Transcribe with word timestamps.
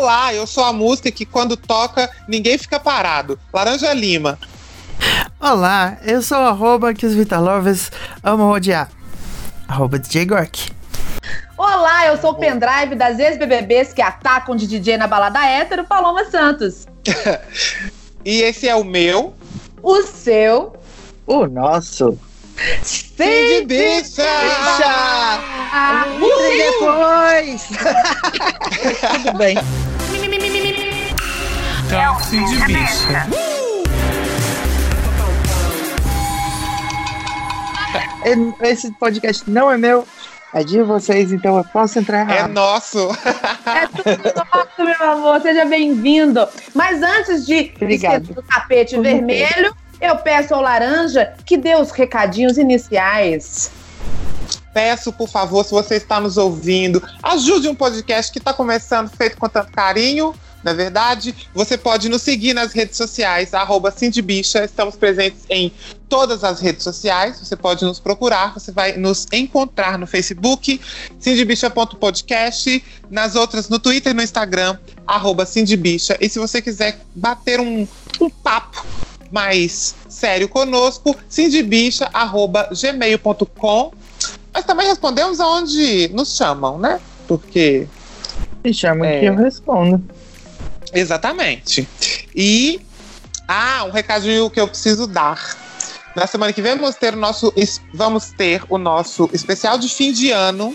Olá, 0.00 0.32
eu 0.32 0.46
sou 0.46 0.62
a 0.62 0.72
música 0.72 1.10
que 1.10 1.26
quando 1.26 1.56
toca 1.56 2.08
ninguém 2.28 2.56
fica 2.56 2.78
parado. 2.78 3.36
Laranja 3.52 3.92
Lima. 3.92 4.38
Olá, 5.40 5.98
eu 6.04 6.22
sou 6.22 6.38
o 6.38 6.46
arroba 6.46 6.94
que 6.94 7.04
os 7.04 7.14
Vitalovers 7.14 7.90
amam 8.22 8.48
odiar. 8.48 8.88
Arroba 9.66 9.98
DJ 9.98 10.24
Gork. 10.24 10.70
Olá, 11.56 12.06
eu 12.06 12.16
sou 12.16 12.30
o 12.30 12.34
pendrive 12.36 12.94
das 12.94 13.18
ex-BBBs 13.18 13.92
que 13.92 14.00
atacam 14.00 14.54
de 14.54 14.68
DJ 14.68 14.96
na 14.98 15.08
balada 15.08 15.44
hétero, 15.44 15.84
Paloma 15.84 16.24
Santos. 16.26 16.86
e 18.24 18.42
esse 18.42 18.68
é 18.68 18.76
o 18.76 18.84
meu. 18.84 19.34
O 19.82 20.02
seu. 20.02 20.76
O 21.26 21.48
nosso. 21.48 22.16
Sim, 22.82 23.66
bicha! 23.66 24.22
bicha! 24.22 24.94
Ah, 25.72 26.06
depois! 26.56 27.68
Tudo 29.24 29.38
bem. 29.38 29.56
Sim 31.88 32.44
de 32.44 32.66
bicha. 32.66 33.26
Esse 38.60 38.92
podcast 38.92 39.48
não 39.48 39.70
é 39.70 39.78
meu, 39.78 40.06
é 40.52 40.62
de 40.62 40.82
vocês, 40.82 41.32
então 41.32 41.56
eu 41.56 41.64
posso 41.64 41.98
entrar 41.98 42.20
errado. 42.20 42.50
É 42.50 42.52
nosso. 42.52 42.98
é 43.64 43.86
tudo 43.86 44.34
nosso, 44.34 44.84
meu 44.84 45.10
amor. 45.10 45.40
Seja 45.40 45.64
bem-vindo. 45.64 46.46
Mas 46.74 47.02
antes 47.02 47.46
de 47.46 47.72
esquecer 47.80 48.20
o 48.36 48.42
tapete 48.42 48.96
Tudo 48.96 49.04
vermelho, 49.04 49.74
bem. 49.98 50.10
eu 50.10 50.16
peço 50.16 50.54
ao 50.54 50.60
Laranja 50.60 51.32
que 51.46 51.56
dê 51.56 51.74
os 51.74 51.90
recadinhos 51.90 52.58
iniciais. 52.58 53.70
Peço, 54.74 55.10
por 55.10 55.30
favor, 55.30 55.64
se 55.64 55.70
você 55.70 55.96
está 55.96 56.20
nos 56.20 56.36
ouvindo, 56.36 57.02
ajude 57.22 57.66
um 57.66 57.74
podcast 57.74 58.30
que 58.30 58.38
está 58.38 58.52
começando, 58.52 59.08
feito 59.08 59.38
com 59.38 59.48
tanto 59.48 59.72
carinho 59.72 60.34
na 60.62 60.70
é 60.72 60.74
verdade, 60.74 61.34
você 61.54 61.78
pode 61.78 62.08
nos 62.08 62.22
seguir 62.22 62.52
nas 62.52 62.72
redes 62.72 62.96
sociais, 62.96 63.54
arroba 63.54 63.92
Cindybicha. 63.92 64.64
Estamos 64.64 64.96
presentes 64.96 65.42
em 65.48 65.72
todas 66.08 66.42
as 66.42 66.60
redes 66.60 66.82
sociais. 66.82 67.38
Você 67.38 67.54
pode 67.54 67.84
nos 67.84 68.00
procurar, 68.00 68.54
você 68.54 68.72
vai 68.72 68.96
nos 68.96 69.28
encontrar 69.32 69.96
no 69.98 70.06
Facebook, 70.06 70.80
cindybicha.podcast, 71.20 72.84
nas 73.08 73.36
outras, 73.36 73.68
no 73.68 73.78
Twitter 73.78 74.10
e 74.12 74.14
no 74.14 74.22
Instagram, 74.22 74.76
arroba 75.06 75.46
Cindybicha. 75.46 76.16
E 76.20 76.28
se 76.28 76.40
você 76.40 76.60
quiser 76.60 76.98
bater 77.14 77.60
um, 77.60 77.86
um 78.20 78.28
papo 78.28 78.84
mais 79.30 79.94
sério 80.08 80.48
conosco, 80.48 81.14
cindybicha.gmail.com. 81.28 83.92
Mas 84.52 84.64
também 84.64 84.88
respondemos 84.88 85.38
aonde 85.38 86.10
nos 86.12 86.36
chamam, 86.36 86.78
né? 86.78 87.00
Porque. 87.28 87.86
Me 88.64 88.74
chamam 88.74 89.04
é... 89.04 89.20
que 89.20 89.26
eu 89.26 89.36
respondo. 89.36 90.17
Exatamente. 90.92 91.88
E 92.34 92.80
ah, 93.46 93.84
um 93.84 93.90
recadinho 93.90 94.50
que 94.50 94.60
eu 94.60 94.68
preciso 94.68 95.06
dar. 95.06 95.56
Na 96.14 96.26
semana 96.26 96.52
que 96.52 96.60
vem 96.60 96.76
vamos 96.76 96.96
ter 96.96 97.14
o 97.14 97.16
nosso, 97.16 97.52
vamos 97.94 98.30
ter 98.30 98.62
o 98.68 98.76
nosso 98.76 99.30
especial 99.32 99.78
de 99.78 99.88
fim 99.88 100.12
de 100.12 100.30
ano, 100.30 100.74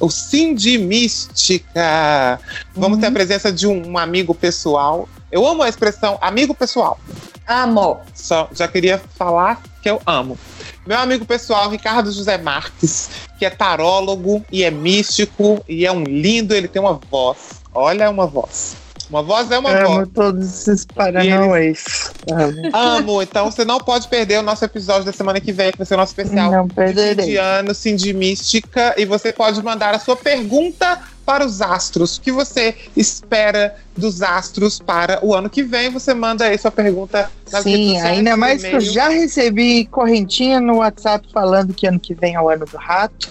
o 0.00 0.10
Cindy 0.10 0.78
Mística. 0.78 2.40
Vamos 2.74 2.96
uhum. 2.96 3.00
ter 3.00 3.06
a 3.08 3.12
presença 3.12 3.52
de 3.52 3.66
um, 3.66 3.92
um, 3.92 3.98
amigo 3.98 4.34
pessoal. 4.34 5.08
Eu 5.30 5.46
amo 5.46 5.62
a 5.62 5.68
expressão 5.68 6.18
amigo 6.20 6.54
pessoal. 6.54 6.98
Amo. 7.46 8.00
Só 8.14 8.48
já 8.52 8.66
queria 8.66 9.00
falar 9.16 9.62
que 9.82 9.90
eu 9.90 10.00
amo. 10.06 10.38
Meu 10.86 10.98
amigo 10.98 11.24
pessoal, 11.24 11.68
Ricardo 11.68 12.10
José 12.10 12.38
Marques, 12.38 13.10
que 13.38 13.44
é 13.44 13.50
tarólogo 13.50 14.44
e 14.50 14.64
é 14.64 14.70
místico 14.70 15.62
e 15.68 15.84
é 15.84 15.92
um 15.92 16.02
lindo, 16.02 16.54
ele 16.54 16.68
tem 16.68 16.80
uma 16.80 16.98
voz. 17.10 17.60
Olha 17.74 18.10
uma 18.10 18.26
voz. 18.26 18.76
Uma 19.10 19.24
voz 19.24 19.50
é 19.50 19.58
uma 19.58 19.70
Amo 19.70 19.80
voz. 19.80 19.98
Amo 19.98 20.06
todos 20.06 20.44
esses 20.68 20.84
paranauês. 20.86 22.12
Amo. 22.30 22.70
Amo. 22.72 23.22
Então 23.22 23.50
você 23.50 23.64
não 23.64 23.78
pode 23.78 24.06
perder 24.06 24.38
o 24.38 24.42
nosso 24.42 24.64
episódio 24.64 25.04
da 25.04 25.12
semana 25.12 25.40
que 25.40 25.50
vem, 25.50 25.72
que 25.72 25.78
vai 25.78 25.86
ser 25.86 25.94
o 25.94 25.96
nosso 25.96 26.12
especial 26.12 26.50
não 26.50 26.68
perderei. 26.68 27.26
de 27.26 27.36
ano, 27.36 27.74
sim, 27.74 27.96
de 27.96 28.12
mística. 28.14 28.94
E 28.96 29.04
você 29.04 29.32
pode 29.32 29.60
mandar 29.64 29.94
a 29.94 29.98
sua 29.98 30.14
pergunta 30.14 31.00
para 31.26 31.44
os 31.44 31.60
astros. 31.60 32.16
O 32.16 32.20
que 32.20 32.30
você 32.30 32.74
espera 32.96 33.74
dos 33.96 34.22
astros 34.22 34.78
para 34.78 35.18
o 35.24 35.34
ano 35.34 35.50
que 35.50 35.64
vem? 35.64 35.90
Você 35.90 36.14
manda 36.14 36.44
aí 36.44 36.56
sua 36.56 36.70
pergunta 36.70 37.28
nas 37.50 37.64
Sim, 37.64 38.00
ainda 38.00 38.36
mais 38.36 38.62
que 38.62 38.74
eu 38.74 38.80
já 38.80 39.08
recebi 39.08 39.86
correntinha 39.86 40.60
no 40.60 40.76
WhatsApp 40.76 41.28
falando 41.32 41.74
que 41.74 41.86
ano 41.86 41.98
que 41.98 42.14
vem 42.14 42.36
é 42.36 42.40
o 42.40 42.48
ano 42.48 42.64
do 42.64 42.76
rato. 42.76 43.28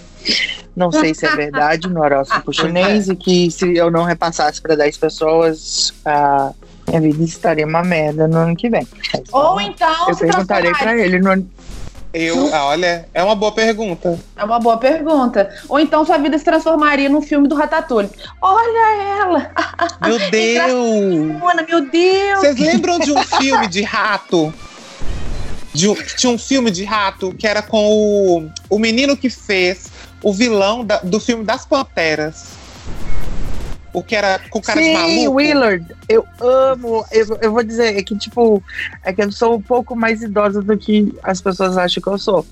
Não 0.80 0.90
sei 0.90 1.12
se 1.12 1.26
é 1.26 1.36
verdade 1.36 1.90
no 1.90 2.00
horóscopo 2.00 2.54
chinês 2.54 3.10
e 3.10 3.14
que 3.14 3.50
se 3.50 3.76
eu 3.76 3.90
não 3.90 4.02
repassasse 4.02 4.62
para 4.62 4.74
10 4.74 4.96
pessoas, 4.96 5.92
a 6.06 6.54
minha 6.88 7.02
vida 7.02 7.22
estaria 7.22 7.66
uma 7.66 7.82
merda 7.82 8.26
no 8.26 8.38
ano 8.38 8.56
que 8.56 8.70
vem. 8.70 8.88
Ou 9.30 9.60
então. 9.60 10.08
Eu 10.08 10.16
perguntarei 10.16 10.72
para 10.72 10.96
ele 10.96 11.18
no 11.18 11.32
ano. 11.32 11.50
Eu, 12.14 12.50
olha, 12.50 13.06
é 13.12 13.22
uma 13.22 13.34
boa 13.34 13.52
pergunta. 13.52 14.18
É 14.34 14.42
uma 14.42 14.58
boa 14.58 14.78
pergunta. 14.78 15.50
Ou 15.68 15.78
então 15.78 16.02
sua 16.06 16.16
vida 16.16 16.38
se 16.38 16.44
transformaria 16.44 17.10
num 17.10 17.20
filme 17.20 17.46
do 17.46 17.54
Ratatouille. 17.54 18.10
Olha 18.40 19.20
ela! 19.20 19.50
Meu 20.06 20.18
Deus! 20.30 21.68
Meu 21.68 21.90
Deus! 21.90 22.40
Vocês 22.40 22.58
lembram 22.58 22.98
de 22.98 23.12
um 23.12 23.22
filme 23.22 23.68
de 23.68 23.82
rato? 23.82 24.52
De 25.74 25.88
um, 25.88 25.94
tinha 25.94 26.32
um 26.32 26.38
filme 26.38 26.70
de 26.70 26.84
rato 26.84 27.34
que 27.38 27.46
era 27.46 27.60
com 27.60 27.86
o, 27.86 28.50
o 28.70 28.78
menino 28.78 29.14
que 29.14 29.28
fez 29.28 29.99
o 30.22 30.32
vilão 30.32 30.84
da, 30.84 30.98
do 30.98 31.18
filme 31.20 31.44
das 31.44 31.64
Panteras. 31.64 32.44
O 33.92 34.02
que 34.02 34.14
era 34.14 34.40
com 34.50 34.60
cara 34.60 34.80
Sim, 34.80 34.88
de 34.88 34.92
maluco. 34.94 35.36
Willard. 35.36 35.86
Eu 36.08 36.24
amo. 36.40 37.04
Eu, 37.10 37.38
eu 37.42 37.52
vou 37.52 37.62
dizer 37.62 37.96
é 37.96 38.02
que, 38.02 38.16
tipo, 38.16 38.62
é 39.04 39.12
que 39.12 39.22
eu 39.22 39.32
sou 39.32 39.56
um 39.56 39.62
pouco 39.62 39.96
mais 39.96 40.22
idosa 40.22 40.62
do 40.62 40.76
que 40.76 41.12
as 41.22 41.40
pessoas 41.40 41.76
acham 41.76 42.02
que 42.02 42.08
eu 42.08 42.18
sou. 42.18 42.46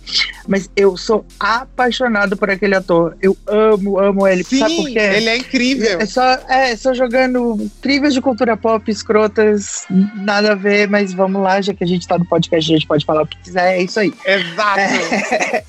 Mas 0.47 0.69
eu 0.77 0.97
sou 0.97 1.25
apaixonado 1.38 2.37
por 2.37 2.50
aquele 2.50 2.75
ator. 2.75 3.16
Eu 3.22 3.37
amo, 3.47 3.98
amo 3.98 4.27
ele. 4.27 4.43
Sim, 4.43 4.59
Sabe 4.59 4.77
por 4.77 4.87
quê? 4.87 4.98
ele 4.98 5.28
é 5.28 5.37
incrível. 5.37 6.00
É 6.00 6.06
só, 6.06 6.32
é, 6.48 6.77
só 6.77 6.93
jogando 6.94 7.71
trivias 7.81 8.15
de 8.15 8.21
cultura 8.21 8.56
pop, 8.56 8.91
escrotas, 8.91 9.87
nada 10.15 10.53
a 10.53 10.54
ver, 10.54 10.88
mas 10.88 11.12
vamos 11.12 11.43
lá, 11.43 11.60
já 11.60 11.72
que 11.72 11.84
a 11.84 11.87
gente 11.87 12.06
tá 12.06 12.19
no 12.19 12.25
podcast, 12.25 12.71
a 12.71 12.77
gente 12.77 12.87
pode 12.87 13.04
falar 13.04 13.22
o 13.22 13.27
que 13.27 13.37
quiser, 13.38 13.78
é 13.78 13.82
isso 13.82 14.00
aí. 14.00 14.12
Exato. 14.25 14.81
É, 14.81 15.65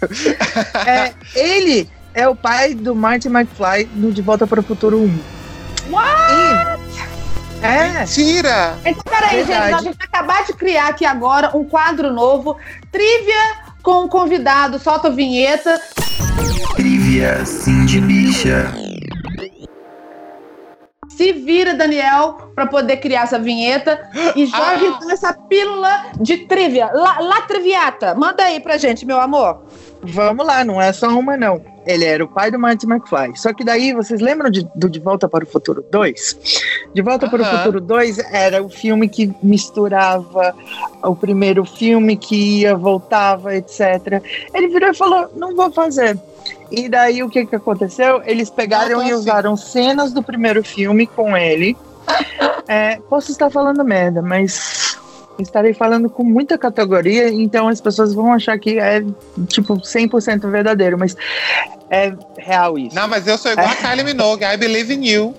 é, 0.90 1.14
ele 1.36 1.88
é 2.14 2.28
o 2.28 2.36
pai 2.36 2.74
do 2.74 2.96
Marty 2.96 3.28
McFly 3.28 3.90
no 3.96 4.12
De 4.12 4.22
Volta 4.22 4.48
para 4.48 4.60
o 4.60 4.64
Futuro 4.64 5.00
1. 5.00 5.39
What? 5.90 6.80
É. 7.62 8.00
Mentira! 8.00 8.78
Então, 8.86 9.04
peraí, 9.04 9.44
Verdade. 9.44 9.48
gente, 9.48 9.74
a 9.74 9.82
gente 9.82 9.98
vai 9.98 10.08
acabar 10.08 10.46
de 10.46 10.54
criar 10.54 10.88
aqui 10.88 11.06
agora 11.06 11.56
um 11.56 11.66
quadro 11.66 12.14
novo, 12.14 12.56
trivia 12.92 13.70
com 13.84 14.06
o 14.06 14.10
convidado, 14.10 14.80
solta 14.80 15.08
a 15.08 15.12
vinheta. 15.12 15.80
Trivia 16.76 17.46
sim 17.46 17.86
de 17.86 18.00
bicha. 18.00 18.72
Se 21.10 21.34
vira, 21.34 21.74
Daniel, 21.74 22.54
para 22.56 22.66
poder 22.66 22.98
criar 22.98 23.24
essa 23.24 23.38
vinheta 23.38 24.10
e 24.38 24.46
jogue 24.46 24.88
ah. 24.88 25.12
essa 25.12 25.34
pílula 25.34 26.12
de 26.18 26.38
trivia. 26.46 26.90
La, 26.94 27.20
la 27.20 27.42
triviata. 27.42 28.16
Manda 28.16 28.44
aí 28.44 28.62
pra 28.62 28.78
gente, 28.78 29.06
meu 29.06 29.20
amor. 29.20 29.66
Vamos 30.02 30.46
lá, 30.46 30.64
não 30.64 30.82
é 30.82 30.94
só 30.94 31.08
uma, 31.10 31.36
não. 31.36 31.62
Ele 31.86 32.06
era 32.06 32.24
o 32.24 32.28
pai 32.28 32.52
do 32.52 32.60
Marty 32.60 32.86
McFly. 32.86 33.36
Só 33.36 33.54
que 33.54 33.64
daí, 33.64 33.94
vocês 33.94 34.22
lembram 34.22 34.50
de, 34.50 34.68
do 34.76 34.90
De 34.90 35.00
Volta 35.00 35.28
para 35.28 35.44
o 35.44 35.48
Futuro 35.48 35.84
2? 35.92 36.38
De 36.94 37.02
Volta 37.02 37.30
para 37.30 37.42
o 37.42 37.46
Futuro 37.46 37.82
2 37.82 38.20
era 38.32 38.64
o 38.64 38.70
filme 38.70 39.10
que 39.10 39.34
misturava 39.42 40.56
o 41.04 41.16
primeiro 41.16 41.66
filme 41.66 42.16
que 42.16 42.62
ia, 42.62 42.76
voltava, 42.76 43.56
etc. 43.56 44.24
Ele 44.54 44.68
virou 44.68 44.90
e 44.90 44.94
falou: 44.94 45.30
não 45.36 45.56
vou 45.56 45.72
fazer. 45.72 46.18
E 46.72 46.88
daí 46.88 47.24
o 47.24 47.30
que, 47.30 47.46
que 47.46 47.56
aconteceu? 47.56 48.22
Eles 48.26 48.50
pegaram 48.50 49.06
e 49.06 49.14
usaram 49.14 49.58
cenas 49.58 50.14
do 50.14 50.24
primeiro 50.24 50.64
filme 50.64 51.08
com 51.08 51.36
ele. 51.36 51.76
É, 52.72 52.98
posso 53.10 53.32
estar 53.32 53.50
falando 53.50 53.84
merda, 53.84 54.22
mas 54.22 54.96
estarei 55.42 55.74
falando 55.74 56.10
com 56.10 56.24
muita 56.24 56.58
categoria, 56.58 57.30
então 57.30 57.68
as 57.68 57.82
pessoas 57.82 58.14
vão 58.14 58.34
achar 58.34 58.58
que 58.60 58.80
é 58.80 59.04
tipo 59.48 59.76
100% 59.76 60.50
verdadeiro, 60.50 60.98
mas 60.98 61.16
é 61.90 62.14
real 62.38 62.78
isso. 62.78 62.96
Não, 62.96 63.08
mas 63.08 63.28
eu 63.28 63.38
sou 63.38 63.52
igual 63.52 63.68
é. 63.68 63.72
a 63.72 63.76
Kylie 63.76 64.04
Minogue, 64.04 64.44
I 64.44 64.58
believe 64.58 64.94
in 64.94 65.06
you. 65.06 65.34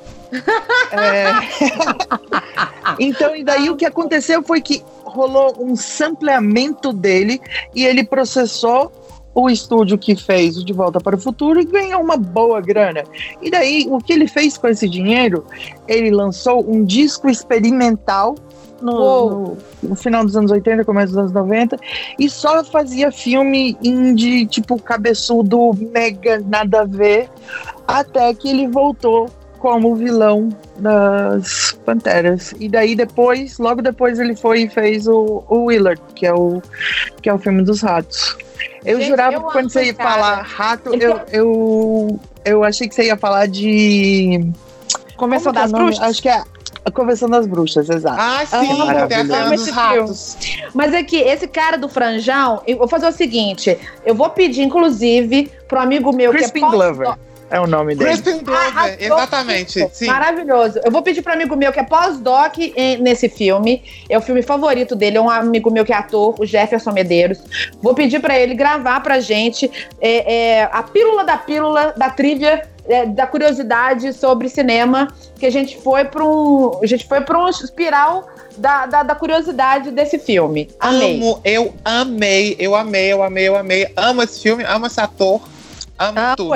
É... 0.93 1.32
então, 2.99 3.35
e 3.35 3.44
daí 3.44 3.69
o 3.69 3.76
que 3.76 3.85
aconteceu 3.85 4.43
foi 4.43 4.61
que 4.61 4.82
rolou 5.05 5.56
um 5.58 5.75
sampleamento 5.75 6.93
dele 6.93 7.41
e 7.75 7.85
ele 7.85 8.05
processou 8.05 8.93
o 9.35 9.49
estúdio 9.49 9.97
que 9.97 10.17
fez 10.17 10.56
o 10.56 10.64
De 10.64 10.73
Volta 10.73 11.00
para 11.00 11.17
o 11.17 11.20
Futuro 11.20 11.61
e 11.61 11.64
ganhou 11.64 12.02
uma 12.02 12.17
boa 12.17 12.61
grana. 12.61 13.05
E 13.41 13.50
daí, 13.50 13.87
o 13.88 13.99
que 13.99 14.12
ele 14.12 14.26
fez 14.26 14.58
com 14.58 14.67
esse 14.69 14.88
dinheiro? 14.88 15.47
Ele 15.87 16.11
lançou 16.11 16.69
um 16.69 16.85
disco 16.85 17.29
experimental 17.29 18.35
no, 18.80 19.30
no, 19.30 19.58
no, 19.82 19.96
final 19.96 20.24
dos 20.24 20.36
anos 20.36 20.50
80, 20.50 20.84
começo 20.84 21.08
dos 21.08 21.18
anos 21.18 21.32
90, 21.32 21.76
e 22.18 22.28
só 22.28 22.64
fazia 22.64 23.12
filme 23.12 23.76
indie, 23.82 24.46
tipo, 24.46 24.80
cabeçudo, 24.80 25.72
mega, 25.92 26.42
nada 26.46 26.82
a 26.82 26.84
ver, 26.84 27.28
até 27.86 28.32
que 28.34 28.48
ele 28.48 28.68
voltou 28.68 29.28
como 29.60 29.94
vilão 29.94 30.48
das 30.78 31.78
Panteras. 31.84 32.54
E 32.58 32.68
daí 32.68 32.96
depois, 32.96 33.58
logo 33.58 33.82
depois, 33.82 34.18
ele 34.18 34.34
foi 34.34 34.62
e 34.62 34.68
fez 34.68 35.06
o, 35.06 35.44
o 35.48 35.64
Willard, 35.66 36.00
que 36.14 36.26
é 36.26 36.32
o, 36.32 36.62
que 37.22 37.28
é 37.28 37.34
o 37.34 37.38
filme 37.38 37.62
dos 37.62 37.82
ratos. 37.82 38.36
Eu 38.84 38.98
Gente, 38.98 39.10
jurava 39.10 39.36
eu 39.36 39.42
que 39.42 39.52
quando 39.52 39.70
você 39.70 39.84
ia 39.84 39.94
cara. 39.94 40.10
falar 40.10 40.42
rato, 40.42 40.94
eu, 40.94 41.20
eu, 41.30 42.20
eu 42.44 42.64
achei 42.64 42.88
que 42.88 42.94
você 42.94 43.04
ia 43.04 43.16
falar 43.16 43.46
de. 43.46 44.50
É 45.20 45.52
das 45.52 45.70
o 45.70 45.72
nome? 45.72 45.84
Bruxas. 45.84 46.02
Acho 46.02 46.22
que 46.22 46.28
é 46.30 46.42
a 46.90 46.92
Convenção 46.92 47.28
das 47.28 47.46
Bruxas, 47.46 47.88
exato. 47.88 48.16
Ah, 48.20 48.44
sim, 48.46 48.56
Amo, 48.56 48.66
tem 48.69 48.82
a 48.82 48.84
maravilhoso. 48.84 49.26
cena 49.26 49.44
amo 49.46 49.56
dos 49.56 49.69
ratos. 49.70 50.37
Mas 50.75 50.92
é 50.94 51.02
que 51.02 51.16
esse 51.16 51.48
cara 51.48 51.76
do 51.78 51.88
franjão, 51.88 52.62
eu 52.66 52.76
vou 52.78 52.87
fazer 52.88 53.06
o 53.08 53.12
seguinte: 53.12 53.76
eu 54.04 54.14
vou 54.14 54.28
pedir, 54.31 54.62
inclusive, 54.62 55.50
pro 55.66 55.78
amigo 55.81 56.12
meu 56.14 56.31
Crispin 56.32 56.60
que 56.60 56.66
é 56.66 56.69
pós- 56.69 56.75
Glover 56.75 57.14
é 57.50 57.61
o 57.61 57.67
nome 57.67 57.94
dele. 57.94 58.11
Crispin 58.11 58.44
Glover, 58.44 58.97
exatamente. 58.99 59.88
Sim. 59.93 60.06
Maravilhoso. 60.06 60.81
Eu 60.85 60.91
vou 60.91 61.02
pedir 61.02 61.23
para 61.23 61.35
amigo 61.35 61.56
meu 61.56 61.73
que 61.73 61.81
é 61.81 61.85
pós-doc 61.85 62.56
nesse 63.00 63.29
filme. 63.29 63.82
É 64.08 64.17
o 64.17 64.20
filme 64.20 64.43
favorito 64.43 64.94
dele. 64.94 65.19
É 65.19 65.20
um 65.20 65.29
amigo 65.29 65.70
meu 65.70 65.85
que 65.85 65.93
é 65.93 65.97
ator, 65.97 66.35
o 66.38 66.47
Jefferson 66.47 66.93
Medeiros. 66.93 67.38
Vou 67.82 67.94
pedir 67.94 68.20
para 68.20 68.38
ele 68.38 68.55
gravar 68.55 69.00
pra 69.00 69.20
gente 69.20 69.70
é, 70.00 70.61
é, 70.61 70.69
a 70.73 70.82
pílula 70.82 71.25
da 71.25 71.37
pílula 71.37 71.93
da 71.97 72.11
trivia. 72.11 72.62
é, 72.88 73.06
da 73.06 73.26
curiosidade 73.26 74.12
sobre 74.12 74.49
cinema, 74.49 75.08
que 75.38 75.47
a 75.47 75.50
gente 75.50 75.79
foi 75.79 76.05
para 76.05 76.25
um. 76.25 76.79
A 76.82 76.87
gente 76.87 77.06
foi 77.06 77.20
para 77.20 77.38
um 77.38 77.49
espiral 77.49 78.29
da, 78.56 78.87
da, 78.87 79.02
da 79.02 79.14
curiosidade 79.14 79.91
desse 79.91 80.19
filme. 80.19 80.69
Amei. 80.79 81.17
Amo, 81.17 81.41
eu 81.44 81.75
amei, 81.85 82.56
eu 82.58 82.75
amei, 82.75 83.12
eu 83.12 83.23
amei, 83.23 83.49
eu 83.49 83.56
amei. 83.56 83.88
Amo 83.97 84.23
esse 84.23 84.41
filme, 84.41 84.64
amo 84.64 84.87
esse 84.87 85.00
ator. 85.00 85.41
Amo 86.00 86.19
Amo 86.19 86.37
tudo. 86.37 86.49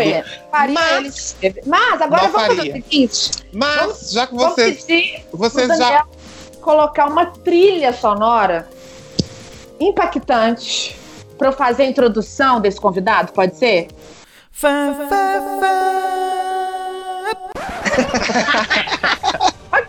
Faria 0.50 0.75
Mas-. 0.75 1.37
Mas 1.67 2.00
agora 2.00 2.29
vamos 2.29 2.49
fazer 2.49 2.61
o 2.61 2.73
seguinte: 2.73 3.31
Mas, 3.52 3.76
Vamos- 3.76 4.11
já 4.11 4.26
que 4.26 4.35
vocês 4.35 4.85
pro 5.31 5.76
já. 5.76 6.05
Colocar 6.62 7.06
uma 7.08 7.26
trilha 7.26 7.93
sonora 7.93 8.67
impactante 9.79 10.96
para 11.37 11.49
eu 11.49 11.52
fazer 11.52 11.82
a 11.82 11.87
introdução 11.87 12.58
desse 12.58 12.81
convidado, 12.81 13.32
pode 13.32 13.58
ser? 13.58 13.88
Fá, 14.50 14.94
fá, 15.11 15.43
fá. 15.61 15.85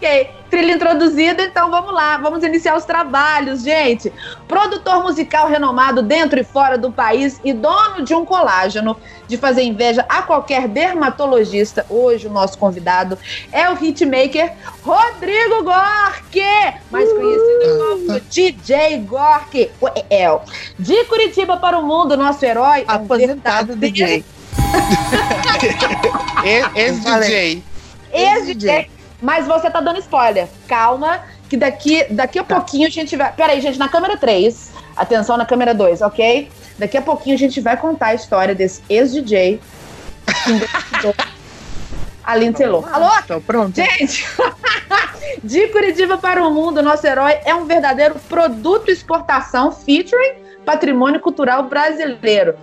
Ok, 0.05 0.29
trilha 0.51 0.73
introduzida, 0.73 1.41
então 1.41 1.71
vamos 1.71 1.91
lá, 1.91 2.15
vamos 2.17 2.43
iniciar 2.43 2.77
os 2.77 2.85
trabalhos, 2.85 3.63
gente. 3.63 4.13
Produtor 4.47 5.01
musical 5.01 5.47
renomado 5.47 6.03
dentro 6.03 6.39
e 6.39 6.43
fora 6.43 6.77
do 6.77 6.91
país 6.91 7.41
e 7.43 7.51
dono 7.51 8.03
de 8.03 8.13
um 8.13 8.23
colágeno 8.23 8.95
de 9.27 9.35
fazer 9.35 9.63
inveja 9.63 10.05
a 10.07 10.21
qualquer 10.21 10.67
dermatologista. 10.67 11.87
Hoje 11.89 12.27
o 12.27 12.29
nosso 12.29 12.55
convidado 12.55 13.17
é 13.51 13.67
o 13.67 13.83
hitmaker 13.83 14.53
Rodrigo 14.83 15.63
Gork, 15.63 16.39
mais 16.91 17.11
conhecido 17.11 17.79
como 17.79 18.19
DJ 18.29 18.99
Gork, 18.99 19.71
o 19.81 19.87
El. 20.07 20.43
De 20.77 21.03
Curitiba 21.05 21.57
para 21.57 21.79
o 21.79 21.83
mundo, 21.83 22.15
nosso 22.15 22.45
herói 22.45 22.85
é 22.87 22.91
um 22.91 22.95
Aposentado 22.95 23.75
verdadeiro 23.75 23.91
DJ. 23.91 24.23
Ex-DJ. 26.75 27.63
Ex-DJ. 28.13 28.94
Mas 29.25 29.47
você 29.47 29.71
tá 29.71 29.81
dando 29.81 29.97
spoiler. 29.97 30.47
Calma, 30.67 31.19
que 31.49 31.57
daqui, 31.57 32.05
daqui 32.11 32.37
a 32.37 32.43
pouquinho 32.43 32.85
a 32.85 32.91
gente 32.91 33.17
vai. 33.17 33.33
Peraí, 33.33 33.59
gente, 33.59 33.79
na 33.79 33.89
câmera 33.89 34.15
3. 34.15 34.71
Atenção 34.95 35.35
na 35.35 35.45
câmera 35.47 35.73
2, 35.73 36.03
ok? 36.03 36.47
Daqui 36.77 36.95
a 36.95 37.01
pouquinho 37.01 37.35
a 37.35 37.39
gente 37.39 37.59
vai 37.59 37.75
contar 37.75 38.07
a 38.07 38.13
história 38.13 38.53
desse 38.53 38.83
ex-DJ. 38.87 39.59
que 40.43 40.51
investidor, 40.51 41.15
A 42.23 42.35
Lindsay 42.35 42.67
Lohan. 42.67 42.91
Alô? 42.91 43.09
Tô 43.27 43.41
pronto. 43.41 43.75
Gente, 43.75 44.27
de 45.43 45.67
Curitiba 45.69 46.19
para 46.19 46.45
o 46.47 46.53
mundo, 46.53 46.83
nosso 46.83 47.05
herói 47.07 47.39
é 47.45 47.55
um 47.55 47.65
verdadeiro 47.65 48.15
produto 48.29 48.91
exportação 48.91 49.71
featuring 49.71 50.44
patrimônio 50.65 51.19
cultural 51.19 51.63
brasileiro. 51.63 52.55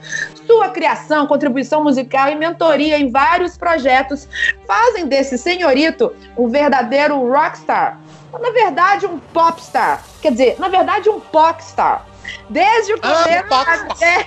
Sua 0.47 0.69
criação, 0.69 1.27
contribuição 1.27 1.83
musical 1.83 2.29
e 2.29 2.35
mentoria 2.35 2.99
em 2.99 3.11
vários 3.11 3.57
projetos 3.57 4.29
fazem 4.67 5.07
desse 5.07 5.39
senhorito 5.39 6.15
um 6.37 6.49
verdadeiro 6.49 7.17
rockstar. 7.29 7.99
Na 8.33 8.51
verdade, 8.51 9.07
um 9.07 9.19
popstar. 9.19 10.03
Quer 10.21 10.33
dizer, 10.33 10.57
na 10.59 10.69
verdade, 10.69 11.09
um 11.09 11.21
popstar. 11.21 12.07
Desde 12.49 12.95
o 12.95 12.99
Ah, 13.03 13.25
começo 13.25 13.49
da 13.49 13.65
popstar. 13.85 14.27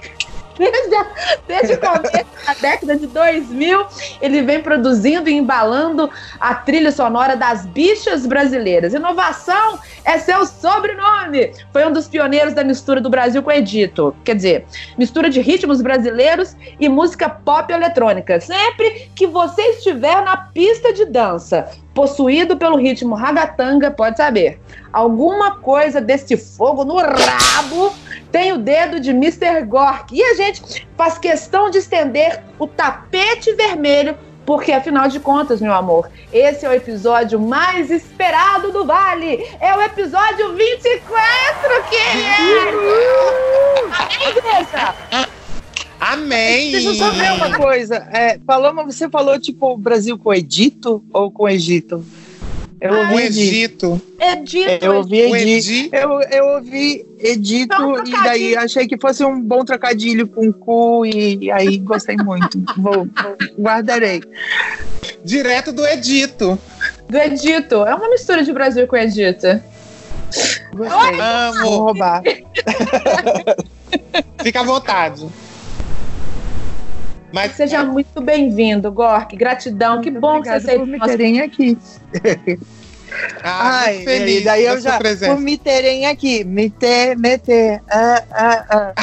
Desde, 0.66 0.96
a- 0.96 1.08
desde 1.48 1.74
o 1.74 1.80
começo 1.80 2.26
da 2.46 2.54
década 2.62 2.96
de 2.96 3.08
2000, 3.08 3.86
ele 4.22 4.42
vem 4.42 4.62
produzindo 4.62 5.30
e 5.30 5.34
embalando 5.34 6.10
a 6.40 6.56
trilha 6.56 6.92
sonora 6.92 7.36
das 7.36 7.66
bichas 7.66 8.26
brasileiras. 8.26 8.94
Inovação 8.94 9.78
é 10.06 10.18
seu 10.18 10.46
sobrenome. 10.46 11.52
Foi 11.74 11.86
um 11.86 11.92
dos 11.92 12.08
pioneiros 12.08 12.54
da 12.54 12.64
mistura 12.64 13.02
do 13.02 13.10
Brasil 13.10 13.44
com 13.44 13.50
o 13.50 13.54
Edito. 13.54 14.16
Quer 14.24 14.36
dizer, 14.36 14.66
mistura 14.98 15.30
de 15.30 15.42
ritmos 15.42 15.82
brasileiros 15.82 16.56
e 16.80 16.88
música 16.88 17.30
pop 17.30 17.72
eletrônica. 17.74 18.40
Sempre 18.40 19.10
que 19.16 19.28
você 19.28 19.62
estiver 19.72 20.24
na 20.24 20.38
pista 20.38 20.94
de 20.94 21.06
dança, 21.06 21.70
possuído 21.96 22.58
pelo 22.58 22.76
ritmo 22.76 23.16
ragatanga, 23.16 23.90
pode 23.90 24.18
saber. 24.18 24.60
Alguma 24.92 25.56
coisa 25.56 26.02
desse 26.02 26.36
fogo 26.36 26.84
no 26.84 26.98
rabo 26.98 27.96
tem 28.32 28.52
o 28.52 28.58
dedo 28.58 29.00
de 29.00 29.12
Mr. 29.12 29.64
Gork. 29.66 30.14
E 30.14 30.22
a 30.22 30.36
gente 30.36 30.86
faz 30.98 31.18
questão 31.18 31.70
de 31.70 31.78
estender 31.78 32.44
o 32.60 32.68
tapete 32.68 33.54
vermelho, 33.54 34.18
porque 34.46 34.74
afinal 34.74 35.08
de 35.08 35.22
contas, 35.22 35.62
meu 35.62 35.74
amor, 35.74 36.12
esse 36.34 36.66
é 36.66 36.70
o 36.70 36.74
episódio 36.74 37.40
mais 37.40 37.90
esperado 37.90 38.74
do 38.74 38.86
Vale. 38.86 39.48
É 39.62 39.74
o 39.74 39.82
episódio 39.82 40.54
24, 40.54 41.10
querido! 41.90 42.78
Amém, 43.98 44.30
Igreja? 44.30 44.96
Amém! 46.00 46.72
Deixa 46.72 46.90
eu 46.90 46.96
só 46.96 47.10
ver 47.12 47.32
uma 47.34 47.58
coisa. 47.58 47.96
É, 48.12 48.38
Paloma, 48.38 48.84
você 48.84 49.10
falou 49.10 49.40
tipo 49.40 49.76
Brasil 49.78 50.18
com 50.18 50.34
Edito 50.34 51.04
ou 51.12 51.32
com 51.32 51.48
Egito? 51.50 52.06
Eu 52.82 52.94
Ah, 52.94 52.98
O 52.98 53.00
ouvi 53.12 53.24
Edito. 53.24 53.40
Egito. 53.40 54.02
Edito. 54.20 54.86
Eu 54.86 54.96
ouvi 54.98 55.22
O 55.26 55.36
Edito. 55.36 55.70
Edi. 55.70 55.90
Eu, 55.94 56.22
eu 56.30 56.46
ouvi 56.56 57.06
Edito 57.20 57.74
Então, 57.74 58.04
e 58.06 58.12
daí 58.24 58.56
achei 58.58 58.86
que 58.88 58.98
fosse 59.00 59.24
um 59.24 59.40
bom 59.42 59.64
trocadilho 59.64 60.28
com 60.28 60.52
cu 60.52 61.06
e 61.06 61.50
aí 61.52 61.78
gostei 61.78 62.18
muito. 62.18 62.62
Vou, 62.78 63.06
vou- 63.06 63.38
guardarei. 63.58 64.22
Direto 65.24 65.72
do 65.72 65.88
Edito. 65.88 66.60
Do 67.10 67.18
Edito. 67.18 67.76
É 67.86 67.96
uma 67.96 68.10
mistura 68.10 68.44
de 68.44 68.52
Brasil 68.52 68.86
com 68.88 68.98
Edito. 68.98 69.48
Gostei. 70.74 70.74
Vou 70.74 71.22
Amo. 71.22 71.70
roubar. 71.78 72.22
Fica 74.44 74.60
à 74.60 74.64
vontade. 74.64 75.26
Mas 77.36 77.52
Seja 77.52 77.84
muito 77.84 78.22
bem-vindo, 78.22 78.90
Gork. 78.90 79.36
Gratidão. 79.36 80.00
que 80.00 80.10
bom 80.10 80.42
que 80.42 80.48
você 80.48 80.76
obrigada 80.78 80.80
por 80.80 80.88
me 80.88 81.00
terem 81.02 81.42
aqui. 81.42 81.78
ah, 83.44 83.80
Ai, 83.84 84.04
feliz 84.06 84.46
daí 84.46 84.64
da 84.64 84.72
eu 84.72 84.80
já 84.80 84.98
presença. 84.98 85.34
por 85.36 85.42
me 85.42 85.58
terem 85.58 86.06
aqui, 86.06 86.46
me 86.46 86.70
ter, 86.70 87.18
meter. 87.18 87.82
Ah, 87.92 88.24
ah, 88.32 88.66
ah, 88.70 88.94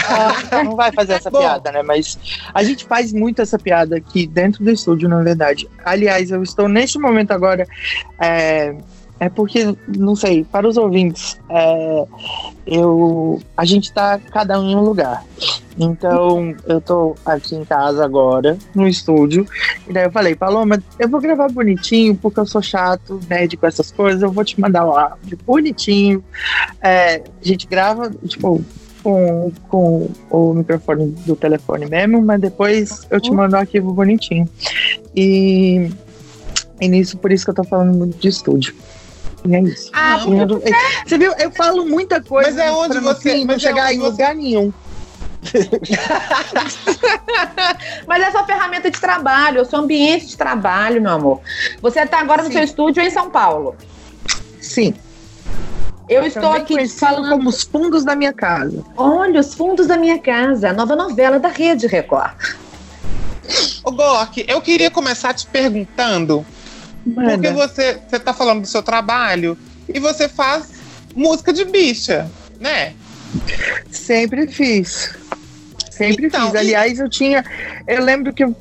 ah. 0.51 0.65
Não 0.65 0.75
vai 0.77 0.91
fazer 0.93 1.13
essa 1.13 1.29
Bom. 1.31 1.41
piada, 1.41 1.71
né? 1.73 1.83
Mas 1.83 2.19
a 2.55 2.63
gente 2.63 2.87
faz 2.87 3.13
muito 3.13 3.43
essa 3.43 3.59
piada 3.59 3.99
aqui 3.99 4.27
dentro 4.27 4.65
do 4.65 4.71
estúdio, 4.71 5.11
na 5.11 5.23
verdade. 5.23 5.69
Aliás, 5.85 6.31
eu 6.31 6.43
estou 6.43 6.69
neste 6.69 6.99
momento 6.99 7.33
agora. 7.33 7.67
É, 8.19 8.75
é 9.23 9.29
porque, 9.29 9.77
não 9.87 10.17
sei, 10.17 10.43
para 10.43 10.67
os 10.67 10.77
ouvintes, 10.77 11.39
é, 11.49 12.05
eu, 12.67 13.41
a 13.57 13.65
gente 13.65 13.93
tá 13.93 14.19
cada 14.19 14.61
um 14.61 14.69
em 14.69 14.75
um 14.75 14.81
lugar. 14.81 15.25
Então, 15.79 16.53
eu 16.67 16.81
tô 16.81 17.15
aqui 17.25 17.55
em 17.55 17.65
casa 17.65 18.05
agora, 18.05 18.59
no 18.75 18.89
estúdio, 18.89 19.47
e 19.89 19.93
daí 19.93 20.07
eu 20.07 20.11
falei, 20.11 20.35
Paloma, 20.35 20.83
eu 20.99 21.09
vou 21.09 21.21
gravar 21.21 21.49
bonitinho, 21.53 22.17
porque 22.17 22.41
eu 22.41 22.47
sou 22.47 22.61
chato, 22.61 23.21
nerd 23.31 23.57
com 23.57 23.65
essas 23.65 23.93
coisas, 23.93 24.23
eu 24.23 24.33
vou 24.33 24.45
te 24.45 24.61
mandar 24.61 24.85
um 24.85 24.91
áudio 24.91 25.39
bonitinho. 25.47 26.25
É, 26.83 27.19
a 27.19 27.45
gente 27.45 27.69
grava, 27.69 28.11
tipo, 28.27 28.61
com, 29.05 29.53
com 29.69 30.11
o 30.31 30.53
microfone 30.53 31.15
do 31.25 31.37
telefone 31.37 31.87
mesmo, 31.87 32.21
mas 32.21 32.41
depois 32.41 33.07
eu 33.09 33.21
te 33.21 33.31
mando 33.31 33.55
um 33.55 33.61
arquivo 33.61 33.93
bonitinho. 33.93 34.49
E, 35.15 35.89
e 36.81 36.89
nisso, 36.89 37.17
por 37.19 37.31
isso 37.31 37.45
que 37.45 37.51
eu 37.53 37.55
tô 37.55 37.63
falando 37.63 37.97
muito 37.97 38.19
de 38.19 38.27
estúdio. 38.27 38.75
E 39.45 39.55
é 39.57 39.61
isso. 39.63 39.91
Ah. 39.93 40.19
Eu 40.27 40.63
Você 41.07 41.19
viu? 41.19 41.33
Eu 41.39 41.51
falo 41.51 41.85
muita 41.87 42.23
coisa. 42.23 42.51
Mas 42.51 42.59
é 42.59 42.71
onde 42.71 42.95
no 42.97 43.03
você- 43.03 43.35
não 43.39 43.47
mas 43.47 43.57
é 43.57 43.59
chegar 43.59 43.85
onde 43.87 43.95
em 43.95 43.99
você- 43.99 44.11
lugar 44.11 44.35
nenhum. 44.35 44.73
Mas 48.07 48.23
essa 48.23 48.45
ferramenta 48.45 48.89
de 48.91 49.01
trabalho, 49.01 49.63
o 49.63 49.65
seu 49.65 49.81
ambiente 49.81 50.27
de 50.27 50.37
trabalho, 50.37 51.03
meu 51.03 51.11
amor. 51.13 51.41
Você 51.81 52.01
está 52.01 52.21
agora 52.21 52.43
no 52.43 52.49
Sim. 52.49 52.55
seu 52.55 52.63
estúdio 52.63 53.03
em 53.03 53.11
São 53.11 53.29
Paulo. 53.31 53.75
Sim. 54.61 54.95
Eu 56.09 56.25
estou 56.25 56.43
Também 56.43 56.63
aqui 56.63 56.89
falando. 56.89 57.29
como 57.31 57.49
os 57.49 57.63
fundos 57.63 58.05
da 58.05 58.15
minha 58.15 58.33
casa. 58.33 58.85
Olha, 58.97 59.41
os 59.41 59.55
fundos 59.55 59.87
da 59.87 59.97
minha 59.97 60.19
casa, 60.19 60.71
a 60.71 60.73
nova 60.73 60.95
novela 60.95 61.39
da 61.41 61.49
Rede 61.49 61.87
Record. 61.87 62.33
Ô, 63.85 63.91
Gork, 63.91 64.45
eu 64.47 64.61
queria 64.61 64.91
começar 64.91 65.33
te 65.35 65.47
perguntando 65.47 66.45
Porque 67.05 67.21
Manda. 67.21 67.53
você, 67.53 67.99
você 68.09 68.19
tá 68.19 68.33
falando 68.33 68.61
do 68.63 68.67
seu 68.67 68.83
trabalho 68.83 69.57
e 69.93 69.99
você 69.99 70.29
faz 70.29 70.71
música 71.15 71.53
de 71.53 71.65
bicha, 71.65 72.31
né? 72.61 72.93
Sempre 73.91 74.47
fiz. 74.47 75.11
Sempre 75.91 76.27
Então, 76.27 76.47
fiz. 76.51 76.61
Aliás, 76.61 76.99
eu 76.99 77.09
tinha. 77.09 77.45
Eu 77.87 78.03
lembro 78.05 78.33
que 78.33 78.45
eu- 78.45 78.55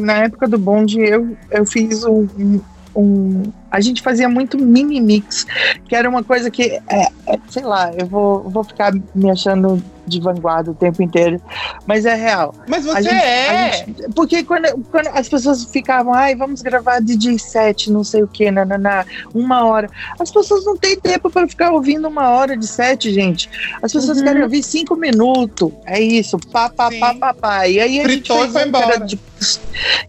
na 0.00 0.24
época 0.24 0.48
do 0.48 0.58
bonde 0.58 1.00
eu, 1.00 1.36
eu 1.50 1.66
fiz 1.66 2.04
um, 2.04 2.26
um- 2.38 2.60
um- 2.94 3.52
A 3.70 3.80
gente 3.80 4.02
fazia 4.02 4.28
muito 4.28 4.58
mini 4.58 5.00
mix, 5.00 5.46
que 5.88 5.94
era 5.96 6.08
uma 6.08 6.22
coisa 6.22 6.50
que, 6.50 6.62
é, 6.88 7.02
é, 7.26 7.38
sei 7.48 7.62
lá, 7.62 7.90
eu 7.98 8.06
vou, 8.06 8.48
vou 8.50 8.62
ficar 8.64 8.92
me 9.14 9.30
achando 9.30 9.82
de 10.12 10.20
vanguarda 10.20 10.70
o 10.70 10.74
tempo 10.74 11.02
inteiro, 11.02 11.40
mas 11.86 12.04
é 12.06 12.14
real. 12.14 12.54
Mas 12.68 12.84
você 12.84 13.02
gente- 13.02 13.14
é. 13.14 13.72
gente- 13.72 14.02
porque 14.14 14.42
quando, 14.44 14.66
quando 14.90 15.08
as 15.08 15.28
pessoas 15.28 15.64
ficavam, 15.64 16.12
ai, 16.14 16.34
vamos 16.36 16.62
gravar 16.62 17.00
DJ 17.00 17.38
set, 17.38 17.90
não 17.90 18.04
sei 18.04 18.22
o 18.22 18.28
que, 18.28 18.50
nananá, 18.50 19.04
uma 19.34 19.64
hora. 19.64 19.88
As 20.18 20.30
pessoas 20.30 20.64
não 20.64 20.76
têm 20.76 20.98
tempo 20.98 21.30
para 21.30 21.46
ficar 21.48 21.70
ouvindo 21.72 22.06
uma 22.08 22.30
hora 22.30 22.56
de 22.56 22.66
set, 22.66 23.12
gente. 23.12 23.48
As 23.82 23.92
pessoas 23.92 24.18
Uhum. 24.18 24.24
querem 24.24 24.42
ouvir 24.42 24.62
cinco 24.62 24.94
minutos. 24.96 25.72
É 25.86 26.00
isso, 26.00 26.38
pá, 26.38 26.68
pá, 26.68 26.90
Sim. 26.90 27.00
pá, 27.00 27.14
pá, 27.14 27.34
pá. 27.34 27.68
E 27.68 27.80
aí 27.80 28.00
a 28.00 28.04
Fritou 28.04 28.42
gente 28.44 28.52
fez 28.52 28.66
um 28.66 28.70
que 28.70 28.76
era 28.76 28.94
embora. 28.94 29.06
de, 29.06 29.18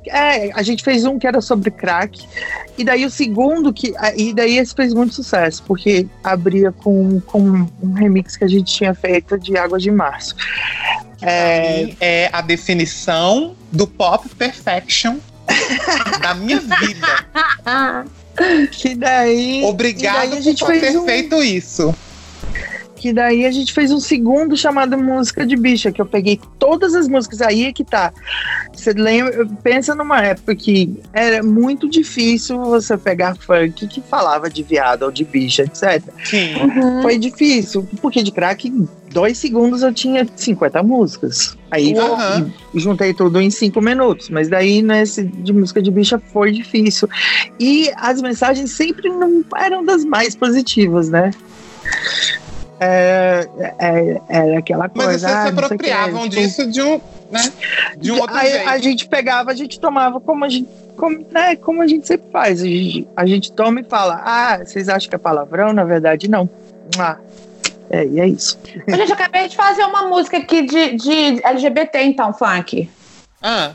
é, 0.08 0.52
a 0.54 0.62
gente 0.62 0.84
fez 0.84 1.06
um 1.06 1.18
que 1.18 1.28
era 1.28 1.42
sobre 1.42 1.72
crack. 1.72 2.26
E 2.78 2.84
daí 2.84 3.06
o 3.06 3.10
segundo 3.12 3.72
que. 3.72 3.94
E 4.18 4.34
daí 4.34 4.58
esse 4.58 4.74
fez 4.74 4.94
muito 4.94 5.14
sucesso, 5.14 5.64
porque 5.68 6.08
abria 6.24 6.72
com, 6.72 7.20
com 7.22 7.68
um 7.82 7.94
remix 7.94 8.36
que 8.36 8.44
a 8.44 8.48
gente 8.48 8.74
tinha 8.74 8.94
feito 8.96 9.38
de 9.38 9.56
Águas 9.58 9.82
de 9.84 9.92
Março. 9.94 10.36
É, 11.22 11.96
é 12.00 12.30
a 12.34 12.42
definição 12.42 13.56
do 13.72 13.88
pop 13.88 14.28
perfection 14.30 15.18
da 16.22 16.34
minha 16.34 16.60
vida. 16.60 17.08
Que 18.72 18.96
daí. 18.96 19.64
Obrigado 19.64 20.32
daí 20.32 20.40
a 20.40 20.42
gente 20.42 20.66
por 20.66 20.72
ter 20.72 20.98
um, 20.98 21.06
feito 21.06 21.44
isso. 21.44 21.94
Que 23.04 23.12
daí 23.12 23.46
a 23.46 23.52
gente 23.52 23.74
fez 23.74 23.92
um 23.92 24.00
segundo 24.00 24.56
chamado 24.56 24.98
Música 24.98 25.46
de 25.46 25.58
Bicha, 25.58 25.92
que 25.92 26.00
eu 26.00 26.06
peguei 26.06 26.40
todas 26.58 26.96
as 26.96 27.06
músicas. 27.06 27.42
Aí 27.42 27.66
é 27.66 27.74
que 27.74 27.84
tá. 27.84 28.14
Você 28.74 28.94
lembra, 28.94 29.46
pensa 29.62 29.94
numa 29.94 30.22
época 30.22 30.56
que 30.56 31.02
era 31.12 31.44
muito 31.44 31.90
difícil 31.90 32.58
você 32.62 32.98
pegar 32.98 33.36
funk 33.36 33.90
que 33.90 34.00
falava 34.00 34.50
de 34.50 34.64
viado 34.64 35.04
ou 35.04 35.12
de 35.12 35.26
bicha, 35.26 35.64
etc. 35.64 36.02
Sim. 36.24 36.56
Uhum. 36.56 37.02
Foi 37.02 37.18
difícil, 37.18 37.86
porque 38.02 38.24
de 38.24 38.32
crack, 38.32 38.70
em 38.70 38.88
dois 39.12 39.38
segundos 39.38 39.84
eu 39.84 39.94
tinha 39.94 40.26
50 40.34 40.82
músicas. 40.82 41.58
Aí 41.72 41.94
e 42.74 42.80
juntei 42.80 43.14
tudo 43.14 43.42
em 43.42 43.50
cinco 43.50 43.82
minutos, 43.82 44.30
mas 44.30 44.48
daí 44.48 44.82
nesse 44.82 45.26
de 45.26 45.52
música 45.52 45.82
de 45.82 45.92
bicha 45.92 46.22
foi 46.32 46.54
difícil. 46.54 47.10
E 47.60 47.92
as 47.98 48.22
mensagens 48.22 48.72
sempre 48.72 49.10
não 49.10 49.44
eram 49.58 49.84
das 49.84 50.06
mais 50.06 50.34
positivas, 50.36 51.10
né? 51.10 51.32
É, 52.86 53.48
é, 53.80 54.22
era 54.28 54.60
aquela 54.60 54.92
Mas 54.94 55.06
coisa. 55.06 55.28
vocês 55.28 55.32
ah, 55.34 55.44
se 55.44 55.50
apropriavam 55.50 56.24
tipo, 56.24 56.36
disso 56.42 56.68
de 56.70 56.82
um, 56.82 57.00
né? 57.32 57.54
De 57.98 58.12
um 58.12 58.20
outro 58.20 58.36
a, 58.36 58.46
jeito. 58.46 58.70
a 58.70 58.78
gente 58.78 59.08
pegava, 59.08 59.52
a 59.52 59.56
gente 59.56 59.80
tomava 59.80 60.20
como 60.20 60.44
a 60.44 60.50
gente, 60.50 60.68
como, 60.98 61.26
né, 61.32 61.56
como 61.56 61.82
a 61.82 61.88
gente 61.88 62.06
sempre 62.06 62.30
faz. 62.30 62.62
A 62.62 62.66
gente, 62.66 63.08
a 63.16 63.26
gente 63.26 63.52
toma 63.54 63.80
e 63.80 63.84
fala: 63.84 64.22
Ah, 64.26 64.60
vocês 64.66 64.90
acham 64.90 65.10
que 65.10 65.16
é 65.16 65.20
palavrão? 65.20 65.72
Na 65.72 65.86
verdade, 65.86 66.30
não. 66.30 66.50
Ah, 67.00 67.18
é, 67.90 68.06
e 68.06 68.20
é 68.20 68.28
isso. 68.28 68.60
Ô, 68.88 68.92
Gente, 68.92 69.10
eu 69.10 69.16
acabei 69.16 69.48
de 69.48 69.56
fazer 69.56 69.84
uma 69.86 70.04
música 70.04 70.38
aqui 70.38 70.64
de, 70.64 70.96
de 70.98 71.42
LGBT, 71.46 72.02
então, 72.04 72.34
funk. 72.34 72.90
Ah, 73.42 73.72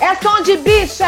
É 0.00 0.14
som 0.16 0.42
de 0.42 0.56
bicha, 0.58 1.06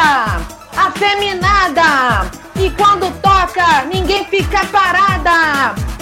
afeminada. 0.76 2.28
E 2.58 2.70
quando 2.70 3.12
toca, 3.20 3.84
ninguém 3.84 4.24
fica 4.24 4.64
parada. 4.66 5.95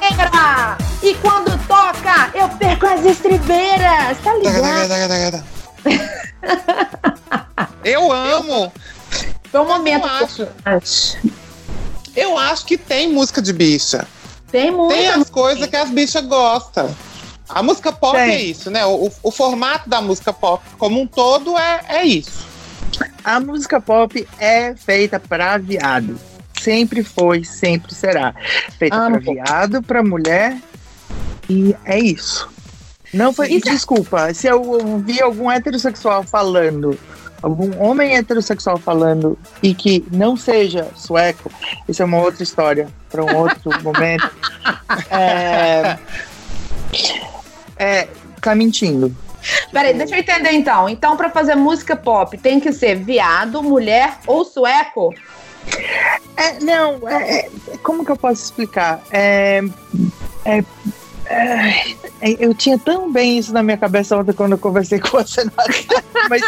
Negra. 0.00 0.78
E 1.02 1.14
quando 1.16 1.58
toca, 1.66 2.30
eu 2.34 2.48
perco 2.48 2.86
as 2.86 3.04
estribeiras. 3.04 4.18
Tá 4.22 4.34
ligado? 4.34 5.44
Eu 7.84 8.12
amo. 8.12 8.72
Foi 9.50 9.60
um 9.60 9.66
momento. 9.66 10.04
Eu 10.04 10.48
acho, 10.64 11.16
eu 12.14 12.36
acho 12.36 12.66
que 12.66 12.76
tem 12.76 13.12
música 13.12 13.40
de 13.40 13.52
bicha. 13.52 14.06
Tem 14.50 14.70
muito. 14.70 14.94
Tem 14.94 15.08
as 15.08 15.30
coisas 15.30 15.66
que 15.66 15.76
as 15.76 15.90
bichas 15.90 16.24
gostam. 16.26 16.94
A 17.48 17.62
música 17.62 17.92
pop 17.92 18.16
Tem. 18.16 18.30
é 18.30 18.42
isso, 18.42 18.70
né? 18.70 18.84
O, 18.84 19.10
o 19.22 19.30
formato 19.30 19.88
da 19.88 20.02
música 20.02 20.32
pop 20.32 20.62
como 20.76 21.00
um 21.00 21.06
todo 21.06 21.56
é, 21.56 21.80
é 21.88 22.04
isso. 22.04 22.46
A 23.24 23.40
música 23.40 23.80
pop 23.80 24.28
é 24.38 24.74
feita 24.74 25.18
pra 25.18 25.56
viado. 25.56 26.18
Sempre 26.60 27.02
foi, 27.02 27.44
sempre 27.44 27.94
será. 27.94 28.34
Feita 28.78 28.96
Amo. 28.96 29.20
pra 29.20 29.32
viado, 29.32 29.82
pra 29.82 30.02
mulher. 30.02 30.56
E 31.48 31.74
é 31.84 31.98
isso. 31.98 32.48
Não 33.12 33.32
foi. 33.32 33.48
Isso 33.48 33.70
Desculpa, 33.70 34.32
se 34.34 34.46
eu 34.46 34.62
ouvir 34.62 35.22
algum 35.22 35.50
heterossexual 35.50 36.22
falando, 36.22 36.98
algum 37.42 37.82
homem 37.82 38.16
heterossexual 38.16 38.76
falando 38.76 39.38
e 39.62 39.74
que 39.74 40.04
não 40.12 40.36
seja 40.36 40.88
sueco, 40.94 41.50
isso 41.88 42.02
é 42.02 42.04
uma 42.04 42.18
outra 42.18 42.42
história, 42.42 42.88
para 43.08 43.24
um 43.24 43.36
outro 43.36 43.70
momento. 43.82 44.30
É, 45.10 45.98
é, 47.76 48.08
tá 48.40 48.54
mentindo. 48.54 49.14
Peraí, 49.72 49.94
deixa 49.94 50.14
eu 50.14 50.20
entender 50.20 50.50
então. 50.52 50.88
Então, 50.88 51.16
pra 51.16 51.30
fazer 51.30 51.54
música 51.54 51.96
pop, 51.96 52.36
tem 52.36 52.60
que 52.60 52.72
ser 52.72 52.96
viado, 52.96 53.62
mulher 53.62 54.18
ou 54.26 54.44
sueco? 54.44 55.14
É, 56.36 56.60
não, 56.60 57.08
é, 57.08 57.40
é, 57.40 57.50
como 57.82 58.04
que 58.04 58.12
eu 58.12 58.16
posso 58.16 58.44
explicar? 58.44 59.02
É, 59.10 59.60
é, 60.44 60.64
é, 61.28 61.80
é, 62.20 62.36
eu 62.38 62.54
tinha 62.54 62.78
tão 62.78 63.12
bem 63.12 63.38
isso 63.38 63.52
na 63.52 63.62
minha 63.62 63.76
cabeça 63.76 64.16
ontem 64.16 64.32
quando 64.32 64.52
eu 64.52 64.58
conversei 64.58 64.98
com 65.00 65.18
você, 65.18 65.44
mas 66.30 66.42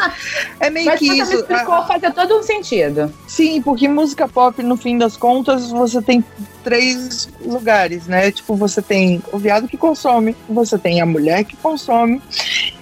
é 0.58 0.70
meio 0.70 0.86
Mas 0.86 0.98
que 0.98 1.06
você 1.06 1.12
me 1.12 1.20
isso. 1.20 1.34
explicou, 1.34 1.74
ah, 1.74 1.86
fazia 1.86 2.10
todo 2.10 2.38
um 2.38 2.42
sentido. 2.42 3.12
sim, 3.26 3.60
porque 3.60 3.86
música 3.88 4.26
pop, 4.26 4.62
no 4.62 4.76
fim 4.76 4.96
das 4.96 5.16
contas, 5.16 5.70
você 5.70 6.00
tem 6.00 6.24
três 6.64 7.28
lugares, 7.44 8.06
né? 8.06 8.30
Tipo, 8.30 8.54
você 8.54 8.80
tem 8.80 9.22
o 9.32 9.38
viado 9.38 9.68
que 9.68 9.76
consome, 9.76 10.34
você 10.48 10.78
tem 10.78 11.00
a 11.00 11.06
mulher 11.06 11.44
que 11.44 11.56
consome, 11.56 12.22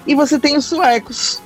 e 0.07 0.15
você 0.15 0.39
tem 0.39 0.57
os 0.57 0.67
suecos, 0.67 1.41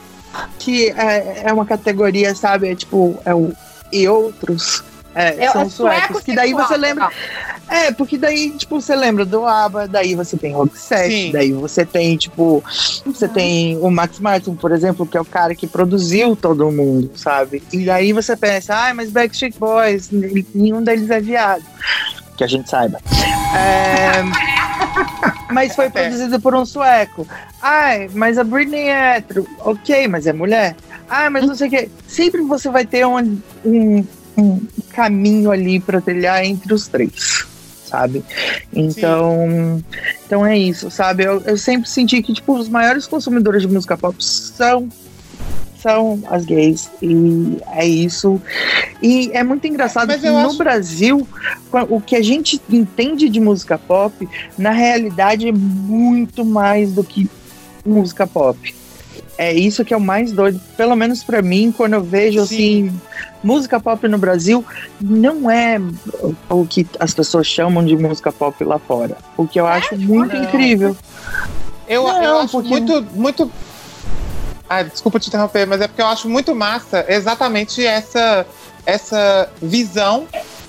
que 0.58 0.90
é, 0.90 1.42
é 1.44 1.52
uma 1.52 1.64
categoria, 1.64 2.34
sabe? 2.34 2.68
É 2.68 2.74
tipo, 2.74 3.18
é 3.24 3.34
o 3.34 3.52
e 3.92 4.08
outros. 4.08 4.82
É, 5.14 5.44
É, 5.44 5.50
são 5.50 5.62
é 5.62 5.64
os 5.66 5.74
suecos, 5.74 6.06
sueco 6.06 6.24
que 6.24 6.34
daí 6.34 6.52
você 6.54 6.76
lembra. 6.76 7.04
não. 7.04 7.12
É, 7.68 7.92
porque 7.92 8.18
daí, 8.18 8.50
tipo, 8.50 8.80
você 8.80 8.94
lembra 8.94 9.24
do 9.24 9.46
ABBA, 9.46 9.88
daí 9.88 10.14
você 10.14 10.36
tem 10.36 10.54
o 10.54 10.60
Obsessed, 10.60 11.32
daí 11.32 11.52
você 11.52 11.84
tem, 11.86 12.16
tipo, 12.16 12.62
você 13.04 13.28
tem 13.28 13.78
o 13.78 13.90
Max 13.90 14.18
Martin, 14.18 14.54
por 14.54 14.72
exemplo, 14.72 15.06
que 15.06 15.16
é 15.16 15.20
o 15.20 15.24
cara 15.24 15.54
que 15.54 15.66
produziu 15.66 16.36
todo 16.36 16.70
mundo, 16.70 17.10
sabe? 17.14 17.62
E 17.72 17.84
daí 17.84 18.12
você 18.12 18.36
pensa, 18.36 18.74
ai, 18.74 18.92
mas 18.92 19.10
Backstreet 19.10 19.56
Boys, 19.58 20.10
nenhum 20.54 20.82
deles 20.82 21.08
é 21.08 21.20
viado. 21.20 21.64
Que 22.36 22.44
a 22.44 22.46
gente 22.46 22.68
saiba. 22.68 22.98
É, 23.54 24.22
mas 25.52 25.74
foi 25.74 25.88
produzido 25.90 26.40
por 26.40 26.54
um 26.54 26.64
sueco. 26.64 27.26
Ai, 27.60 28.10
mas 28.12 28.38
a 28.38 28.44
Britney 28.44 28.88
é 28.88 29.16
hétero. 29.16 29.46
Ok, 29.60 30.08
mas 30.08 30.26
é 30.26 30.32
mulher. 30.32 30.74
Ah, 31.08 31.28
mas 31.30 31.46
não 31.46 31.54
sei 31.54 31.68
o 31.68 31.70
quê. 31.70 31.88
Sempre 32.06 32.40
você 32.42 32.68
vai 32.70 32.86
ter 32.86 33.06
um, 33.06 33.38
um, 33.64 34.04
um 34.36 34.60
caminho 34.92 35.50
ali 35.50 35.78
para 35.80 36.00
trilhar 36.00 36.44
entre 36.44 36.72
os 36.72 36.88
três, 36.88 37.44
sabe? 37.86 38.24
Então, 38.72 39.82
então 40.26 40.44
é 40.46 40.56
isso, 40.56 40.90
sabe? 40.90 41.24
Eu, 41.24 41.40
eu 41.42 41.56
sempre 41.58 41.88
senti 41.88 42.22
que 42.22 42.32
tipo 42.32 42.54
os 42.56 42.68
maiores 42.68 43.06
consumidores 43.06 43.62
de 43.62 43.68
música 43.68 43.96
pop 43.96 44.16
são 44.24 44.88
são 45.80 46.22
as 46.28 46.44
gays 46.44 46.88
e 47.02 47.58
é 47.72 47.84
isso. 47.84 48.40
E 49.02 49.30
é 49.34 49.42
muito 49.42 49.66
engraçado 49.66 50.06
Mas 50.08 50.20
que 50.20 50.30
no 50.30 50.38
acho- 50.38 50.56
Brasil 50.56 51.26
o 51.90 52.00
que 52.00 52.14
a 52.14 52.22
gente 52.22 52.60
entende 52.70 53.28
de 53.28 53.40
música 53.40 53.76
pop 53.76 54.28
na 54.56 54.70
realidade 54.70 55.48
é 55.48 55.52
muito 55.52 56.44
mais 56.44 56.92
do 56.92 57.02
que 57.02 57.28
música 57.84 58.28
pop. 58.28 58.72
É 59.38 59.52
isso 59.52 59.84
que 59.84 59.92
é 59.94 59.96
o 59.96 60.00
mais 60.00 60.30
doido, 60.30 60.60
pelo 60.76 60.94
menos 60.94 61.24
pra 61.24 61.40
mim, 61.42 61.72
quando 61.74 61.94
eu 61.94 62.02
vejo 62.02 62.44
Sim. 62.46 62.54
assim, 62.90 63.00
música 63.42 63.80
pop 63.80 64.06
no 64.06 64.18
Brasil 64.18 64.64
não 65.00 65.50
é 65.50 65.80
o- 66.50 66.66
que 66.66 66.86
as 67.00 67.12
pessoas 67.14 67.46
chamam 67.46 67.84
de 67.84 67.96
música 67.96 68.30
pop 68.30 68.62
lá 68.62 68.78
fora. 68.78 69.16
O 69.36 69.46
que 69.48 69.58
eu 69.58 69.66
acho 69.66 69.96
muito 69.96 70.36
Não. 70.36 70.44
incrível. 70.44 70.96
Eu, 71.88 72.04
Não, 72.04 72.22
eu 72.22 72.38
acho 72.40 72.52
porque- 72.52 72.68
muito, 72.68 73.06
muito. 73.14 73.50
Ah, 74.68 74.82
desculpa 74.82 75.18
te 75.18 75.28
interromper, 75.28 75.66
mas 75.66 75.80
é 75.80 75.88
porque 75.88 76.00
eu 76.02 76.06
acho 76.06 76.28
muito 76.28 76.54
massa 76.54 77.04
exatamente 77.08 77.84
essa, 77.84 78.46
essa 78.86 79.50
visão 79.60 80.26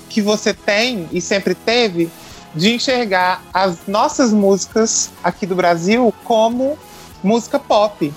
que 0.08 0.20
você 0.20 0.52
tem 0.52 1.08
e 1.12 1.20
sempre 1.20 1.54
teve 1.54 2.10
de 2.54 2.74
enxergar 2.74 3.42
as 3.52 3.78
nossas 3.86 4.32
músicas 4.32 5.10
aqui 5.22 5.46
do 5.46 5.54
Brasil 5.54 6.12
como 6.24 6.78
música 7.22 7.58
pop. 7.58 8.12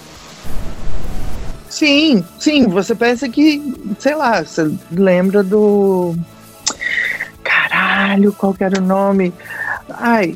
Sim, 1.78 2.26
sim, 2.40 2.68
você 2.68 2.96
pensa 2.96 3.30
que, 3.30 3.62
sei 4.00 4.16
lá, 4.16 4.44
você 4.44 4.68
lembra 4.92 5.44
do. 5.44 6.16
Caralho, 7.44 8.34
qual 8.34 8.52
que 8.54 8.64
era 8.64 8.80
o 8.80 8.84
nome? 8.84 9.32
Ai, 9.92 10.36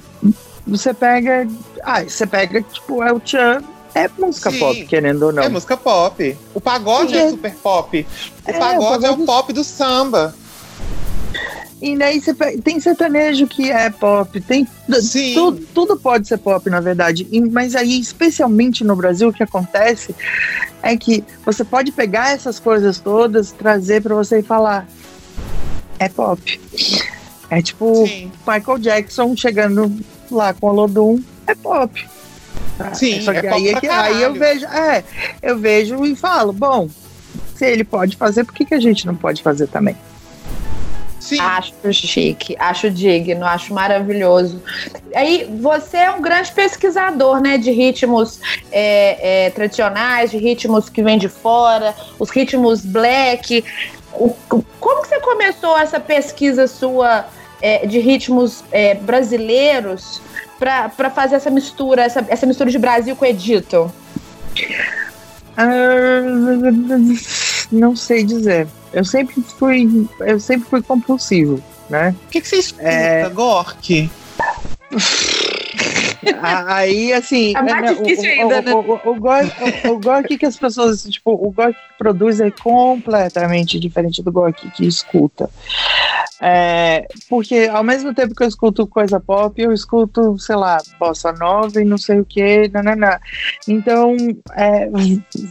você 0.68 0.94
pega. 0.94 1.48
Ai, 1.84 2.08
você 2.08 2.28
pega, 2.28 2.62
tipo, 2.62 3.04
El 3.04 3.20
Chan, 3.26 3.64
é 3.96 4.08
música 4.20 4.52
Sim. 4.52 4.60
pop, 4.60 4.86
querendo 4.86 5.24
ou 5.24 5.32
não. 5.32 5.42
É 5.42 5.50
música 5.50 5.76
pop. 5.76 6.38
O 6.54 6.62
pagode 6.62 7.18
é 7.18 7.24
é. 7.24 7.30
super 7.32 7.56
pop. 7.56 8.08
O 8.46 8.52
É, 8.52 8.54
pagode 8.60 9.04
o 9.04 9.08
é 9.08 9.10
o 9.10 9.14
pagode- 9.14 9.26
pop 9.26 9.54
do 9.54 9.64
samba. 9.64 10.36
E 11.82 11.98
daí 11.98 12.22
você 12.22 12.34
tem 12.62 12.80
sertanejo 12.80 13.48
que 13.48 13.72
é 13.72 13.90
pop, 13.90 14.40
tem 14.40 14.68
Sim. 15.02 15.34
tudo, 15.34 15.66
tudo 15.74 15.98
pode 15.98 16.28
ser 16.28 16.38
pop, 16.38 16.70
na 16.70 16.80
verdade. 16.80 17.28
E- 17.32 17.42
mas 17.42 17.76
aí, 17.76 18.00
especialmente 18.00 18.84
no 18.84 18.96
Brasil, 18.96 19.30
o 19.30 19.34
que 19.34 19.42
acontece 19.42 20.16
é 20.84 20.96
que 20.96 21.24
você 21.44 21.64
pode 21.64 21.92
pegar 21.92 22.30
essas 22.34 22.60
coisas 22.60 23.00
todas, 23.00 23.52
trazer 23.52 24.02
pra 24.04 24.14
você 24.14 24.40
e 24.40 24.44
falar. 24.44 24.88
É 25.98 26.08
pop. 26.08 26.62
É 27.50 27.62
tipo 27.62 28.06
Sim. 28.08 28.32
Michael 28.48 28.78
Jackson 28.78 29.36
chegando 29.36 29.92
lá 30.30 30.54
com 30.54 30.68
o 30.68 30.72
Lodum, 30.72 31.20
é 31.48 31.56
pop. 31.56 32.08
Tá? 32.78 32.94
Sim, 32.94 33.22
Só 33.22 33.32
que 33.32 33.40
é 33.40 33.50
pop 33.50 33.54
aí, 33.56 33.68
é 33.70 33.80
que, 33.80 33.88
aí 33.88 34.22
eu 34.22 34.34
vejo, 34.34 34.66
é, 34.68 35.04
eu 35.42 35.58
vejo 35.58 36.06
e 36.06 36.16
falo, 36.16 36.54
bom, 36.54 36.88
se 37.56 37.66
ele 37.66 37.84
pode 37.84 38.18
fazer, 38.18 38.44
por 38.44 38.54
que, 38.54 38.66
que 38.66 38.74
a 38.76 38.80
gente 38.80 39.06
não 39.08 39.16
pode 39.16 39.42
fazer 39.42 39.68
também? 39.68 39.96
Sim. 41.22 41.40
Acho 41.40 41.72
chique, 41.94 42.56
acho 42.60 42.90
digno, 42.90 43.46
acho 43.46 43.72
maravilhoso. 43.76 44.62
Aí 45.16 45.48
você 45.62 45.98
é 45.98 46.12
um 46.12 46.20
grande 46.20 46.52
pesquisador, 46.52 47.40
né, 47.40 47.60
de 47.60 47.70
ritmos 47.72 48.40
é, 48.72 49.46
é, 49.46 49.50
tradicionais, 49.52 50.32
de 50.32 50.38
ritmos 50.40 50.90
que 50.90 51.04
vêm 51.04 51.20
de 51.20 51.30
fora, 51.30 51.96
os 52.18 52.32
ritmos 52.32 52.84
black. 52.84 53.64
O- 54.14 54.36
como 54.80 55.02
que 55.04 55.10
você 55.10 55.20
começou 55.20 55.78
essa 55.78 56.00
pesquisa 56.00 56.66
sua 56.68 57.28
é, 57.62 57.86
de 57.86 58.00
ritmos 58.00 58.64
é, 58.72 58.96
brasileiros 58.96 60.20
para 60.58 61.10
fazer 61.12 61.36
essa 61.36 61.52
mistura, 61.52 62.02
essa, 62.02 62.26
essa 62.30 62.48
mistura 62.48 62.72
de 62.72 62.80
Brasil 62.80 63.16
com 63.16 63.24
Edito? 63.26 63.94
Ah, 65.56 66.22
não 67.72 67.96
sei 67.96 68.24
dizer. 68.24 68.68
Eu 68.94 69.06
sempre 69.06 69.42
fui, 69.42 70.08
eu 70.20 70.40
sempre 70.40 70.70
fui 70.70 70.82
compulsivo, 70.82 71.62
né? 71.90 72.16
O 72.26 72.30
que, 72.30 72.42
que 72.42 72.48
você 72.48 72.58
escuta, 72.58 72.84
É. 72.84 73.30
Gork? 73.30 74.10
Aí, 76.68 77.14
assim. 77.14 77.56
É 77.56 77.62
mais 77.62 77.82
né, 77.82 77.94
difícil 77.94 78.30
o, 78.30 78.34
ainda, 78.34 78.62
né? 78.62 78.74
O, 78.74 79.12
o 79.92 80.00
Gork 80.00 80.38
que 80.38 80.46
as 80.46 80.58
pessoas. 80.58 81.04
Tipo, 81.04 81.32
o 81.32 81.52
Gork 81.52 81.74
que 81.74 81.98
produz 81.98 82.40
é 82.40 82.52
completamente 82.52 83.80
diferente 83.80 84.22
do 84.22 84.32
Gork 84.32 84.70
que 84.72 84.86
escuta. 84.86 85.50
É, 86.44 87.08
porque 87.30 87.70
ao 87.72 87.84
mesmo 87.84 88.16
tempo 88.16 88.34
que 88.34 88.42
eu 88.42 88.48
escuto 88.48 88.88
coisa 88.88 89.20
pop, 89.20 89.62
eu 89.62 89.72
escuto, 89.72 90.40
sei 90.40 90.56
lá, 90.56 90.78
bossa 91.00 91.32
nova 91.34 91.80
e 91.80 91.86
não 91.86 92.00
sei 92.00 92.20
o 92.20 92.26
que, 92.26 92.68
nananá. 92.70 93.20
Então, 93.68 94.16
é, 94.56 94.90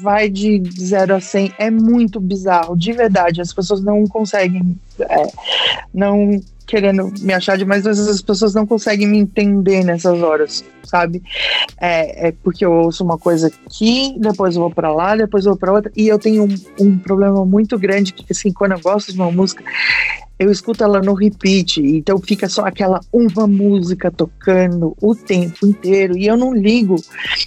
vai 0.02 0.28
de 0.28 0.60
0 0.80 1.14
a 1.14 1.20
100. 1.20 1.54
É 1.58 1.70
muito 1.70 2.18
bizarro, 2.18 2.76
de 2.76 2.92
verdade. 2.92 3.40
As 3.40 3.52
pessoas 3.52 3.80
não 3.80 4.04
conseguem. 4.04 4.76
é, 5.00 5.26
não 5.94 6.40
querendo 6.70 7.12
me 7.20 7.34
achar 7.34 7.58
demais, 7.58 7.82
mas 7.82 7.98
as 7.98 8.22
pessoas 8.22 8.54
não 8.54 8.64
conseguem 8.64 9.08
me 9.08 9.18
entender 9.18 9.82
nessas 9.82 10.22
horas, 10.22 10.64
sabe? 10.84 11.20
É, 11.80 12.28
é 12.28 12.32
porque 12.32 12.64
eu 12.64 12.72
ouço 12.72 13.02
uma 13.02 13.18
coisa 13.18 13.48
aqui, 13.48 14.14
depois 14.16 14.54
eu 14.54 14.62
vou 14.62 14.70
pra 14.70 14.92
lá, 14.92 15.16
depois 15.16 15.44
eu 15.44 15.52
vou 15.52 15.58
pra 15.58 15.72
outra, 15.72 15.90
e 15.96 16.06
eu 16.06 16.16
tenho 16.16 16.44
um, 16.44 16.54
um 16.78 16.98
problema 16.98 17.44
muito 17.44 17.76
grande 17.76 18.12
que, 18.12 18.24
assim, 18.30 18.52
quando 18.52 18.72
eu 18.72 18.80
gosto 18.80 19.12
de 19.12 19.18
uma 19.18 19.32
música, 19.32 19.64
eu 20.40 20.50
escuto 20.50 20.82
ela 20.82 21.02
no 21.02 21.12
repeat, 21.12 21.82
então 21.82 22.18
fica 22.18 22.48
só 22.48 22.64
aquela 22.64 22.98
uma 23.12 23.46
música 23.46 24.10
tocando 24.10 24.96
o 24.98 25.14
tempo 25.14 25.66
inteiro, 25.66 26.16
e 26.16 26.26
eu 26.26 26.34
não 26.34 26.54
ligo, 26.54 26.96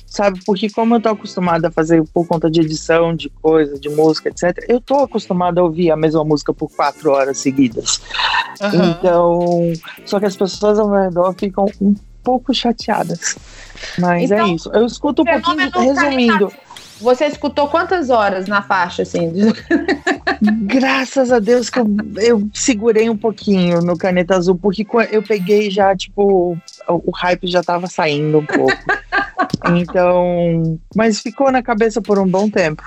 sabe? 0.05 0.39
Porque 0.45 0.69
como 0.69 0.93
eu 0.93 1.01
tô 1.01 1.09
acostumada 1.09 1.69
a 1.69 1.71
fazer 1.71 2.03
por 2.13 2.27
conta 2.27 2.51
de 2.51 2.61
edição, 2.61 3.15
de 3.15 3.31
coisa, 3.41 3.79
de 3.79 3.89
música, 3.89 4.29
etc., 4.29 4.63
eu 4.69 4.79
tô 4.79 4.99
acostumada 4.99 5.59
a 5.59 5.63
ouvir 5.63 5.89
a 5.89 5.97
mesma 5.97 6.23
música 6.23 6.53
por 6.53 6.69
quatro 6.69 7.09
horas 7.09 7.39
seguidas. 7.39 7.99
Aham. 8.61 8.95
Então, 8.99 9.73
só 10.05 10.19
que 10.19 10.27
as 10.27 10.37
pessoas 10.37 10.77
ao 10.77 10.87
meu 10.87 11.01
redor 11.01 11.33
ficam 11.33 11.65
um 11.81 11.95
pouco 12.23 12.53
chateadas. 12.53 13.35
Mas 13.97 14.29
Então, 14.29 14.45
é 14.45 14.49
isso. 14.51 14.69
Eu 14.71 14.85
escuto 14.85 15.23
um 15.23 15.25
pouquinho, 15.25 15.71
tá 15.71 15.81
resumindo. 15.81 16.53
Você 16.99 17.25
escutou 17.25 17.67
quantas 17.67 18.09
horas 18.09 18.47
na 18.47 18.61
faixa, 18.61 19.01
assim? 19.03 19.31
Graças 20.41 21.31
a 21.31 21.39
Deus 21.39 21.69
que 21.69 21.79
eu, 21.79 21.87
eu 22.17 22.49
segurei 22.53 23.09
um 23.09 23.17
pouquinho 23.17 23.81
no 23.81 23.97
Caneta 23.97 24.35
Azul, 24.35 24.55
porque 24.55 24.85
eu 25.11 25.21
peguei 25.23 25.69
já, 25.69 25.95
tipo, 25.95 26.57
o, 26.87 27.09
o 27.09 27.11
hype 27.11 27.47
já 27.47 27.63
tava 27.63 27.87
saindo 27.87 28.39
um 28.39 28.45
pouco. 28.45 28.73
Então, 29.75 30.77
mas 30.93 31.21
ficou 31.21 31.49
na 31.51 31.63
cabeça 31.63 32.01
por 32.01 32.19
um 32.19 32.27
bom 32.27 32.49
tempo. 32.49 32.83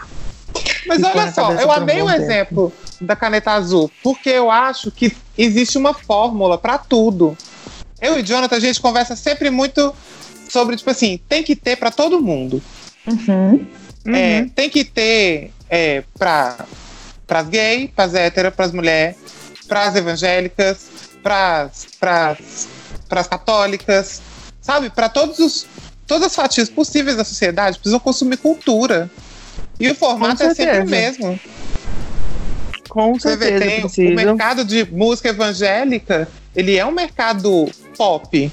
Mas 0.87 0.99
Ficou 0.99 1.11
olha 1.11 1.33
só, 1.33 1.53
eu 1.53 1.69
um 1.69 1.73
amei 1.73 1.97
tempo. 1.97 2.11
exemplo 2.11 2.73
da 3.01 3.17
caneta 3.17 3.53
azul, 3.53 3.91
porque 4.03 4.29
eu 4.29 4.51
acho 4.51 4.91
que 4.91 5.15
existe 5.39 5.79
uma 5.79 5.95
fórmula 5.95 6.59
pra 6.59 6.77
tudo. 6.77 7.37
Eu 8.01 8.19
e 8.19 8.23
Jonathan, 8.23 8.57
a 8.57 8.61
gente 8.61 8.81
conversa 8.81 9.17
sempre 9.17 9.51
muito 9.51 9.95
sobre, 10.49 10.77
tipo 10.77 10.91
assim, 10.91 11.19
tem 11.29 11.43
que 11.43 11.57
ter 11.57 11.77
pra 11.77 11.91
todo 11.91 12.21
mundo. 12.21 12.63
Uhum. 13.07 13.67
É, 14.09 14.41
Uhum. 14.41 14.49
tem 14.49 14.71
que 14.71 14.85
ter 14.85 15.51
é, 15.69 16.03
para 16.19 16.65
as 17.29 17.49
gays, 17.49 17.91
para 17.95 18.05
as 18.05 18.15
héteras, 18.15 18.55
para 18.55 18.65
as 18.67 18.73
mulheres, 18.73 19.17
para 19.67 19.85
as 19.85 19.97
evangélicas, 19.97 20.87
para 21.23 21.71
as 23.11 23.27
católicas, 23.29 24.23
sabe? 24.61 24.91
Para 24.91 25.09
todos 25.09 25.39
os 25.39 25.67
todas 26.07 26.27
as 26.29 26.35
fatias 26.37 26.71
possíveis 26.71 27.17
da 27.17 27.25
sociedade 27.25 27.79
precisam 27.79 27.99
consumir 27.99 28.37
cultura. 28.37 29.11
E 29.79 29.91
o 29.91 29.95
formato 29.95 30.43
é 30.45 30.55
sempre 30.55 30.81
o 30.81 30.87
mesmo. 30.89 31.39
Com 32.89 33.19
Você 33.19 33.37
vê, 33.37 33.59
certeza 33.59 33.89
tem 33.97 34.13
o 34.13 34.15
mercado 34.15 34.65
de 34.65 34.85
música 34.91 35.29
evangélica, 35.31 36.29
ele 36.55 36.77
é 36.77 36.87
um 36.87 36.93
mercado 36.93 37.69
pop. 37.97 38.51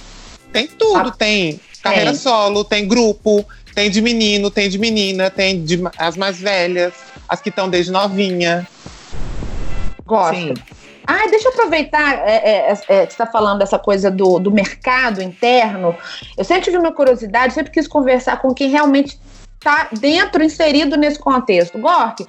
Tem 0.51 0.67
tudo, 0.67 1.09
Ah, 1.09 1.11
tem 1.11 1.59
carreira 1.81 2.11
tem. 2.11 2.19
solo, 2.19 2.63
tem 2.63 2.87
grupo, 2.87 3.45
tem 3.73 3.89
de 3.89 4.01
menino, 4.01 4.49
tem 4.49 4.69
de 4.69 4.77
menina, 4.77 5.29
tem 5.29 5.63
de 5.63 5.81
as 5.97 6.15
mais 6.15 6.39
velhas, 6.39 6.93
as 7.27 7.41
que 7.41 7.49
estão 7.49 7.69
desde 7.69 7.91
novinha. 7.91 8.67
Gosto. 10.05 10.35
Sim. 10.35 10.53
Ah, 11.05 11.27
deixa 11.29 11.49
eu 11.49 11.51
aproveitar 11.51 12.19
é, 12.25 12.35
é, 12.35 12.71
é, 12.71 12.75
que 12.75 12.85
você 12.87 13.03
está 13.03 13.25
falando 13.25 13.59
dessa 13.59 13.77
coisa 13.77 14.09
do, 14.09 14.39
do 14.39 14.51
mercado 14.51 15.21
interno. 15.21 15.95
Eu 16.37 16.45
sempre 16.45 16.63
tive 16.63 16.77
uma 16.77 16.93
curiosidade, 16.93 17.53
sempre 17.53 17.71
quis 17.71 17.87
conversar 17.87 18.41
com 18.41 18.53
quem 18.53 18.69
realmente 18.69 19.19
está 19.63 19.89
dentro, 19.91 20.43
inserido 20.43 20.97
nesse 20.97 21.19
contexto. 21.19 21.77
Gork, 21.77 22.25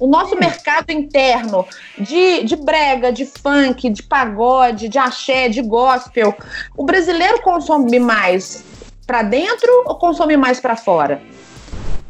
o 0.00 0.06
nosso 0.06 0.36
mercado 0.36 0.90
interno 0.90 1.66
de, 1.98 2.44
de 2.44 2.56
brega, 2.56 3.12
de 3.12 3.26
funk, 3.26 3.90
de 3.90 4.02
pagode, 4.02 4.88
de 4.88 4.98
axé, 4.98 5.48
de 5.48 5.62
gospel, 5.62 6.34
o 6.76 6.84
brasileiro 6.84 7.42
consome 7.42 7.98
mais 7.98 8.64
para 9.06 9.22
dentro 9.22 9.70
ou 9.86 9.94
consome 9.96 10.36
mais 10.36 10.58
para 10.60 10.76
fora? 10.76 11.20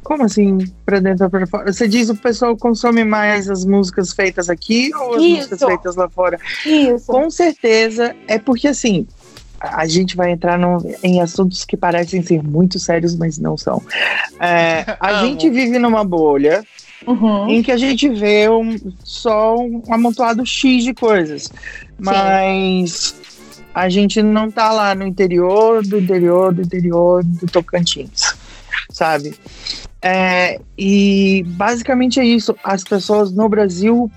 Como 0.03 0.23
assim, 0.25 0.59
pra 0.85 1.01
dentro 1.01 1.25
ou 1.25 1.31
pra 1.31 1.47
fora? 1.47 1.73
Você 1.73 1.89
diz 1.89 2.09
o 2.09 2.15
pessoal 2.17 2.57
consome 2.57 3.05
mais 3.05 3.51
as 3.51 3.65
músicas 3.65 4.13
feitas 4.13 4.49
aqui 4.49 4.91
ou 4.95 5.17
as 5.17 5.23
Isso. 5.23 5.37
músicas 5.37 5.61
feitas 5.65 5.97
lá 5.97 6.09
fora? 6.09 6.39
Isso. 6.65 7.07
Com 7.07 7.29
certeza, 7.29 8.15
é 8.29 8.39
porque 8.39 8.69
assim, 8.69 9.07
a 9.61 9.85
gente 9.87 10.17
vai 10.17 10.31
entrar 10.31 10.57
no- 10.59 10.79
em 11.03 11.21
assuntos 11.21 11.65
que 11.65 11.77
parecem 11.77 12.23
ser 12.23 12.43
muito 12.43 12.79
sérios, 12.79 13.17
mas 13.17 13.37
não 13.37 13.57
são. 13.57 13.83
É, 14.39 14.97
a 15.01 15.25
gente 15.25 15.51
vive 15.51 15.79
numa 15.79 16.05
bolha 16.05 16.65
Uhum. 17.07 17.49
em 17.49 17.63
que 17.63 17.73
a 17.73 17.77
gente 17.77 18.09
vê 18.09 18.49
um- 18.49 18.77
só 19.03 19.57
um 19.59 19.83
amontoado 19.91 20.47
X 20.47 20.85
de 20.85 20.95
coisas. 20.95 21.51
Mas 21.99 23.15
a 23.77 23.91
gente 23.91 24.23
não 24.23 24.51
tá 24.51 24.73
lá 24.73 24.95
no 24.95 25.07
interior 25.07 25.87
do 25.87 25.99
interior 25.99 26.55
do 26.55 26.63
interior 26.63 27.23
do 27.23 27.47
Tocantins, 27.47 28.35
sabe? 28.91 29.35
É, 30.01 30.59
e 30.79 31.45
basicamente 31.49 32.19
é 32.19 32.25
isso. 32.25 32.57
As 32.65 32.83
pessoas 32.83 33.31
no 33.31 33.47
Brasil 33.51 34.11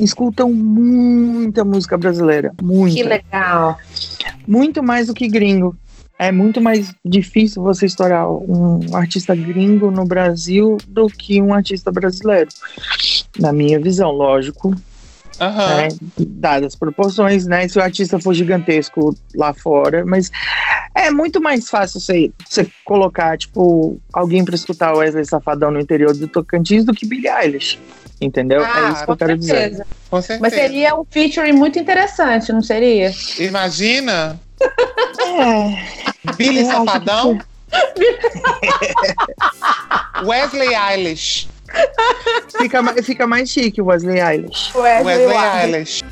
escutam 0.00 0.50
muita 0.50 1.62
música 1.62 1.98
brasileira, 1.98 2.54
muita 2.62 2.96
Que 2.96 3.02
legal. 3.02 3.78
muito 4.48 4.82
mais 4.82 5.08
do 5.08 5.14
que 5.14 5.28
gringo. 5.28 5.76
É 6.18 6.32
muito 6.32 6.62
mais 6.62 6.94
difícil 7.04 7.62
você 7.62 7.84
estourar 7.84 8.26
um 8.26 8.96
artista 8.96 9.34
gringo 9.34 9.90
no 9.90 10.06
Brasil 10.06 10.78
do 10.88 11.06
que 11.08 11.42
um 11.42 11.52
artista 11.52 11.92
brasileiro. 11.92 12.48
Na 13.38 13.52
minha 13.52 13.78
visão, 13.78 14.10
lógico, 14.10 14.74
Aham. 15.40 15.76
né? 15.76 15.88
Dadas 16.18 16.68
as 16.68 16.74
proporções, 16.74 17.46
né? 17.46 17.68
Se 17.68 17.78
o 17.78 17.82
artista 17.82 18.18
for 18.18 18.32
gigantesco 18.34 19.14
lá 19.34 19.52
fora, 19.52 20.04
mas 20.06 20.30
é, 20.94 21.06
É 21.06 21.10
muito 21.10 21.40
mais 21.42 21.68
fácil 21.68 22.00
você, 22.00 22.32
você 22.48 22.66
colocar, 22.84 23.36
tipo, 23.38 23.98
alguém 24.12 24.44
pra 24.44 24.54
escutar 24.54 24.94
o 24.94 24.98
Wesley 24.98 25.24
Safadão 25.24 25.70
no 25.70 25.78
interior 25.80 26.14
do 26.14 26.26
Tocantins 26.26 26.84
do 26.84 26.92
que 26.94 27.06
Billie 27.06 27.28
Eilish. 27.28 27.78
Entendeu? 28.20 28.64
é 28.64 28.66
Ah, 28.66 28.90
isso 28.94 29.04
que 29.04 29.10
eu 29.10 29.16
quero 29.16 29.36
dizer. 29.36 29.56
certeza. 29.58 29.86
Com 30.10 30.22
certeza. 30.22 30.40
Mas 30.40 30.54
seria 30.54 30.96
um 30.98 31.04
featuring 31.04 31.52
muito 31.52 31.78
interessante, 31.78 32.50
não 32.50 32.62
seria? 32.62 33.12
Imagina, 33.38 34.40
É, 34.58 36.32
Billy 36.34 36.64
Safadão. 36.64 37.38
Wesley 40.24 40.74
Eilish. 40.74 41.46
Fica, 42.58 43.02
fica 43.02 43.26
mais 43.26 43.50
chique 43.50 43.80
o 43.80 43.86
Wesley 43.86 44.20
Eilish. 44.20 44.72
Wesley. 44.74 45.36
Eilish. 45.62 46.02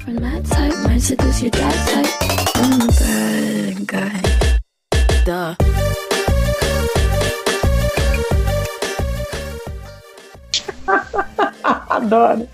Adoro. 11.89 12.49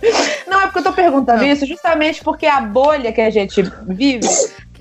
Não, 0.46 0.60
é 0.60 0.66
porque 0.66 0.78
eu 0.78 0.84
tô 0.84 0.92
perguntando 0.92 1.44
isso 1.44 1.66
justamente 1.66 2.22
porque 2.22 2.46
a 2.46 2.60
bolha 2.60 3.12
que 3.12 3.20
a 3.20 3.30
gente 3.30 3.62
vive, 3.88 4.28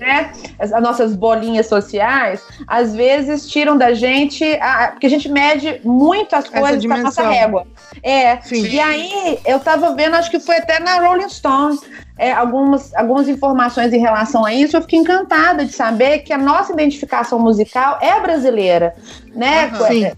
né? 0.00 0.32
As, 0.58 0.72
as 0.72 0.82
nossas 0.82 1.14
bolinhas 1.14 1.66
sociais, 1.66 2.40
às 2.66 2.94
vezes 2.94 3.46
tiram 3.48 3.76
da 3.76 3.92
gente. 3.92 4.44
A, 4.54 4.88
porque 4.92 5.06
a 5.06 5.10
gente 5.10 5.28
mede 5.28 5.80
muito 5.84 6.34
as 6.34 6.48
coisas 6.48 6.84
com 6.84 6.92
a 6.92 6.98
nossa 6.98 7.28
régua. 7.28 7.66
É. 8.02 8.40
Sim. 8.40 8.66
E 8.66 8.80
aí, 8.80 9.38
eu 9.44 9.60
tava 9.60 9.94
vendo, 9.94 10.16
acho 10.16 10.30
que 10.30 10.40
foi 10.40 10.56
até 10.56 10.80
na 10.80 11.06
Rolling 11.06 11.28
Stone, 11.28 11.78
é, 12.18 12.32
algumas, 12.32 12.94
algumas 12.94 13.28
informações 13.28 13.92
em 13.92 13.98
relação 13.98 14.44
a 14.44 14.52
isso. 14.52 14.76
Eu 14.76 14.80
fiquei 14.82 14.98
encantada 14.98 15.64
de 15.64 15.72
saber 15.72 16.20
que 16.20 16.32
a 16.32 16.38
nossa 16.38 16.72
identificação 16.72 17.38
musical 17.38 17.98
é 18.00 18.18
brasileira, 18.20 18.94
né? 19.34 19.70
Sim. 19.86 20.10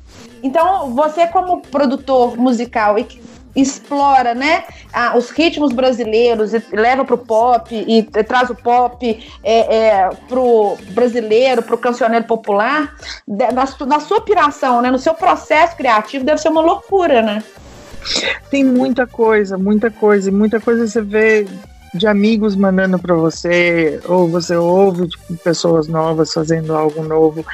Então, 0.43 0.91
você 0.91 1.27
como 1.27 1.61
produtor 1.61 2.37
musical 2.37 2.99
e 2.99 3.05
que 3.05 3.32
explora, 3.55 4.35
né, 4.35 4.65
a- 4.93 5.17
os 5.17 5.31
ritmos 5.31 5.73
brasileiros 5.73 6.55
e 6.55 6.63
leva 6.73 7.05
pro 7.05 7.19
pop 7.19 7.75
e, 7.75 7.99
e 7.99 8.25
traz 8.25 8.51
o 8.51 8.55
pop 8.55 9.31
é, 9.43 9.77
é, 9.77 10.11
pro 10.29 10.77
brasileiro, 10.91 11.63
pro 11.63 11.77
cancioneiro 11.79 12.25
popular, 12.25 12.95
de- 13.27 13.53
na, 13.53 13.67
na 13.87 14.01
sua 14.01 14.21
piração, 14.21 14.81
né, 14.81 14.91
no 14.91 14.99
seu 14.99 15.15
processo 15.15 15.77
criativo, 15.77 16.25
deve 16.25 16.41
ser 16.41 16.49
uma 16.49 16.61
loucura, 16.63 17.21
né? 17.23 17.43
Tem 18.51 18.65
muita 18.65 19.07
coisa, 19.07 19.57
muita 19.57 19.91
coisa, 19.91 20.29
e 20.29 20.33
muita 20.33 20.59
coisa 20.61 20.87
você 20.87 21.01
vê 21.01 21.47
de 21.95 22.07
amigos 22.07 22.57
mandando 22.57 22.99
pra 22.99 23.15
você, 23.15 24.01
ou 24.09 24.27
você 24.27 24.57
ouve 24.57 25.09
tipo, 25.09 25.37
pessoas 25.37 25.87
novas 25.87 26.33
fazendo 26.33 26.75
algo 26.75 27.03
novo. 27.05 27.45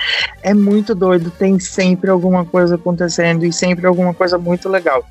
É 0.42 0.54
muito 0.54 0.94
doido, 0.94 1.30
tem 1.30 1.58
sempre 1.58 2.08
alguma 2.08 2.44
coisa 2.44 2.76
acontecendo 2.76 3.44
e 3.44 3.52
sempre 3.52 3.86
alguma 3.86 4.14
coisa 4.14 4.38
muito 4.38 4.68
legal. 4.68 5.04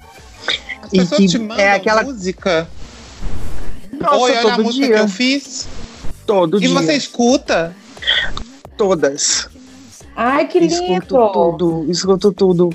As 0.88 0.94
E 0.94 0.98
pessoas 1.00 1.20
que 1.22 1.28
te 1.28 1.40
mandam 1.40 1.58
é 1.60 1.72
aquela- 1.74 2.04
música. 2.04 2.68
Nossa, 4.00 4.16
Oi, 4.18 4.32
olha 4.38 4.54
a 4.54 4.58
música 4.58 4.86
dia, 4.88 4.96
que 4.96 5.02
eu 5.02 5.08
fiz. 5.08 5.68
todo 6.26 6.58
E 6.58 6.62
dia, 6.62 6.70
você 6.70 6.94
escuta? 6.94 7.76
todas. 8.78 9.50
Ai, 10.16 10.48
que 10.48 10.60
Escuto 10.60 11.16
lindo! 11.16 11.32
tudo, 11.32 11.86
escuto 11.92 12.32
tudo. 12.32 12.70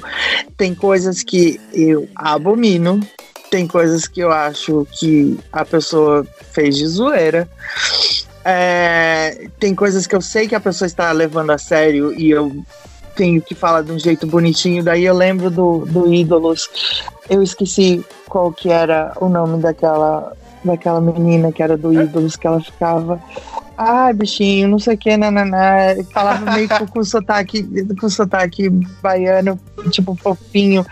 Tem 0.56 0.74
coisas 0.74 1.22
que 1.22 1.60
eu 1.72 2.08
abomino, 2.14 3.00
tem 3.50 3.66
coisas 3.66 4.06
que 4.06 4.20
eu 4.20 4.30
acho 4.32 4.86
que 4.92 5.38
a 5.52 5.64
pessoa 5.64 6.26
fez 6.52 6.76
de 6.76 6.86
zoeira. 6.86 7.48
É, 8.44 9.48
tem 9.60 9.74
coisas 9.74 10.06
que 10.06 10.14
eu 10.16 10.20
sei 10.20 10.48
que 10.48 10.54
a 10.54 10.60
pessoa 10.60 10.86
está 10.86 11.10
levando 11.12 11.50
a 11.50 11.58
sério 11.58 12.12
e 12.18 12.30
eu 12.30 12.64
tenho 13.14 13.40
que 13.40 13.54
falar 13.54 13.82
de 13.82 13.92
um 13.92 13.98
jeito 13.98 14.26
bonitinho. 14.26 14.82
Daí 14.82 15.04
eu 15.04 15.14
lembro 15.14 15.50
do, 15.50 15.84
do 15.86 16.12
Ídolos. 16.12 16.68
Eu 17.28 17.42
esqueci 17.42 18.04
qual 18.28 18.52
que 18.52 18.68
era 18.70 19.12
o 19.20 19.28
nome 19.28 19.60
daquela, 19.62 20.32
daquela 20.64 21.00
menina 21.00 21.52
que 21.52 21.62
era 21.62 21.76
do 21.76 21.92
Ídolos, 21.92 22.36
que 22.36 22.46
ela 22.46 22.60
ficava. 22.60 23.20
Ai, 23.76 24.12
bichinho, 24.12 24.68
não 24.68 24.78
sei 24.78 24.94
o 24.94 24.98
que, 24.98 25.16
nananá. 25.16 25.96
Falava 26.12 26.52
meio 26.52 26.68
com, 26.90 27.02
sotaque, 27.02 27.66
com 27.98 28.08
sotaque 28.08 28.68
baiano, 29.02 29.58
tipo, 29.90 30.14
fofinho, 30.14 30.84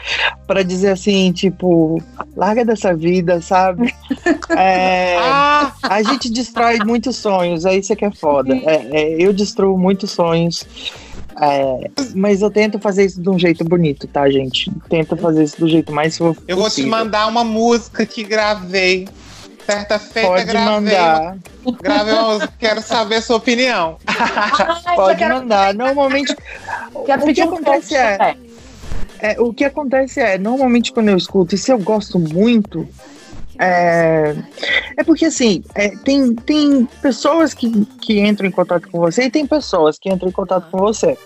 pra 0.46 0.62
dizer 0.62 0.92
assim, 0.92 1.30
tipo, 1.30 2.02
larga 2.36 2.64
dessa 2.64 2.94
vida, 2.94 3.40
sabe? 3.40 3.94
É, 4.56 5.16
Ah, 5.18 5.72
a 5.82 6.02
gente 6.02 6.30
destrói 6.30 6.78
muitos 6.78 7.16
sonhos, 7.16 7.64
é 7.64 7.76
isso 7.76 7.94
que 7.94 8.04
é 8.04 8.10
foda. 8.10 8.54
É, 8.54 8.88
é, 8.90 9.22
eu 9.22 9.32
destruo 9.32 9.78
muitos 9.78 10.10
sonhos. 10.10 10.66
É, 11.40 11.90
mas 12.14 12.42
eu 12.42 12.50
tento 12.50 12.78
fazer 12.78 13.04
isso 13.04 13.20
de 13.20 13.28
um 13.28 13.38
jeito 13.38 13.64
bonito, 13.64 14.06
tá, 14.06 14.28
gente? 14.30 14.70
Tento 14.88 15.16
fazer 15.16 15.44
isso 15.44 15.58
do 15.60 15.68
jeito 15.68 15.92
mais 15.92 16.16
fofo 16.16 16.42
eu 16.48 16.56
vou 16.56 16.70
te 16.70 16.84
mandar 16.84 17.26
uma 17.26 17.44
música 17.44 18.04
que 18.06 18.22
gravei. 18.24 19.08
Certa 19.66 19.98
feita, 20.00 20.28
Pode 20.28 20.44
gravei. 20.46 20.74
mandar, 20.74 21.36
Gravei 21.80 22.14
uma 22.14 22.28
música, 22.34 22.52
quero 22.58 22.82
saber 22.82 23.16
a 23.16 23.22
sua 23.22 23.36
opinião. 23.36 23.98
Ai, 24.06 24.96
pode 24.96 25.18
quero, 25.18 25.34
mandar. 25.36 25.74
Normalmente, 25.74 26.34
quero 27.06 27.22
o 27.30 27.32
que 27.34 27.40
acontece 27.40 27.94
é, 27.94 28.16
também. 28.16 28.36
é, 29.20 29.40
o 29.40 29.52
que 29.52 29.64
acontece 29.64 30.18
é, 30.18 30.38
normalmente 30.38 30.92
quando 30.92 31.10
eu 31.10 31.16
escuto, 31.16 31.54
e 31.54 31.58
se 31.58 31.70
eu 31.70 31.78
gosto 31.78 32.18
muito, 32.18 32.88
é, 33.60 34.34
é 34.96 35.04
porque 35.04 35.26
assim, 35.26 35.62
é, 35.74 35.90
tem, 35.98 36.34
tem 36.34 36.88
pessoas 37.02 37.52
que, 37.52 37.84
que 38.00 38.18
entram 38.18 38.48
em 38.48 38.50
contato 38.50 38.88
com 38.88 38.98
você 38.98 39.24
e 39.24 39.30
tem 39.30 39.46
pessoas 39.46 39.98
que 39.98 40.08
entram 40.08 40.30
em 40.30 40.32
contato 40.32 40.70
com 40.70 40.78
você. 40.78 41.18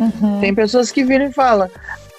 Uhum. 0.00 0.40
Tem 0.40 0.52
pessoas 0.52 0.90
que 0.90 1.04
viram 1.04 1.26
e 1.26 1.32
falam: 1.32 1.70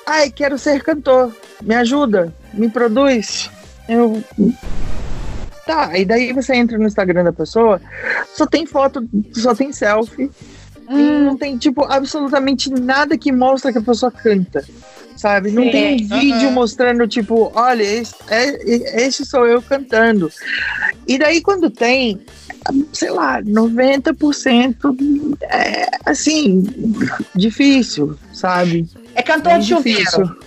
Ai, 0.05 0.31
quero 0.31 0.57
ser 0.57 0.81
cantor, 0.81 1.35
me 1.61 1.75
ajuda, 1.75 2.33
me 2.53 2.69
produz. 2.69 3.51
Eu. 3.89 4.23
Tá, 5.65 5.97
e 5.97 6.05
daí 6.05 6.31
você 6.31 6.55
entra 6.55 6.77
no 6.77 6.85
Instagram 6.85 7.25
da 7.25 7.33
pessoa, 7.33 7.81
só 8.33 8.45
tem 8.45 8.65
foto, 8.65 9.05
só 9.33 9.53
tem 9.53 9.73
selfie, 9.73 10.31
e 10.89 10.93
Hum, 10.93 11.25
não 11.25 11.37
tem, 11.37 11.57
tipo, 11.57 11.83
absolutamente 11.83 12.69
nada 12.69 13.17
que 13.17 13.33
mostra 13.33 13.73
que 13.73 13.77
a 13.77 13.81
pessoa 13.81 14.09
canta. 14.09 14.63
Sabe? 15.17 15.51
Não 15.51 15.63
Sim. 15.63 15.71
tem 15.71 15.95
um 15.95 16.07
vídeo 16.07 16.47
Aham. 16.47 16.51
mostrando, 16.51 17.07
tipo, 17.07 17.51
olha, 17.53 17.83
esse, 17.83 18.15
é, 18.29 19.01
esse 19.05 19.25
sou 19.25 19.45
eu 19.45 19.61
cantando. 19.61 20.31
E 21.07 21.17
daí, 21.17 21.41
quando 21.41 21.69
tem, 21.69 22.21
sei 22.93 23.09
lá, 23.09 23.41
90% 23.41 25.37
é 25.41 25.87
assim, 26.05 26.63
difícil, 27.35 28.15
sabe? 28.31 28.87
é 29.17 29.23
cantor 29.23 29.53
Bem 29.53 29.61
de 29.61 29.67
chuveiro. 29.67 30.37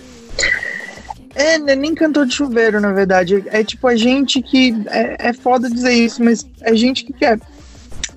É, 1.35 1.57
não 1.57 1.69
é 1.69 1.75
nem 1.75 1.93
cantor 1.93 2.25
de 2.25 2.33
chuveiro, 2.33 2.79
na 2.79 2.93
verdade. 2.93 3.43
É 3.47 3.63
tipo 3.63 3.85
a 3.87 3.95
gente 3.95 4.41
que. 4.41 4.73
É, 4.87 5.29
é 5.29 5.33
foda 5.33 5.69
dizer 5.69 5.93
isso, 5.93 6.23
mas 6.23 6.47
é 6.61 6.73
gente 6.73 7.03
que 7.03 7.13
quer 7.13 7.39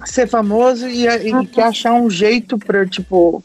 ser 0.05 0.27
famoso 0.29 0.87
e, 0.89 1.07
e 1.07 1.47
quer 1.47 1.65
achar 1.65 1.93
um 1.93 2.09
jeito 2.11 2.59
pra, 2.59 2.87
tipo, 2.87 3.43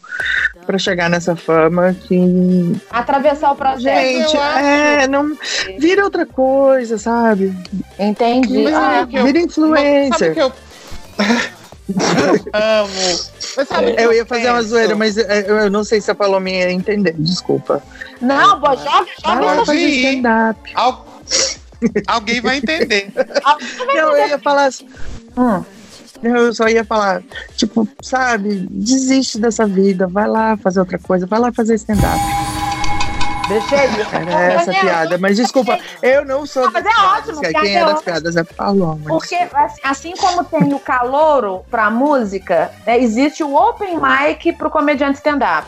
pra 0.66 0.78
chegar 0.78 1.10
nessa 1.10 1.36
fama 1.36 1.94
que. 1.94 2.76
Atravessar 2.90 3.52
o 3.52 3.56
projeto. 3.56 3.82
Gente, 4.06 4.36
eu 4.36 4.42
acho. 4.42 4.60
é, 4.66 5.08
não. 5.08 5.38
Vira 5.80 6.04
outra 6.04 6.26
coisa, 6.26 6.98
sabe? 6.98 7.54
Entendi. 7.98 8.64
Mas 8.64 8.74
Ah, 8.74 9.08
que 9.10 9.18
eu- 9.18 9.24
Vira 9.26 9.40
o 9.40 9.42
influencer. 9.42 10.34
que 10.34 10.42
eu. 10.42 10.52
Amo. 12.54 13.20
Mas 13.58 13.68
sabe 13.68 13.94
que 13.94 14.02
Eu 14.02 14.14
ia 14.14 14.26
fazer 14.26 14.50
uma 14.52 14.62
zoeira, 14.62 14.96
mas 14.96 15.18
é, 15.18 15.46
eu, 15.50 15.58
eu 15.58 15.72
não 15.72 15.84
sei 15.84 16.00
se 16.00 16.12
a 16.12 16.16
Palominha 16.16 16.66
ia 16.66 16.72
entender. 16.72 17.16
Desculpa. 17.18 17.82
não, 18.22 18.60
boa, 18.60 18.76
joga, 18.76 19.08
Vai 19.24 19.38
joga 19.44 19.66
fazer 19.66 19.74
ir. 19.80 20.06
stand-up. 20.06 20.72
Al- 20.76 21.06
Alguém 22.08 22.42
vai 22.42 22.58
entender. 22.58 23.12
Não, 23.96 24.16
eu 24.16 24.28
ia 24.28 24.38
falar 24.40 24.66
assim. 24.66 24.88
Hum. 25.38 25.64
Eu 26.22 26.54
só 26.54 26.68
ia 26.68 26.84
falar, 26.84 27.22
tipo, 27.56 27.88
sabe, 28.02 28.68
desiste 28.70 29.40
dessa 29.40 29.66
vida, 29.66 30.08
vai 30.08 30.28
lá 30.28 30.58
fazer 30.58 30.80
outra 30.80 31.00
coisa, 31.00 31.26
vai 31.26 31.40
lá 31.40 31.52
fazer 31.52 31.76
stand-up. 31.76 32.20
Deixa 33.50 33.84
ele. 33.84 34.02
Era 34.12 34.54
essa 34.54 34.66
Daniel, 34.68 34.82
piada, 34.84 35.18
mas 35.18 35.36
desculpa, 35.38 35.80
eu 36.04 36.24
não 36.24 36.46
sou 36.46 36.66
Não, 36.66 36.72
mas 36.72 36.86
é 36.86 36.90
piadas, 36.90 37.30
ótimo, 37.30 37.42
Quem 37.42 37.52
piada 37.52 37.68
é 37.68 37.74
é 37.74 37.86
das 37.86 38.02
piadas 38.04 38.36
é 38.36 38.44
Paloma. 38.44 39.02
Porque, 39.08 39.36
assim, 39.36 39.82
assim 39.84 40.14
como 40.16 40.44
tem 40.44 40.72
o 40.72 40.80
calouro 40.80 41.66
pra 41.72 41.90
música, 41.90 42.72
né, 42.86 43.00
existe 43.00 43.44
o 43.44 43.56
open 43.56 43.98
mic 44.00 44.54
pro 44.54 44.70
comediante 44.70 45.18
stand-up. 45.18 45.68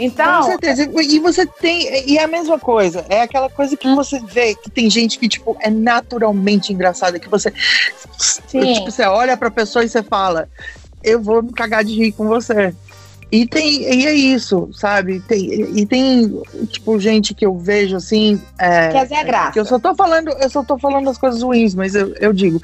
Com 0.00 0.04
Então, 0.06 0.42
certeza. 0.44 0.90
E 1.02 1.18
você 1.18 1.44
tem. 1.46 2.08
E 2.08 2.16
é 2.16 2.24
a 2.24 2.28
mesma 2.28 2.58
coisa. 2.58 3.04
É 3.08 3.22
aquela 3.22 3.50
coisa 3.50 3.76
que 3.76 3.94
você 3.94 4.18
vê 4.20 4.54
que 4.54 4.70
tem 4.70 4.88
gente 4.88 5.18
que, 5.18 5.28
tipo, 5.28 5.56
é 5.60 5.70
naturalmente 5.70 6.72
engraçada. 6.72 7.18
Que 7.18 7.28
você. 7.28 7.52
Sim. 8.18 8.74
Tipo, 8.74 8.90
você 8.90 9.02
olha 9.04 9.36
pra 9.36 9.50
pessoa 9.50 9.84
e 9.84 9.88
você 9.88 10.02
fala: 10.02 10.48
Eu 11.02 11.20
vou 11.20 11.42
me 11.42 11.52
cagar 11.52 11.84
de 11.84 11.94
rir 11.94 12.12
com 12.12 12.26
você. 12.26 12.74
E 13.32 13.46
tem 13.46 13.82
e 13.82 14.06
é 14.06 14.14
isso, 14.14 14.68
sabe? 14.72 15.20
Tem, 15.20 15.78
e 15.78 15.86
tem, 15.86 16.42
tipo, 16.68 16.98
gente 16.98 17.32
que 17.32 17.46
eu 17.46 17.56
vejo 17.56 17.96
assim. 17.96 18.40
É, 18.58 18.88
Quer 18.88 19.02
dizer, 19.04 19.14
é 19.14 19.24
graça. 19.24 19.52
que 19.52 19.60
eu 19.60 19.64
só 19.64 19.78
tô 19.78 19.94
falando, 19.94 20.30
eu 20.30 20.50
só 20.50 20.64
tô 20.64 20.76
falando 20.76 21.08
as 21.08 21.16
coisas 21.16 21.40
ruins, 21.40 21.74
mas 21.74 21.94
eu, 21.94 22.12
eu 22.18 22.32
digo. 22.32 22.60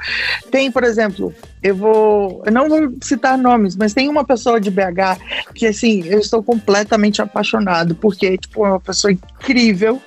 Tem, 0.51 0.71
por 0.73 0.83
exemplo, 0.83 1.33
eu 1.63 1.77
vou. 1.77 2.43
Eu 2.45 2.51
não 2.51 2.69
vou 2.69 2.93
citar 3.01 3.39
nomes, 3.39 3.77
mas 3.77 3.95
tem 3.95 4.09
uma 4.09 4.25
pessoa 4.25 4.61
de 4.61 4.71
BH 4.71 5.53
que, 5.55 5.67
assim, 5.67 6.03
eu 6.05 6.19
estou 6.19 6.43
completamente 6.43 7.23
apaixonado, 7.23 7.95
porque, 7.95 8.37
tipo, 8.37 8.67
é 8.67 8.71
uma 8.71 8.81
pessoa 8.81 9.13
incrível. 9.13 10.03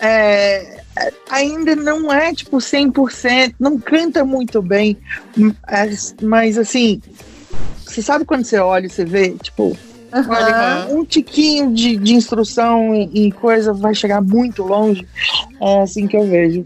É, 0.00 0.82
ainda 1.30 1.76
não 1.76 2.12
é, 2.12 2.34
tipo, 2.34 2.56
100%, 2.58 3.54
não 3.58 3.78
canta 3.78 4.24
muito 4.24 4.60
bem, 4.60 4.96
mas 6.20 6.58
assim, 6.58 7.00
você 7.94 8.02
sabe 8.02 8.24
quando 8.24 8.44
você 8.44 8.58
olha 8.58 8.86
e 8.86 8.90
você 8.90 9.04
vê, 9.04 9.30
tipo, 9.30 9.76
olha, 10.12 10.88
um 10.90 11.04
tiquinho 11.04 11.72
de, 11.72 11.96
de 11.96 12.14
instrução 12.14 12.94
e, 12.94 13.28
e 13.28 13.32
coisa 13.32 13.72
vai 13.72 13.94
chegar 13.94 14.20
muito 14.20 14.62
longe. 14.64 15.06
É 15.60 15.82
assim 15.82 16.06
que 16.08 16.16
eu 16.16 16.26
vejo. 16.26 16.64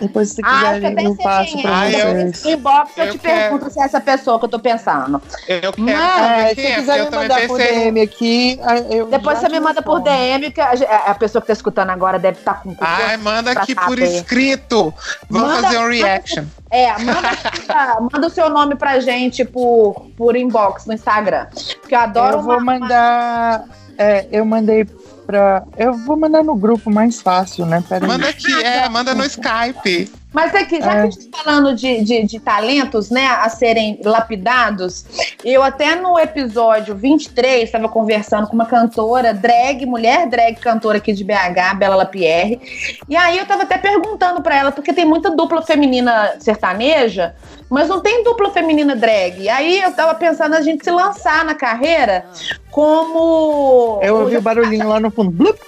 Depois, 0.00 0.30
se 0.30 0.40
Ah, 0.44 0.58
quiserem, 0.74 0.94
bem 0.94 1.04
eu 1.06 1.16
passo 1.16 1.62
pra 1.62 1.78
Ah, 1.80 1.90
eu- 1.90 1.98
vocês. 2.14 2.44
No 2.44 2.50
inbox 2.50 2.90
eu, 2.96 3.04
Eu 3.04 3.12
te 3.12 3.18
quero- 3.18 3.34
pergunto 3.38 3.70
se 3.70 3.80
é 3.80 3.84
essa 3.84 4.00
pessoa 4.00 4.38
que 4.38 4.44
eu 4.44 4.48
tô 4.48 4.58
pensando. 4.58 5.22
Eu 5.48 5.72
quero 5.72 5.80
Mas, 5.82 5.94
saber 5.96 6.50
É, 6.50 6.54
se 6.54 6.60
é, 6.66 6.74
quiser 6.74 6.98
eu 6.98 7.04
me 7.10 7.16
mandar 7.16 7.46
por. 7.46 7.58
DM 7.58 8.00
aqui, 8.00 8.60
ah, 8.62 8.76
eu 8.78 9.06
Depois 9.06 9.38
você 9.38 9.48
me 9.48 9.60
manda 9.60 9.82
por. 9.82 10.00
DM, 10.00 10.50
que 10.50 10.60
a, 10.60 10.72
a 11.06 11.14
pessoa 11.14 11.40
que 11.40 11.46
tá 11.48 11.52
escutando 11.52 11.90
agora 11.90 12.18
deve 12.18 12.38
estar 12.38 12.62
com. 12.62 12.74
Ai, 12.80 13.16
manda 13.16 13.52
aqui 13.52 13.74
por 13.74 13.98
saber. 13.98 14.04
escrito. 14.16 14.92
Vamos 15.30 15.48
Manda- 15.48 15.62
fazer 15.68 15.78
um 15.78 15.88
reaction. 15.88 16.44
É, 16.70 16.92
manda, 16.98 18.00
manda 18.12 18.26
o 18.26 18.30
seu 18.30 18.50
nome 18.50 18.74
pra 18.74 18.98
gente 18.98 19.44
por, 19.44 20.06
por 20.16 20.34
inbox 20.36 20.86
no 20.86 20.92
Instagram. 20.94 21.46
Porque 21.80 21.94
eu 21.94 22.00
adoro 22.00 22.38
Eu 22.38 22.42
vou 22.42 22.58
uma- 22.58 22.78
mandar. 22.80 23.64
é, 23.96 24.26
eu 24.32 24.44
mandei 24.44 24.84
pra. 25.26 25.64
Eu 25.76 25.94
vou 25.94 26.16
mandar 26.16 26.42
no 26.42 26.54
grupo 26.54 26.90
mais 26.90 27.20
fácil, 27.20 27.66
né? 27.66 27.82
Pera 27.88 28.04
aí. 28.04 28.08
Manda 28.08 28.28
aqui, 28.28 28.52
é, 28.62 28.88
manda 28.88 29.14
no 29.14 29.24
Skype. 29.26 30.10
Mas 30.34 30.52
aqui, 30.52 30.80
já 30.80 30.90
que 30.90 30.96
a 30.96 31.04
gente 31.04 31.28
tá 31.28 31.38
falando 31.44 31.76
de, 31.76 32.02
de, 32.02 32.24
de 32.24 32.40
talentos, 32.40 33.08
né, 33.08 33.24
a 33.24 33.48
serem 33.48 34.00
lapidados, 34.04 35.04
eu 35.44 35.62
até 35.62 35.94
no 35.94 36.18
episódio 36.18 36.96
23 36.96 37.62
estava 37.62 37.88
conversando 37.88 38.48
com 38.48 38.54
uma 38.54 38.66
cantora 38.66 39.32
drag, 39.32 39.86
mulher 39.86 40.28
drag 40.28 40.56
cantora 40.56 40.98
aqui 40.98 41.12
de 41.12 41.22
BH, 41.22 41.76
Bela 41.78 41.94
Lapierre. 41.94 42.60
E 43.08 43.14
aí 43.14 43.38
eu 43.38 43.46
tava 43.46 43.62
até 43.62 43.78
perguntando 43.78 44.42
pra 44.42 44.56
ela, 44.56 44.72
porque 44.72 44.92
tem 44.92 45.04
muita 45.04 45.30
dupla 45.30 45.62
feminina 45.62 46.34
sertaneja, 46.40 47.36
mas 47.70 47.88
não 47.88 48.00
tem 48.00 48.24
dupla 48.24 48.50
feminina 48.50 48.96
drag. 48.96 49.40
E 49.40 49.48
aí 49.48 49.80
eu 49.80 49.92
tava 49.92 50.16
pensando 50.16 50.56
a 50.56 50.60
gente 50.60 50.82
se 50.82 50.90
lançar 50.90 51.44
na 51.44 51.54
carreira 51.54 52.26
como. 52.72 54.00
Eu 54.02 54.16
ouvi 54.16 54.36
o 54.36 54.42
barulhinho 54.42 54.88
lá 54.88 54.98
no 54.98 55.12
fundo. 55.12 55.30
Blup. 55.30 55.60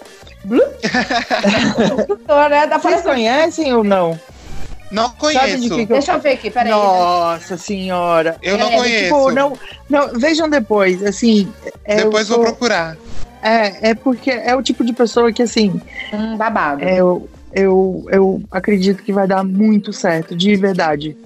né, 2.51 2.67
da 2.67 2.79
Vocês 2.79 3.03
conhecem 3.03 3.73
ou 3.73 3.83
não? 3.83 4.19
Não 4.97 5.05
Sabe 5.11 5.57
de 5.57 5.69
conheço. 5.69 5.75
que 5.77 5.87
Deixa 5.87 6.13
eu 6.15 6.21
ver 6.21 6.31
aqui, 6.33 6.51
peraí. 6.51 6.71
Nossa 6.71 7.57
senhora. 7.59 8.37
Eu 8.43 8.57
não 8.57 8.71
É, 8.71 8.77
conheço. 8.77 9.05
Tipo, 9.05 9.31
não, 9.31 9.53
não, 9.91 10.09
vejam 10.19 10.49
depois, 10.49 11.03
assim. 11.03 11.53
é, 11.85 11.97
Depois 11.97 12.29
eu 12.31 12.37
vou 12.37 12.45
sou- 12.47 12.55
procurar. 12.55 12.97
É, 13.43 13.91
é 13.91 13.95
porque 13.95 14.31
é 14.31 14.57
o 14.57 14.63
tipo 14.63 14.83
de 14.85 14.93
pessoa 14.95 15.31
que, 15.33 15.43
assim, 15.43 15.81
Hum, 16.13 16.37
babado. 16.37 16.83
é, 16.83 16.97
eu, 16.97 17.29
eu, 17.53 18.05
eu 18.11 18.43
acredito 18.51 19.03
que 19.03 19.13
vai 19.13 19.27
dar 19.29 19.45
muito 19.45 19.93
certo, 19.93 20.35
de 20.35 20.57
verdade. 20.57 21.17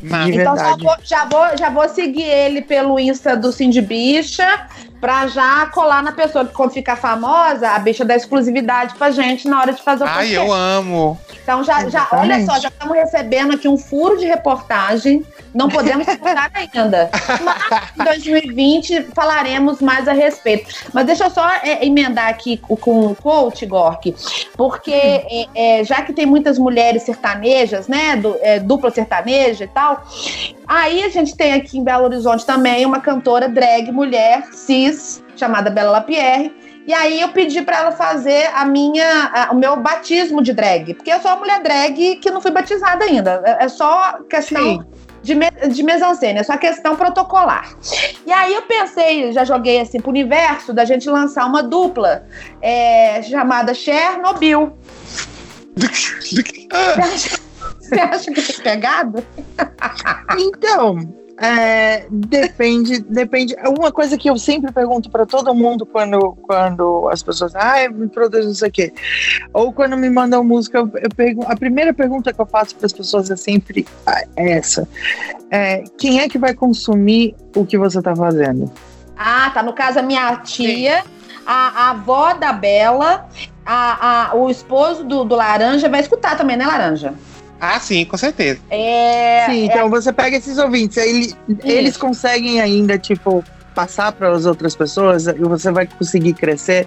De 0.00 0.06
Então 0.14 0.54
verdade. 0.54 0.84
vou, 0.84 0.94
já, 1.02 1.24
vou, 1.24 1.44
já 1.58 1.70
vou 1.70 1.88
seguir 1.88 2.22
ele 2.22 2.62
pelo 2.62 3.00
Insta 3.00 3.36
do 3.36 3.50
Cindy 3.50 3.80
Bicha 3.82 4.46
pra 5.00 5.26
já 5.28 5.66
colar 5.66 6.02
na 6.02 6.12
pessoa 6.12 6.44
que 6.44 6.52
quando 6.52 6.72
ficar 6.72 6.96
famosa, 6.96 7.70
a 7.70 7.78
bicha 7.78 8.04
dá 8.04 8.16
exclusividade 8.16 8.94
pra 8.96 9.10
gente 9.10 9.46
na 9.48 9.60
hora 9.60 9.72
de 9.72 9.82
fazer 9.82 10.04
o 10.04 10.06
Ai, 10.06 10.14
podcast. 10.14 10.36
eu 10.46 10.52
amo. 10.52 11.18
Então 11.42 11.62
já, 11.64 11.88
já 11.88 12.06
olha 12.12 12.44
só, 12.44 12.58
já 12.58 12.68
estamos 12.68 12.94
recebendo 12.96 13.54
aqui 13.54 13.68
um 13.68 13.78
furo 13.78 14.16
de 14.18 14.26
reportagem. 14.26 15.24
Não 15.54 15.68
podemos 15.68 16.06
contar 16.18 16.50
ainda. 16.52 17.10
Mas 17.96 18.18
em 18.18 18.30
2020 18.32 19.08
falaremos 19.14 19.80
mais 19.80 20.06
a 20.06 20.12
respeito. 20.12 20.68
Mas 20.92 21.06
deixa 21.06 21.24
eu 21.24 21.30
só 21.30 21.48
é, 21.62 21.84
emendar 21.86 22.28
aqui 22.28 22.56
com, 22.58 22.76
com 22.76 23.06
o 23.06 23.14
coach, 23.14 23.64
Gork, 23.66 24.14
porque 24.56 24.92
é, 24.92 25.46
é, 25.54 25.84
já 25.84 26.02
que 26.02 26.12
tem 26.12 26.26
muitas 26.26 26.58
mulheres 26.58 27.02
sertanejas, 27.04 27.88
né? 27.88 28.16
du- 28.16 28.36
é, 28.40 28.58
dupla 28.58 28.90
sertaneja 28.90 29.64
e 29.64 29.68
tal. 29.68 30.02
Aí 30.66 31.02
a 31.02 31.08
gente 31.08 31.34
tem 31.34 31.54
aqui 31.54 31.78
em 31.78 31.84
Belo 31.84 32.04
Horizonte 32.04 32.44
também 32.44 32.84
uma 32.84 33.00
cantora 33.00 33.48
drag 33.48 33.90
mulher 33.90 34.44
cis 34.52 34.87
chamada 35.36 35.70
Bela 35.70 35.90
Lapierre. 35.92 36.54
E 36.86 36.94
aí 36.94 37.20
eu 37.20 37.28
pedi 37.28 37.60
pra 37.62 37.78
ela 37.80 37.92
fazer 37.92 38.48
a 38.54 38.64
minha, 38.64 39.30
a- 39.32 39.52
o 39.52 39.56
meu 39.56 39.76
batismo 39.76 40.42
de 40.42 40.52
drag, 40.54 40.94
porque 40.94 41.12
eu 41.12 41.20
sou 41.20 41.30
uma 41.32 41.40
mulher 41.40 41.62
drag 41.62 42.16
que 42.16 42.30
não 42.30 42.40
fui 42.40 42.50
batizada 42.50 43.04
ainda. 43.04 43.42
É 43.44 43.64
é 43.64 43.68
só 43.68 44.20
questão 44.28 44.62
Sim. 44.62 44.84
de, 45.22 45.34
me, 45.34 45.50
de 45.50 45.82
mise-en-scène, 45.82 46.38
é 46.38 46.42
só 46.42 46.56
questão 46.56 46.96
protocolar. 46.96 47.74
E 48.26 48.32
aí 48.32 48.54
eu 48.54 48.62
pensei, 48.62 49.30
já 49.32 49.44
joguei 49.44 49.80
assim 49.80 50.00
pro 50.00 50.08
universo 50.10 50.72
da 50.72 50.86
gente 50.86 51.10
lançar 51.10 51.44
uma 51.44 51.62
dupla 51.62 52.24
é, 52.62 53.20
chamada 53.22 53.74
Chernobyl. 53.74 54.72
Você 55.76 56.66
acha, 57.02 57.38
você 57.78 57.94
acha 58.00 58.32
que 58.32 58.42
tem 58.42 58.62
pegado? 58.64 59.22
Então, 60.38 60.96
é, 61.40 62.06
depende, 62.10 62.98
depende. 63.00 63.54
Uma 63.78 63.92
coisa 63.92 64.18
que 64.18 64.28
eu 64.28 64.36
sempre 64.36 64.72
pergunto 64.72 65.08
para 65.10 65.24
todo 65.24 65.54
mundo 65.54 65.86
quando, 65.86 66.32
quando 66.42 67.08
as 67.10 67.22
pessoas, 67.22 67.54
ah, 67.54 67.88
me 67.90 68.08
produz 68.08 68.44
não 68.46 68.54
sei 68.54 68.68
o 68.68 68.72
quê, 68.72 68.92
ou 69.52 69.72
quando 69.72 69.96
me 69.96 70.10
mandam 70.10 70.42
música, 70.42 70.78
eu, 70.78 70.90
eu 70.96 71.08
pergun- 71.14 71.44
a 71.46 71.54
primeira 71.56 71.94
pergunta 71.94 72.32
que 72.32 72.40
eu 72.40 72.46
faço 72.46 72.74
para 72.76 72.86
as 72.86 72.92
pessoas 72.92 73.30
é 73.30 73.36
sempre 73.36 73.86
ah, 74.06 74.22
essa: 74.36 74.88
É, 75.50 75.84
quem 75.96 76.20
é 76.20 76.28
que 76.28 76.38
vai 76.38 76.54
consumir 76.54 77.34
o 77.54 77.64
que 77.64 77.78
você 77.78 77.98
está 77.98 78.14
fazendo? 78.16 78.70
Ah, 79.16 79.50
tá. 79.54 79.62
No 79.62 79.72
caso, 79.72 79.98
a 79.98 80.02
minha 80.02 80.36
tia, 80.38 81.04
a, 81.46 81.86
a 81.86 81.90
avó 81.90 82.34
da 82.34 82.52
Bela, 82.52 83.28
a, 83.64 84.30
a- 84.30 84.34
o 84.36 84.50
esposo 84.50 85.04
do, 85.04 85.24
do 85.24 85.34
Laranja 85.36 85.88
vai 85.88 86.00
escutar 86.00 86.36
também, 86.36 86.56
né, 86.56 86.66
Laranja? 86.66 87.14
Ah, 87.60 87.80
sim, 87.80 88.04
com 88.04 88.16
certeza. 88.16 88.60
É. 88.70 89.46
Sim, 89.50 89.64
então 89.66 89.90
você 89.90 90.12
pega 90.12 90.36
esses 90.36 90.58
ouvintes, 90.58 90.96
aí 90.98 91.10
ele- 91.10 91.36
eles 91.64 91.96
conseguem 91.96 92.60
ainda, 92.60 92.96
tipo, 92.98 93.44
passar 93.74 94.12
para 94.12 94.30
as 94.32 94.46
outras 94.46 94.74
pessoas 94.76 95.26
e 95.26 95.32
você 95.34 95.70
vai 95.70 95.86
conseguir 95.86 96.34
crescer 96.34 96.86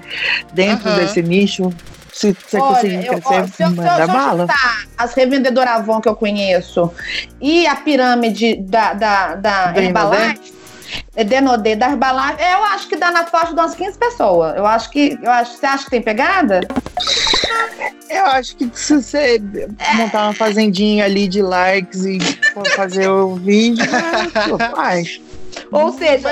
dentro 0.53 0.89
Aham. 0.89 0.97
desse 0.99 1.21
nicho. 1.21 1.71
Se 2.13 2.33
você 2.33 2.57
Olha, 2.57 2.75
conseguir 2.75 3.05
eu- 3.07 3.13
ó, 3.13 3.19
crescer, 3.21 3.33
se 3.33 3.39
eu- 3.41 3.47
se 3.47 3.63
eu- 3.63 3.69
manda 3.71 3.95
se 3.95 4.01
eu 4.01 4.07
bala. 4.07 4.47
as 4.97 5.13
revendedoras 5.13 5.73
Avon 5.75 6.01
que 6.01 6.09
eu 6.09 6.15
conheço 6.15 6.91
e 7.39 7.65
a 7.65 7.75
pirâmide 7.75 8.57
da, 8.63 8.93
da, 8.93 9.35
da 9.35 9.73
Herbalife, 9.77 10.51
é, 10.57 10.60
Denodê 11.25 11.75
da 11.75 11.89
Herbalife, 11.89 12.41
eu 12.41 12.63
acho 12.65 12.87
que 12.87 12.95
dá 12.95 13.11
na 13.11 13.25
faixa 13.25 13.53
de 13.53 13.59
umas 13.59 13.75
15 13.75 13.97
pessoas. 13.97 14.55
Eu 14.55 14.65
acho 14.65 14.89
que. 14.89 15.17
Eu 15.21 15.31
acho, 15.31 15.57
você 15.57 15.65
acha 15.65 15.83
que 15.85 15.89
tem 15.91 16.01
pegada? 16.01 16.61
Eu 18.09 18.25
acho 18.25 18.55
que 18.57 18.69
se 18.73 19.01
você 19.01 19.41
montar 19.95 20.23
uma 20.23 20.33
fazendinha 20.33 21.05
ali 21.05 21.27
de 21.27 21.41
likes 21.41 22.05
e 22.05 22.19
fazer 22.75 23.07
o 23.09 23.35
vídeo, 23.35 23.85
faz. 24.75 25.21
Ou 25.71 25.91
seja, 25.93 26.29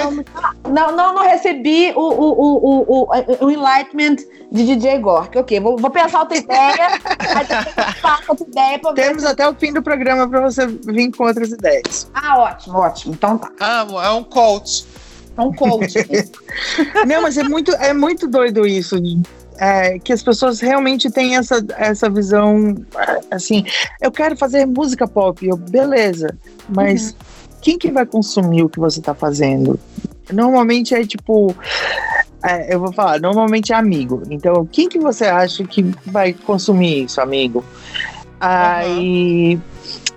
não, 0.69 0.95
não, 0.95 1.13
não 1.13 1.23
recebi 1.23 1.93
o, 1.95 1.99
o, 1.99 2.31
o, 2.31 2.57
o, 2.57 3.03
o, 3.03 3.45
o 3.45 3.51
enlightenment 3.51 4.17
de 4.51 4.65
DJ 4.65 4.99
Gork. 4.99 5.37
Ok, 5.37 5.59
vou, 5.59 5.77
vou 5.77 5.89
pensar 5.89 6.19
outra 6.19 6.37
ideia, 6.37 6.99
outra 8.27 8.47
ideia 8.47 8.79
pra 8.79 8.91
ver. 8.91 9.07
Temos 9.07 9.23
até 9.23 9.47
o 9.47 9.55
fim 9.55 9.71
do 9.71 9.81
programa 9.81 10.27
para 10.27 10.41
você 10.41 10.67
vir 10.67 11.11
com 11.11 11.23
outras 11.23 11.51
ideias. 11.51 12.09
Ah, 12.13 12.39
ótimo, 12.39 12.77
ótimo. 12.79 13.13
Então 13.13 13.37
tá. 13.37 13.49
Amo, 13.59 14.01
é 14.01 14.11
um 14.11 14.23
coach. 14.23 14.85
É 15.37 15.41
um 15.41 15.53
coach. 15.53 15.93
Não, 17.07 17.21
mas 17.21 17.37
é 17.37 17.43
muito, 17.43 17.71
é 17.75 17.93
muito 17.93 18.27
doido 18.27 18.67
isso. 18.67 18.97
é, 19.57 19.99
que 19.99 20.11
as 20.11 20.23
pessoas 20.23 20.59
realmente 20.59 21.09
têm 21.09 21.37
essa, 21.37 21.63
essa 21.77 22.09
visão 22.09 22.75
é, 22.97 23.19
assim, 23.31 23.63
eu 24.01 24.11
quero 24.11 24.35
fazer 24.35 24.65
música 24.65 25.07
pop, 25.07 25.45
eu, 25.45 25.55
beleza, 25.55 26.37
mas 26.67 27.15
quem 27.61 27.77
que 27.77 27.91
vai 27.91 28.05
consumir 28.05 28.63
o 28.63 28.69
que 28.69 28.79
você 28.79 29.01
tá 29.01 29.13
fazendo? 29.13 29.79
Normalmente 30.31 30.93
é 30.93 31.05
tipo, 31.05 31.55
é, 32.43 32.73
eu 32.73 32.79
vou 32.79 32.93
falar, 32.93 33.19
normalmente 33.19 33.73
é 33.73 33.75
amigo. 33.75 34.23
Então, 34.29 34.65
quem 34.65 34.87
que 34.87 34.99
você 34.99 35.25
acha 35.25 35.63
que 35.63 35.83
vai 36.05 36.33
consumir 36.33 37.05
isso, 37.05 37.19
amigo? 37.19 37.63
Aí, 38.39 39.59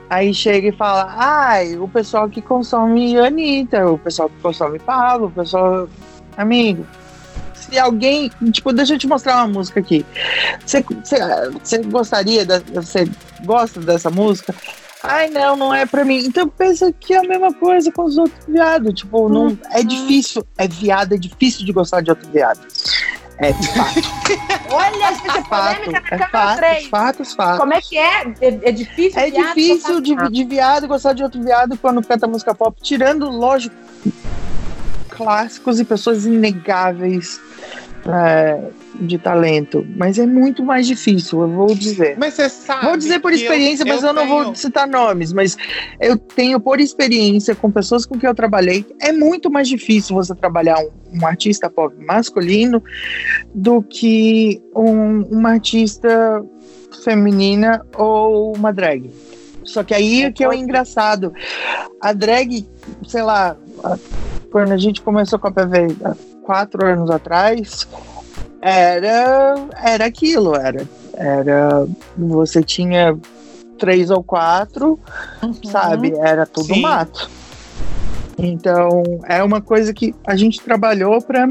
aí 0.08 0.32
chega 0.32 0.68
e 0.68 0.72
fala, 0.72 1.14
ai, 1.16 1.76
o 1.76 1.88
pessoal 1.88 2.28
que 2.28 2.40
consome 2.40 3.18
Anitta, 3.18 3.90
o 3.90 3.98
pessoal 3.98 4.28
que 4.28 4.40
consome 4.40 4.78
Pablo, 4.78 5.26
o 5.26 5.30
pessoal. 5.30 5.88
Amigo, 6.36 6.86
se 7.54 7.78
alguém. 7.78 8.30
Tipo, 8.52 8.72
deixa 8.72 8.94
eu 8.94 8.98
te 8.98 9.06
mostrar 9.08 9.36
uma 9.36 9.48
música 9.48 9.80
aqui. 9.80 10.06
Você, 10.64 10.84
gostaria, 11.84 12.46
você 12.74 13.08
gosta 13.44 13.80
dessa 13.80 14.10
música? 14.10 14.54
Ai, 15.02 15.28
não, 15.30 15.56
não 15.56 15.74
é 15.74 15.84
pra 15.84 16.04
mim. 16.04 16.18
Então 16.18 16.48
pensa 16.48 16.92
que 16.92 17.12
é 17.14 17.18
a 17.18 17.22
mesma 17.22 17.52
coisa 17.52 17.90
com 17.90 18.04
os 18.04 18.16
outros 18.16 18.46
viados. 18.46 18.94
Tipo, 18.94 19.28
não, 19.28 19.58
é 19.70 19.82
difícil. 19.82 20.46
É 20.56 20.68
viado, 20.68 21.14
é 21.14 21.18
difícil 21.18 21.66
de 21.66 21.72
gostar 21.72 22.00
de 22.00 22.10
outro 22.10 22.30
viado. 22.30 22.60
É 23.38 23.52
fato. 23.52 24.00
Olha, 24.70 25.04
essa 25.06 25.38
é 25.38 25.44
fato. 25.44 25.76
polêmica 25.76 26.16
na 26.16 26.24
É 26.24 26.28
fatos, 26.28 26.56
3. 26.56 26.86
fatos, 26.86 27.34
fatos. 27.34 27.58
Como 27.58 27.74
é 27.74 27.80
que 27.80 27.98
é? 27.98 28.22
É, 28.40 28.68
é 28.68 28.72
difícil? 28.72 29.20
É 29.20 29.30
viado, 29.30 29.54
difícil 29.54 30.00
de, 30.00 30.14
de 30.30 30.44
viado 30.44 30.86
gostar 30.86 31.12
de 31.12 31.24
outro 31.24 31.42
viado 31.42 31.76
quando 31.78 32.06
canta 32.06 32.28
música 32.28 32.54
pop, 32.54 32.80
tirando, 32.80 33.28
lógico, 33.28 33.74
clássicos 35.08 35.80
e 35.80 35.84
pessoas 35.84 36.24
inegáveis 36.24 37.40
é, 38.06 38.70
de 39.00 39.18
talento. 39.18 39.86
Mas 39.96 40.18
é 40.18 40.26
muito 40.26 40.64
mais 40.64 40.86
difícil, 40.86 41.42
eu 41.42 41.48
vou 41.48 41.74
dizer. 41.74 42.16
Mas 42.18 42.34
você 42.34 42.48
sabe. 42.48 42.86
Vou 42.86 42.96
dizer 42.96 43.20
por 43.20 43.32
experiência, 43.32 43.84
mas 43.84 44.02
eu 44.02 44.12
não 44.12 44.26
tenho- 44.26 44.44
vou 44.44 44.54
citar 44.54 44.86
nomes, 44.88 45.32
mas 45.32 45.56
eu 46.00 46.16
tenho 46.16 46.58
por 46.60 46.80
experiência 46.80 47.54
com 47.54 47.70
pessoas 47.70 48.04
com 48.06 48.18
quem 48.18 48.28
eu 48.28 48.34
trabalhei, 48.34 48.84
é 49.00 49.12
muito 49.12 49.50
mais 49.50 49.68
difícil 49.68 50.14
você 50.16 50.34
trabalhar 50.34 50.78
um, 50.78 51.20
um 51.20 51.26
artista 51.26 51.68
pop 51.70 51.94
masculino 52.04 52.82
do 53.54 53.82
que 53.82 54.60
um, 54.74 55.22
uma 55.30 55.50
artista 55.50 56.42
feminina 57.04 57.84
ou 57.96 58.54
uma 58.56 58.72
drag. 58.72 59.10
Só 59.64 59.82
que 59.84 59.94
aí 59.94 60.24
é 60.24 60.32
que 60.32 60.42
é 60.42 60.48
o 60.48 60.52
engraçado. 60.52 61.32
A 62.00 62.12
drag, 62.12 62.66
sei 63.06 63.22
lá, 63.22 63.56
quando 64.52 64.72
a 64.72 64.76
gente 64.76 65.00
começou 65.00 65.38
com 65.38 65.48
a 65.48 65.50
PV 65.50 65.96
há 66.04 66.14
quatro 66.44 66.86
anos 66.86 67.10
atrás, 67.10 67.88
era, 68.60 69.54
era 69.82 70.04
aquilo, 70.04 70.54
era, 70.54 70.86
era 71.14 71.86
você 72.16 72.62
tinha 72.62 73.16
três 73.78 74.10
ou 74.10 74.22
quatro, 74.22 75.00
Uhum. 75.42 75.54
sabe? 75.64 76.14
Era 76.18 76.46
tudo 76.46 76.66
Sim. 76.74 76.82
mato. 76.82 77.28
Então, 78.38 79.02
é 79.24 79.42
uma 79.42 79.60
coisa 79.60 79.92
que 79.92 80.14
a 80.26 80.36
gente 80.36 80.60
trabalhou 80.60 81.20
para 81.20 81.48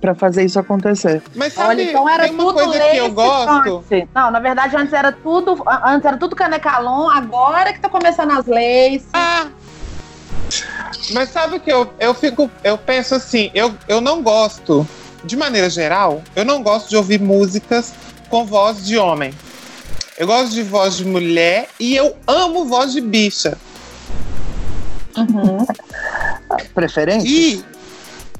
para 0.00 0.14
fazer 0.14 0.44
isso 0.44 0.60
acontecer. 0.60 1.20
Mas 1.34 1.54
sabe, 1.54 1.68
Olha, 1.70 1.82
então 1.90 2.08
era 2.08 2.22
tem 2.24 2.32
uma 2.32 2.44
tudo 2.44 2.54
coisa 2.64 2.78
que 2.90 2.96
eu 2.98 3.10
gosto. 3.10 3.84
Não, 4.14 4.30
na 4.30 4.38
verdade, 4.38 4.76
antes 4.76 4.92
era 4.92 5.10
tudo. 5.10 5.60
Antes 5.84 6.04
era 6.06 6.16
tudo 6.16 6.36
canecalon, 6.36 7.10
agora 7.10 7.72
que 7.72 7.80
tá 7.80 7.88
começando 7.88 8.30
as 8.30 8.46
leis. 8.46 9.04
Ah! 9.12 9.48
Mas 11.12 11.30
sabe 11.30 11.56
o 11.56 11.60
que 11.60 11.70
eu, 11.72 11.92
eu 11.98 12.14
fico. 12.14 12.50
Eu 12.62 12.76
penso 12.78 13.14
assim, 13.14 13.50
eu, 13.54 13.74
eu 13.86 14.00
não 14.00 14.22
gosto, 14.22 14.86
de 15.24 15.36
maneira 15.36 15.68
geral, 15.70 16.22
eu 16.36 16.44
não 16.44 16.62
gosto 16.62 16.88
de 16.88 16.96
ouvir 16.96 17.20
músicas 17.20 17.92
com 18.28 18.44
voz 18.44 18.84
de 18.84 18.96
homem. 18.98 19.32
Eu 20.18 20.26
gosto 20.26 20.50
de 20.52 20.62
voz 20.62 20.96
de 20.96 21.04
mulher 21.04 21.68
e 21.78 21.94
eu 21.96 22.16
amo 22.26 22.64
voz 22.66 22.92
de 22.92 23.00
bicha. 23.00 23.56
Uhum. 25.16 25.66
Preferência? 26.74 27.26
E, 27.28 27.64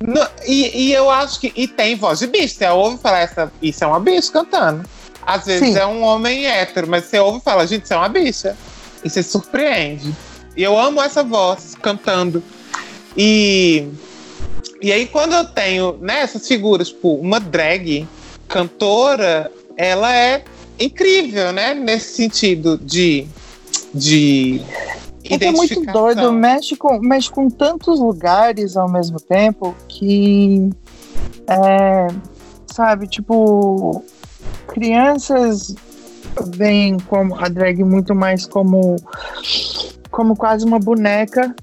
no- 0.01 0.29
e, 0.47 0.87
e 0.89 0.93
eu 0.93 1.09
acho 1.11 1.41
que. 1.41 1.53
E 1.57 1.67
tem 1.67 1.95
voz 1.97 2.19
de 2.19 2.27
bicho. 2.27 2.55
Você 2.55 2.67
ouve 2.69 2.99
falar, 2.99 3.21
essa, 3.21 3.53
isso 3.63 3.83
é 3.85 3.87
uma 3.87 4.01
bicha 4.01 4.33
cantando. 4.33 4.85
Às 5.25 5.45
vezes 5.47 5.75
Sim. 5.75 5.79
é 5.79 5.87
um 5.87 6.03
homem 6.03 6.47
hétero, 6.47 6.87
mas 6.89 7.05
você 7.05 7.19
ouve 7.19 7.39
e 7.39 7.43
fala, 7.43 7.67
gente, 7.67 7.85
isso 7.85 7.95
é 7.95 7.97
uma 7.97 8.09
bicha. 8.09 8.57
E 9.05 9.11
você 9.11 9.23
surpreende. 9.23 10.15
E 10.59 10.63
eu 10.65 10.77
amo 10.77 11.01
essa 11.01 11.23
voz 11.23 11.77
cantando. 11.81 12.43
E, 13.17 13.87
e 14.83 14.91
aí, 14.91 15.07
quando 15.07 15.35
eu 15.35 15.45
tenho 15.45 15.97
né, 16.01 16.23
essas 16.23 16.49
figuras, 16.49 16.89
tipo, 16.89 17.15
uma 17.15 17.39
drag 17.39 18.09
cantora, 18.49 19.53
ela 19.77 20.13
é 20.13 20.43
incrível, 20.81 21.53
né? 21.53 21.75
Nesse 21.75 22.17
sentido 22.17 22.77
de. 22.77 23.25
de 23.95 24.61
É 25.23 25.39
que 25.39 25.45
é 25.45 25.53
muito 25.53 25.81
doido, 25.93 26.33
mexe 26.33 26.75
com, 26.75 26.99
mexe 26.99 27.31
com 27.31 27.49
tantos 27.49 28.01
lugares 28.01 28.77
ao 28.77 28.91
mesmo 28.91 29.21
tempo 29.21 29.77
que 29.87 30.71
é, 31.47 32.09
sabe, 32.67 33.07
tipo, 33.07 34.03
crianças 34.67 35.73
veem 36.57 36.99
como 36.99 37.37
a 37.37 37.49
drag 37.49 37.85
muito 37.85 38.13
mais 38.13 38.45
como 38.45 38.97
como 40.11 40.37
quase 40.37 40.65
uma 40.65 40.79
boneca. 40.79 41.55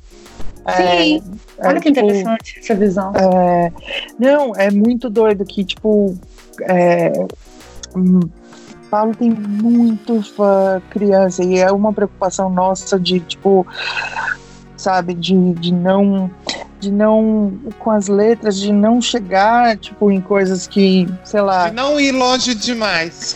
Sim. 0.75 1.23
É, 1.59 1.67
Olha 1.67 1.77
é, 1.77 1.81
que 1.81 1.91
tipo, 1.91 2.05
interessante 2.05 2.59
essa 2.59 2.75
visão. 2.75 3.13
é, 3.15 3.71
não, 4.17 4.55
é 4.55 4.71
muito 4.71 5.09
doido 5.09 5.45
que, 5.45 5.63
tipo, 5.63 6.17
é, 6.61 7.11
hum, 7.95 8.19
Paulo 8.89 9.15
tem 9.15 9.29
muito 9.29 10.21
fã 10.23 10.81
criança 10.89 11.43
e 11.43 11.59
é 11.59 11.71
uma 11.71 11.93
preocupação 11.93 12.49
nossa 12.49 12.99
de, 12.99 13.19
tipo, 13.19 13.65
sabe, 14.77 15.13
de, 15.13 15.53
de 15.53 15.73
não 15.73 16.31
de 16.79 16.91
não 16.91 17.57
com 17.79 17.89
as 17.89 18.07
letras 18.07 18.57
de 18.59 18.71
não 18.71 19.01
chegar 19.01 19.77
tipo 19.77 20.11
em 20.11 20.21
coisas 20.21 20.67
que 20.67 21.07
sei 21.23 21.41
lá 21.41 21.69
De 21.69 21.75
não 21.75 21.99
ir 21.99 22.11
longe 22.11 22.53
demais. 22.53 23.35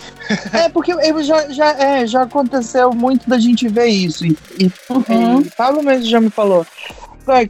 É 0.54 0.70
porque 0.70 0.94
já 1.24 1.50
já, 1.50 1.72
é, 1.72 2.08
já 2.08 2.24
aconteceu 2.24 2.94
muito 2.94 3.30
da 3.30 3.40
gente 3.40 3.68
ver 3.68 3.88
isso 3.88 4.26
e, 4.26 4.38
e 4.60 4.72
Uhum. 4.90 5.42
e 5.42 5.50
Pablo 5.52 5.84
mesmo 5.84 6.06
já 6.06 6.20
me 6.20 6.30
falou, 6.30 6.66
vai, 7.26 7.50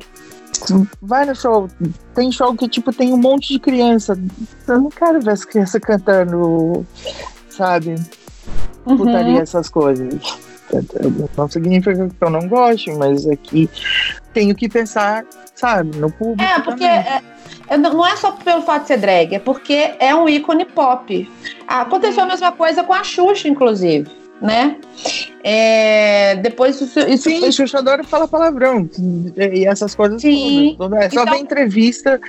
vai 1.01 1.25
no 1.25 1.35
show, 1.35 1.69
tem 2.13 2.31
show 2.31 2.53
que 2.55 2.67
tipo 2.67 2.91
tem 2.91 3.13
um 3.13 3.17
monte 3.17 3.53
de 3.53 3.59
criança. 3.59 4.17
Eu 4.67 4.81
não 4.81 4.89
quero 4.89 5.21
ver 5.21 5.31
as 5.31 5.45
crianças 5.45 5.81
cantando, 5.81 6.85
sabe? 7.49 7.95
Uhum. 8.85 8.97
Putaria, 8.97 9.41
essas 9.41 9.69
coisas. 9.69 10.13
Não 11.35 11.49
significa 11.49 12.07
que 12.07 12.23
eu 12.23 12.29
não 12.29 12.47
goste, 12.47 12.91
mas 12.91 13.25
aqui 13.27 13.69
tenho 14.33 14.55
que 14.55 14.69
pensar, 14.69 15.25
sabe, 15.55 15.97
no 15.97 16.11
público. 16.11 16.43
É, 16.43 16.59
porque 16.61 16.83
é, 16.83 16.97
é, 16.97 17.21
não 17.77 18.05
é 18.05 18.15
só 18.15 18.31
pelo 18.31 18.61
fato 18.61 18.83
de 18.83 18.87
ser 18.89 18.97
drag, 18.97 19.35
é 19.35 19.39
porque 19.39 19.91
é 19.99 20.13
um 20.15 20.27
ícone 20.27 20.65
pop. 20.65 21.29
Aconteceu 21.67 22.23
a 22.23 22.27
mesma 22.27 22.51
coisa 22.51 22.83
com 22.83 22.93
a 22.93 23.03
Xuxa, 23.03 23.47
inclusive, 23.47 24.07
né? 24.41 24.77
É, 25.43 26.35
depois 26.37 26.79
isso, 26.81 26.99
isso 26.99 27.29
Sim, 27.29 27.51
Xuxa 27.51 27.77
adora 27.79 28.03
falar 28.03 28.27
palavrão 28.27 28.89
e 29.37 29.65
essas 29.65 29.95
coisas 29.95 30.21
Sim. 30.21 30.75
todas. 30.77 30.99
É 30.99 31.09
só 31.09 31.21
Então- 31.21 31.33
ver 31.33 31.39
entrevista 31.39 32.19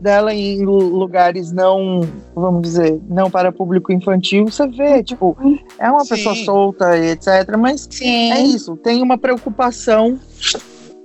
dela 0.00 0.32
em 0.32 0.64
lu- 0.64 0.96
lugares 0.96 1.52
não, 1.52 2.00
vamos 2.34 2.62
dizer, 2.62 2.98
não 3.08 3.30
para 3.30 3.52
público 3.52 3.92
infantil, 3.92 4.46
você 4.46 4.66
vê, 4.66 5.02
tipo, 5.02 5.36
é 5.78 5.90
uma 5.90 6.04
Sim. 6.04 6.14
pessoa 6.14 6.34
solta 6.36 6.96
e 6.96 7.10
etc. 7.10 7.56
Mas 7.58 7.86
Sim. 7.90 8.32
é 8.32 8.40
isso, 8.42 8.76
tem 8.76 9.02
uma 9.02 9.18
preocupação 9.18 10.18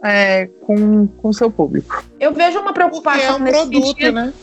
é, 0.04 0.48
com 0.62 1.08
o 1.24 1.34
seu 1.34 1.52
público. 1.52 2.04
Eu 2.20 2.34
vejo 2.34 2.60
uma 2.60 2.74
Porque 2.74 2.82
é 2.82 2.88
preocupação 2.88 3.36
um 3.38 3.40
nesse 3.40 3.58
produto, 3.60 3.88
sentido. 3.88 4.12
né? 4.14 4.34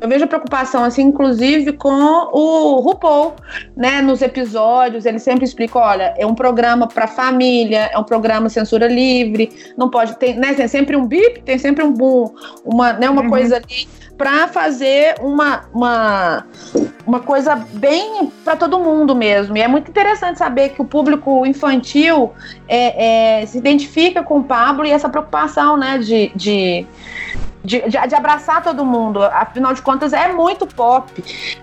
Eu 0.00 0.08
vejo 0.08 0.26
preocupação, 0.26 0.82
assim, 0.82 1.02
inclusive 1.02 1.74
com 1.74 1.92
o 1.92 2.80
RuPaul, 2.80 3.34
né? 3.76 4.00
Nos 4.00 4.22
episódios, 4.22 5.04
ele 5.04 5.18
sempre 5.18 5.44
explica: 5.44 5.78
olha, 5.78 6.14
é 6.16 6.24
um 6.24 6.34
programa 6.34 6.88
para 6.88 7.06
família, 7.06 7.90
é 7.92 7.98
um 7.98 8.04
programa 8.04 8.48
censura 8.48 8.86
livre, 8.86 9.50
não 9.76 9.90
pode 9.90 10.16
ter, 10.16 10.36
né? 10.36 10.54
Tem 10.54 10.66
sempre 10.68 10.96
um 10.96 11.06
bip, 11.06 11.42
tem 11.42 11.58
sempre 11.58 11.84
um 11.84 11.92
boom, 11.92 12.32
uma, 12.64 12.94
né, 12.94 13.10
uma 13.10 13.22
Uhum. 13.22 13.28
coisa 13.28 13.56
ali 13.56 13.86
para 14.20 14.48
fazer 14.48 15.14
uma, 15.18 15.62
uma, 15.72 16.44
uma 17.06 17.20
coisa 17.20 17.56
bem 17.56 18.30
para 18.44 18.54
todo 18.54 18.78
mundo 18.78 19.16
mesmo. 19.16 19.56
E 19.56 19.62
é 19.62 19.66
muito 19.66 19.88
interessante 19.90 20.38
saber 20.38 20.68
que 20.74 20.82
o 20.82 20.84
público 20.84 21.46
infantil 21.46 22.30
é, 22.68 23.40
é, 23.40 23.46
se 23.46 23.56
identifica 23.56 24.22
com 24.22 24.40
o 24.40 24.44
Pablo 24.44 24.84
e 24.84 24.90
essa 24.90 25.08
preocupação, 25.08 25.78
né, 25.78 25.96
de, 25.96 26.30
de 26.36 26.86
de, 27.64 27.80
de- 27.82 28.08
de 28.08 28.14
abraçar 28.14 28.62
todo 28.62 28.84
mundo. 28.84 29.22
Afinal 29.22 29.72
de 29.72 29.80
contas, 29.80 30.12
é 30.12 30.30
muito 30.32 30.66
pop. 30.66 31.10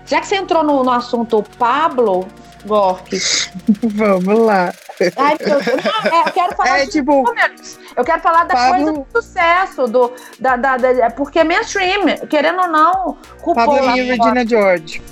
Já 0.04 0.20
que 0.20 0.26
você 0.26 0.36
entrou 0.36 0.64
no, 0.64 0.82
no 0.82 0.90
assunto 0.90 1.44
Pablo 1.58 2.26
Gork, 2.66 3.16
Vamos 3.94 4.38
lá. 4.40 4.72
ai, 5.16 5.36
eu, 5.40 5.48
não, 5.48 6.12
é, 6.12 6.28
eu 6.28 6.32
quero 6.32 6.56
falar 6.56 6.78
É 6.80 6.84
de 6.86 6.90
tipo, 6.92 7.22
números. 7.22 7.78
Eu 7.98 8.04
quero 8.04 8.22
falar 8.22 8.44
da 8.44 8.54
Pablo- 8.54 8.84
coisa 8.84 8.92
do 8.92 9.06
sucesso, 9.22 9.86
do, 9.88 10.12
da, 10.38 10.56
da, 10.56 10.76
da- 10.76 10.88
é 11.06 11.10
porque 11.10 11.40
é 11.40 11.44
mainstream, 11.44 12.16
querendo 12.28 12.60
ou 12.60 12.68
não, 12.68 13.18
RuPaul 13.40 13.54
Pablo 13.76 13.96
e 13.96 14.02
Regina 14.02 14.46
George. 14.46 15.02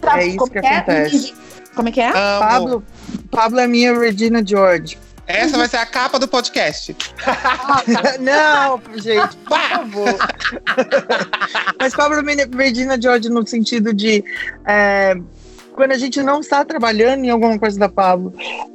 tá- 0.00 0.20
é 0.20 0.26
isso 0.26 0.44
que 0.46 0.58
é? 0.58 0.76
acontece. 0.76 1.34
Como 1.74 1.88
é 1.88 1.92
que 1.92 2.00
é? 2.02 2.08
Amo. 2.08 2.40
Pablo, 2.40 2.84
Pablo 3.30 3.60
é 3.60 3.66
minha 3.66 3.98
Regina 3.98 4.46
George. 4.46 4.98
Essa 5.26 5.56
vai 5.56 5.66
ser 5.68 5.78
a 5.78 5.86
capa 5.86 6.18
do 6.18 6.28
podcast. 6.28 6.94
Não, 8.20 8.80
gente, 8.96 9.36
por 9.38 9.58
favor. 9.58 10.18
Mas 11.80 11.94
Pablo 11.94 12.20
e 12.30 12.56
Regina 12.56 13.00
George 13.00 13.28
no 13.28 13.44
sentido 13.46 13.92
de 13.92 14.22
é, 14.64 15.16
quando 15.76 15.92
a 15.92 15.98
gente 15.98 16.22
não 16.22 16.40
está 16.40 16.64
trabalhando 16.64 17.24
em 17.24 17.30
alguma 17.30 17.58
coisa 17.58 17.78
da 17.78 17.88
Pablo, 17.88 18.34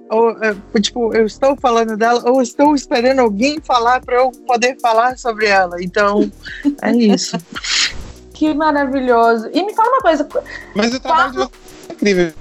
ou 0.10 0.32
é, 0.42 0.56
tipo, 0.80 1.14
eu 1.14 1.26
estou 1.26 1.58
falando 1.58 1.98
dela, 1.98 2.22
ou 2.30 2.42
estou 2.42 2.76
esperando 2.76 3.20
alguém 3.20 3.60
falar 3.60 4.00
para 4.02 4.16
eu 4.16 4.32
poder 4.46 4.80
falar 4.80 5.18
sobre 5.18 5.48
ela. 5.48 5.82
Então, 5.82 6.32
é 6.82 6.92
isso. 6.92 7.38
Que 8.34 8.56
maravilhoso. 8.56 9.52
E 9.54 9.64
me 9.64 9.72
fala 9.76 9.88
uma 9.88 10.02
coisa, 10.02 10.28
Mas 10.76 10.92
o 10.96 11.00
trabalho 11.00 11.32
de 11.32 11.38
vocês 11.38 11.52
é 11.90 11.94
incrível. 11.94 12.34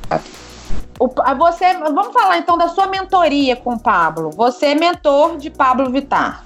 o 0.99 1.09
você, 1.37 1.75
vamos 1.75 2.15
falar 2.15 2.39
então 2.39 2.57
da 2.57 2.69
sua 2.69 2.87
mentoria 2.87 3.55
com 3.55 3.75
o 3.75 3.79
Pablo. 3.79 4.31
Você 4.31 4.69
é 4.69 4.75
mentor 4.75 5.37
de 5.37 5.51
Pablo 5.51 5.91
Vittar. 5.91 6.43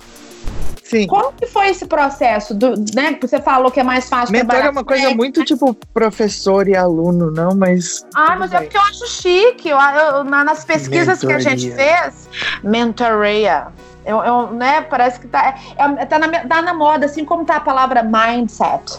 Sim. 0.84 1.06
Como 1.06 1.32
que 1.32 1.46
foi 1.46 1.68
esse 1.70 1.86
processo? 1.86 2.54
Do, 2.54 2.74
né, 2.94 3.14
que 3.14 3.26
você 3.26 3.40
falou 3.40 3.70
que 3.70 3.80
é 3.80 3.82
mais 3.82 4.06
fácil 4.06 4.32
Mentor 4.32 4.48
trabalhar 4.50 4.68
é 4.68 4.70
uma 4.70 4.84
coisa 4.84 5.06
ele, 5.06 5.14
muito 5.14 5.40
né? 5.40 5.46
tipo 5.46 5.72
professor 5.94 6.68
e 6.68 6.76
aluno, 6.76 7.30
não, 7.30 7.54
mas. 7.56 8.04
Ah, 8.14 8.36
mas 8.38 8.52
é 8.52 8.60
porque 8.60 8.76
eu 8.76 8.82
acho 8.82 9.06
chique. 9.08 9.68
Eu, 9.70 9.78
eu- 9.78 10.24
na- 10.24 10.44
nas 10.44 10.62
pesquisas 10.64 11.20
que 11.20 11.32
a 11.32 11.38
gente 11.38 11.68
Mentoria. 11.68 12.02
fez, 12.02 12.28
mentoria. 12.62 13.66
Eu, 14.04 14.18
eu, 14.22 14.50
né, 14.52 14.82
parece 14.82 15.18
que 15.18 15.26
tá, 15.26 15.54
é- 15.78 16.04
tá, 16.04 16.18
na, 16.18 16.28
tá 16.46 16.60
na 16.60 16.74
moda, 16.74 17.06
assim 17.06 17.24
como 17.24 17.46
tá 17.46 17.56
a 17.56 17.60
palavra 17.60 18.02
mindset. 18.02 18.98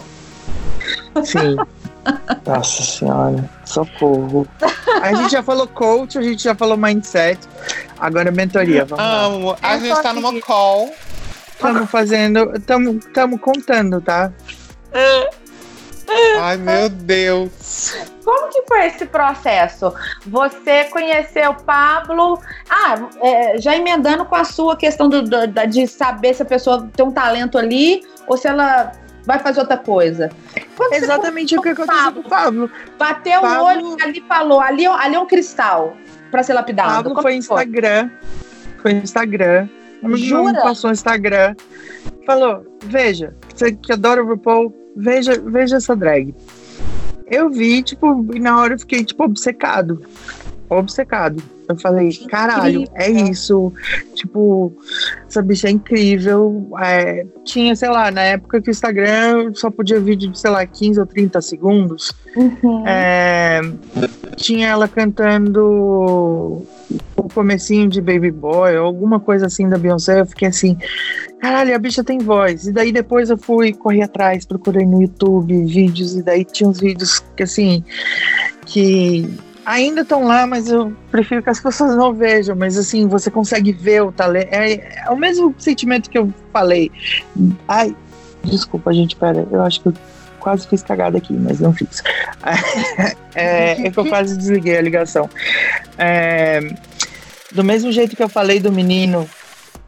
Sim. 1.24 1.54
Nossa 2.46 2.82
senhora, 2.82 3.48
socorro. 3.64 4.46
A 5.02 5.14
gente 5.14 5.30
já 5.32 5.42
falou 5.42 5.66
coach, 5.68 6.18
a 6.18 6.22
gente 6.22 6.42
já 6.42 6.54
falou 6.54 6.76
mindset. 6.76 7.38
Agora 7.98 8.30
mentoria, 8.32 8.84
vamos 8.84 9.04
lá. 9.04 9.24
Amo. 9.24 9.56
A 9.62 9.74
É 9.76 9.80
gente 9.80 10.02
tá 10.02 10.12
numa 10.12 10.40
call. 10.40 10.92
Estamos 11.56 11.88
fazendo, 11.90 12.52
estamos 12.56 13.40
contando, 13.40 14.00
tá? 14.00 14.32
Ai, 16.40 16.56
meu 16.56 16.88
Deus. 16.88 17.94
Como 18.24 18.48
que 18.48 18.62
foi 18.68 18.86
esse 18.86 19.06
processo? 19.06 19.92
Você 20.26 20.84
conheceu 20.84 21.50
o 21.50 21.62
Pablo. 21.62 22.40
Ah, 22.70 22.94
é, 23.20 23.58
já 23.58 23.74
emendando 23.76 24.24
com 24.24 24.34
a 24.36 24.44
sua 24.44 24.76
questão 24.76 25.08
do- 25.08 25.22
do- 25.22 25.46
da- 25.48 25.64
de 25.64 25.86
saber 25.86 26.34
se 26.34 26.42
a 26.42 26.46
pessoa 26.46 26.88
tem 26.94 27.04
um 27.04 27.10
talento 27.10 27.58
ali 27.58 28.02
ou 28.26 28.36
se 28.36 28.46
ela 28.46 28.92
vai 29.24 29.38
fazer 29.40 29.60
outra 29.60 29.76
coisa. 29.76 30.30
Quando 30.76 30.92
Exatamente 30.92 31.56
o 31.58 31.62
que 31.62 31.70
aconteceu 31.70 32.12
com 32.12 32.20
o 32.20 32.28
Pablo. 32.28 32.70
bateu 32.98 33.40
Pablo- 33.40 33.58
o 33.62 33.64
olho 33.66 33.96
ali 34.02 34.24
falou, 34.28 34.60
ali, 34.60 34.86
ali 34.86 35.14
é 35.16 35.18
um 35.20 35.26
cristal 35.26 35.96
para 36.30 36.42
ser 36.42 36.52
lapidado. 36.54 36.88
Pablo 36.90 37.10
Como 37.10 37.22
foi 37.22 37.32
que 37.32 37.38
Instagram. 37.38 38.10
Foi 38.80 38.92
Instagram. 38.92 39.68
Jura? 40.14 40.52
Não 40.52 40.62
passou 40.62 40.90
Instagram. 40.90 41.54
Falou: 42.26 42.64
veja, 42.84 43.34
você 43.54 43.72
que 43.72 43.92
adora 43.92 44.22
o 44.22 44.26
RuPaul, 44.26 44.74
veja, 44.96 45.40
veja 45.40 45.76
essa 45.76 45.96
drag. 45.96 46.34
Eu 47.26 47.50
vi, 47.50 47.82
tipo, 47.82 48.24
e 48.34 48.38
na 48.38 48.60
hora 48.60 48.74
eu 48.74 48.78
fiquei, 48.78 49.04
tipo, 49.04 49.24
obcecado. 49.24 50.00
Obcecado. 50.68 51.42
Eu 51.68 51.76
falei, 51.76 52.12
caralho, 52.28 52.84
é 52.94 53.10
isso. 53.10 53.72
Tipo, 54.14 54.72
essa 55.28 55.42
bicha 55.42 55.68
é 55.68 55.70
incrível. 55.72 56.68
É, 56.80 57.26
tinha, 57.44 57.74
sei 57.74 57.88
lá, 57.88 58.10
na 58.10 58.22
época 58.22 58.60
que 58.60 58.70
o 58.70 58.72
Instagram 58.72 59.52
só 59.54 59.70
podia 59.70 60.00
vídeo 60.00 60.30
de, 60.30 60.38
sei 60.38 60.50
lá, 60.50 60.64
15 60.64 61.00
ou 61.00 61.06
30 61.06 61.40
segundos. 61.40 62.12
Uhum. 62.36 62.86
É, 62.86 63.60
tinha 64.36 64.68
ela 64.68 64.86
cantando 64.86 66.66
o 67.16 67.28
comecinho 67.34 67.88
de 67.88 68.00
Baby 68.00 68.30
Boy, 68.30 68.76
ou 68.76 68.86
alguma 68.86 69.18
coisa 69.18 69.46
assim 69.46 69.68
da 69.68 69.76
Beyoncé, 69.76 70.20
eu 70.20 70.26
fiquei 70.26 70.48
assim, 70.48 70.76
caralho, 71.40 71.74
a 71.74 71.78
bicha 71.78 72.04
tem 72.04 72.18
voz. 72.18 72.66
E 72.66 72.72
daí 72.72 72.92
depois 72.92 73.30
eu 73.30 73.36
fui, 73.36 73.72
corri 73.72 74.02
atrás, 74.02 74.44
procurei 74.46 74.86
no 74.86 75.02
YouTube 75.02 75.64
vídeos, 75.64 76.14
e 76.16 76.22
daí 76.22 76.44
tinha 76.44 76.68
uns 76.68 76.80
vídeos 76.80 77.22
que 77.36 77.42
assim, 77.42 77.82
que 78.64 79.28
ainda 79.66 80.02
estão 80.02 80.22
lá, 80.22 80.46
mas 80.46 80.68
eu 80.68 80.92
prefiro 81.10 81.42
que 81.42 81.50
as 81.50 81.60
pessoas 81.60 81.96
não 81.96 82.14
vejam, 82.14 82.54
mas 82.54 82.78
assim, 82.78 83.08
você 83.08 83.30
consegue 83.30 83.72
ver 83.72 84.04
o 84.04 84.12
talento. 84.12 84.48
É, 84.52 85.04
é 85.04 85.10
o 85.10 85.16
mesmo 85.16 85.52
sentimento 85.58 86.08
que 86.08 86.16
eu 86.16 86.32
falei. 86.52 86.90
Ai, 87.66 87.94
desculpa, 88.44 88.94
gente, 88.94 89.16
pera, 89.16 89.46
eu 89.50 89.60
acho 89.62 89.80
que 89.80 89.88
eu 89.88 89.94
quase 90.38 90.68
fiz 90.68 90.84
cagada 90.84 91.18
aqui, 91.18 91.32
mas 91.32 91.58
não 91.58 91.74
fiz. 91.74 92.02
É, 93.38 93.88
é 93.88 93.90
que 93.90 93.98
eu 93.98 94.06
quase 94.06 94.34
desliguei 94.34 94.78
a 94.78 94.80
ligação. 94.80 95.28
É, 95.98 96.74
do 97.52 97.62
mesmo 97.62 97.92
jeito 97.92 98.16
que 98.16 98.22
eu 98.22 98.30
falei 98.30 98.58
do 98.58 98.72
menino, 98.72 99.28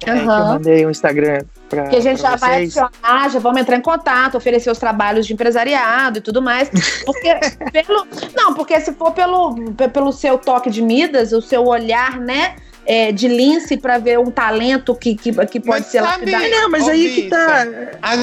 é, 0.06 0.12
que 0.14 0.20
eu 0.20 0.26
mandei 0.26 0.86
um 0.86 0.90
Instagram 0.90 1.44
pra, 1.68 1.88
Que 1.88 1.96
a 1.96 2.00
gente 2.00 2.20
já 2.22 2.36
vai 2.36 2.66
vocês. 2.66 2.76
adicionar, 2.78 3.28
já 3.30 3.38
vamos 3.38 3.60
entrar 3.60 3.76
em 3.76 3.80
contato, 3.82 4.36
oferecer 4.36 4.70
os 4.70 4.78
trabalhos 4.78 5.26
de 5.26 5.32
empresariado 5.32 6.18
e 6.18 6.20
tudo 6.20 6.40
mais. 6.42 6.70
Porque 7.04 7.34
pelo. 7.72 8.06
Não, 8.36 8.54
porque 8.54 8.80
se 8.80 8.92
for 8.92 9.12
pelo, 9.12 9.54
pe- 9.72 9.88
pelo 9.88 10.12
seu 10.12 10.38
toque 10.38 10.70
de 10.70 10.82
Midas, 10.82 11.32
o 11.32 11.40
seu 11.42 11.64
olhar, 11.66 12.18
né? 12.20 12.56
é, 12.90 13.12
de 13.12 13.28
lince 13.28 13.76
para 13.76 13.98
ver 13.98 14.18
um 14.18 14.30
talento 14.30 14.94
que, 14.94 15.14
que, 15.14 15.30
que 15.46 15.60
pode 15.60 15.82
Mas 15.82 15.86
ser 15.88 16.02
sabe- 16.02 16.30
lapidado. 16.32 16.48
Não, 16.50 16.70
mas 16.70 16.84
Ô, 16.86 16.88
aí 16.90 17.14
que 17.14 17.22
tá. 17.28 17.66
A 18.00 18.16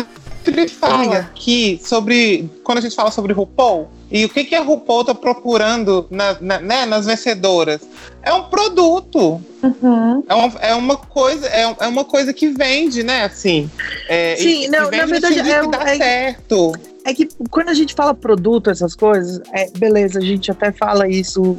gente 0.52 0.74
fala 0.74 1.18
aqui 1.20 1.80
sobre. 1.84 2.50
Quando 2.64 2.80
a 2.80 2.82
gente 2.82 2.96
fala 2.96 3.12
sobre 3.12 3.32
RuPaul, 3.32 3.88
e 4.12 4.24
o 4.26 4.30
que, 4.30 4.44
que 4.46 4.56
a 4.56 4.62
RuPaul 4.62 5.04
tá 5.06 5.16
procurando 5.16 6.06
na- 6.10 6.38
na- 6.40 6.60
né, 6.60 6.86
nas 6.86 7.06
vencedoras? 7.06 7.82
É 8.22 8.34
um 8.34 8.44
produto. 8.44 9.42
Uhum. 9.64 10.24
É 10.28 10.34
uma, 10.34 10.60
é 10.62 10.76
uma 10.76 10.98
coisa, 10.98 11.48
é, 11.48 11.76
é 11.80 11.88
uma 11.88 12.06
coisa 12.06 12.34
que 12.34 12.50
vende, 12.50 13.04
né? 13.04 13.24
Assim. 13.26 13.70
É, 14.08 14.36
Sim, 14.38 14.66
e- 14.66 14.68
não, 14.68 14.90
na 14.92 15.06
verdade, 15.06 15.36
sentido 15.36 15.50
é 15.50 15.60
que 15.62 15.68
dá 15.72 15.84
é- 15.92 15.98
certo. 15.98 16.72
É 17.08 17.14
que 17.14 17.28
quando 17.52 17.70
a 17.70 17.74
gente 17.74 17.94
fala 17.94 18.14
produto, 18.16 18.70
essas 18.70 18.96
coisas, 18.96 19.40
é, 19.54 19.70
beleza, 19.78 20.18
a 20.18 20.22
gente 20.24 20.50
até 20.50 20.72
fala 20.72 21.08
isso, 21.08 21.56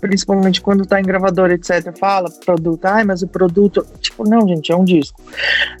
principalmente 0.00 0.60
quando 0.60 0.84
tá 0.84 0.98
em 1.00 1.04
gravadora, 1.04 1.54
etc. 1.54 1.96
Fala 1.98 2.28
produto, 2.44 2.84
ai, 2.84 3.04
mas 3.04 3.22
o 3.22 3.28
produto. 3.28 3.86
Tipo, 4.00 4.28
não, 4.28 4.46
gente, 4.48 4.72
é 4.72 4.76
um 4.76 4.84
disco. 4.84 5.20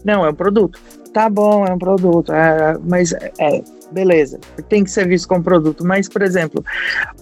Não, 0.04 0.24
é 0.24 0.30
um 0.30 0.34
produto. 0.34 0.78
Tá 1.12 1.28
bom, 1.28 1.66
é 1.66 1.72
um 1.72 1.78
produto, 1.78 2.32
é, 2.32 2.78
mas 2.84 3.12
é. 3.12 3.62
Beleza, 3.92 4.40
tem 4.68 4.82
que 4.82 4.90
ser 4.90 5.06
visto 5.06 5.28
como 5.28 5.42
produto. 5.42 5.84
Mas, 5.84 6.08
por 6.08 6.22
exemplo, 6.22 6.64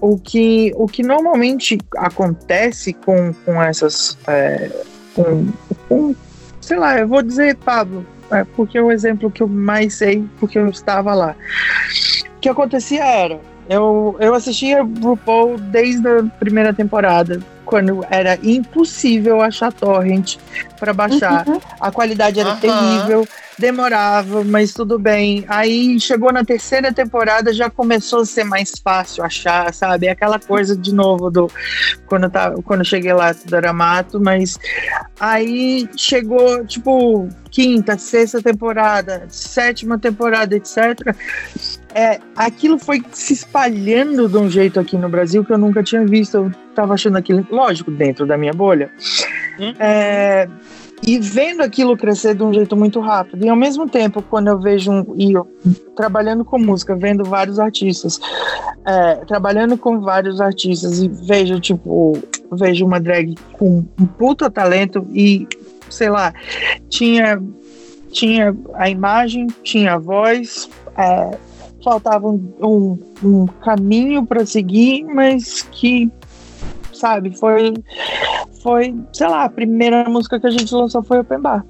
o 0.01 0.19
que, 0.19 0.73
o 0.77 0.87
que 0.87 1.03
normalmente 1.03 1.79
acontece 1.97 2.93
com, 2.93 3.33
com 3.45 3.63
essas. 3.63 4.17
é, 4.27 4.71
com, 5.15 5.49
com, 5.89 6.15
sei 6.61 6.79
lá, 6.79 6.99
eu 6.99 7.09
vou 7.09 7.23
dizer, 7.23 7.57
Pablo, 7.57 8.07
é, 8.31 8.45
porque 8.45 8.79
é 8.79 8.83
o 8.83 8.93
exemplo 8.93 9.31
que 9.31 9.43
eu 9.43 9.49
mais 9.49 9.95
sei, 9.95 10.25
porque 10.39 10.59
eu 10.59 10.69
estava 10.69 11.13
lá. 11.15 11.35
O 12.37 12.41
que 12.41 12.49
acontecia 12.49 13.05
era, 13.05 13.41
eu, 13.69 14.17
eu 14.21 14.35
assistia 14.35 14.83
RuPaul 14.83 15.59
desde 15.59 16.07
a 16.09 16.23
primeira 16.23 16.73
temporada, 16.73 17.41
quando 17.65 18.05
era 18.11 18.37
impossível 18.43 19.41
achar 19.41 19.73
torrent 19.73 20.39
para 20.81 20.95
baixar. 20.95 21.47
Uhum. 21.47 21.61
A 21.79 21.93
qualidade 21.93 22.41
era 22.41 22.53
Aham. 22.53 22.61
terrível, 22.61 23.29
demorava, 23.59 24.43
mas 24.43 24.73
tudo 24.73 24.99
bem. 24.99 25.45
Aí 25.47 26.01
chegou 26.01 26.33
na 26.33 26.43
terceira 26.43 26.93
temporada, 26.93 27.53
já 27.53 27.69
começou 27.69 28.23
a 28.23 28.25
ser 28.25 28.45
mais 28.45 28.73
fácil 28.83 29.23
achar, 29.23 29.73
sabe? 29.75 30.09
Aquela 30.09 30.39
coisa 30.39 30.75
de 30.75 30.93
novo 30.95 31.31
do 31.31 31.49
quando 32.07 32.31
tá, 32.31 32.55
quando 32.65 32.85
cheguei 32.85 33.13
lá 33.13 33.35
tudo 33.35 33.55
era 33.55 33.73
mato, 33.73 34.19
mas 34.19 34.59
aí 35.21 35.89
chegou 35.97 36.65
tipo 36.67 37.29
quinta, 37.51 37.99
sexta 37.99 38.41
temporada, 38.41 39.27
sétima 39.29 39.99
temporada, 39.99 40.57
etc. 40.57 41.15
É, 41.95 42.21
aquilo 42.37 42.79
foi 42.79 43.03
se 43.13 43.33
espalhando 43.33 44.29
de 44.29 44.37
um 44.37 44.49
jeito 44.49 44.79
aqui 44.79 44.97
no 44.97 45.09
Brasil 45.09 45.45
que 45.45 45.53
eu 45.53 45.59
nunca 45.59 45.83
tinha 45.83 46.07
visto. 46.07 46.37
Eu 46.37 46.53
tava 46.75 46.95
achando 46.95 47.19
aquilo, 47.19 47.47
lógico, 47.51 47.91
dentro 47.91 48.25
da 48.25 48.39
minha 48.39 48.53
bolha. 48.53 48.91
Uhum. 49.59 49.75
É, 49.79 50.49
e 51.07 51.19
vendo 51.19 51.63
aquilo 51.63 51.97
crescer 51.97 52.35
de 52.35 52.43
um 52.43 52.53
jeito 52.53 52.77
muito 52.77 53.01
rápido. 53.01 53.45
E 53.45 53.49
ao 53.49 53.57
mesmo 53.57 53.89
tempo, 53.89 54.23
quando 54.23 54.49
eu 54.49 54.59
vejo 54.59 54.93
um. 54.93 55.15
E 55.17 55.33
eu, 55.33 55.47
trabalhando 55.97 56.45
com 56.45 56.59
música, 56.59 56.95
vendo 56.95 57.25
vários 57.25 57.59
artistas, 57.59 58.21
é, 58.85 59.17
trabalhando 59.27 59.77
com 59.77 60.01
vários 60.01 60.41
artistas 60.41 61.01
e 61.01 61.09
vejo, 61.09 61.59
tipo, 61.61 62.19
vejo 62.53 62.85
uma 62.85 63.01
drag 63.01 63.35
com 63.53 63.85
um 63.99 64.07
puta 64.07 64.51
talento 64.51 65.07
e, 65.13 65.47
sei 65.89 66.11
lá, 66.11 66.33
tinha, 66.89 67.43
tinha 68.11 68.55
a 68.75 68.91
imagem, 68.91 69.47
tinha 69.63 69.95
a 69.95 69.99
voz, 69.99 70.69
é, 70.97 71.39
faltava 71.83 72.29
um, 72.29 72.53
um, 72.61 72.99
um 73.23 73.47
caminho 73.47 74.25
para 74.27 74.45
seguir, 74.45 75.05
mas 75.05 75.63
que, 75.63 76.11
sabe, 77.01 77.37
foi, 77.37 77.73
foi, 78.63 78.95
sei 79.13 79.27
lá, 79.27 79.45
a 79.45 79.49
primeira 79.49 80.09
música 80.09 80.39
que 80.39 80.47
a 80.47 80.51
gente 80.51 80.73
lançou 80.75 81.03
foi 81.03 81.19
Open 81.19 81.41
Bar, 81.41 81.65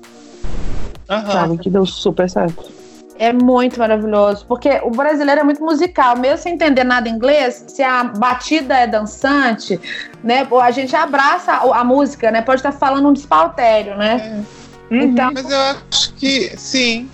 Aham. 1.08 1.32
sabe, 1.32 1.58
que 1.58 1.70
deu 1.70 1.86
super 1.86 2.28
certo. 2.28 2.80
É 3.16 3.32
muito 3.32 3.78
maravilhoso, 3.78 4.46
porque 4.46 4.80
o 4.82 4.90
brasileiro 4.90 5.42
é 5.42 5.44
muito 5.44 5.62
musical, 5.62 6.16
mesmo 6.16 6.38
sem 6.38 6.54
entender 6.54 6.84
nada 6.84 7.06
inglês, 7.08 7.64
se 7.68 7.82
a 7.82 8.02
batida 8.04 8.74
é 8.74 8.86
dançante, 8.86 9.78
né? 10.24 10.48
A 10.50 10.70
gente 10.70 10.96
abraça 10.96 11.52
a, 11.52 11.80
a 11.80 11.84
música, 11.84 12.30
né? 12.30 12.40
Pode 12.40 12.60
estar 12.60 12.72
falando 12.72 13.08
um 13.08 13.12
despautério, 13.12 13.94
né? 13.96 14.42
Então, 14.90 15.30
Mas 15.34 15.50
eu 15.50 15.60
acho 15.60 16.14
que 16.14 16.56
sim. 16.56 17.08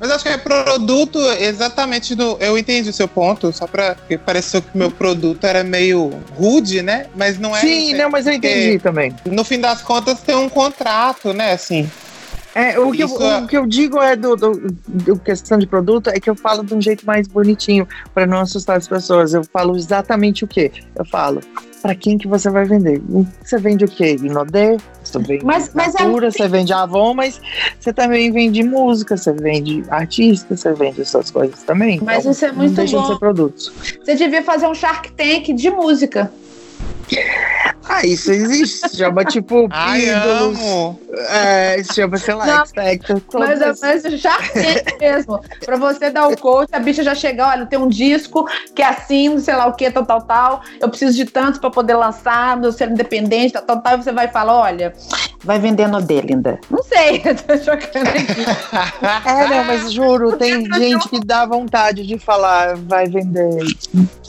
Mas 0.00 0.10
acho 0.10 0.24
que 0.24 0.30
é 0.30 0.38
produto 0.38 1.18
exatamente 1.38 2.16
no. 2.16 2.38
Eu 2.40 2.56
entendi 2.56 2.88
o 2.88 2.92
seu 2.92 3.06
ponto, 3.06 3.52
só 3.52 3.66
pra. 3.66 3.94
Porque 3.94 4.16
pareceu 4.16 4.62
que 4.62 4.68
o 4.74 4.78
meu 4.78 4.90
produto 4.90 5.44
era 5.44 5.62
meio 5.62 6.10
rude, 6.34 6.80
né? 6.80 7.06
Mas 7.14 7.38
não 7.38 7.54
é. 7.54 7.60
Sim, 7.60 7.92
não, 7.94 8.08
mas 8.08 8.26
eu 8.26 8.32
entendi 8.32 8.78
também. 8.78 9.14
No 9.26 9.44
fim 9.44 9.60
das 9.60 9.82
contas 9.82 10.20
tem 10.20 10.34
um 10.34 10.48
contrato, 10.48 11.34
né? 11.34 11.52
Assim. 11.52 11.88
É, 12.54 12.78
o, 12.80 12.90
que 12.90 13.02
eu, 13.02 13.06
Isso 13.06 13.22
é- 13.22 13.38
o 13.40 13.46
que 13.46 13.56
eu 13.56 13.66
digo 13.66 14.00
é 14.00 14.16
do, 14.16 14.34
do, 14.34 14.52
do 14.88 15.18
questão 15.18 15.56
de 15.56 15.66
produto 15.66 16.08
é 16.08 16.18
que 16.18 16.28
eu 16.28 16.34
falo 16.34 16.64
de 16.64 16.74
um 16.74 16.80
jeito 16.80 17.06
mais 17.06 17.28
bonitinho 17.28 17.86
para 18.12 18.26
não 18.26 18.40
assustar 18.40 18.76
as 18.76 18.88
pessoas. 18.88 19.34
Eu 19.34 19.44
falo 19.44 19.76
exatamente 19.76 20.44
o 20.44 20.48
que? 20.48 20.72
Eu 20.96 21.04
falo 21.04 21.40
para 21.80 21.94
quem 21.94 22.18
que 22.18 22.26
você 22.26 22.50
vai 22.50 22.64
vender. 22.64 23.00
Você 23.44 23.58
vende 23.58 23.84
o 23.84 23.88
quê? 23.88 24.16
Inodê? 24.20 24.76
Você 25.10 25.18
vende 25.18 25.44
Mas- 25.44 25.70
mas 25.74 25.94
é- 25.94 26.04
Natura, 26.04 26.30
você 26.30 26.46
vende 26.48 26.72
Avon, 26.72 27.14
mas 27.14 27.40
você 27.78 27.92
também 27.92 28.30
vende 28.30 28.62
música, 28.62 29.16
você 29.16 29.32
vende 29.32 29.82
artista, 29.90 30.56
você 30.56 30.72
vende 30.72 31.00
essas 31.02 31.30
coisas 31.30 31.62
também. 31.64 32.00
Mas 32.02 32.20
Então, 32.20 32.30
isso 32.32 32.44
é 32.44 32.48
não 32.48 32.56
muito 32.58 32.84
de 32.84 32.94
bom. 32.96 33.06
ser 33.06 33.18
produtos. 33.18 33.72
Você 34.04 34.14
devia 34.14 34.42
fazer 34.42 34.66
um 34.66 34.74
Shark 34.74 35.10
Tank 35.12 35.52
de 35.52 35.70
música. 35.70 36.30
Ah, 37.88 38.06
isso 38.06 38.30
existe. 38.30 38.96
Chama 38.96 39.24
tipo 39.24 39.66
Ai, 39.72 40.02
ídolos. 40.08 40.58
amo. 40.58 41.00
É, 41.28 41.82
chama, 41.92 42.16
sei 42.18 42.34
lá, 42.34 42.46
Não, 42.46 42.58
X 42.66 42.72
Factor. 42.72 43.22
Mas, 43.34 43.58
todas- 43.58 43.80
mas 43.80 44.02
Tank 44.02 45.00
mesmo. 45.00 45.40
Pra 45.64 45.76
você 45.76 46.08
dar 46.10 46.28
o 46.28 46.36
coach, 46.36 46.68
a 46.72 46.78
bicha 46.78 47.02
já 47.02 47.14
chega, 47.16 47.48
olha, 47.48 47.66
tem 47.66 47.78
um 47.78 47.88
disco 47.88 48.46
que 48.76 48.82
é 48.82 48.86
assim, 48.86 49.30
não 49.30 49.40
sei 49.40 49.56
lá 49.56 49.66
o 49.66 49.72
que, 49.74 49.90
tal, 49.90 50.06
tal, 50.06 50.22
tal. 50.22 50.62
Eu 50.80 50.88
preciso 50.88 51.16
de 51.16 51.24
tantos 51.24 51.58
pra 51.58 51.68
poder 51.70 51.94
lançar, 51.94 52.56
meu 52.56 52.70
ser 52.70 52.90
independente, 52.90 53.52
tal, 53.54 53.62
tal, 53.62 53.80
tal. 53.82 53.98
E 53.98 54.02
você 54.04 54.12
vai 54.12 54.28
falar, 54.28 54.54
olha, 54.56 54.92
vai 55.42 55.58
vendendo 55.58 56.00
dele 56.00 56.34
ainda. 56.34 56.60
Não 56.70 56.82
sei, 56.84 57.18
tô 57.34 57.56
jogando 57.56 58.08
aqui. 58.08 59.28
É, 59.28 59.48
não, 59.48 59.64
mas 59.64 59.92
juro, 59.92 60.36
tem 60.36 60.64
gente 60.74 61.08
que 61.08 61.18
dá 61.20 61.44
vontade 61.44 62.06
de 62.06 62.18
falar, 62.18 62.76
vai 62.76 63.08
vender, 63.08 63.50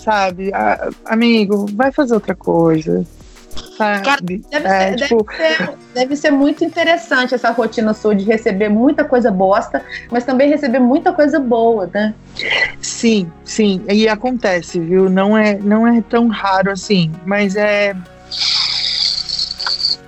sabe? 0.04 0.52
Ah, 0.54 0.90
amigo, 1.06 1.66
vai 1.74 1.92
fazer 1.92 2.14
outra 2.14 2.36
coisa. 2.36 3.06
Sabe? 3.78 4.44
Deve, 4.50 4.68
É, 4.68 4.98
ser, 4.98 5.04
tipo, 5.08 5.24
deve, 5.26 5.36
ser, 5.58 5.70
deve 5.94 6.16
ser 6.16 6.32
muito 6.32 6.64
interessante 6.64 7.36
essa 7.36 7.52
rotina 7.52 7.94
sua 7.94 8.16
de 8.16 8.24
receber 8.24 8.70
muita 8.70 9.04
coisa 9.04 9.30
bosta, 9.32 9.84
mas 10.12 10.24
também 10.24 10.50
receber 10.50 10.80
muita 10.80 11.12
coisa 11.14 11.40
boa, 11.40 11.90
né? 11.94 12.14
sim, 12.82 13.30
sim. 13.44 13.82
E 13.90 14.08
acontece, 14.08 14.80
viu? 14.80 15.10
Não 15.10 15.38
é, 15.38 15.58
não 15.58 15.86
é 15.88 16.02
tão 16.02 16.28
raro 16.28 16.72
assim, 16.72 17.12
mas 17.26 17.56
é 17.56 17.96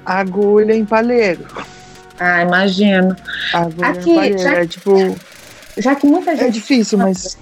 agulha 0.05 0.73
em 0.75 0.85
palheiro. 0.85 1.45
Ah, 2.19 2.41
imagino. 2.43 3.15
Agulha 3.53 3.89
Aqui, 3.89 4.11
em 4.11 4.15
palheiro. 4.15 4.39
já- 4.43 4.57
É 4.59 4.67
tipo, 4.67 5.15
Já 5.75 5.95
que 5.95 6.05
muita 6.05 6.31
é 6.31 6.37
gente 6.37 6.51
difícil, 6.53 6.99
mas 6.99 7.35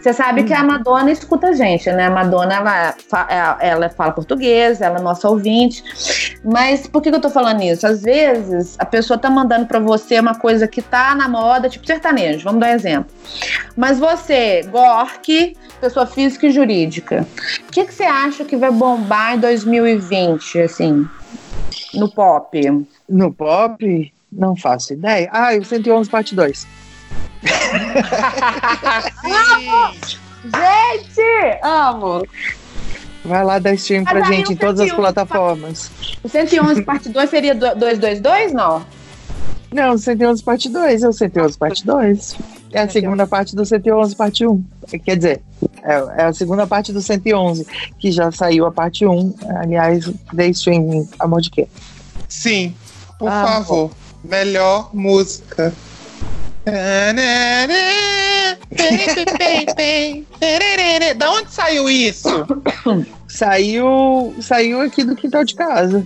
Você 0.00 0.12
sabe 0.12 0.44
que 0.44 0.52
a 0.52 0.62
Madonna 0.62 1.10
escuta 1.10 1.48
a 1.48 1.52
gente, 1.52 1.90
né? 1.92 2.06
A 2.06 2.10
Madonna, 2.10 2.54
ela, 2.54 2.94
fa- 3.08 3.26
ela- 3.60 3.88
fala 3.90 4.12
português, 4.12 4.80
ela 4.80 4.98
é 4.98 5.02
nossa 5.02 5.28
ouvinte. 5.28 5.82
Mas 6.44 6.86
por 6.86 7.00
que, 7.02 7.10
que 7.10 7.16
eu 7.16 7.20
tô 7.20 7.30
falando 7.30 7.62
isso? 7.62 7.86
Às 7.86 8.02
vezes, 8.02 8.76
a 8.78 8.84
pessoa 8.84 9.18
tá 9.18 9.30
mandando 9.30 9.66
pra 9.66 9.78
você 9.78 10.18
uma 10.20 10.34
coisa 10.34 10.68
que 10.68 10.82
tá 10.82 11.14
na 11.14 11.28
moda, 11.28 11.68
tipo 11.68 11.86
sertanejo, 11.86 12.44
vamos 12.44 12.60
dar 12.60 12.68
um 12.68 12.74
exemplo. 12.74 13.14
Mas 13.76 13.98
você, 13.98 14.62
Gork, 14.70 15.56
pessoa 15.80 16.06
física 16.06 16.46
e 16.46 16.50
jurídica, 16.50 17.26
o 17.68 17.72
que, 17.72 17.84
que 17.84 17.94
você 17.94 18.04
acha 18.04 18.44
que 18.44 18.56
vai 18.56 18.70
bombar 18.70 19.34
em 19.34 19.38
2020, 19.40 20.60
assim, 20.60 21.06
no 21.94 22.10
pop? 22.10 22.86
no 23.08 23.32
pop, 23.32 24.12
não 24.32 24.56
faço 24.56 24.92
ideia. 24.94 25.28
Ah, 25.32 25.50
o 25.58 25.64
111 25.64 26.08
parte 26.10 26.34
2. 26.34 26.66
Gente, 30.44 31.58
amo! 31.62 32.26
Vai 33.24 33.42
lá 33.42 33.58
dar 33.58 33.72
stream 33.74 34.04
pra 34.04 34.22
gente 34.24 34.52
em 34.52 34.56
todas 34.56 34.80
as 34.80 34.88
111 34.90 34.94
plataformas. 34.96 35.90
O 36.22 36.28
111 36.28 36.82
parte 36.82 37.08
2 37.08 37.30
seria 37.30 37.54
do- 37.54 37.74
222, 37.74 38.52
não? 38.52 38.84
Não, 39.72 39.96
111 39.96 40.42
parte 40.44 40.68
2, 40.68 41.02
é 41.02 41.08
o 41.08 41.12
111 41.12 41.56
parte 41.58 41.84
2. 41.86 42.36
É 42.72 42.82
a 42.82 42.88
segunda 42.88 43.26
parte 43.26 43.56
do 43.56 43.64
111 43.64 44.14
parte 44.14 44.46
1. 44.46 44.62
Quer 45.04 45.16
dizer, 45.16 45.42
é, 45.82 46.22
é 46.22 46.24
a 46.26 46.32
segunda 46.32 46.66
parte 46.66 46.92
do 46.92 47.00
111, 47.00 47.66
que 47.98 48.12
já 48.12 48.30
saiu 48.30 48.66
a 48.66 48.72
parte 48.72 49.06
1. 49.06 49.34
Aliás, 49.60 50.04
dê 50.32 50.48
stream, 50.50 51.08
amor 51.18 51.40
de 51.40 51.50
quê? 51.50 51.66
Sim, 52.28 52.74
por 53.18 53.28
Ah, 53.30 53.46
favor. 53.46 53.90
Melhor 54.22 54.90
música. 54.94 55.72
Da 61.16 61.32
onde 61.32 61.52
saiu 61.52 61.88
isso? 61.88 62.28
Saiu, 63.28 64.34
saiu 64.40 64.80
aqui 64.80 65.04
do 65.04 65.14
quintal 65.14 65.44
de 65.44 65.54
casa. 65.54 66.04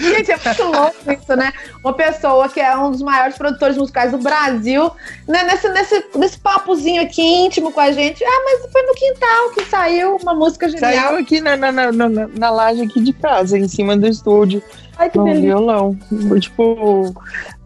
Gente, 0.00 0.30
é 0.30 0.38
muito 0.44 0.62
louco 0.64 1.12
isso, 1.12 1.36
né? 1.36 1.52
Uma 1.82 1.94
pessoa 1.94 2.48
que 2.48 2.60
é 2.60 2.76
um 2.76 2.90
dos 2.90 3.02
maiores 3.02 3.36
produtores 3.36 3.76
musicais 3.76 4.12
do 4.12 4.18
Brasil, 4.18 4.90
né? 5.26 5.44
nesse, 5.44 5.68
nesse, 5.70 6.04
nesse 6.14 6.38
papozinho 6.38 7.02
aqui 7.02 7.22
íntimo 7.22 7.72
com 7.72 7.80
a 7.80 7.92
gente. 7.92 8.22
Ah, 8.24 8.42
mas 8.44 8.70
foi 8.70 8.82
no 8.82 8.94
quintal 8.94 9.50
que 9.54 9.64
saiu 9.66 10.16
uma 10.16 10.34
música 10.34 10.68
genial. 10.68 10.92
Saiu 10.92 11.18
aqui 11.18 11.40
na, 11.40 11.56
na, 11.56 11.72
na, 11.72 11.92
na, 11.92 12.08
na 12.08 12.50
laje 12.50 12.82
aqui 12.82 13.00
de 13.00 13.12
casa, 13.12 13.58
em 13.58 13.68
cima 13.68 13.96
do 13.96 14.06
estúdio. 14.06 14.62
Ai, 14.96 15.10
que 15.10 15.18
no 15.18 15.24
delícia. 15.24 15.48
violão. 15.48 15.96
Tipo, 16.40 17.14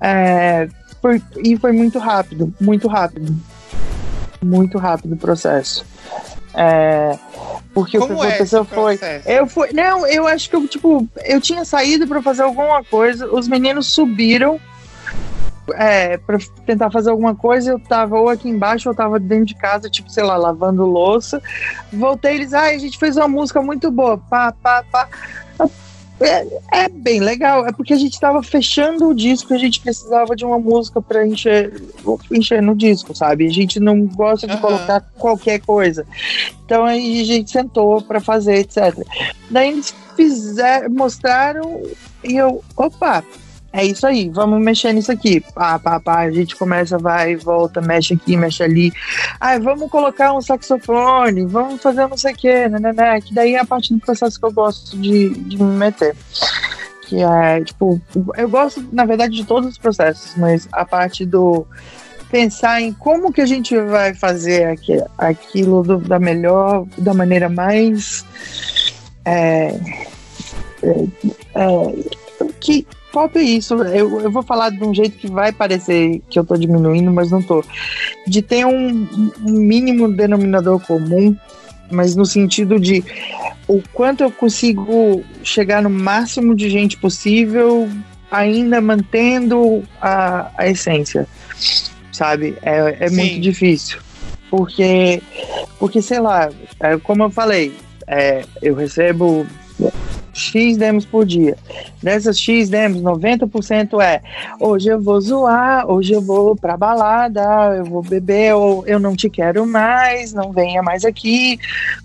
é, 0.00 0.68
foi, 1.00 1.22
e 1.44 1.56
foi 1.56 1.72
muito 1.72 1.98
rápido, 1.98 2.52
muito 2.60 2.88
rápido. 2.88 3.34
Muito 4.42 4.78
rápido 4.78 5.12
o 5.14 5.18
processo. 5.18 5.84
É, 6.54 7.16
porque 7.72 7.98
o 7.98 8.00
que 8.02 8.08
Como 8.08 8.24
é 8.24 8.28
aconteceu 8.28 8.64
foi. 8.64 8.96
processo? 8.96 9.28
Eu 9.28 9.46
fui. 9.46 9.68
Não, 9.72 10.06
eu 10.06 10.26
acho 10.26 10.48
que 10.50 10.56
eu, 10.56 10.66
tipo, 10.66 11.06
eu 11.24 11.40
tinha 11.40 11.64
saído 11.64 12.06
pra 12.08 12.20
fazer 12.22 12.42
alguma 12.42 12.82
coisa, 12.82 13.26
os 13.32 13.46
meninos 13.46 13.92
subiram. 13.92 14.58
É, 15.74 16.16
pra 16.16 16.36
tentar 16.66 16.90
fazer 16.90 17.10
alguma 17.10 17.32
coisa, 17.32 17.70
eu 17.70 17.78
tava 17.78 18.18
ou 18.18 18.28
aqui 18.28 18.48
embaixo, 18.48 18.88
ou 18.88 18.94
tava 18.94 19.20
dentro 19.20 19.44
de 19.44 19.54
casa, 19.54 19.88
tipo, 19.88 20.10
sei 20.10 20.24
lá, 20.24 20.36
lavando 20.36 20.84
louça. 20.84 21.40
Voltei, 21.92 22.34
eles, 22.34 22.52
ai, 22.52 22.74
a 22.74 22.78
gente 22.78 22.98
fez 22.98 23.16
uma 23.16 23.28
música 23.28 23.62
muito 23.62 23.88
boa, 23.88 24.18
pá, 24.18 24.52
pá, 24.60 24.82
pá. 24.90 25.08
É, 26.20 26.46
é 26.84 26.88
bem 26.88 27.18
legal, 27.20 27.66
é 27.66 27.72
porque 27.72 27.94
a 27.94 27.96
gente 27.96 28.20
tava 28.20 28.42
fechando 28.42 29.08
o 29.08 29.14
disco, 29.14 29.54
a 29.54 29.58
gente 29.58 29.80
precisava 29.80 30.36
de 30.36 30.44
uma 30.44 30.58
música 30.58 31.00
pra 31.00 31.26
encher, 31.26 31.82
encher 32.30 32.62
no 32.62 32.76
disco, 32.76 33.14
sabe? 33.14 33.46
A 33.46 33.50
gente 33.50 33.80
não 33.80 34.04
gosta 34.06 34.46
de 34.46 34.52
Aham. 34.52 34.60
colocar 34.60 35.00
qualquer 35.18 35.60
coisa. 35.60 36.06
Então 36.64 36.84
aí 36.84 37.22
a 37.22 37.24
gente 37.24 37.50
sentou 37.50 38.02
pra 38.02 38.20
fazer, 38.20 38.56
etc. 38.56 39.02
Daí 39.50 39.70
eles 39.70 39.94
fizeram, 40.14 40.90
mostraram 40.90 41.82
e 42.22 42.36
eu, 42.36 42.62
opa, 42.76 43.24
é 43.72 43.84
isso 43.84 44.06
aí, 44.06 44.28
vamos 44.28 44.60
mexer 44.60 44.92
nisso 44.92 45.12
aqui. 45.12 45.40
Pá, 45.54 45.78
pá, 45.78 46.00
pá, 46.00 46.20
a 46.20 46.30
gente 46.30 46.56
começa, 46.56 46.98
vai, 46.98 47.36
volta, 47.36 47.80
mexe 47.80 48.14
aqui, 48.14 48.36
mexe 48.36 48.62
ali. 48.62 48.92
Ai, 49.40 49.60
vamos 49.60 49.90
colocar 49.90 50.32
um 50.32 50.40
saxofone, 50.40 51.46
vamos 51.46 51.80
fazer 51.80 52.06
não 52.08 52.16
sei 52.16 52.32
o 52.32 52.36
quê, 52.36 52.68
né, 52.68 52.78
né, 52.80 52.92
né, 52.92 53.20
que 53.20 53.32
daí 53.32 53.54
é 53.54 53.60
a 53.60 53.64
parte 53.64 53.94
do 53.94 54.00
processo 54.00 54.38
que 54.38 54.44
eu 54.46 54.52
gosto 54.52 54.96
de, 54.98 55.28
de 55.30 55.56
me 55.62 55.76
meter. 55.76 56.16
Que 57.08 57.22
é, 57.22 57.62
tipo, 57.64 58.00
eu 58.36 58.48
gosto, 58.48 58.86
na 58.92 59.04
verdade, 59.04 59.34
de 59.34 59.44
todos 59.44 59.68
os 59.70 59.78
processos, 59.78 60.34
mas 60.36 60.68
a 60.72 60.84
parte 60.84 61.24
do 61.26 61.66
pensar 62.30 62.80
em 62.80 62.92
como 62.92 63.32
que 63.32 63.40
a 63.40 63.46
gente 63.46 63.76
vai 63.76 64.14
fazer 64.14 64.66
aqui, 64.66 65.02
aquilo 65.18 65.82
do- 65.82 65.98
da 65.98 66.20
melhor, 66.20 66.86
da 66.96 67.12
maneira 67.12 67.48
mais 67.48 68.24
é, 69.24 69.74
é, 70.82 71.04
é, 71.56 71.96
que 72.60 72.86
pop 73.12 73.38
é 73.38 73.42
isso. 73.42 73.74
Eu, 73.74 74.20
eu 74.20 74.30
vou 74.30 74.42
falar 74.42 74.70
de 74.70 74.82
um 74.82 74.94
jeito 74.94 75.18
que 75.18 75.30
vai 75.30 75.52
parecer 75.52 76.20
que 76.28 76.38
eu 76.38 76.44
tô 76.44 76.56
diminuindo, 76.56 77.10
mas 77.10 77.30
não 77.30 77.42
tô. 77.42 77.64
De 78.26 78.42
ter 78.42 78.64
um, 78.64 79.08
um 79.40 79.52
mínimo 79.52 80.10
denominador 80.10 80.80
comum, 80.80 81.36
mas 81.90 82.14
no 82.14 82.24
sentido 82.24 82.78
de 82.78 83.04
o 83.66 83.82
quanto 83.92 84.22
eu 84.22 84.30
consigo 84.30 85.22
chegar 85.42 85.82
no 85.82 85.90
máximo 85.90 86.54
de 86.54 86.68
gente 86.68 86.96
possível, 86.96 87.88
ainda 88.30 88.80
mantendo 88.80 89.82
a, 90.00 90.50
a 90.56 90.68
essência, 90.68 91.26
sabe? 92.12 92.56
É, 92.62 92.96
é 93.00 93.08
Sim. 93.08 93.16
muito 93.16 93.40
difícil. 93.40 93.98
Porque, 94.50 95.22
porque, 95.78 96.02
sei 96.02 96.20
lá, 96.20 96.50
é, 96.80 96.96
como 96.98 97.22
eu 97.22 97.30
falei, 97.30 97.72
é, 98.06 98.44
eu 98.60 98.74
recebo 98.74 99.46
X 100.32 100.76
demos 100.76 101.04
por 101.04 101.24
dia. 101.24 101.56
Dessas 102.02 102.38
X 102.38 102.68
demos, 102.68 103.02
90% 103.02 104.00
é 104.00 104.20
hoje 104.58 104.88
eu 104.88 105.00
vou 105.00 105.20
zoar, 105.20 105.90
hoje 105.90 106.12
eu 106.12 106.20
vou 106.20 106.56
pra 106.56 106.76
balada, 106.76 107.42
eu 107.76 107.84
vou 107.84 108.02
beber, 108.02 108.54
ou 108.54 108.86
eu 108.86 108.98
não 108.98 109.14
te 109.14 109.28
quero 109.28 109.66
mais, 109.66 110.32
não 110.32 110.52
venha 110.52 110.82
mais 110.82 111.04
aqui. 111.04 111.58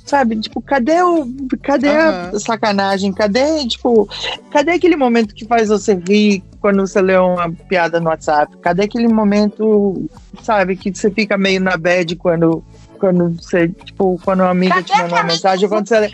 Sabe? 0.05 0.36
Tipo, 0.39 0.61
cadê 0.61 1.01
o. 1.01 1.28
Cadê 1.63 1.89
a 1.89 2.09
Aham. 2.09 2.39
sacanagem? 2.39 3.11
Cadê, 3.11 3.65
tipo, 3.67 4.07
cadê 4.51 4.71
aquele 4.71 4.95
momento 4.95 5.34
que 5.34 5.45
faz 5.45 5.69
você 5.69 5.95
rir 5.95 6.43
quando 6.61 6.86
você 6.86 7.01
lê 7.01 7.17
uma 7.17 7.51
piada 7.67 7.99
no 7.99 8.09
WhatsApp? 8.09 8.55
Cadê 8.57 8.84
aquele 8.84 9.07
momento, 9.07 10.07
sabe, 10.41 10.76
que 10.76 10.93
você 10.93 11.09
fica 11.09 11.38
meio 11.38 11.59
na 11.59 11.78
bad 11.78 12.15
quando. 12.15 12.63
Quando 12.99 13.35
você, 13.41 13.67
tipo, 13.67 14.19
quando 14.23 14.41
uma 14.41 14.49
amiga 14.49 14.81
te 14.83 14.91
manda 14.97 15.15
uma 15.15 15.23
mensagem, 15.23 15.65
ou 15.65 15.69
quando 15.69 15.87
você 15.87 15.99
lê, 15.99 16.11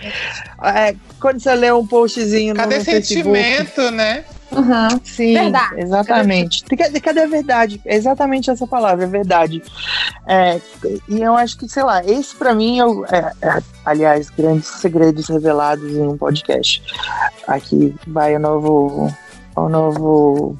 é, 0.63 0.95
quando 1.19 1.39
você 1.39 1.53
lê 1.55 1.71
um 1.71 1.85
postzinho 1.85 2.55
Cadê 2.55 2.77
no 2.79 2.83
Facebook. 2.85 3.23
sentimento, 3.37 3.91
né? 3.91 4.23
Uhum. 4.51 4.99
Sim, 5.05 5.33
Verdade. 5.33 5.75
exatamente. 5.79 6.63
Cadê, 6.65 6.99
cadê 6.99 7.21
a 7.21 7.27
verdade? 7.27 7.81
É 7.85 7.95
exatamente 7.95 8.51
essa 8.51 8.67
palavra, 8.67 9.07
verdade. 9.07 9.63
É, 10.27 10.59
e 11.07 11.21
eu 11.21 11.35
acho 11.37 11.57
que, 11.57 11.69
sei 11.69 11.83
lá, 11.83 12.03
esse 12.03 12.35
pra 12.35 12.53
mim 12.53 12.79
é, 12.79 12.85
o- 12.85 13.05
é- 13.05 13.31
é, 13.41 13.61
aliás, 13.85 14.29
grandes 14.29 14.67
segredos 14.67 15.29
revelados 15.29 15.89
em 15.89 16.01
um 16.05 16.17
podcast. 16.17 16.83
Aqui 17.47 17.95
vai 18.05 18.35
o 18.35 18.39
novo. 18.39 19.15
O 19.55 19.69
novo. 19.69 20.57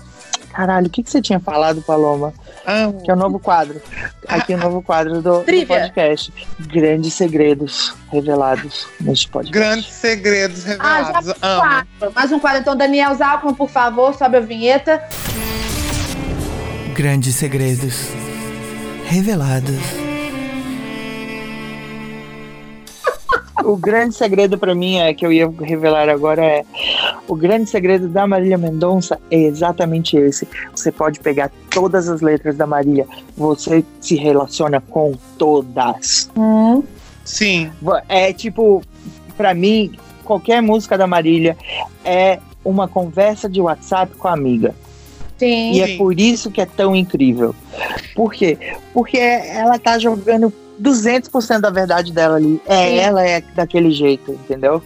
Caralho, 0.53 0.88
o 0.88 0.89
que, 0.89 1.03
que 1.03 1.11
você 1.11 1.22
tinha 1.22 1.39
falado, 1.41 1.82
Paloma? 1.82 2.34
Amo. 2.66 3.01
Que 3.03 3.09
é 3.12 3.14
o 3.14 3.18
novo 3.18 3.39
quadro. 3.39 3.82
Aqui 4.28 4.53
é 4.53 4.55
o 4.55 4.59
novo 4.59 4.82
quadro 4.82 5.22
do, 5.22 5.39
do 5.43 5.66
podcast. 5.68 6.32
Grandes 6.59 7.14
segredos 7.14 7.93
revelados 8.12 8.88
neste 8.99 9.28
podcast. 9.30 9.53
Grandes 9.59 9.91
segredos 9.93 10.66
Ah, 10.68 11.03
já 11.03 11.03
revelados. 11.20 11.34
Amo. 11.41 11.62
quadro. 11.62 12.14
Mais 12.16 12.32
um 12.32 12.39
quadro. 12.39 12.62
Então, 12.62 12.76
Daniel 12.76 13.16
Zalcman, 13.16 13.53
por 13.53 13.70
favor, 13.70 14.14
sobe 14.16 14.38
a 14.38 14.41
vinheta. 14.41 15.01
Grandes 16.93 17.36
segredos 17.36 18.07
revelados. 19.07 20.11
O 23.64 23.78
grande 23.78 24.16
segredo 24.16 24.57
pra 24.57 24.74
mim 24.74 24.97
é 24.97 25.14
que 25.14 25.26
eu 25.26 25.32
ia 25.32 25.49
revelar 25.62 26.09
agora 26.09 26.43
é 26.43 26.66
o 27.28 27.36
grande 27.36 27.70
segredo 27.70 28.07
da 28.07 28.28
Marília 28.28 28.57
Mendonça 28.57 29.20
é 29.30 29.38
exatamente 29.38 30.18
esse. 30.18 30.47
Você 30.76 30.91
pode 30.91 31.20
pegar 31.20 31.51
todas 31.70 32.09
as 32.09 32.22
letras 32.22 32.57
da 32.57 32.68
Marília, 32.68 33.07
você 33.38 33.86
se 33.99 34.16
relaciona 34.16 34.82
com 34.82 35.14
todas. 35.38 36.30
Hum. 36.36 36.84
Sim. 37.24 37.72
É 38.09 38.34
tipo, 38.34 38.84
pra 39.38 39.53
mim, 39.53 39.93
qualquer 40.26 40.62
música 40.62 40.97
da 40.97 41.07
Marília 41.07 41.57
é 42.03 42.39
uma 42.64 42.88
conversa 42.88 43.47
de 43.47 43.62
WhatsApp 43.62 44.16
com 44.18 44.28
a 44.28 44.34
amiga. 44.34 44.76
Sim. 45.38 45.72
E 45.72 45.82
é 45.82 45.97
por 45.97 46.20
isso 46.20 46.51
que 46.51 46.62
é 46.62 46.66
tão 46.66 46.95
incrível. 46.95 47.55
Por 48.16 48.34
quê? 48.34 48.57
Porque 48.93 49.18
ela 49.18 49.80
tá 49.80 49.97
jogando 49.97 50.53
200% 50.82 51.60
da 51.62 51.70
verdade 51.70 52.12
dela 52.12 52.36
ali. 52.38 52.62
É, 52.66 52.88
Sim. 52.88 52.98
ela 53.00 53.26
é 53.26 53.42
daquele 53.56 53.92
jeito, 53.92 54.32
entendeu? 54.32 54.82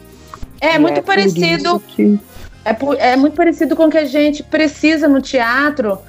É 0.60 0.76
E 0.76 0.80
muito 0.80 0.96
por 1.02 1.06
parecido. 1.06 1.80
que- 1.80 2.20
É, 2.66 3.12
é 3.12 3.16
muito 3.16 3.36
parecido 3.36 3.76
com 3.76 3.86
o 3.86 3.90
que 3.92 3.98
a 3.98 4.06
gente 4.06 4.42
precisa 4.42 5.08
no 5.08 5.22
teatro 5.22 6.00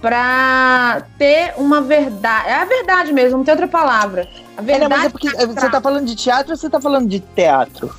para 0.00 1.02
ter 1.18 1.54
uma 1.56 1.80
verdade. 1.80 2.48
É 2.48 2.54
a 2.54 2.64
verdade 2.64 3.12
mesmo, 3.12 3.38
não 3.38 3.44
tem 3.44 3.52
outra 3.52 3.66
palavra. 3.66 4.28
A 4.56 4.60
É, 4.60 4.64
verdade. 4.64 4.90
mas 4.94 5.04
é 5.06 5.08
porque 5.08 5.28
você 5.28 5.68
tá 5.68 5.80
falando 5.80 6.06
de 6.06 6.14
teatro 6.14 6.52
ou 6.52 6.56
você 6.56 6.70
tá 6.70 6.80
falando 6.80 7.08
de 7.08 7.18
teatro? 7.18 7.92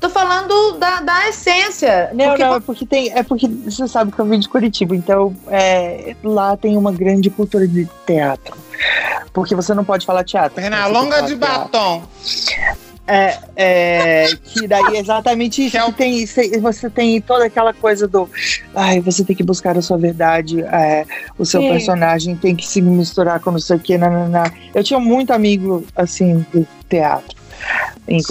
Tô 0.00 0.08
falando 0.08 0.72
da, 0.78 1.00
da 1.00 1.28
essência. 1.28 2.10
Não, 2.14 2.28
porque 2.28 2.44
não, 2.44 2.54
é 2.54 2.60
porque 2.60 2.86
tem. 2.86 3.12
É 3.12 3.22
porque 3.22 3.48
você 3.48 3.88
sabe 3.88 4.12
que 4.12 4.18
eu 4.18 4.24
vim 4.26 4.38
de 4.38 4.48
Curitiba, 4.48 4.94
então 4.94 5.34
é, 5.48 6.14
lá 6.22 6.56
tem 6.56 6.76
uma 6.76 6.92
grande 6.92 7.30
cultura 7.30 7.66
de 7.66 7.88
teatro. 8.06 8.56
Porque 9.32 9.54
você 9.54 9.74
não 9.74 9.84
pode 9.84 10.06
falar 10.06 10.24
teatro. 10.24 10.62
Que 10.62 10.68
longa 10.88 11.22
de 11.22 11.36
teatro. 11.36 11.38
batom. 11.38 12.02
É, 13.06 13.38
é, 13.54 14.26
que 14.44 14.66
daí 14.66 14.96
é 14.96 15.00
exatamente 15.00 15.62
isso. 15.62 15.72
Que 15.72 15.76
é 15.78 15.92
tem, 15.92 16.26
cê- 16.26 16.58
você 16.58 16.88
tem 16.88 17.20
toda 17.20 17.44
aquela 17.44 17.74
coisa 17.74 18.08
do. 18.08 18.28
Ai, 18.74 19.00
você 19.00 19.22
tem 19.24 19.36
que 19.36 19.42
buscar 19.42 19.76
a 19.76 19.82
sua 19.82 19.98
verdade. 19.98 20.62
é, 20.62 21.04
o 21.38 21.44
seu 21.44 21.60
Sim. 21.60 21.68
personagem 21.68 22.36
tem 22.36 22.56
que 22.56 22.66
se 22.66 22.80
misturar 22.80 23.40
com 23.40 23.50
não 23.50 23.58
sei 23.58 23.76
o 23.76 23.80
que. 23.80 23.94
Eu 24.74 24.82
tinha 24.82 24.98
muito 24.98 25.32
amigo, 25.32 25.84
assim, 25.94 26.46
do 26.52 26.66
teatro 26.88 27.36
em 28.08 28.20
Sim. 28.20 28.26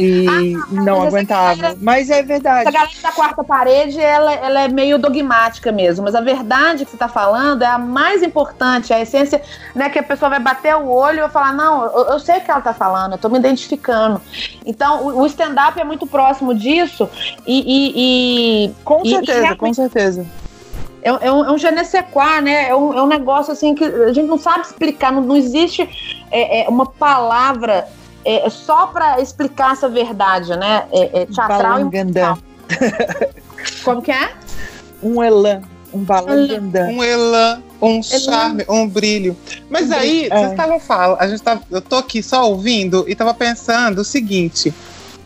E 0.00 0.54
Ah, 0.56 0.66
não 0.70 1.00
mas 1.00 1.14
aguentava. 1.14 1.54
galera- 1.56 1.78
Mas 1.80 2.10
é 2.10 2.22
verdade. 2.22 2.62
Essa 2.68 2.70
galera 2.70 2.90
da 3.02 3.12
quarta 3.12 3.44
parede, 3.44 4.00
ela, 4.00 4.32
ela 4.34 4.60
é 4.62 4.68
meio 4.68 4.98
dogmática 4.98 5.70
mesmo. 5.72 6.04
Mas 6.04 6.14
a 6.14 6.20
verdade 6.20 6.84
que 6.84 6.90
você 6.90 6.96
tá 6.96 7.08
falando 7.08 7.62
é 7.62 7.66
a 7.66 7.78
mais 7.78 8.22
importante, 8.22 8.92
a 8.92 9.00
essência, 9.00 9.40
né? 9.74 9.88
Que 9.90 9.98
a 9.98 10.02
pessoa 10.02 10.28
vai 10.30 10.40
bater 10.40 10.74
o 10.76 10.88
olho 10.88 11.18
e 11.18 11.20
vai 11.20 11.30
falar, 11.30 11.52
não, 11.54 11.84
eu, 11.84 12.04
eu 12.12 12.18
sei 12.18 12.38
o 12.38 12.40
que 12.40 12.50
ela 12.50 12.60
tá 12.60 12.74
falando, 12.74 13.12
eu 13.12 13.18
tô 13.18 13.28
me 13.28 13.38
identificando. 13.38 14.20
Então, 14.66 15.06
o, 15.06 15.20
o 15.22 15.26
stand-up 15.26 15.78
é 15.80 15.84
muito 15.84 16.06
próximo 16.06 16.54
disso 16.54 17.08
e... 17.46 17.58
e- 17.60 18.64
e- 18.66 18.70
Com 18.84 19.04
certeza, 19.04 19.38
e 19.38 19.42
realmente 19.42 19.58
com 19.58 19.74
certeza. 19.74 20.26
é, 21.02 21.08
é 21.10 21.32
um, 21.32 21.44
é 21.44 21.50
um 21.52 21.58
je 21.58 21.70
ne 21.70 21.84
sais 21.84 22.04
quoi, 22.10 22.40
né? 22.40 22.68
É 22.68 22.74
um, 22.74 22.92
é 22.94 23.02
um 23.02 23.06
negócio 23.06 23.52
assim 23.52 23.74
que 23.74 23.84
a 23.84 24.12
gente 24.12 24.26
não 24.26 24.38
sabe 24.38 24.60
explicar, 24.66 25.12
não, 25.12 25.20
não 25.22 25.36
existe 25.36 25.82
é, 26.30 26.62
é, 26.64 26.68
uma 26.68 26.86
palavra 26.86 27.86
é, 28.24 28.48
só 28.50 28.86
pra 28.86 29.20
explicar 29.20 29.72
essa 29.72 29.88
verdade, 29.88 30.56
né? 30.56 30.86
É, 30.92 31.22
é 31.22 31.26
teatral 31.26 31.80
e 31.80 31.84
Balangandã. 31.84 32.36
Como 33.84 34.02
que 34.02 34.10
é? 34.10 34.32
Um 35.02 35.22
elan, 35.22 35.62
um 35.92 36.02
balangandã. 36.02 36.86
Um 36.86 37.04
elan, 37.04 37.62
um 37.80 38.02
charme, 38.02 38.64
um 38.68 38.88
brilho. 38.88 39.36
Mas 39.68 39.90
Um 39.90 39.94
aí, 39.94 40.20
brilho, 40.20 40.32
é. 40.32 40.38
vocês 40.38 40.50
estavam 40.52 40.80
falando, 40.80 41.20
a 41.20 41.28
gente 41.28 41.42
tava, 41.42 41.62
eu 41.70 41.80
tô 41.80 41.96
aqui 41.96 42.22
só 42.22 42.48
ouvindo 42.48 43.04
e 43.08 43.14
tava 43.14 43.34
pensando 43.34 44.00
o 44.00 44.04
seguinte: 44.04 44.72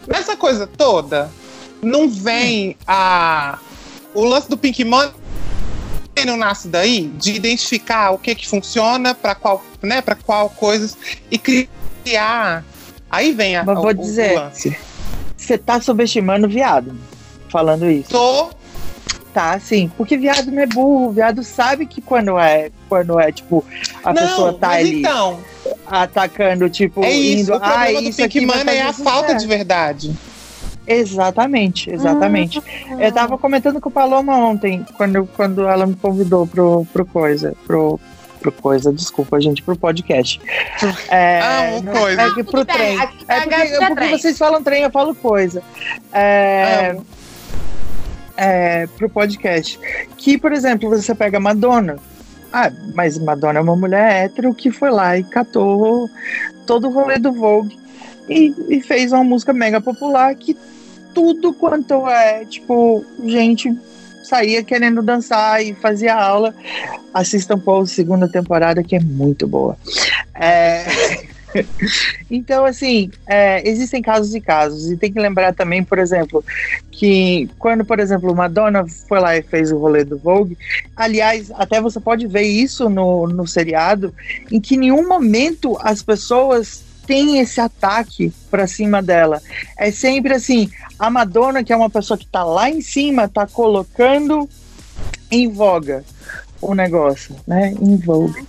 nessa 0.07 0.37
coisa 0.37 0.67
toda, 0.67 1.31
não 1.83 2.09
vem 2.09 2.77
a. 2.87 3.59
O 4.15 4.25
lance 4.25 4.49
do 4.49 4.57
Pink 4.57 4.85
Money 4.85 5.13
não 6.27 6.37
nasce 6.37 6.67
daí 6.67 7.07
de 7.07 7.35
identificar 7.35 8.11
o 8.11 8.19
que 8.19 8.35
que 8.35 8.49
funciona 8.49 9.15
para 9.15 9.35
qual, 9.35 9.65
né, 9.83 10.01
para 10.03 10.17
qual 10.17 10.51
coisas 10.51 10.97
e 11.31 11.39
criar. 11.39 12.65
Aí 13.11 13.33
vem 13.33 13.57
a, 13.57 13.65
Mas 13.65 13.77
vou 13.77 13.89
o 13.89 13.95
dizer. 13.95 14.39
Você 15.37 15.57
tá 15.57 15.81
subestimando 15.81 16.47
o 16.47 16.51
viado. 16.51 16.95
Falando 17.49 17.91
isso. 17.91 18.11
Tô 18.11 18.51
Tá, 19.33 19.61
sim. 19.61 19.89
Porque 19.97 20.17
viado 20.17 20.51
não 20.51 20.61
é 20.61 20.67
burro. 20.67 21.13
Viado 21.13 21.45
sabe 21.45 21.87
que 21.87 22.01
quando 22.01 22.39
é, 22.39 22.71
quando 22.89 23.21
é 23.21 23.31
tipo, 23.31 23.65
a 24.03 24.13
não, 24.13 24.23
pessoa 24.23 24.53
tá 24.55 24.69
mas 24.69 24.81
ali 24.81 24.99
então, 24.99 25.39
atacando, 25.87 26.69
tipo, 26.69 27.05
é 27.05 27.13
isso. 27.13 27.43
indo. 27.43 27.55
o 27.55 27.61
problema 27.61 27.85
ah, 27.85 28.03
do 28.03 28.09
isso 28.09 28.23
Pink 28.29 28.51
é 28.69 28.83
a 28.83 28.93
falta 28.93 29.35
de 29.35 29.43
sucesso." 29.43 29.49
verdade. 29.49 30.13
Exatamente, 30.87 31.89
exatamente. 31.91 32.63
Eu 32.99 33.13
tava 33.13 33.37
comentando 33.37 33.79
com 33.79 33.91
o 33.91 33.93
Paloma 33.93 34.35
ontem, 34.37 34.87
quando, 34.97 35.29
quando 35.37 35.69
ela 35.69 35.87
me 35.87 35.95
convidou 35.95 36.47
pro, 36.47 36.87
pro 36.93 37.05
coisa, 37.05 37.55
pro, 37.67 38.01
pro 38.39 38.53
coisa, 38.53 38.93
desculpa, 38.93 39.41
gente, 39.41 39.63
pro 39.63 39.77
podcast. 39.77 40.41
É, 41.09 41.41
Amo 41.43 41.83
não- 41.83 41.93
coisa. 41.93 42.23
É 42.23 42.35
que 42.35 42.45
pro 42.45 42.65
bem, 42.65 42.77
trem. 42.77 43.01
aqui 43.01 43.25
É 43.29 43.35
tá 43.37 43.43
porque, 43.43 43.55
é 43.55 43.79
porque 43.79 43.95
trem. 43.95 44.19
vocês 44.19 44.39
falam 44.39 44.63
trem, 44.63 44.83
eu 44.83 44.91
falo 44.91 45.15
coisa. 45.15 45.63
É, 46.13 46.91
Amo. 46.93 47.07
é, 48.37 48.87
pro 48.97 49.09
podcast. 49.09 49.79
Que, 50.17 50.39
por 50.39 50.53
exemplo, 50.53 50.89
você 50.89 51.15
pega 51.15 51.41
Madonna. 51.41 51.97
Ah, 52.53 52.71
mas 52.95 53.19
Madonna 53.19 53.59
é 53.59 53.63
uma 53.63 53.77
mulher 53.77 54.25
hétero 54.25 54.55
que 54.55 54.71
foi 54.71 54.91
lá 54.91 55.19
e 55.19 55.23
catou 55.25 56.09
todo 56.67 56.89
o 56.89 56.93
rolê 56.93 57.19
do 57.19 57.31
Vogue 57.33 57.79
e, 58.29 58.55
e 58.71 58.81
fez 58.81 59.13
uma 59.13 59.23
música 59.23 59.53
mega 59.53 59.81
popular 59.83 60.35
que 60.35 60.57
tudo 61.15 61.53
quanto 61.53 62.09
é, 62.09 62.45
tipo, 62.47 63.05
gente 63.27 63.77
saía 64.29 64.63
querendo 64.63 65.03
dançar 65.03 65.65
e 65.65 65.75
fazia 65.75 66.15
aula. 66.15 66.55
Assistam 67.15 67.59
Paul, 67.59 67.87
segunda 67.87 68.29
temporada, 68.29 68.83
que 68.83 68.95
é 68.95 69.01
muito 69.01 69.47
boa. 69.47 69.77
É, 70.35 70.85
Então, 72.31 72.65
assim, 72.65 73.11
é, 73.27 73.67
existem 73.69 74.03
casos 74.03 74.35
e 74.35 74.41
casos. 74.41 74.91
E 74.91 74.97
tem 74.97 75.13
que 75.13 75.19
lembrar 75.19 75.55
também, 75.55 75.83
por 75.83 75.99
exemplo, 75.99 76.45
que 76.91 77.49
quando, 77.59 77.85
por 77.85 77.99
exemplo, 77.99 78.35
Madonna 78.35 78.85
foi 79.09 79.21
lá 79.21 79.37
e 79.37 79.43
fez 79.43 79.73
o 79.73 79.79
rolê 79.79 80.05
do 80.05 80.19
Vogue, 80.19 80.57
aliás, 80.97 81.51
até 81.55 81.81
você 81.81 81.99
pode 82.01 82.27
ver 82.27 82.43
isso 82.43 82.89
no, 82.89 83.27
no 83.27 83.47
seriado, 83.47 84.15
em 84.51 84.61
que 84.61 84.75
em 84.75 84.79
nenhum 84.79 85.09
momento 85.09 85.77
as 85.81 86.03
pessoas 86.03 86.83
têm 87.09 87.39
esse 87.39 87.59
ataque 87.59 88.31
pra 88.51 88.67
cima 88.67 89.03
dela. 89.03 89.41
É 89.79 89.91
sempre 89.91 90.35
assim, 90.35 90.71
a 90.99 91.09
Madonna, 91.09 91.65
que 91.65 91.73
é 91.73 91.77
uma 91.77 91.89
pessoa 91.89 92.19
que 92.19 92.27
tá 92.27 92.45
lá 92.45 92.69
em 92.69 92.83
cima, 92.83 93.27
tá 93.27 93.47
colocando 93.47 94.47
em 95.31 95.51
voga 95.51 96.05
o 96.61 96.75
negócio, 96.75 97.35
né? 97.47 97.73
Em 97.81 97.97
vogue. 97.97 98.47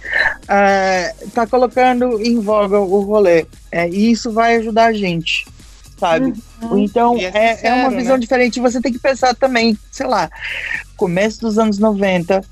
É, 0.48 1.14
tá 1.34 1.48
colocando 1.48 2.20
em 2.22 2.40
voga 2.42 2.80
o 2.80 3.02
rolê. 3.02 3.46
É, 3.72 3.88
e 3.88 4.12
isso 4.12 4.32
vai 4.32 4.58
ajudar 4.58 4.88
a 4.88 4.94
gente, 4.94 5.48
sabe? 5.98 6.34
Então 6.74 7.16
E 7.16 7.26
é 7.26 7.32
é, 7.34 7.52
é 7.52 7.56
sincero, 7.56 7.76
uma 7.76 7.90
visão 7.92 8.16
né? 8.16 8.20
diferente. 8.20 8.60
Você 8.60 8.82
tem 8.82 8.92
que 8.92 9.00
pensar 9.00 9.34
também, 9.36 9.78
sei 9.92 10.08
lá, 10.08 10.30
começo 10.98 11.40
dos 11.40 11.58
anos 11.58 11.78
90, 11.78 12.44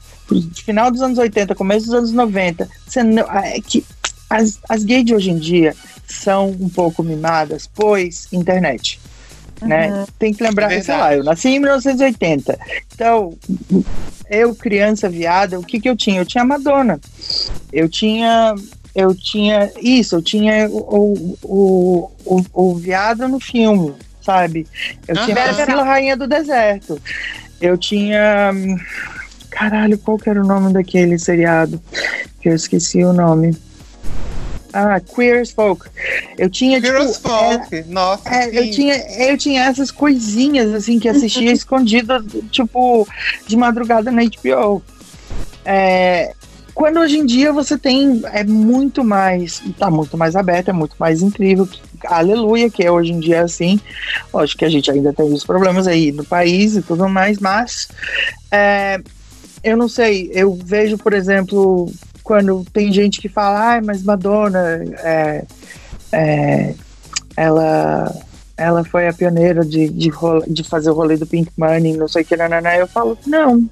final 0.63 0.89
dos 0.89 1.01
anos 1.01 1.17
80, 1.17 1.53
começo 1.55 1.87
dos 1.87 1.95
anos 1.95 2.11
90. 2.13 2.69
Você 2.87 3.03
não, 3.03 3.23
é 3.23 3.59
que 3.59 3.83
as, 4.29 4.59
as 4.69 4.83
gays 4.83 5.05
de 5.05 5.15
hoje 5.15 5.31
em 5.31 5.37
dia 5.37 5.75
são 6.07 6.49
um 6.49 6.69
pouco 6.69 7.03
mimadas, 7.03 7.69
pois 7.73 8.27
internet. 8.31 8.99
Né? 9.61 10.05
Tem 10.19 10.33
que 10.33 10.43
lembrar, 10.43 10.69
sei 10.69 10.77
Verdade. 10.79 10.99
lá, 11.01 11.15
eu 11.15 11.23
nasci 11.23 11.49
em 11.49 11.59
1980. 11.59 12.59
Então, 12.93 13.35
eu, 14.29 14.53
criança 14.55 15.09
viada, 15.09 15.59
o 15.59 15.63
que, 15.63 15.79
que 15.79 15.89
eu 15.89 15.95
tinha? 15.95 16.21
Eu 16.21 16.25
tinha 16.25 16.45
Madonna. 16.45 16.99
Eu 17.71 17.89
tinha. 17.89 18.55
Eu 18.95 19.13
tinha 19.13 19.71
isso, 19.79 20.15
eu 20.15 20.21
tinha 20.23 20.67
o, 20.71 21.37
o, 21.43 22.11
o, 22.25 22.45
o 22.51 22.75
viado 22.75 23.27
no 23.27 23.39
filme, 23.39 23.93
sabe? 24.21 24.65
Eu 25.07 25.15
tinha 25.23 25.37
Aham. 25.37 25.53
Priscila 25.53 25.83
Rainha 25.83 26.17
do 26.17 26.27
Deserto. 26.27 26.99
Eu 27.61 27.77
tinha. 27.77 28.51
hum, 28.53 28.75
Caralho, 29.51 29.97
qual 29.97 30.17
que 30.17 30.29
era 30.29 30.41
o 30.43 30.47
nome 30.47 30.73
daquele 30.73 31.17
seriado? 31.17 31.81
Que 32.41 32.49
eu 32.49 32.55
esqueci 32.55 33.03
o 33.03 33.13
nome. 33.13 33.55
Ah, 34.73 34.99
Queer 34.99 35.41
as 35.41 35.51
Folk. 35.51 35.87
Eu 36.37 36.49
tinha, 36.49 36.79
Queer 36.81 36.97
as 36.97 37.15
tipo, 37.17 37.29
Folk. 37.29 37.83
Nossa, 37.87 38.29
é, 38.29 38.47
eu 38.59 38.71
tinha, 38.71 38.95
eu 39.29 39.37
tinha 39.37 39.63
essas 39.63 39.89
coisinhas, 39.91 40.73
assim, 40.73 40.99
que 40.99 41.07
assistia 41.09 41.51
escondida, 41.53 42.23
tipo, 42.51 43.07
de 43.47 43.55
madrugada 43.55 44.11
na 44.11 44.21
HBO. 44.23 44.81
É, 45.65 46.33
quando 46.73 46.99
hoje 46.99 47.17
em 47.17 47.25
dia 47.25 47.51
você 47.51 47.77
tem, 47.77 48.21
é 48.25 48.43
muito 48.43 49.03
mais, 49.03 49.61
tá 49.79 49.89
muito 49.89 50.15
mais 50.17 50.35
aberto, 50.35 50.69
é 50.69 50.73
muito 50.73 50.95
mais 50.99 51.21
incrível. 51.21 51.65
que- 51.65 51.81
Aleluia, 52.05 52.69
que 52.69 52.83
é 52.83 52.91
hoje 52.91 53.11
em 53.11 53.19
dia 53.19 53.41
assim. 53.41 53.79
Lógico 54.31 54.59
que 54.59 54.65
a 54.65 54.69
gente 54.69 54.91
ainda 54.91 55.11
tem 55.11 55.25
os 55.33 55.43
problemas 55.43 55.87
aí 55.87 56.11
no 56.11 56.23
país 56.23 56.75
e 56.75 56.81
tudo 56.83 57.09
mais, 57.09 57.39
mas 57.39 57.87
é, 58.51 58.99
eu 59.63 59.75
não 59.75 59.89
sei, 59.89 60.29
eu 60.31 60.53
vejo, 60.53 60.95
por 60.99 61.13
exemplo, 61.13 61.91
quando 62.27 62.65
tem 62.73 62.91
gente 62.91 63.21
que 63.21 63.29
fala, 63.29 63.69
ai, 63.69 63.81
mas 63.81 64.03
Madonna, 64.03 64.83
é, 64.99 65.45
é, 66.11 66.73
ela, 67.37 68.13
ela 68.57 68.83
foi 68.83 69.07
a 69.07 69.13
pioneira 69.13 69.63
de, 69.63 69.87
de, 69.87 70.11
de 70.45 70.63
fazer 70.65 70.89
o 70.89 70.93
rolê 70.93 71.15
do 71.15 71.25
Pink 71.25 71.49
Money, 71.55 71.95
não 71.95 72.09
sei 72.09 72.23
o 72.23 72.25
que, 72.25 72.35
nananá. 72.35 72.75
eu 72.75 72.85
falo, 72.85 73.17
não, 73.25 73.63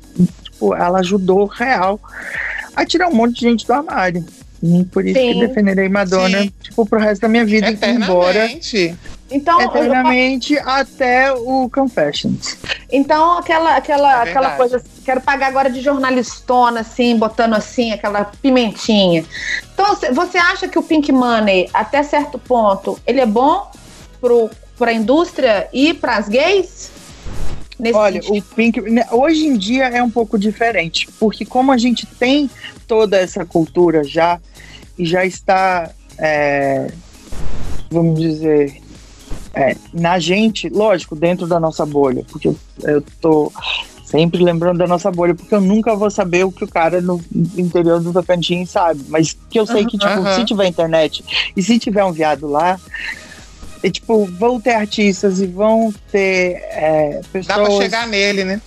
tipo, 0.41 0.73
ela 0.73 0.99
ajudou 0.99 1.45
real 1.47 1.99
a 2.73 2.85
tirar 2.85 3.09
um 3.09 3.13
monte 3.13 3.41
de 3.41 3.41
gente 3.41 3.67
do 3.67 3.73
armário. 3.73 4.25
E 4.63 4.85
por 4.85 5.05
isso 5.05 5.19
Sim. 5.19 5.33
que 5.33 5.47
defenderei 5.47 5.89
Madonna, 5.89 6.43
Sim. 6.43 6.53
tipo, 6.61 6.85
pro 6.85 6.97
resto 6.97 7.23
da 7.23 7.27
minha 7.27 7.45
vida, 7.45 7.77
embora 7.85 8.47
Eternamente. 9.30 9.32
Então, 9.32 9.59
eu- 9.61 9.67
eternamente 9.67 10.57
até 10.59 11.32
o 11.34 11.69
Confessions. 11.73 12.57
então 12.91 13.38
aquela, 13.39 13.76
aquela, 13.76 14.19
É 14.26 14.30
aquela 14.30 14.51
coisa, 14.51 14.84
quero 15.03 15.21
pagar 15.21 15.47
agora 15.47 15.69
de 15.69 15.82
jornalistona, 15.82 16.82
assim, 16.82 17.17
botando 17.17 17.53
assim, 17.55 17.91
aquela 17.91 18.26
pimentinha. 18.26 19.26
Então, 19.73 19.95
cê- 19.95 20.11
você 20.11 20.38
acha 20.38 20.67
que 20.67 20.78
o 20.78 20.84
Pink 20.84 21.11
Money, 21.11 21.69
até 21.73 22.03
certo 22.03 22.38
ponto, 22.38 22.99
ele 23.05 23.19
é 23.19 23.26
bom 23.26 23.69
pro, 24.21 24.49
pra 24.78 24.93
indústria 24.93 25.67
e 25.73 25.93
pras 25.93 26.28
gays? 26.30 26.91
Nesse 27.78 27.97
Olha, 27.97 28.21
sentido? 28.21 28.38
o 28.51 28.55
Pink. 28.55 28.82
né, 28.82 29.05
Hoje 29.11 29.47
em 29.47 29.57
dia 29.57 29.86
é 29.86 30.01
um 30.01 30.09
pouco 30.09 30.38
diferente, 30.39 31.09
porque 31.19 31.43
como 31.43 31.71
a 31.71 31.78
gente 31.78 32.05
tem 32.05 32.49
toda 32.88 33.17
essa 33.17 33.43
cultura 33.43 34.03
já, 34.03 34.39
e 34.97 35.03
já 35.05 35.26
está, 35.26 35.89
é, 36.17 36.88
vamos 37.91 38.17
dizer, 38.19 38.82
é, 39.55 39.75
na 39.93 40.19
gente, 40.19 40.69
lógico, 40.69 41.15
dentro 41.15 41.47
da 41.47 41.59
nossa 41.59 41.85
bolha, 41.85 42.25
porque 42.29 42.49
eu, 42.49 42.57
eu 42.83 43.03
tô 43.21 43.51
sempre 44.03 44.43
lembrando 44.43 44.77
da 44.77 44.87
nossa 44.87 45.09
bolha, 45.09 45.33
porque 45.33 45.55
eu 45.55 45.61
nunca 45.61 45.95
vou 45.95 46.11
saber 46.11 46.45
o 46.45 46.51
que 46.51 46.63
o 46.63 46.67
cara 46.67 47.01
no 47.01 47.21
interior 47.57 47.99
do 48.01 48.13
Tocantins 48.13 48.69
sabe, 48.69 49.03
mas 49.07 49.35
que 49.49 49.59
eu 49.59 49.65
sei 49.65 49.85
que, 49.85 49.97
tipo, 49.97 50.11
Aham. 50.11 50.35
se 50.35 50.45
tiver 50.45 50.67
internet 50.67 51.23
e 51.55 51.63
se 51.63 51.79
tiver 51.79 52.03
um 52.03 52.11
viado 52.11 52.47
lá, 52.47 52.79
é, 53.81 53.89
tipo, 53.89 54.25
vão 54.25 54.59
ter 54.59 54.73
artistas 54.73 55.39
e 55.39 55.47
vão 55.47 55.93
ter 56.11 56.61
é, 56.71 57.21
pessoas 57.31 57.47
Dá 57.47 57.55
pra 57.55 57.71
chegar 57.71 58.07
nele, 58.07 58.43
né? 58.43 58.61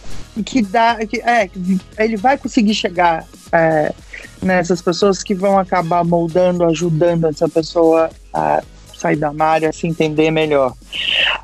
que 0.45 0.63
dá 0.63 0.95
que, 1.05 1.21
é 1.21 1.51
ele 1.99 2.17
vai 2.17 2.39
conseguir 2.39 2.75
chegar 2.75 3.25
é, 3.53 3.93
nessas 4.41 4.81
pessoas 4.81 5.23
que 5.23 5.35
vão 5.35 5.59
acabar 5.59 6.05
moldando 6.05 6.65
ajudando 6.65 7.27
essa 7.27 7.49
pessoa 7.49 8.11
a 8.33 8.63
sair 8.99 9.17
da 9.17 9.33
malha 9.33 9.73
se 9.73 9.87
entender 9.87 10.31
melhor 10.31 10.75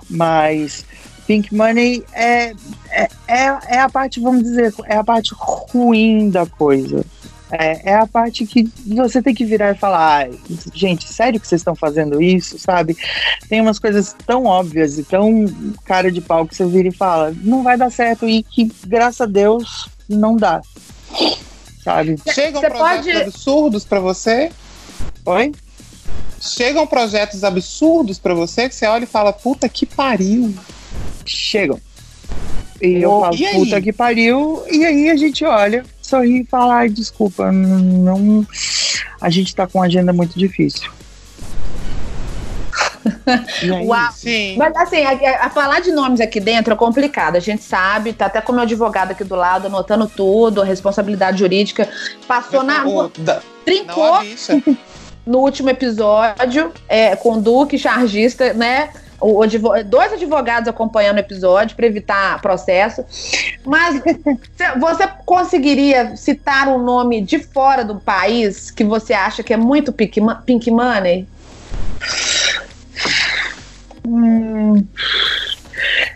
mas 0.09 0.85
Pink 1.27 1.55
Money 1.55 2.05
é, 2.13 2.53
é, 2.91 3.09
é, 3.27 3.59
é 3.69 3.79
a 3.81 3.89
parte 3.89 4.21
vamos 4.21 4.43
dizer 4.43 4.75
é 4.87 4.97
a 4.97 5.05
parte 5.05 5.33
ruim 5.35 6.31
da 6.31 6.47
coisa 6.47 7.05
é, 7.59 7.93
é 7.93 7.95
a 7.95 8.07
parte 8.07 8.47
que 8.47 8.69
você 8.87 9.23
tem 9.23 9.35
que 9.35 9.45
virar 9.45 9.73
e 9.73 9.79
falar, 9.79 10.17
ai, 10.17 10.31
gente, 10.73 11.07
sério 11.07 11.39
que 11.39 11.47
vocês 11.47 11.61
estão 11.61 11.75
fazendo 11.77 12.21
isso, 12.21 12.59
sabe? 12.59 12.97
Tem 13.49 13.61
umas 13.61 13.79
coisas 13.79 14.15
tão 14.27 14.45
óbvias 14.45 14.99
e 14.99 15.05
tão 15.05 15.47
cara 15.85 16.11
de 16.11 16.21
pau 16.21 16.47
que 16.47 16.57
você 16.57 16.67
vira 16.67 16.89
e 16.89 16.95
fala, 16.95 17.35
não 17.43 17.63
vai 17.63 17.77
dar 17.77 17.91
certo 17.91 18.29
e 18.29 18.43
que, 18.43 18.73
graças 18.87 19.21
a 19.21 19.27
Deus, 19.27 19.89
não 20.09 20.37
dá. 20.37 20.63
Sabe? 21.83 22.19
Chegam 22.33 22.61
projetos 22.61 22.79
pode- 22.79 23.11
absurdos 23.11 23.85
pra 23.85 24.01
você? 24.01 24.51
Oi? 25.25 25.53
Chegam 26.41 26.87
projetos 26.87 27.43
absurdos 27.43 28.19
pra 28.19 28.35
você 28.35 28.69
que 28.69 28.75
você 28.75 28.87
olha 28.87 29.05
e 29.05 29.07
fala, 29.07 29.33
puta 29.33 29.69
que 29.69 29.87
pariu. 29.87 30.55
Chegam. 31.25 31.81
E 32.83 33.01
eu 33.03 33.11
Oh, 33.11 33.21
falo, 33.23 33.35
e 33.37 33.49
puta 33.55 33.81
que 33.81 33.93
pariu, 33.93 34.62
e 34.71 34.85
aí 34.85 35.11
a 35.11 35.17
gente 35.17 35.45
olha, 35.45 35.85
sorri 36.03 36.43
e 36.43 36.45
fala, 36.45 36.75
ai, 36.77 36.89
desculpa, 36.91 37.51
não. 37.51 38.47
A 39.21 39.31
gente 39.31 39.55
tá 39.55 39.67
com 39.67 39.79
uma 39.79 39.87
agenda 39.87 40.12
muito 40.12 40.39
difícil. 40.39 40.91
Uau. 43.87 44.12
Sim. 44.12 44.57
Mas 44.57 44.75
assim, 44.77 45.03
a, 45.05 45.47
a 45.47 45.51
falar 45.51 45.81
de 45.81 45.93
nomes 45.93 46.21
aqui 46.21 46.41
dentro 46.41 46.73
é 46.75 46.77
complicado. 46.77 47.37
A 47.37 47.41
gente 47.41 47.62
sabe, 47.62 48.12
tá 48.12 48.27
até 48.27 48.41
com 48.41 48.53
o 48.53 48.55
meu 48.55 48.65
advogado 48.65 49.12
aqui 49.12 49.25
do 49.25 49.35
lado, 49.35 49.67
anotando 49.67 50.07
tudo, 50.07 50.61
a 50.61 50.65
responsabilidade 50.65 51.39
jurídica. 51.39 51.89
Passou 52.27 52.62
na 52.62 52.83
rua, 52.83 53.11
trincou. 53.65 54.19
no 55.27 55.39
último 55.39 55.70
episódio, 55.70 56.72
é, 56.89 57.16
com 57.16 57.41
Duque, 57.41 57.79
chargista, 57.79 58.53
né? 58.53 58.91
O, 59.20 59.41
dois 59.87 60.12
advogados 60.12 60.68
acompanhando 60.68 61.16
o 61.16 61.20
episódio 61.20 61.75
para 61.77 61.87
evitar 61.87 62.43
processo. 62.43 63.05
Mas 63.64 64.03
cê- 64.03 64.79
você 64.79 65.09
conseguiria 65.25 66.14
citar 66.16 66.68
um 66.68 66.79
nome 66.79 67.22
de 67.22 67.39
fora 67.39 67.85
do 67.85 67.97
país 67.99 68.70
que 68.70 68.85
você 68.85 69.14
acha 69.14 69.43
que 69.43 69.55
é 69.55 69.57
muito 69.57 69.93
Pink, 69.93 70.20
Pink 70.45 70.70
Money? 70.70 71.27
Hum, 74.07 74.85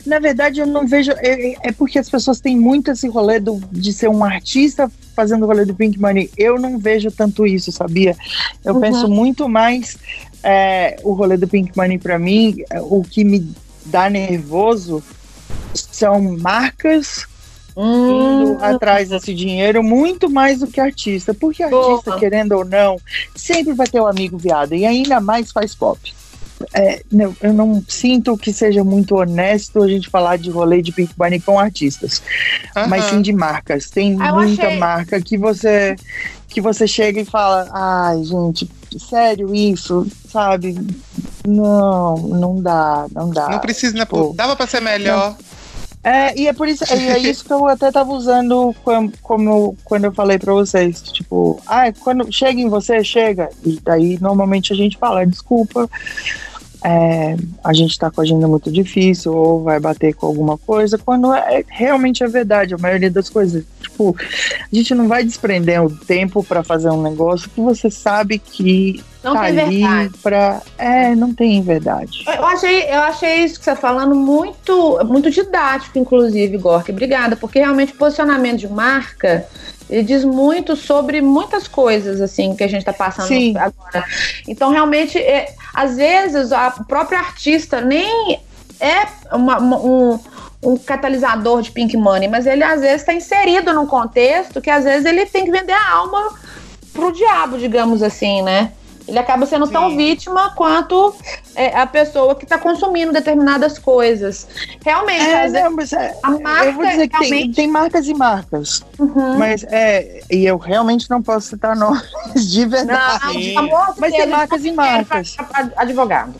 na 0.04 0.18
verdade, 0.18 0.60
eu 0.60 0.66
não 0.66 0.86
vejo. 0.86 1.12
É, 1.12 1.68
é 1.68 1.72
porque 1.72 1.98
as 1.98 2.10
pessoas 2.10 2.40
têm 2.40 2.56
muito 2.58 2.90
esse 2.90 3.08
rolê 3.08 3.40
do- 3.40 3.60
de 3.72 3.92
ser 3.92 4.08
um 4.08 4.22
artista 4.24 4.90
fazendo 5.18 5.42
o 5.42 5.46
rolê 5.46 5.64
do 5.64 5.74
Pink 5.74 5.98
Money. 6.00 6.30
Eu 6.38 6.60
não 6.60 6.78
vejo 6.78 7.10
tanto 7.10 7.44
isso, 7.44 7.72
sabia? 7.72 8.16
Eu 8.64 8.74
Uhum. 8.74 8.80
penso 8.80 9.08
muito 9.08 9.48
mais 9.48 9.98
é, 10.44 10.96
o 11.02 11.12
rolê 11.12 11.36
do 11.36 11.48
Pink 11.48 11.72
Money 11.76 11.98
pra 11.98 12.20
mim. 12.20 12.62
é, 12.70 12.80
O 12.80 13.02
que 13.02 13.24
me 13.24 13.52
dá 13.84 14.08
nervoso 14.08 15.02
são 15.74 16.20
marcas 16.38 17.26
Hum, 17.76 18.32
indo 18.32 18.58
atrás 18.60 19.08
desse 19.08 19.32
dinheiro 19.34 19.82
muito 19.82 20.28
mais 20.30 20.60
do 20.60 20.66
que 20.68 20.80
artista. 20.80 21.34
Porque 21.34 21.64
Boa. 21.68 21.92
artista, 21.94 22.16
querendo 22.18 22.52
ou 22.52 22.64
não, 22.64 22.96
sempre 23.34 23.72
vai 23.72 23.88
ter 23.88 24.00
um 24.00 24.06
amigo 24.06 24.38
viado. 24.38 24.72
E 24.74 24.86
ainda 24.86 25.20
mais 25.20 25.50
faz 25.50 25.74
pop. 25.74 25.98
É, 26.74 27.02
não, 27.10 27.36
eu 27.40 27.52
não 27.52 27.82
sinto 27.86 28.36
que 28.36 28.52
seja 28.52 28.82
muito 28.82 29.16
honesto 29.16 29.82
a 29.82 29.88
gente 29.88 30.08
falar 30.08 30.36
de 30.38 30.50
rolê 30.50 30.82
de 30.82 30.92
Pink 30.92 31.14
Bunny 31.16 31.40
com 31.40 31.58
artistas, 31.58 32.22
mas 32.88 33.04
Aham. 33.04 33.10
sim 33.10 33.22
de 33.22 33.32
marcas. 33.32 33.90
Tem 33.90 34.12
eu 34.12 34.34
muita 34.34 34.66
achei. 34.66 34.78
marca 34.78 35.20
que 35.20 35.38
você 35.38 35.96
que 36.48 36.60
você 36.60 36.86
chega 36.86 37.20
e 37.20 37.24
fala, 37.24 37.68
ai 37.72 38.24
gente, 38.24 38.68
sério 38.98 39.54
isso, 39.54 40.06
sabe? 40.30 40.78
Não, 41.46 42.16
não 42.16 42.60
dá, 42.60 43.06
não 43.12 43.30
dá. 43.30 43.48
Não 43.50 43.58
precisa, 43.58 43.94
né? 43.94 44.04
tipo, 44.04 44.28
pô? 44.28 44.32
Dava 44.34 44.56
pra 44.56 44.66
ser 44.66 44.80
melhor. 44.80 45.36
É, 46.02 46.38
e 46.38 46.46
é 46.46 46.52
por 46.52 46.68
isso, 46.68 46.84
e 46.84 47.08
é 47.08 47.18
isso 47.18 47.44
que 47.44 47.52
eu 47.52 47.66
até 47.66 47.90
tava 47.90 48.12
usando 48.12 48.74
como, 48.84 49.12
como 49.20 49.76
quando 49.84 50.04
eu 50.04 50.12
falei 50.12 50.38
pra 50.38 50.52
vocês, 50.52 51.02
tipo, 51.02 51.60
ah, 51.66 51.92
quando 51.92 52.32
chega 52.32 52.60
em 52.60 52.68
você, 52.68 53.02
chega. 53.02 53.50
E 53.64 53.80
daí 53.82 54.18
normalmente 54.20 54.72
a 54.72 54.76
gente 54.76 54.96
fala, 54.96 55.26
desculpa, 55.26 55.90
é, 56.84 57.36
a 57.64 57.72
gente 57.72 57.98
tá 57.98 58.10
com 58.10 58.20
a 58.20 58.24
agenda 58.24 58.46
muito 58.46 58.70
difícil, 58.70 59.34
ou 59.34 59.62
vai 59.62 59.80
bater 59.80 60.14
com 60.14 60.26
alguma 60.26 60.56
coisa, 60.56 60.96
quando 60.96 61.32
é, 61.34 61.64
realmente 61.68 62.22
é 62.22 62.28
verdade, 62.28 62.74
a 62.74 62.78
maioria 62.78 63.10
das 63.10 63.28
coisas. 63.28 63.64
Tipo, 63.80 64.16
a 64.20 64.74
gente 64.74 64.94
não 64.94 65.08
vai 65.08 65.24
desprender 65.24 65.82
o 65.82 65.90
tempo 65.90 66.42
pra 66.44 66.62
fazer 66.62 66.90
um 66.90 67.02
negócio 67.02 67.50
que 67.50 67.60
você 67.60 67.90
sabe 67.90 68.38
que 68.38 69.02
não 69.22 69.34
tá 69.34 69.46
tem 69.46 69.60
ali 69.60 69.80
verdade. 69.80 70.14
pra. 70.22 70.62
É, 70.78 71.14
não 71.14 71.34
tem 71.34 71.60
verdade. 71.62 72.24
Eu 72.26 72.44
achei, 72.46 72.84
eu 72.84 73.00
achei 73.00 73.44
isso 73.44 73.58
que 73.58 73.64
você 73.64 73.70
tá 73.72 73.76
falando 73.76 74.14
muito, 74.14 75.04
muito 75.04 75.30
didático, 75.30 75.98
inclusive, 75.98 76.56
Gork. 76.58 76.90
Obrigada, 76.90 77.34
porque 77.34 77.58
realmente 77.58 77.92
o 77.92 77.96
posicionamento 77.96 78.60
de 78.60 78.68
marca 78.68 79.46
ele 79.88 80.02
diz 80.02 80.24
muito 80.24 80.76
sobre 80.76 81.20
muitas 81.20 81.66
coisas 81.66 82.20
assim 82.20 82.54
que 82.54 82.62
a 82.64 82.68
gente 82.68 82.80
está 82.80 82.92
passando 82.92 83.28
Sim. 83.28 83.56
agora. 83.56 84.04
Então, 84.46 84.70
realmente, 84.70 85.18
é, 85.18 85.54
às 85.72 85.96
vezes 85.96 86.52
a 86.52 86.70
própria 86.70 87.18
artista 87.18 87.80
nem 87.80 88.38
é 88.80 89.06
uma- 89.32 89.58
uma- 89.58 89.78
um, 89.78 90.20
um 90.62 90.76
catalisador 90.76 91.62
de 91.62 91.70
pink 91.70 91.96
money, 91.96 92.28
mas 92.28 92.46
ele 92.46 92.62
às 92.64 92.80
vezes 92.80 93.00
está 93.00 93.12
inserido 93.14 93.72
num 93.72 93.86
contexto 93.86 94.60
que 94.60 94.70
às 94.70 94.84
vezes 94.84 95.04
ele 95.06 95.24
tem 95.26 95.44
que 95.44 95.50
vender 95.50 95.72
a 95.72 95.90
alma 95.92 96.34
pro 96.92 97.12
diabo, 97.12 97.58
digamos 97.58 98.02
assim, 98.02 98.42
né? 98.42 98.72
Ele 99.08 99.18
acaba 99.18 99.46
sendo 99.46 99.66
tão 99.66 99.88
Sim. 99.88 99.96
vítima 99.96 100.50
quanto 100.54 101.14
é, 101.56 101.74
a 101.74 101.86
pessoa 101.86 102.34
que 102.34 102.44
está 102.44 102.58
consumindo 102.58 103.10
determinadas 103.10 103.78
coisas. 103.78 104.46
Realmente, 104.84 105.24
É, 105.24 105.48
não, 105.48 105.70
mas 105.74 105.92
é, 105.94 106.14
a 106.22 106.30
marca 106.32 106.66
eu 106.66 106.72
vou 106.74 106.86
dizer 106.86 107.08
que 107.08 107.18
tem, 107.18 107.28
realmente- 107.30 107.56
tem 107.56 107.66
marcas 107.68 108.06
e 108.06 108.12
marcas. 108.12 108.84
Uhum. 108.98 109.38
Mas 109.38 109.64
é, 109.64 110.20
e 110.30 110.44
eu 110.44 110.58
realmente 110.58 111.08
não 111.08 111.22
posso 111.22 111.48
citar 111.48 111.74
nomes 111.74 112.02
de 112.50 112.66
verdade. 112.66 113.24
Não, 113.24 113.32
de 113.40 113.56
amor 113.56 113.94
Mas 113.96 114.10
tem 114.12 114.20
Deus, 114.20 114.30
marcas 114.30 114.64
e 114.66 114.72
marcas. 114.72 115.36
Advogado. 115.76 116.34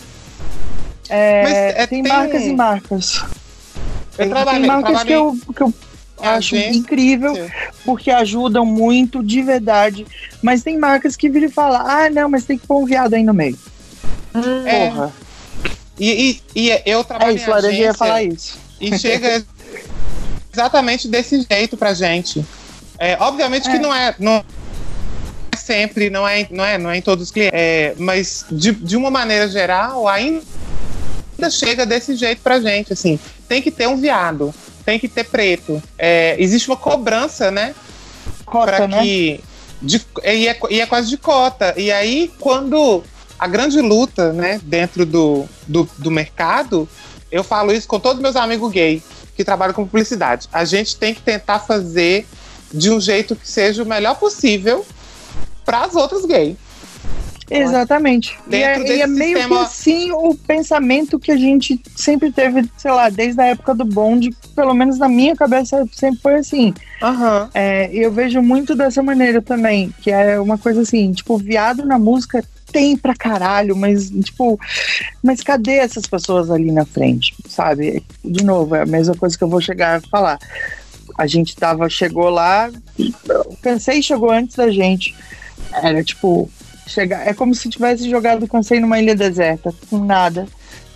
É, 1.09 1.43
Mas, 1.43 1.53
é, 1.55 1.87
tem, 1.87 2.03
tem 2.03 2.13
marcas 2.13 2.43
e 2.43 2.53
marcas. 2.53 3.25
Eu 4.19 4.29
trabalhei, 4.29 4.61
tem 4.61 4.69
marcas 4.69 4.87
que 4.89 4.93
trabalhei 4.93 5.17
eu, 5.17 5.39
que 5.55 5.63
eu 5.63 5.75
acho 6.21 6.55
agência. 6.57 6.77
incrível, 6.79 7.35
porque 7.85 8.11
ajudam 8.11 8.65
muito 8.65 9.23
de 9.23 9.43
verdade. 9.43 10.07
Mas 10.43 10.63
tem 10.63 10.79
marcas 10.79 11.17
que 11.17 11.29
viram 11.29 11.47
e 11.49 11.51
falam: 11.53 11.81
ah, 11.87 12.09
não, 12.11 12.29
mas 12.29 12.45
tem 12.45 12.57
que 12.59 12.67
pôr 12.67 12.83
um 12.83 12.85
viado 12.87 13.15
aí 13.15 13.23
no 13.23 13.35
meio. 13.35 13.59
É, 14.67 14.89
Porra. 14.91 15.13
E, 15.99 16.41
e, 16.55 16.69
e 16.69 16.83
eu 16.87 17.01
É 17.01 17.05
trabalho 17.05 17.37
isso, 17.37 17.47
em 17.47 17.51
Laranja 17.51 17.69
ia 17.73 17.79
agência 17.91 17.95
falar 17.95 18.23
isso. 18.23 18.59
e 18.81 18.97
chega 18.99 19.45
exatamente 20.53 21.09
desse 21.09 21.45
jeito 21.51 21.77
pra 21.77 21.93
gente. 21.95 22.45
É, 22.99 23.17
obviamente 23.21 23.69
que 23.69 23.77
É. 23.77 23.79
não 23.79 23.95
é, 23.95 24.15
não 24.19 24.33
é 25.53 25.57
sempre, 25.57 26.09
não 26.11 26.27
é, 26.27 26.47
não 26.51 26.65
é, 26.65 26.79
não 26.79 26.91
é 26.91 26.97
em 26.99 27.03
todos 27.03 27.25
os 27.27 27.31
clientes, 27.31 27.53
é, 27.55 27.95
mas 27.99 28.45
de, 28.51 28.73
de 28.73 28.97
uma 28.97 29.11
maneira 29.11 29.49
geral, 29.49 30.07
ainda 30.09 30.41
chega 31.51 31.85
desse 31.85 32.15
jeito 32.17 32.41
pra 32.43 32.61
gente, 32.61 32.93
assim. 32.93 33.19
Tem 33.49 33.61
que 33.63 33.71
ter 33.71 33.87
um 33.89 33.97
viado, 33.97 34.55
tem 34.89 34.99
que 34.99 35.07
ter 35.07 35.25
preto. 35.25 35.83
É, 35.99 36.35
existe 36.39 36.67
uma 36.67 36.77
cobrança, 36.77 37.51
né? 37.51 37.75
Cota, 38.47 38.89
né? 38.89 39.03
que 39.03 39.45
de, 39.83 40.03
e, 40.25 40.49
é, 40.49 40.59
e 40.71 40.81
é 40.81 40.87
quase 40.87 41.11
de 41.11 41.19
cota. 41.19 41.75
E 41.77 41.93
aí, 41.93 42.33
quando 42.41 43.05
a 43.39 43.47
grande 43.47 43.83
luta, 43.83 44.33
né, 44.33 44.59
dentro 44.63 45.05
do, 45.05 45.45
do, 45.67 45.87
do 45.99 46.11
mercado, 46.11 46.89
eu 47.31 47.45
falo 47.45 47.71
isso 47.71 47.87
com 47.87 48.01
todos 48.01 48.23
meus 48.23 48.35
amigos 48.35 48.73
gays 48.73 49.03
que 49.37 49.45
trabalham 49.45 49.75
com 49.75 49.85
publicidade. 49.85 50.49
A 50.51 50.65
gente 50.65 50.97
tem 50.97 51.13
que 51.13 51.21
tentar 51.21 51.59
fazer 51.59 52.27
de 52.73 52.91
um 52.91 52.99
jeito 52.99 53.37
que 53.37 53.47
seja 53.47 53.83
o 53.83 53.87
melhor 53.87 54.15
possível 54.15 54.87
para 55.67 55.85
as 55.85 55.95
outras 55.95 56.25
gays. 56.25 56.57
Exatamente. 57.51 58.37
E 58.51 58.57
é, 58.57 58.77
Dentro 58.79 58.93
e 58.93 59.01
é 59.01 59.07
desse 59.07 59.19
meio 59.19 59.35
que 59.35 59.41
sistema- 59.43 59.63
assim 59.65 60.13
o 60.13 60.35
pensamento 60.35 61.19
que 61.19 61.33
a 61.33 61.37
gente 61.37 61.81
sempre 61.97 62.31
teve, 62.33 62.69
sei 62.77 62.91
lá, 62.91 63.09
desde 63.09 63.41
a 63.41 63.47
época 63.47 63.75
do 63.75 63.85
bonde, 63.85 64.31
pelo 64.55 64.75
menos 64.75 64.99
na 64.99 65.09
minha 65.09 65.35
cabeça 65.35 65.85
sempre 65.93 66.21
foi 66.21 66.35
assim. 66.37 66.75
Aham. 67.03 67.49
É, 67.55 67.91
eu 67.93 68.13
vejo 68.13 68.43
muito 68.43 68.75
dessa 68.75 69.03
maneira 69.03 69.41
também, 69.41 69.93
que 70.03 70.11
é 70.11 70.39
uma 70.39 70.59
coisa 70.59 70.83
assim, 70.83 71.13
tipo, 71.13 71.37
viado 71.39 71.85
na 71.85 71.99
música 71.99 72.45
tem 72.71 72.97
pra 72.99 73.15
caralho, 73.15 73.75
mas, 73.75 74.11
tipo, 74.11 74.61
mas 75.23 75.43
cadê 75.43 75.77
essas 75.79 76.05
pessoas 76.07 76.51
ali 76.51 76.71
na 76.71 76.85
frente, 76.85 77.35
sabe? 77.49 78.03
De 78.23 78.45
novo, 78.45 78.75
é 78.75 78.83
a 78.83 78.87
mesma 78.87 79.15
coisa 79.15 79.39
que 79.39 79.43
eu 79.43 79.49
vou 79.49 79.61
chegar 79.61 79.97
a 79.97 80.01
falar. 80.03 80.39
A 81.17 81.27
gente 81.27 81.57
tava, 81.57 81.89
chegou 81.89 82.29
lá, 82.29 82.71
o 83.47 83.57
Cansei 83.63 84.03
chegou 84.03 84.31
antes 84.31 84.55
da 84.55 84.71
gente. 84.71 85.15
Era 85.83 86.05
tipo, 86.05 86.51
chegar, 86.89 87.27
é 87.27 87.35
como 87.35 87.55
se 87.55 87.69
tivesse 87.69 88.09
jogado 88.09 88.45
o 88.45 88.49
Cansei 88.49 88.81
numa 88.81 88.99
ilha 88.99 89.15
deserta, 89.15 89.73
com 89.89 90.05
nada. 90.05 90.47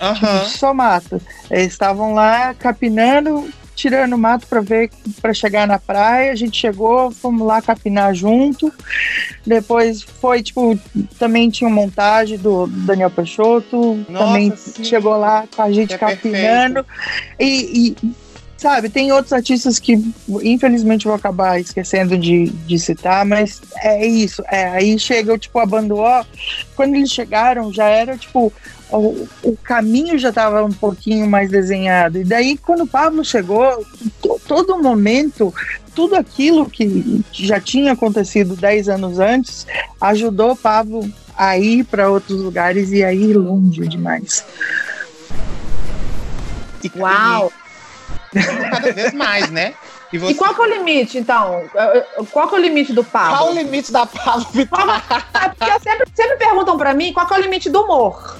Aham. 0.00 0.44
Só 0.46 0.74
mato. 0.74 1.20
Eles 1.48 1.72
estavam 1.72 2.12
lá 2.12 2.52
capinando, 2.54 3.48
tirando 3.76 4.18
mato 4.18 4.48
para 4.48 4.60
ver 4.60 4.90
para 5.20 5.32
chegar 5.32 5.66
na 5.66 5.78
praia. 5.78 6.32
A 6.32 6.34
gente 6.34 6.60
chegou, 6.60 7.12
fomos 7.12 7.46
lá 7.46 7.62
capinar 7.62 8.12
junto. 8.12 8.72
Depois 9.46 10.02
foi 10.02 10.42
tipo, 10.42 10.76
também 11.18 11.48
tinha 11.50 11.70
montagem 11.70 12.36
do 12.36 12.66
Daniel 12.66 13.10
Peixoto, 13.10 14.04
Nossa, 14.08 14.26
também 14.26 14.56
sim. 14.56 14.82
chegou 14.82 15.16
lá 15.16 15.44
com 15.54 15.62
a 15.62 15.70
gente 15.70 15.94
é 15.94 15.98
capinando. 15.98 16.84
E, 17.38 17.94
e, 18.02 18.12
sabe, 18.62 18.88
tem 18.88 19.12
outros 19.12 19.32
artistas 19.32 19.78
que 19.78 20.00
infelizmente 20.42 21.04
vou 21.04 21.14
acabar 21.14 21.60
esquecendo 21.60 22.16
de, 22.16 22.46
de 22.48 22.78
citar, 22.78 23.26
mas 23.26 23.60
é 23.82 24.06
isso. 24.06 24.42
É, 24.48 24.66
aí 24.70 24.98
chega 24.98 25.36
tipo 25.36 25.58
a 25.58 25.66
banda 25.66 25.94
ó, 25.94 26.24
quando 26.76 26.94
eles 26.94 27.10
chegaram 27.10 27.72
já 27.72 27.86
era 27.88 28.16
tipo 28.16 28.52
o, 28.90 29.26
o 29.42 29.56
caminho 29.56 30.18
já 30.18 30.28
estava 30.28 30.64
um 30.64 30.70
pouquinho 30.72 31.26
mais 31.26 31.50
desenhado. 31.50 32.18
E 32.18 32.24
daí, 32.24 32.56
quando 32.58 32.82
o 32.82 32.86
Pablo 32.86 33.24
chegou, 33.24 33.84
to- 34.20 34.40
todo 34.46 34.82
momento, 34.82 35.52
tudo 35.94 36.14
aquilo 36.14 36.68
que 36.68 37.24
já 37.32 37.58
tinha 37.58 37.92
acontecido 37.92 38.54
10 38.54 38.90
anos 38.90 39.18
antes, 39.18 39.66
ajudou 40.00 40.52
o 40.52 40.56
Pablo 40.56 41.10
a 41.36 41.58
ir 41.58 41.84
para 41.84 42.10
outros 42.10 42.40
lugares 42.42 42.92
e 42.92 43.02
a 43.02 43.12
ir 43.14 43.32
longe 43.34 43.88
demais. 43.88 44.44
Uau! 46.96 47.50
Cada 48.70 48.92
vez 48.92 49.12
mais, 49.12 49.50
né? 49.50 49.74
E 50.12 50.18
você 50.18 50.32
E 50.32 50.34
qual 50.34 50.54
que 50.54 50.60
é 50.60 50.64
o 50.64 50.68
limite, 50.68 51.18
então? 51.18 51.62
Qual 52.30 52.48
que 52.48 52.54
é 52.54 52.58
o 52.58 52.60
limite 52.60 52.92
do 52.92 53.02
qual 53.04 53.26
o 53.32 53.36
Pablo? 53.38 53.54
limite 53.54 53.90
da 53.92 54.04
Pablo 54.06 54.46
Vittar? 54.52 55.02
É 55.42 55.48
porque 55.48 55.80
sempre, 55.80 56.06
sempre 56.14 56.36
perguntam 56.36 56.76
pra 56.76 56.92
mim 56.92 57.12
qual 57.12 57.26
que 57.26 57.34
é 57.34 57.38
o 57.38 57.40
limite 57.40 57.70
do 57.70 57.82
humor. 57.82 58.36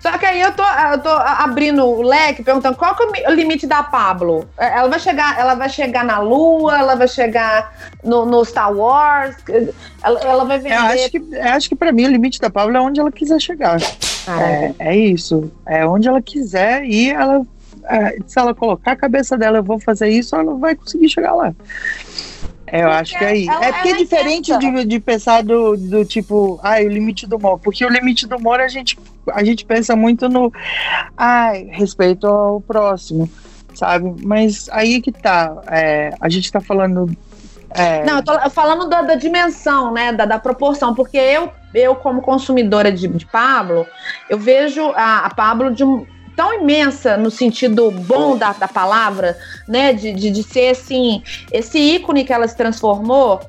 Só 0.00 0.16
que 0.16 0.24
aí 0.24 0.40
eu 0.40 0.52
tô, 0.52 0.62
eu 0.62 0.98
tô 1.00 1.08
abrindo 1.08 1.84
o 1.84 2.02
leque, 2.02 2.42
perguntando 2.44 2.76
qual 2.76 2.94
que 2.94 3.02
é 3.02 3.06
o 3.06 3.10
mi- 3.12 3.24
o 3.26 3.30
limite 3.32 3.66
da 3.66 3.82
Pablo. 3.82 4.48
É, 4.56 4.78
Ela 4.78 4.88
vai 4.88 5.00
chegar, 5.00 5.38
ela 5.38 5.54
vai 5.56 5.68
chegar 5.68 6.04
na 6.04 6.20
Lua, 6.20 6.78
ela 6.78 6.94
vai 6.94 7.08
chegar 7.08 7.72
no, 8.04 8.24
no 8.24 8.44
Star 8.44 8.72
Wars, 8.72 9.34
ela, 10.02 10.20
ela 10.20 10.44
vai 10.44 10.58
vender. 10.58 10.76
Eu 10.76 10.82
acho 10.82 11.10
que, 11.10 11.16
eu 11.32 11.48
acho 11.52 11.68
que 11.68 11.74
para 11.76 11.90
mim 11.92 12.06
o 12.06 12.10
limite 12.10 12.38
da 12.40 12.48
Pablo 12.48 12.76
é 12.76 12.80
onde 12.80 13.00
ela 13.00 13.10
quiser 13.10 13.40
chegar. 13.40 13.78
Ah, 14.28 14.40
É, 14.40 14.74
é 14.78 14.96
isso. 14.96 15.50
É 15.66 15.84
onde 15.84 16.06
ela 16.08 16.22
quiser 16.22 16.84
e 16.84 17.10
ela, 17.10 17.36
é, 17.36 17.40
se 18.26 18.38
ela 18.38 18.54
colocar 18.54 18.92
a 18.92 18.96
cabeça 18.96 19.36
dela, 19.36 19.58
eu 19.58 19.62
vou 19.64 19.78
fazer 19.80 20.08
isso, 20.08 20.36
ela 20.36 20.54
vai 20.56 20.74
conseguir 20.74 21.08
chegar 21.08 21.32
lá. 21.34 21.52
É, 22.66 22.82
Eu 22.82 22.88
Porque 22.88 23.00
acho 23.00 23.18
que 23.18 23.24
é 23.24 23.36
isso. 23.36 23.50
ela- 23.50 23.64
é 23.64 23.72
porque 23.72 23.88
é 23.88 23.96
diferente 23.96 24.58
de, 24.58 24.84
de 24.84 25.00
pensar 25.00 25.42
do, 25.42 25.76
do 25.76 26.04
tipo, 26.04 26.60
ai, 26.62 26.84
o 26.84 26.88
limite 26.90 27.26
do 27.26 27.36
humor. 27.36 27.58
Porque 27.58 27.84
o 27.84 27.88
limite 27.88 28.26
do 28.26 28.36
humor 28.36 28.60
a 28.60 28.68
gente, 28.68 28.98
a 29.32 29.42
gente 29.42 29.64
pensa 29.64 29.96
muito 29.96 30.28
no, 30.28 30.52
ai, 31.16 31.64
respeito 31.70 32.26
ao 32.26 32.60
próximo, 32.60 33.28
sabe? 33.74 34.14
Mas 34.22 34.68
aí 34.70 35.00
que 35.00 35.10
tá. 35.10 35.56
é, 35.68 36.10
a 36.20 36.28
gente 36.28 36.52
tá 36.52 36.60
falando. 36.60 37.10
é, 37.70 38.04
Não, 38.04 38.16
eu 38.18 38.22
tô 38.22 38.50
falando 38.50 38.86
da, 38.88 39.00
da 39.00 39.14
dimensão, 39.14 39.90
né? 39.92 40.12
Da, 40.12 40.26
da 40.26 40.38
proporção, 40.38 40.94
porque 40.94 41.16
eu, 41.16 41.50
eu 41.74 41.94
como 41.96 42.20
consumidora 42.20 42.92
de, 42.92 43.08
de 43.08 43.24
Pablo, 43.24 43.86
eu 44.28 44.38
vejo 44.38 44.92
a, 44.94 45.20
a 45.24 45.30
Pablo 45.34 45.70
de 45.74 45.84
um 45.84 46.06
tão 46.38 46.54
imensa 46.54 47.16
no 47.16 47.32
sentido 47.32 47.90
bom 47.90 48.36
da, 48.36 48.52
da 48.52 48.68
palavra, 48.68 49.36
né? 49.66 49.92
De, 49.92 50.12
de, 50.12 50.30
de 50.30 50.42
ser 50.44 50.68
assim, 50.68 51.20
esse 51.52 51.76
ícone 51.76 52.22
que 52.22 52.32
ela 52.32 52.46
se 52.46 52.56
transformou. 52.56 53.40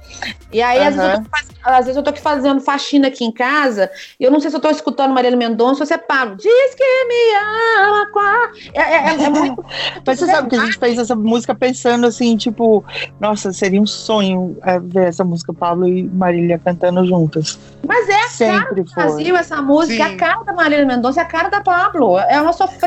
E 0.51 0.59
aí, 0.59 0.79
às, 0.79 0.95
vezes 0.95 1.21
às 1.63 1.85
vezes 1.85 1.97
eu 1.97 2.03
tô 2.03 2.09
aqui 2.09 2.19
fazendo 2.19 2.59
faxina 2.61 3.07
aqui 3.07 3.23
em 3.23 3.31
casa, 3.31 3.91
e 4.19 4.23
eu 4.23 4.31
não 4.31 4.39
sei 4.39 4.49
se 4.49 4.55
eu 4.55 4.59
tô 4.59 4.69
escutando 4.69 5.13
Marília 5.13 5.37
Mendonça 5.37 5.83
ou 5.83 5.85
se 5.85 5.93
é 5.93 5.99
Pablo. 5.99 6.35
Diz 6.37 6.75
que 6.75 7.05
me 7.05 7.83
ama, 7.83 8.11
quá. 8.11 8.51
É, 8.73 8.81
é, 8.81 8.95
é, 8.95 9.23
é 9.23 9.29
muito. 9.29 9.63
Mas 10.05 10.19
você 10.19 10.25
sabe 10.25 10.49
que 10.49 10.55
a 10.55 10.65
gente 10.65 10.79
fez 10.79 10.97
essa 10.97 11.15
música 11.15 11.53
pensando 11.53 12.07
assim, 12.07 12.35
tipo, 12.37 12.83
nossa, 13.19 13.53
seria 13.53 13.79
um 13.79 13.85
sonho 13.85 14.57
é, 14.63 14.79
ver 14.79 15.09
essa 15.09 15.23
música 15.23 15.53
Pablo 15.53 15.87
e 15.87 16.03
Marília 16.03 16.57
cantando 16.57 17.05
juntas. 17.05 17.59
Mas 17.87 18.09
é 18.09 18.27
Sempre 18.29 18.85
foi. 18.85 19.03
Brasil, 19.03 19.37
essa 19.37 19.61
música, 19.61 20.03
Sim. 20.05 20.11
é 20.11 20.13
a 20.13 20.17
cara 20.17 20.43
da 20.43 20.53
Marília 20.53 20.85
Mendonça, 20.85 21.21
é 21.21 21.23
a 21.23 21.27
cara 21.27 21.49
da 21.49 21.61
Pablo. 21.61 22.17
É 22.17 22.41
uma 22.41 22.53
sofrência. 22.53 22.78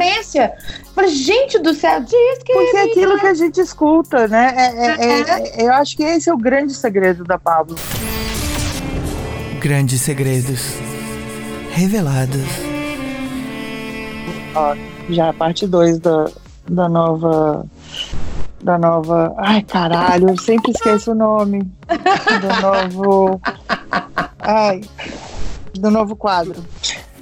Eu 0.87 0.93
Falei, 0.95 1.11
gente 1.11 1.59
do 1.59 1.75
céu, 1.75 2.01
diz 2.01 2.39
que. 2.45 2.53
Porque 2.53 2.77
é 2.77 2.85
me 2.85 2.91
aquilo 2.91 3.19
que 3.19 3.27
a 3.27 3.35
gente 3.35 3.61
escuta, 3.61 4.29
né? 4.29 4.55
É- 4.57 4.87
é- 4.87 5.21
é- 5.21 5.21
é- 5.61 5.67
eu 5.67 5.73
acho 5.73 5.97
que 5.97 6.03
esse 6.03 6.29
é 6.29 6.35
o 6.35 6.39
grande 6.39 6.75
segredo 6.75 7.25
da 7.25 7.39
Pablo. 7.39 7.77
Grandes 9.61 10.01
segredos 10.01 10.61
revelados. 11.73 12.43
Ó, 14.55 14.77
já 15.09 15.31
a 15.31 15.33
parte 15.33 15.67
2 15.67 15.99
da, 15.99 16.29
da 16.69 16.89
nova. 16.89 17.65
Da 18.63 18.79
nova. 18.79 19.35
Ai, 19.39 19.63
caralho, 19.63 20.31
eu 20.31 20.41
sempre 20.41 20.71
esqueço 20.73 21.13
o 21.13 21.15
nome. 21.15 21.61
Do 22.41 22.61
novo. 22.61 23.41
Ai. 24.41 24.83
Do 25.75 25.91
novo 25.91 26.15
quadro. 26.15 26.63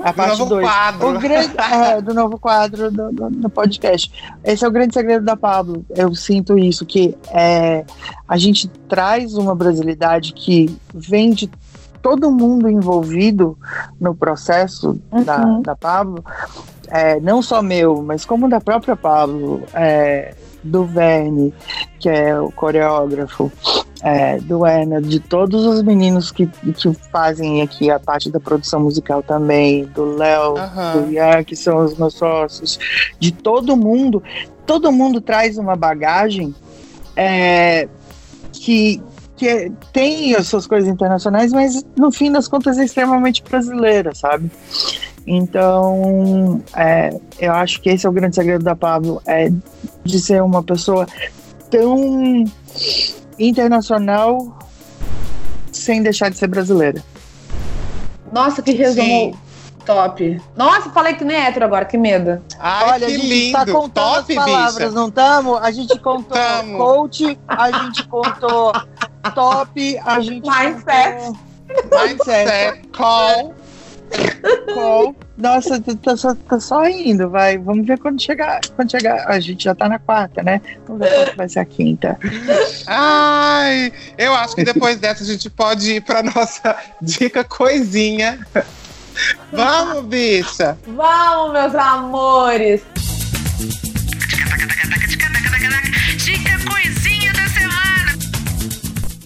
A 0.02 0.12
parte 0.12 0.38
novo 0.38 0.46
2. 0.54 0.66
quadro. 0.66 1.08
O 1.08 1.18
grande, 1.18 1.52
é, 1.58 2.00
do 2.00 2.14
novo 2.14 2.38
quadro 2.38 2.90
do, 2.90 3.12
do- 3.12 3.30
do 3.30 3.50
podcast. 3.50 4.10
Esse 4.44 4.64
é 4.64 4.68
o 4.68 4.70
grande 4.70 4.94
segredo 4.94 5.24
da 5.24 5.36
Pablo. 5.36 5.84
Eu 5.90 6.14
sinto 6.14 6.58
isso, 6.58 6.84
que 6.86 7.16
é, 7.30 7.84
a 8.26 8.36
gente 8.36 8.68
traz 8.88 9.34
uma 9.34 9.54
brasilidade 9.54 10.32
que 10.32 10.74
vem 10.94 11.30
de 11.30 11.50
todo 12.02 12.30
mundo 12.30 12.68
envolvido 12.68 13.58
no 14.00 14.14
processo 14.14 14.98
da, 15.24 15.44
Uhum. 15.44 15.62
da 15.62 15.76
Pablo, 15.76 16.24
é, 16.88 17.20
não 17.20 17.42
só 17.42 17.60
meu, 17.62 18.02
mas 18.02 18.24
como 18.24 18.48
da 18.48 18.60
própria 18.60 18.96
Pablo, 18.96 19.62
é, 19.74 20.34
do 20.62 20.84
Verne, 20.84 21.52
que 21.98 22.08
é 22.08 22.38
o 22.38 22.50
coreógrafo, 22.50 23.50
é, 24.02 24.38
do 24.40 24.60
Werner, 24.60 25.00
de 25.02 25.20
todos 25.20 25.64
os 25.66 25.82
meninos 25.82 26.30
que, 26.32 26.46
que 26.46 26.92
fazem 27.12 27.60
aqui 27.62 27.90
a 27.90 27.98
parte 27.98 28.30
da 28.30 28.40
produção 28.40 28.80
musical 28.80 29.22
também, 29.22 29.84
do 29.86 30.16
Léo, 30.16 30.56
Aham. 30.56 30.92
do 31.02 31.12
Ian, 31.12 31.44
que 31.44 31.54
são 31.54 31.84
os 31.84 31.96
meus 31.98 32.14
sócios, 32.14 32.78
de 33.18 33.30
todo 33.32 33.76
mundo, 33.76 34.22
todo 34.66 34.90
mundo 34.90 35.20
traz 35.20 35.58
uma 35.58 35.76
bagagem 35.76 36.54
é, 37.14 37.88
que, 38.52 39.02
que 39.36 39.46
é- 39.48 39.70
tem 39.92 40.34
as 40.34 40.46
suas 40.46 40.66
coisas 40.66 40.88
internacionais, 40.88 41.52
mas 41.52 41.84
no 41.96 42.10
fim 42.10 42.32
das 42.32 42.48
contas 42.48 42.78
é 42.78 42.84
extremamente 42.84 43.42
brasileira, 43.42 44.14
sabe? 44.14 44.50
Então, 45.26 46.62
é, 46.74 47.10
eu 47.38 47.52
acho 47.52 47.80
que 47.80 47.88
esse 47.90 48.06
é 48.06 48.08
o 48.08 48.12
grande 48.12 48.34
segredo 48.34 48.64
da 48.64 48.74
Pablo, 48.74 49.22
é 49.26 49.50
de 50.04 50.20
ser 50.20 50.42
uma 50.42 50.62
pessoa 50.62 51.06
tão 51.70 52.44
internacional 53.38 54.58
sem 55.72 56.02
deixar 56.02 56.30
de 56.30 56.36
ser 56.36 56.46
brasileira. 56.48 57.02
Nossa, 58.32 58.62
que 58.62 58.72
resumo 58.72 59.04
Sim. 59.04 59.34
top. 59.84 60.40
Nossa, 60.56 60.90
falei 60.90 61.14
que 61.14 61.24
nem 61.24 61.36
hétero 61.36 61.64
agora, 61.64 61.84
que 61.84 61.96
medo. 61.98 62.40
Ai, 62.58 62.84
Olha, 62.90 63.06
que 63.06 63.12
a 63.14 63.18
gente 63.18 63.26
lindo. 63.26 63.52
tá 63.58 63.66
contando 63.66 63.92
Top, 64.14 64.38
as 64.38 64.44
palavras, 64.44 64.74
bicha. 64.76 64.90
não 64.90 65.08
estamos? 65.08 65.62
A 65.62 65.70
gente 65.70 65.98
contou 65.98 66.36
Tamo. 66.36 66.78
coach, 66.78 67.38
a 67.48 67.70
gente 67.84 68.06
contou 68.08 68.72
top, 69.34 69.98
a 70.04 70.20
gente 70.20 70.48
Mindset. 70.48 71.24
contou 71.24 71.98
Mindset, 72.08 72.88
call. 72.96 73.54
Call. 74.74 75.14
Nossa, 75.36 75.80
tá, 75.80 75.92
tá 75.94 76.16
só, 76.16 76.34
tá 76.34 76.60
só 76.60 76.86
indo, 76.86 77.30
vai. 77.30 77.56
Vamos 77.58 77.86
ver 77.86 77.98
quando 77.98 78.20
chegar. 78.20 78.60
Quando 78.76 78.90
chegar, 78.90 79.26
a 79.28 79.40
gente 79.40 79.64
já 79.64 79.74
tá 79.74 79.88
na 79.88 79.98
quarta, 79.98 80.42
né? 80.42 80.60
Vamos 80.86 81.00
ver 81.00 81.24
quando 81.24 81.36
vai 81.36 81.48
ser 81.48 81.60
a 81.60 81.64
quinta. 81.64 82.18
Ai, 82.86 83.92
eu 84.18 84.34
acho 84.34 84.54
que 84.54 84.64
depois 84.64 84.98
dessa 84.98 85.22
a 85.22 85.26
gente 85.26 85.48
pode 85.48 85.94
ir 85.94 86.02
pra 86.02 86.22
nossa 86.22 86.76
dica 87.00 87.42
coisinha. 87.42 88.38
Vamos, 89.52 90.04
bicha. 90.04 90.78
Vamos, 90.86 91.52
meus 91.52 91.74
amores. 91.74 92.82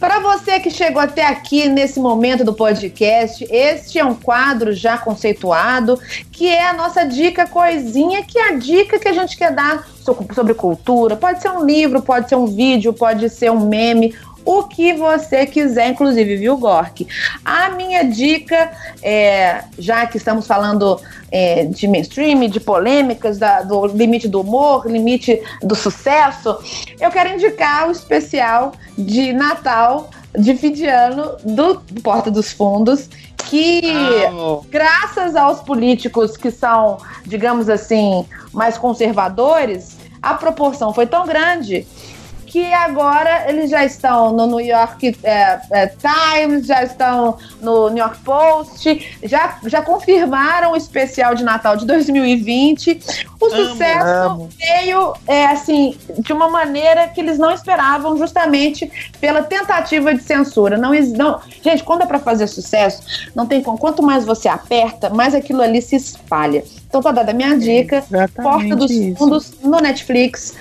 Para 0.04 0.20
você 0.20 0.60
que 0.60 0.70
chegou 0.70 1.00
até 1.00 1.26
aqui 1.26 1.66
nesse 1.66 1.98
momento 1.98 2.44
do 2.44 2.52
podcast, 2.52 3.42
este 3.50 3.98
é 3.98 4.04
um 4.04 4.14
quadro 4.14 4.70
já 4.74 4.98
conceituado, 4.98 5.98
que 6.30 6.46
é 6.46 6.68
a 6.68 6.74
nossa 6.74 7.04
dica 7.06 7.46
coisinha, 7.46 8.22
que 8.22 8.38
é 8.38 8.50
a 8.50 8.56
dica 8.56 8.98
que 8.98 9.08
a 9.08 9.14
gente 9.14 9.34
quer 9.34 9.50
dar 9.54 9.88
so- 10.04 10.14
sobre 10.34 10.52
cultura. 10.52 11.16
Pode 11.16 11.40
ser 11.40 11.48
um 11.48 11.64
livro, 11.64 12.02
pode 12.02 12.28
ser 12.28 12.36
um 12.36 12.44
vídeo, 12.44 12.92
pode 12.92 13.30
ser 13.30 13.50
um 13.50 13.66
meme, 13.66 14.14
o 14.44 14.64
que 14.64 14.92
você 14.92 15.46
quiser, 15.46 15.88
inclusive, 15.88 16.36
viu, 16.36 16.56
Gork? 16.56 17.06
A 17.44 17.70
minha 17.70 18.02
dica, 18.04 18.70
é, 19.02 19.64
já 19.78 20.06
que 20.06 20.16
estamos 20.16 20.46
falando 20.46 21.00
é, 21.30 21.64
de 21.64 21.88
mainstream, 21.88 22.48
de 22.48 22.60
polêmicas, 22.60 23.38
da- 23.38 23.62
do 23.62 23.86
limite 23.86 24.28
do 24.28 24.40
humor, 24.40 24.86
limite 24.86 25.40
do 25.62 25.74
sucesso, 25.74 26.56
eu 27.00 27.10
quero 27.10 27.30
indicar 27.34 27.88
o 27.88 27.92
especial 27.92 28.72
de 28.96 29.32
Natal 29.32 30.10
de 30.36 30.54
fim 30.56 30.72
de 30.72 30.86
ano 30.86 31.36
do 31.44 31.80
Porta 32.02 32.30
dos 32.30 32.52
Fundos, 32.52 33.08
que 33.48 33.82
graças 34.70 35.36
aos 35.36 35.60
políticos 35.60 36.36
que 36.36 36.50
são, 36.50 36.98
digamos 37.24 37.68
assim, 37.68 38.26
mais 38.52 38.76
conservadores, 38.76 39.96
a 40.22 40.34
proporção 40.34 40.92
foi 40.92 41.06
tão 41.06 41.26
grande 41.26 41.86
que 42.54 42.72
agora 42.72 43.50
eles 43.50 43.68
já 43.68 43.84
estão 43.84 44.30
no 44.30 44.46
New 44.46 44.60
York 44.60 45.16
é, 45.24 45.58
é, 45.72 45.86
Times, 45.88 46.68
já 46.68 46.84
estão 46.84 47.36
no 47.60 47.88
New 47.88 47.98
York 47.98 48.18
Post, 48.20 49.18
já, 49.24 49.58
já 49.66 49.82
confirmaram 49.82 50.70
o 50.70 50.76
especial 50.76 51.34
de 51.34 51.42
Natal 51.42 51.76
de 51.76 51.84
2020. 51.84 53.00
O 53.40 53.46
Amo, 53.46 53.56
sucesso 53.56 54.06
amo. 54.06 54.48
veio 54.56 55.14
é, 55.26 55.46
assim 55.46 55.98
de 56.16 56.32
uma 56.32 56.48
maneira 56.48 57.08
que 57.08 57.20
eles 57.20 57.38
não 57.38 57.50
esperavam, 57.50 58.16
justamente 58.16 58.88
pela 59.20 59.42
tentativa 59.42 60.14
de 60.14 60.22
censura. 60.22 60.78
Não, 60.78 60.92
não 61.16 61.40
gente, 61.60 61.82
quando 61.82 62.02
é 62.02 62.06
para 62.06 62.20
fazer 62.20 62.46
sucesso, 62.46 63.02
não 63.34 63.46
tem 63.48 63.64
como. 63.64 63.76
Quanto 63.76 64.00
mais 64.00 64.24
você 64.24 64.46
aperta, 64.46 65.10
mais 65.10 65.34
aquilo 65.34 65.60
ali 65.60 65.82
se 65.82 65.96
espalha. 65.96 66.62
Então 66.86 67.02
tá 67.02 67.10
dada 67.10 67.32
a 67.32 67.34
minha 67.34 67.58
dica. 67.58 67.96
Exatamente 67.96 68.68
Porta 68.68 68.76
dos 68.76 68.92
isso. 68.92 69.18
Fundos 69.18 69.52
no 69.60 69.80
Netflix. 69.80 70.54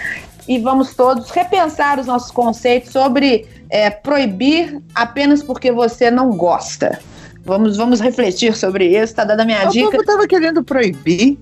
E 0.47 0.59
vamos 0.59 0.93
todos 0.93 1.29
repensar 1.29 1.99
os 1.99 2.05
nossos 2.05 2.31
conceitos 2.31 2.91
sobre 2.91 3.47
é, 3.69 3.89
proibir 3.89 4.81
apenas 4.93 5.41
porque 5.41 5.71
você 5.71 6.11
não 6.11 6.31
gosta. 6.31 6.99
Vamos, 7.45 7.75
vamos 7.75 7.99
refletir 7.99 8.55
sobre 8.55 8.85
isso, 8.97 9.15
tá 9.15 9.25
dada 9.25 9.43
a 9.43 9.45
minha 9.45 9.67
O 9.67 9.71
dica. 9.71 9.91
povo 9.91 10.03
tava 10.05 10.27
querendo 10.27 10.63
proibir 10.63 11.37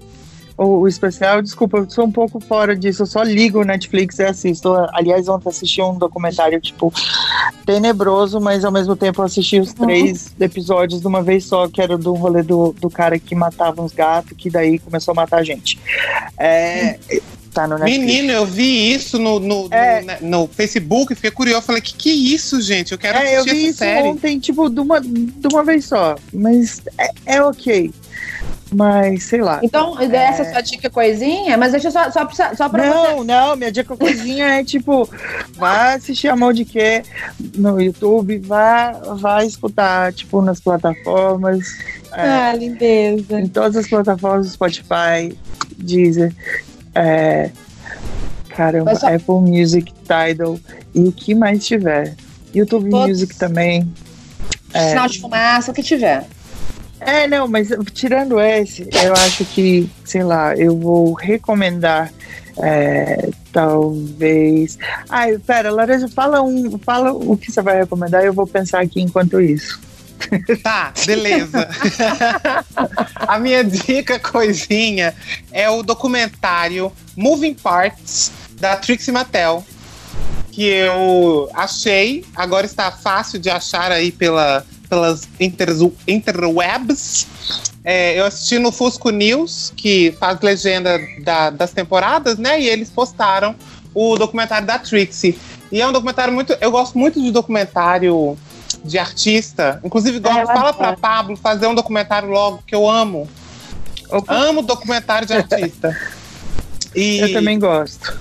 o, 0.58 0.82
o 0.82 0.88
especial. 0.88 1.42
Desculpa, 1.42 1.78
eu 1.78 1.90
sou 1.90 2.06
um 2.06 2.12
pouco 2.12 2.40
fora 2.40 2.76
disso. 2.76 3.04
Eu 3.04 3.06
só 3.06 3.24
ligo 3.24 3.62
o 3.62 3.64
Netflix 3.64 4.20
e 4.20 4.24
assisto. 4.24 4.74
Aliás, 4.94 5.28
ontem 5.28 5.50
assisti 5.50 5.82
um 5.82 5.98
documentário, 5.98 6.60
tipo, 6.60 6.94
tenebroso, 7.66 8.40
mas 8.40 8.64
ao 8.66 8.72
mesmo 8.72 8.96
tempo 8.96 9.22
eu 9.22 9.26
assisti 9.26 9.60
os 9.60 9.74
três 9.74 10.34
episódios 10.40 11.02
de 11.02 11.08
uma 11.08 11.22
vez 11.22 11.46
só, 11.46 11.68
que 11.68 11.82
era 11.82 11.98
do 11.98 12.14
rolê 12.14 12.44
do, 12.44 12.74
do 12.80 12.90
cara 12.90 13.18
que 13.20 13.36
matava 13.36 13.82
uns 13.82 13.94
gatos, 13.94 14.34
que 14.38 14.50
daí 14.50 14.80
começou 14.80 15.12
a 15.12 15.16
matar 15.16 15.40
a 15.40 15.44
gente. 15.44 15.80
É, 16.38 17.00
tá 17.54 17.68
no 17.68 17.78
Netflix. 17.78 18.00
Menino, 18.06 18.32
eu 18.32 18.46
vi 18.46 18.94
isso 18.94 19.20
no, 19.20 19.40
no, 19.40 19.68
no- 19.68 19.74
É. 19.74 20.02
né, 20.02 20.18
no 20.22 20.48
Facebook, 20.48 21.14
fiquei 21.16 21.32
curioso. 21.32 21.62
Falei, 21.64 21.82
que 21.82 21.94
que 21.94 22.10
é 22.10 22.14
isso, 22.14 22.62
gente? 22.62 22.92
Eu 22.92 22.98
quero 22.98 23.18
É, 23.18 23.36
eu 23.36 23.42
assistir 23.42 23.52
vi 23.56 23.62
essa 23.64 23.70
isso 23.70 23.78
série. 23.80 24.08
ontem, 24.08 24.40
tipo, 24.40 24.70
de 24.70 24.80
uma, 24.80 25.00
de 25.02 25.48
uma 25.52 25.64
vez 25.64 25.86
só. 25.86 26.16
Mas 26.34 26.82
é, 26.98 27.36
é 27.38 27.42
ok. 27.42 27.92
Mas, 28.74 29.24
sei 29.24 29.42
lá. 29.42 29.60
Então, 29.62 30.00
essa 30.00 30.44
é 30.44 30.48
a 30.48 30.52
sua 30.54 30.62
dica 30.62 30.90
coisinha, 30.90 31.58
mas 31.58 31.74
deixa 31.74 31.90
eu 31.90 31.92
só, 31.92 32.10
só, 32.10 32.24
pra- 32.26 32.56
só 32.56 32.70
pra 32.70 32.84
você. 32.84 32.90
Não, 33.16 33.24
não, 33.26 33.56
minha 33.58 33.70
dica 33.70 33.98
coisinha 33.98 34.46
é 34.60 34.64
tipo, 34.64 35.10
vá 35.58 35.96
assistir 35.96 36.30
a 36.30 36.38
mão 36.38 36.54
de 36.54 36.64
que 36.64 37.04
no 37.58 37.82
YouTube, 37.82 38.38
vá, 38.40 38.92
vá 39.18 39.44
escutar, 39.44 40.14
tipo, 40.14 40.42
nas 40.42 40.62
plataformas, 40.62 41.68
é, 42.14 42.22
Ah, 42.22 42.54
lindeza. 42.56 43.42
em 43.42 43.48
todas 43.50 43.76
as 43.76 43.88
plataformas 43.90 44.48
do 44.48 44.54
Spotify, 44.54 45.36
Deezer, 45.78 46.34
é, 46.94 47.50
caramba, 48.50 48.92
Mas 48.94 49.04
Apple 49.04 49.36
Music, 49.36 49.94
Tidal 50.02 50.60
e 50.94 51.02
o 51.02 51.12
que 51.12 51.34
mais 51.34 51.66
tiver. 51.66 52.16
YouTube 52.54 52.90
Todos. 52.90 53.10
Music 53.10 53.36
também. 53.36 53.92
É. 54.74 54.90
Sinal 54.90 55.08
de 55.08 55.20
fumaça, 55.20 55.72
o 55.72 55.74
que 55.74 55.84
tiver. 55.84 56.26
É, 57.00 57.28
não, 57.28 57.48
mas 57.48 57.70
tirando 57.94 58.40
esse, 58.40 58.88
eu 59.04 59.14
acho 59.14 59.44
que, 59.46 59.90
sei 60.06 60.24
lá, 60.24 60.56
eu 60.56 60.78
vou 60.78 61.14
recomendar, 61.14 62.14
é, 62.62 63.32
talvez. 63.52 64.78
Ai, 65.10 65.38
pera, 65.40 65.72
Laranja, 65.72 66.08
fala 66.08 66.44
um, 66.44 66.78
fala 66.78 67.12
o 67.12 67.36
que 67.36 67.52
você 67.52 67.60
vai 67.62 67.80
recomendar, 67.80 68.24
eu 68.24 68.34
vou 68.34 68.46
pensar 68.46 68.82
aqui 68.82 69.02
enquanto 69.02 69.42
isso. 69.42 69.80
Tá, 70.64 70.94
beleza. 71.06 71.68
a 73.28 73.40
minha 73.40 73.64
dica 73.64 74.20
coisinha 74.20 75.14
é 75.52 75.70
o 75.70 75.82
documentário 75.84 76.92
Moving 77.16 77.54
Parts 77.56 78.32
da 78.60 78.76
Trixie 78.76 79.12
Mattel, 79.12 79.66
que 80.52 80.64
eu 80.64 81.50
achei, 81.54 82.24
agora 82.36 82.66
está 82.66 82.92
fácil 82.92 83.40
de 83.40 83.50
achar 83.50 83.92
aí 83.92 84.12
pela, 84.12 84.66
pelas 84.90 85.28
interwebs. 86.08 87.28
É, 87.84 88.20
eu 88.20 88.26
assisti 88.26 88.60
no 88.60 88.72
Fusco 88.72 89.10
News, 89.10 89.74
que 89.76 90.14
faz 90.20 90.40
legenda 90.42 91.00
da- 91.24 91.50
das 91.50 91.72
temporadas, 91.72 92.38
né? 92.38 92.62
E 92.62 92.68
eles 92.68 92.90
postaram 92.90 93.56
o 93.94 94.16
documentário 94.18 94.68
da 94.68 94.78
Trixie. 94.78 95.38
E 95.72 95.82
é 95.82 95.88
um 95.88 95.92
documentário 95.92 96.34
muito. 96.34 96.56
Eu 96.62 96.70
gosto 96.70 96.98
muito 96.98 97.20
de 97.22 97.32
documentário 97.32 98.38
de 98.84 98.98
artista. 98.98 99.80
Inclusive, 99.84 100.20
gosto, 100.20 100.40
eu 100.40 100.48
fala 100.48 100.74
pra 100.74 100.98
Pablo 100.98 101.36
fazer 101.38 101.68
um 101.68 101.76
documentário 101.76 102.30
logo, 102.30 102.64
que 102.66 102.76
eu 102.76 102.90
amo. 102.90 103.28
Opa, 104.10 104.34
Amo 104.34 104.62
documentário 104.62 105.28
de 105.28 105.34
artista. 105.34 105.98
E, 106.94 107.20
eu 107.20 107.32
também 107.32 107.58
gosto. 107.58 108.20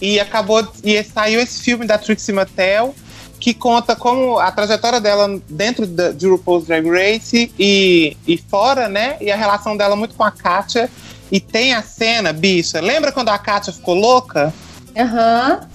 e 0.00 0.20
acabou. 0.20 0.64
E 0.84 1.02
saiu 1.02 1.40
esse 1.40 1.60
filme 1.60 1.84
da 1.84 1.98
Trixie 1.98 2.32
Mattel, 2.32 2.94
que 3.40 3.52
conta 3.52 3.96
como 3.96 4.38
a 4.38 4.52
trajetória 4.52 5.00
dela 5.00 5.40
dentro 5.48 5.84
da, 5.84 6.12
de 6.12 6.24
RuPaul's 6.28 6.64
Drag 6.64 6.88
Race 6.88 7.52
e, 7.58 8.16
e 8.24 8.38
fora, 8.38 8.88
né? 8.88 9.16
E 9.20 9.32
a 9.32 9.36
relação 9.36 9.76
dela 9.76 9.96
muito 9.96 10.14
com 10.14 10.22
a 10.22 10.30
Katia. 10.30 10.88
E 11.32 11.40
tem 11.40 11.74
a 11.74 11.82
cena, 11.82 12.32
bicha. 12.32 12.80
Lembra 12.80 13.10
quando 13.10 13.30
a 13.30 13.38
Katia 13.38 13.72
ficou 13.72 13.96
louca? 13.96 14.54
Aham. 14.96 15.68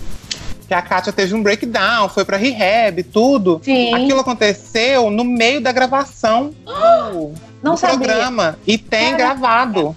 Que 0.70 0.74
a 0.76 0.84
Katia 0.84 1.12
teve 1.12 1.34
um 1.34 1.42
breakdown, 1.42 2.08
foi 2.08 2.24
pra 2.24 2.38
rehab 2.38 3.00
e 3.00 3.04
tudo. 3.04 3.60
Sim. 3.64 3.92
Aquilo 3.92 4.20
aconteceu 4.20 5.10
no 5.10 5.24
meio 5.24 5.60
da 5.60 5.72
gravação 5.72 6.54
do, 6.64 7.34
Não 7.64 7.74
do 7.74 7.78
sabia. 7.80 7.98
programa. 7.98 8.60
E 8.68 8.78
tem 8.78 9.18
Caraca. 9.18 9.18
gravado. 9.18 9.96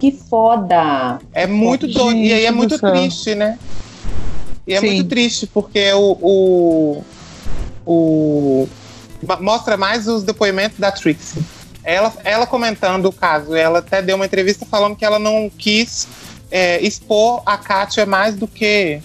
Que 0.00 0.10
foda. 0.10 1.20
É 1.32 1.46
muito 1.46 1.86
Gente 1.86 1.96
doido. 1.98 2.18
E 2.18 2.32
aí 2.32 2.44
é 2.46 2.50
muito 2.50 2.76
céu. 2.76 2.90
triste, 2.90 3.36
né? 3.36 3.56
E 4.66 4.74
é 4.74 4.80
Sim. 4.80 4.86
muito 4.86 5.08
triste, 5.08 5.46
porque 5.46 5.92
o, 5.92 6.18
o, 6.20 7.04
o 7.86 8.68
mostra 9.40 9.76
mais 9.76 10.08
os 10.08 10.24
depoimentos 10.24 10.80
da 10.80 10.90
Trixie. 10.90 11.40
Ela, 11.84 12.12
ela 12.24 12.44
comentando 12.44 13.06
o 13.06 13.12
caso, 13.12 13.54
ela 13.54 13.78
até 13.78 14.02
deu 14.02 14.16
uma 14.16 14.26
entrevista 14.26 14.66
falando 14.66 14.96
que 14.96 15.04
ela 15.04 15.20
não 15.20 15.48
quis 15.56 16.08
é, 16.50 16.80
expor 16.80 17.40
a 17.46 17.56
Kátia 17.56 18.04
mais 18.04 18.34
do 18.34 18.48
que 18.48 19.00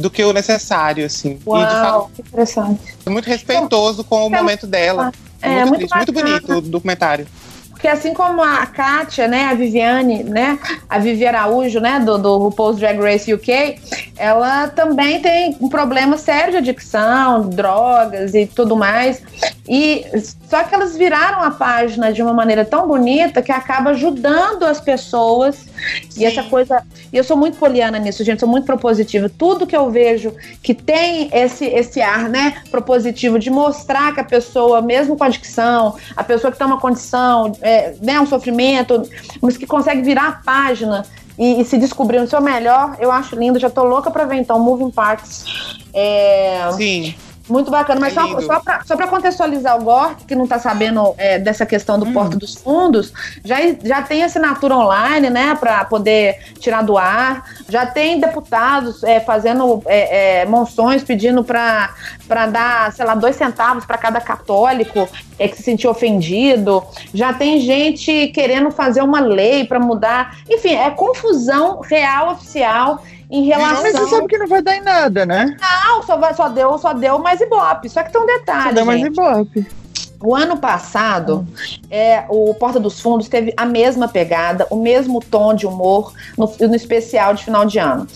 do 0.00 0.10
que 0.10 0.24
o 0.24 0.32
necessário, 0.32 1.04
assim. 1.04 1.32
E 1.32 1.34
de 1.34 1.44
fato, 1.44 1.48
Uau, 1.48 2.10
que 2.14 2.22
interessante. 2.22 2.80
é 3.04 3.10
muito 3.10 3.26
respeitoso 3.26 4.02
com 4.02 4.26
o 4.26 4.30
momento 4.30 4.66
dela. 4.66 5.12
É, 5.42 5.64
muito, 5.64 5.80
muito 5.80 5.96
muito 5.96 6.12
bonito 6.12 6.52
o 6.52 6.60
documentário. 6.60 7.26
Porque 7.70 7.88
assim 7.88 8.12
como 8.12 8.42
a 8.42 8.66
Kátia, 8.66 9.26
né, 9.26 9.46
a 9.46 9.54
Viviane, 9.54 10.22
né, 10.22 10.58
a 10.86 10.98
Vivi 10.98 11.26
Araújo, 11.26 11.80
né, 11.80 11.98
do, 11.98 12.18
do 12.18 12.36
RuPaul's 12.36 12.78
Drag 12.78 13.00
Race 13.00 13.32
UK, 13.32 13.78
ela 14.18 14.68
também 14.68 15.22
tem 15.22 15.56
um 15.58 15.68
problema 15.70 16.18
sério 16.18 16.52
de 16.52 16.58
adicção, 16.58 17.48
drogas 17.48 18.34
e 18.34 18.44
tudo 18.46 18.76
mais. 18.76 19.22
E 19.72 20.04
só 20.48 20.64
que 20.64 20.74
elas 20.74 20.96
viraram 20.96 21.44
a 21.44 21.52
página 21.52 22.12
de 22.12 22.20
uma 22.20 22.34
maneira 22.34 22.64
tão 22.64 22.88
bonita 22.88 23.40
que 23.40 23.52
acaba 23.52 23.90
ajudando 23.90 24.64
as 24.64 24.80
pessoas. 24.80 25.64
E 26.16 26.24
essa 26.24 26.42
coisa, 26.42 26.82
e 27.12 27.16
eu 27.16 27.22
sou 27.22 27.36
muito 27.36 27.56
poliana 27.56 27.96
nisso, 27.96 28.24
gente, 28.24 28.40
sou 28.40 28.48
muito 28.48 28.64
propositiva. 28.64 29.30
Tudo 29.30 29.68
que 29.68 29.76
eu 29.76 29.88
vejo 29.88 30.34
que 30.60 30.74
tem 30.74 31.30
esse 31.32 31.66
esse 31.66 32.02
ar, 32.02 32.28
né, 32.28 32.64
propositivo 32.68 33.38
de 33.38 33.48
mostrar 33.48 34.12
que 34.12 34.18
a 34.18 34.24
pessoa, 34.24 34.82
mesmo 34.82 35.16
com 35.16 35.22
adicção, 35.22 35.94
a 36.16 36.24
pessoa 36.24 36.50
que 36.50 36.58
tem 36.58 36.66
uma 36.66 36.80
condição, 36.80 37.52
é, 37.62 37.94
né, 38.02 38.20
um 38.20 38.26
sofrimento, 38.26 39.00
mas 39.40 39.56
que 39.56 39.68
consegue 39.68 40.02
virar 40.02 40.26
a 40.26 40.32
página 40.32 41.06
e, 41.38 41.60
e 41.60 41.64
se 41.64 41.78
descobrir 41.78 42.18
no 42.18 42.26
seu 42.26 42.40
melhor, 42.40 42.96
eu 42.98 43.12
acho 43.12 43.36
lindo. 43.36 43.56
Já 43.60 43.70
tô 43.70 43.84
louca 43.84 44.10
pra 44.10 44.24
ver 44.24 44.34
então 44.34 44.58
Moving 44.58 44.90
Parts. 44.90 45.44
É, 45.94 46.68
Sim. 46.76 47.14
Muito 47.50 47.70
bacana, 47.70 48.00
mas 48.00 48.16
É 48.16 48.20
só, 48.20 48.40
só, 48.40 48.60
pra, 48.60 48.80
só 48.84 48.96
pra 48.96 49.06
contextualizar 49.06 49.76
o 49.76 49.84
Gork, 49.84 50.24
que 50.24 50.34
não 50.34 50.46
tá 50.46 50.58
sabendo 50.58 51.14
é, 51.18 51.38
dessa 51.38 51.66
questão 51.66 51.98
do 51.98 52.06
Porta 52.12 52.36
dos 52.36 52.54
Fundos, 52.54 53.12
já, 53.44 53.56
já 53.82 54.02
tem 54.02 54.22
assinatura 54.22 54.76
online, 54.76 55.28
né, 55.30 55.56
pra 55.58 55.84
poder 55.84 56.38
tirar 56.58 56.82
do 56.82 56.96
ar, 56.96 57.44
já 57.68 57.86
tem 57.86 58.20
deputados 58.20 59.02
é, 59.02 59.20
fazendo 59.20 59.82
é, 59.86 60.42
é, 60.42 60.46
monções 60.46 61.02
pedindo 61.02 61.42
pra, 61.42 61.94
pra 62.28 62.46
dar, 62.46 62.92
sei 62.92 63.04
lá, 63.04 63.14
dois 63.14 63.36
centavos 63.36 63.84
pra 63.84 63.98
cada 63.98 64.20
católico 64.20 65.08
é, 65.38 65.48
que 65.48 65.56
se 65.56 65.62
sentiu 65.62 65.90
ofendido, 65.90 66.82
já 67.12 67.32
tem 67.32 67.60
gente 67.60 68.28
querendo 68.28 68.70
fazer 68.70 69.02
uma 69.02 69.20
lei 69.20 69.64
pra 69.64 69.80
mudar, 69.80 70.38
enfim, 70.48 70.74
é 70.74 70.90
confusão 70.90 71.80
real, 71.80 72.32
oficial, 72.32 73.02
em 73.30 73.44
relação... 73.44 73.82
Mas 73.82 73.92
você 73.92 74.08
sabe 74.08 74.26
que 74.26 74.38
não 74.38 74.46
vai 74.46 74.62
dar 74.62 74.76
em 74.76 74.82
nada, 74.82 75.24
né? 75.24 75.56
Não, 75.60 76.02
só, 76.02 76.16
vai- 76.16 76.34
só 76.34 76.48
deu, 76.48 76.76
só 76.78 76.92
deu 76.92 77.18
mais 77.18 77.40
ibope. 77.40 77.88
Só 77.88 78.02
que 78.02 78.12
tem 78.12 78.20
um 78.20 78.26
Só 78.26 78.38
detalhe, 78.38 78.74
dá 78.74 78.84
mais 78.84 79.00
gente. 79.00 79.12
ibope. 79.12 79.66
O 80.22 80.34
ano 80.36 80.58
passado, 80.58 81.48
é, 81.90 82.24
o 82.28 82.52
Porta 82.54 82.78
dos 82.78 83.00
Fundos 83.00 83.26
teve 83.26 83.54
a 83.56 83.64
mesma 83.64 84.06
pegada, 84.06 84.66
o 84.68 84.76
mesmo 84.76 85.18
tom 85.20 85.54
de 85.54 85.66
humor 85.66 86.12
no, 86.36 86.52
no 86.60 86.74
especial 86.74 87.32
de 87.32 87.42
final 87.44 87.64
de 87.64 87.78
ano. 87.78 88.06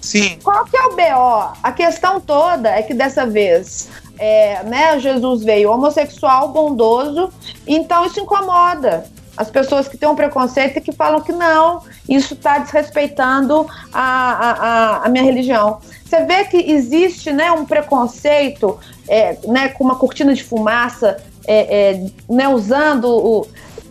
Sim. 0.00 0.38
Qual 0.42 0.64
que 0.64 0.76
é 0.76 0.82
o 0.86 0.96
BO? 0.96 1.52
A 1.62 1.70
questão 1.72 2.18
toda 2.20 2.70
é 2.70 2.80
que 2.82 2.94
dessa 2.94 3.26
vez, 3.26 3.88
é, 4.18 4.62
né, 4.64 4.98
Jesus 4.98 5.44
veio 5.44 5.70
homossexual, 5.70 6.48
bondoso, 6.48 7.30
então 7.66 8.06
isso 8.06 8.18
incomoda. 8.18 9.04
As 9.36 9.50
pessoas 9.50 9.88
que 9.88 9.96
têm 9.96 10.08
um 10.08 10.14
preconceito 10.14 10.76
e 10.76 10.80
que 10.80 10.92
falam 10.92 11.20
que 11.20 11.32
não, 11.32 11.82
isso 12.08 12.34
está 12.34 12.58
desrespeitando 12.58 13.66
a, 13.92 15.00
a, 15.00 15.06
a, 15.06 15.08
minha 15.08 15.24
religião. 15.24 15.80
Você 16.04 16.24
vê 16.24 16.44
que 16.44 16.58
existe 16.58 17.32
né, 17.32 17.50
um 17.50 17.64
preconceito 17.64 18.78
é, 19.08 19.38
né, 19.46 19.68
com 19.68 19.84
uma 19.84 19.96
cortina 19.96 20.34
de 20.34 20.44
fumaça, 20.44 21.16
é, 21.46 21.92
é, 21.92 22.06
né, 22.28 22.46
usando 22.48 23.06
o, 23.06 23.48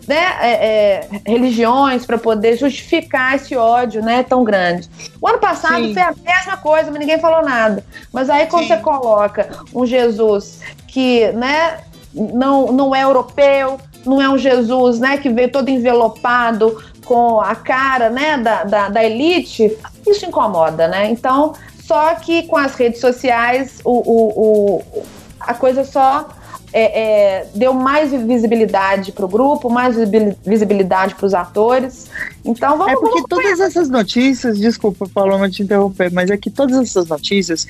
né, 0.07 0.35
é, 0.41 0.51
é, 0.51 1.07
religiões 1.25 2.05
para 2.05 2.17
poder 2.17 2.57
justificar 2.57 3.35
esse 3.35 3.55
ódio 3.55 4.01
né, 4.01 4.23
tão 4.23 4.43
grande. 4.43 4.89
O 5.21 5.27
ano 5.27 5.39
passado 5.39 5.85
Sim. 5.85 5.93
foi 5.93 6.01
a 6.01 6.13
mesma 6.13 6.57
coisa, 6.57 6.91
mas 6.91 6.99
ninguém 6.99 7.19
falou 7.19 7.43
nada. 7.43 7.83
Mas 8.11 8.29
aí 8.29 8.45
quando 8.47 8.63
Sim. 8.63 8.75
você 8.75 8.77
coloca 8.77 9.49
um 9.73 9.85
Jesus 9.85 10.59
que 10.87 11.31
né, 11.31 11.79
não, 12.13 12.71
não 12.71 12.95
é 12.95 13.03
europeu, 13.03 13.79
não 14.05 14.21
é 14.21 14.29
um 14.29 14.37
Jesus 14.37 14.99
né, 14.99 15.17
que 15.17 15.29
veio 15.29 15.51
todo 15.51 15.69
envelopado 15.69 16.81
com 17.05 17.39
a 17.41 17.55
cara 17.55 18.09
né, 18.09 18.37
da, 18.37 18.63
da, 18.63 18.89
da 18.89 19.03
elite, 19.03 19.75
isso 20.07 20.25
incomoda, 20.25 20.87
né? 20.87 21.09
Então, 21.09 21.53
só 21.83 22.15
que 22.15 22.43
com 22.43 22.55
as 22.57 22.73
redes 22.75 23.01
sociais, 23.01 23.79
o, 23.83 23.91
o, 23.91 24.77
o- 24.99 25.03
a 25.39 25.53
coisa 25.53 25.83
só 25.83 26.29
é, 26.73 27.01
é, 27.41 27.47
deu 27.53 27.73
mais 27.73 28.11
visibilidade 28.11 29.11
para 29.11 29.25
o 29.25 29.27
grupo, 29.27 29.69
mais 29.69 29.95
visibil- 29.95 30.37
visibilidade 30.45 31.15
para 31.15 31.25
os 31.25 31.33
atores. 31.33 32.09
Então, 32.45 32.77
vamos, 32.77 32.93
É 32.93 32.95
porque 32.95 33.09
vamos 33.21 33.27
todas 33.27 33.59
essas 33.59 33.89
notícias, 33.89 34.57
desculpa, 34.57 35.05
Paloma, 35.13 35.49
te 35.49 35.63
interromper, 35.63 36.09
mas 36.13 36.29
é 36.29 36.37
que 36.37 36.49
todas 36.49 36.77
essas 36.79 37.07
notícias 37.07 37.67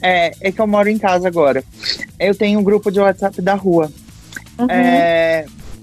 é, 0.00 0.32
é 0.40 0.50
que 0.50 0.60
eu 0.60 0.66
moro 0.66 0.88
em 0.88 0.96
casa 0.96 1.28
agora. 1.28 1.62
Eu 2.18 2.34
tenho 2.34 2.58
um 2.58 2.62
grupo 2.62 2.90
de 2.90 3.00
WhatsApp 3.00 3.42
da 3.42 3.54
rua. 3.54 3.90
Uhum. 4.58 4.66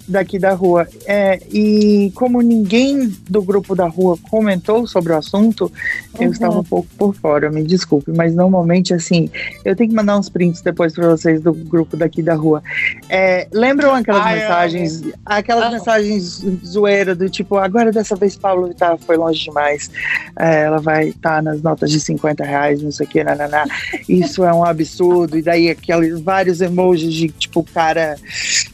Daqui 0.07 0.37
da 0.39 0.53
rua. 0.53 0.87
É, 1.05 1.39
e 1.51 2.11
como 2.15 2.41
ninguém 2.41 3.07
do 3.29 3.41
grupo 3.41 3.75
da 3.75 3.87
rua 3.87 4.17
comentou 4.29 4.85
sobre 4.87 5.13
o 5.13 5.17
assunto, 5.17 5.71
eu 6.19 6.27
Uhum. 6.27 6.31
estava 6.31 6.59
um 6.59 6.63
pouco 6.63 6.87
por 6.97 7.15
fora, 7.15 7.49
me 7.51 7.63
desculpe, 7.63 8.11
mas 8.11 8.33
normalmente 8.35 8.93
assim, 8.93 9.29
eu 9.63 9.75
tenho 9.75 9.89
que 9.89 9.95
mandar 9.95 10.17
uns 10.17 10.29
prints 10.29 10.61
depois 10.61 10.93
para 10.93 11.07
vocês 11.09 11.41
do 11.41 11.53
grupo 11.53 11.97
daqui 11.97 12.21
da 12.21 12.35
rua. 12.35 12.61
É, 13.09 13.47
lembram 13.51 13.93
aquelas 13.95 14.21
Ai, 14.23 14.39
mensagens, 14.39 15.03
aquelas 15.25 15.63
Amo. 15.65 15.73
mensagens 15.73 16.45
zoeira 16.65 17.13
do 17.15 17.29
tipo, 17.29 17.57
agora 17.57 17.91
dessa 17.91 18.15
vez 18.15 18.35
Pablo 18.35 18.67
Vittar 18.67 18.97
foi 18.97 19.17
longe 19.17 19.43
demais, 19.43 19.89
É, 20.37 20.63
ela 20.63 20.79
vai 20.79 21.09
estar 21.09 21.41
nas 21.41 21.61
notas 21.61 21.89
de 21.89 21.99
50 21.99 22.43
reais, 22.43 22.81
não 22.81 22.91
sei 22.91 23.05
o 23.05 23.09
que, 23.09 23.23
nananá. 23.23 23.65
Isso 24.09 24.43
é 24.43 24.53
um 24.53 24.65
absurdo, 24.65 25.37
e 25.37 25.41
daí 25.41 25.69
aqueles 25.69 26.19
vários 26.19 26.59
emojis 26.61 27.13
de 27.13 27.29
tipo 27.29 27.63
cara 27.63 28.17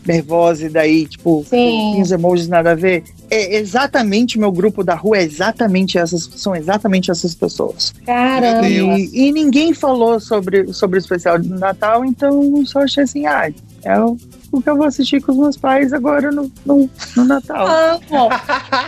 nervosa, 0.06 0.66
e 0.66 0.70
daí, 0.70 1.06
tipo, 1.06 1.20
Sim. 1.47 2.01
uns 2.01 2.11
emojis 2.11 2.47
nada 2.47 2.72
a 2.72 2.76
ver. 2.76 3.03
É 3.30 3.55
exatamente 3.55 4.38
meu 4.39 4.51
grupo 4.51 4.84
da 4.84 4.95
rua, 4.95 5.17
é 5.17 5.24
exatamente 5.24 5.97
essas, 5.97 6.30
são 6.36 6.55
exatamente 6.55 7.09
essas 7.09 7.34
pessoas. 7.34 7.93
Caramba. 8.05 8.67
E, 8.67 9.28
e 9.28 9.32
ninguém 9.32 9.74
falou 9.74 10.19
sobre, 10.19 10.74
sobre 10.74 10.97
o 10.97 11.01
especial 11.01 11.38
de 11.38 11.49
Natal, 11.49 12.03
então 12.03 12.57
eu 12.57 12.65
só 12.65 12.82
achei 12.84 13.03
assim, 13.03 13.26
ah, 13.26 13.51
é 13.84 13.99
o, 13.99 14.17
que 14.61 14.69
eu 14.69 14.76
vou 14.76 14.86
assistir 14.86 15.22
com 15.22 15.32
os 15.32 15.38
meus 15.38 15.57
pais 15.57 15.91
agora 15.91 16.30
no, 16.32 16.51
no, 16.65 16.89
no 17.15 17.26
Natal. 17.26 17.65
Amo. 17.67 18.30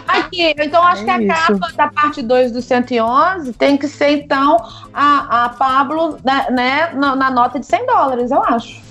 Aqui, 0.07 0.53
então 0.59 0.83
acho 0.83 1.01
É 1.01 1.05
que 1.05 1.11
a 1.11 1.21
isso. 1.21 1.59
capa 1.59 1.73
da 1.75 1.87
parte 1.87 2.21
2 2.21 2.51
do 2.51 2.61
111 2.61 3.53
tem 3.53 3.77
que 3.77 3.87
ser, 3.87 4.09
então, 4.09 4.57
a, 4.93 5.45
a 5.45 5.49
Pablo 5.49 6.17
né, 6.23 6.47
né, 6.51 6.91
na, 6.93 7.15
na 7.15 7.31
nota 7.31 7.59
de 7.59 7.65
100 7.65 7.85
dólares, 7.87 8.31
eu 8.31 8.43
acho. 8.43 8.81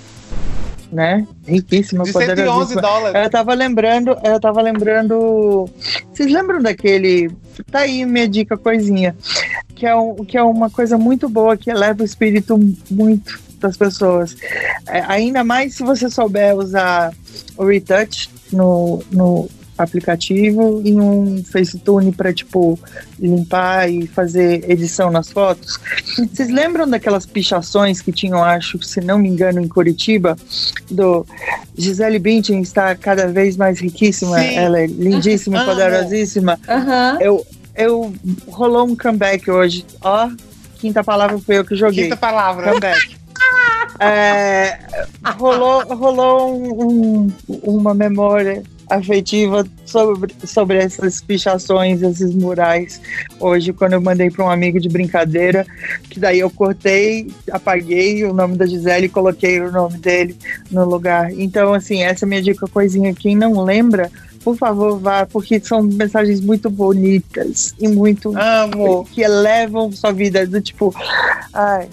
Né? 0.93 1.27
Riquíssima, 1.47 2.05
De 2.05 2.13
111 2.13 2.35
poderosíssima. 2.37 2.83
dólares. 2.83 3.25
Eu 3.25 3.31
tava 3.31 3.55
lembrando, 3.55 4.17
eu 4.23 4.39
tava 4.39 4.61
lembrando. 4.61 5.67
Vocês 6.13 6.31
lembram 6.31 6.61
daquele. 6.61 7.31
Tá 7.71 7.81
aí 7.81 8.05
minha 8.05 8.29
dica, 8.29 8.59
coisinha. 8.59 9.17
Que 9.75 9.87
é, 9.87 9.97
um, 9.97 10.17
que 10.17 10.37
é 10.37 10.43
uma 10.43 10.69
coisa 10.69 10.99
muito 10.99 11.31
boa, 11.31 11.57
que 11.57 11.71
eleva 11.71 12.03
o 12.03 12.05
espírito 12.05 12.59
muito 12.91 13.41
das 13.59 13.77
pessoas. 13.77 14.37
É, 14.87 15.01
ainda 15.09 15.43
mais 15.43 15.75
se 15.75 15.83
você 15.83 16.11
souber 16.11 16.55
usar 16.55 17.13
o 17.57 17.65
Retouch 17.65 18.29
no, 18.53 19.03
no 19.11 19.49
aplicativo 19.83 20.81
e 20.85 20.95
um 20.95 21.43
FaceTune 21.45 22.13
para 22.13 22.33
tipo 22.33 22.79
limpar 23.19 23.89
e 23.91 24.07
fazer 24.07 24.69
edição 24.71 25.11
nas 25.11 25.31
fotos. 25.31 25.79
Vocês 26.33 26.49
lembram 26.51 26.89
daquelas 26.89 27.27
pichações 27.27 28.01
que 28.01 28.11
tinham, 28.13 28.43
acho, 28.43 28.83
se 28.83 29.01
não 29.01 29.19
me 29.19 29.29
engano, 29.29 29.61
em 29.61 29.69
Curitiba, 29.69 30.37
do 30.91 31.27
Gisele 31.77 32.19
Bündchen 32.19 32.61
está 32.63 32.95
cada 32.95 33.29
vez 33.29 33.57
mais 33.57 33.81
riquíssima, 33.81 34.39
Sim. 34.39 34.55
ela 34.55 34.81
é 34.81 34.87
lindíssima, 34.87 35.65
poderosíssima. 35.65 36.59
Eu, 37.21 37.47
eu 37.77 38.13
rolou 38.49 38.87
um 38.87 38.97
comeback 38.97 39.51
hoje, 39.51 39.85
ó, 40.03 40.29
quinta 40.79 41.03
palavra 41.05 41.39
foi 41.39 41.59
eu 41.59 41.65
que 41.65 41.75
joguei. 41.77 42.05
Quinta 42.05 42.17
palavra. 42.17 42.69
Comeback. 42.69 43.17
É, 44.01 44.79
rolou 45.39 45.83
rolou 45.95 46.57
um- 46.59 47.27
um- 47.27 47.33
uma 47.63 47.95
memória 47.95 48.63
afetiva 48.97 49.67
sobre, 49.87 50.35
sobre 50.45 50.79
essas 50.79 51.21
pichações, 51.21 52.03
esses 52.03 52.35
murais. 52.35 53.01
Hoje, 53.41 53.73
quando 53.73 53.95
eu 53.95 54.01
mandei 54.01 54.31
para 54.31 54.45
um 54.45 54.51
amigo 54.51 54.79
de 54.79 54.89
brincadeira, 54.89 55.67
que 56.09 56.21
daí 56.21 56.41
eu 56.41 56.51
cortei, 56.51 57.31
apaguei 57.51 58.25
o 58.25 58.33
nome 58.33 58.57
da 58.57 58.67
Gisele 58.67 59.07
e 59.07 59.09
coloquei 59.09 59.61
o 59.61 59.73
nome 59.73 59.99
dele 59.99 60.37
no 60.71 60.85
lugar. 60.85 61.33
Então, 61.33 61.73
assim, 61.73 62.03
essa 62.03 62.25
é 62.25 62.27
a 62.27 62.29
minha 62.29 62.43
dica, 62.43 62.67
coisinha. 62.69 63.15
Quem 63.15 63.35
não 63.35 63.65
lembra, 63.65 64.11
por 64.45 64.57
favor, 64.57 64.99
vá, 64.99 65.25
porque 65.25 65.59
são 65.61 65.83
mensagens 65.83 66.41
muito 66.41 66.69
bonitas 66.69 67.75
e 67.79 67.89
muito 67.89 68.37
Amo. 68.37 69.05
que 69.11 69.23
elevam 69.23 69.91
sua 69.93 70.13
vida 70.13 70.47
do 70.47 70.61
tipo, 70.61 70.95
ai, 71.53 71.89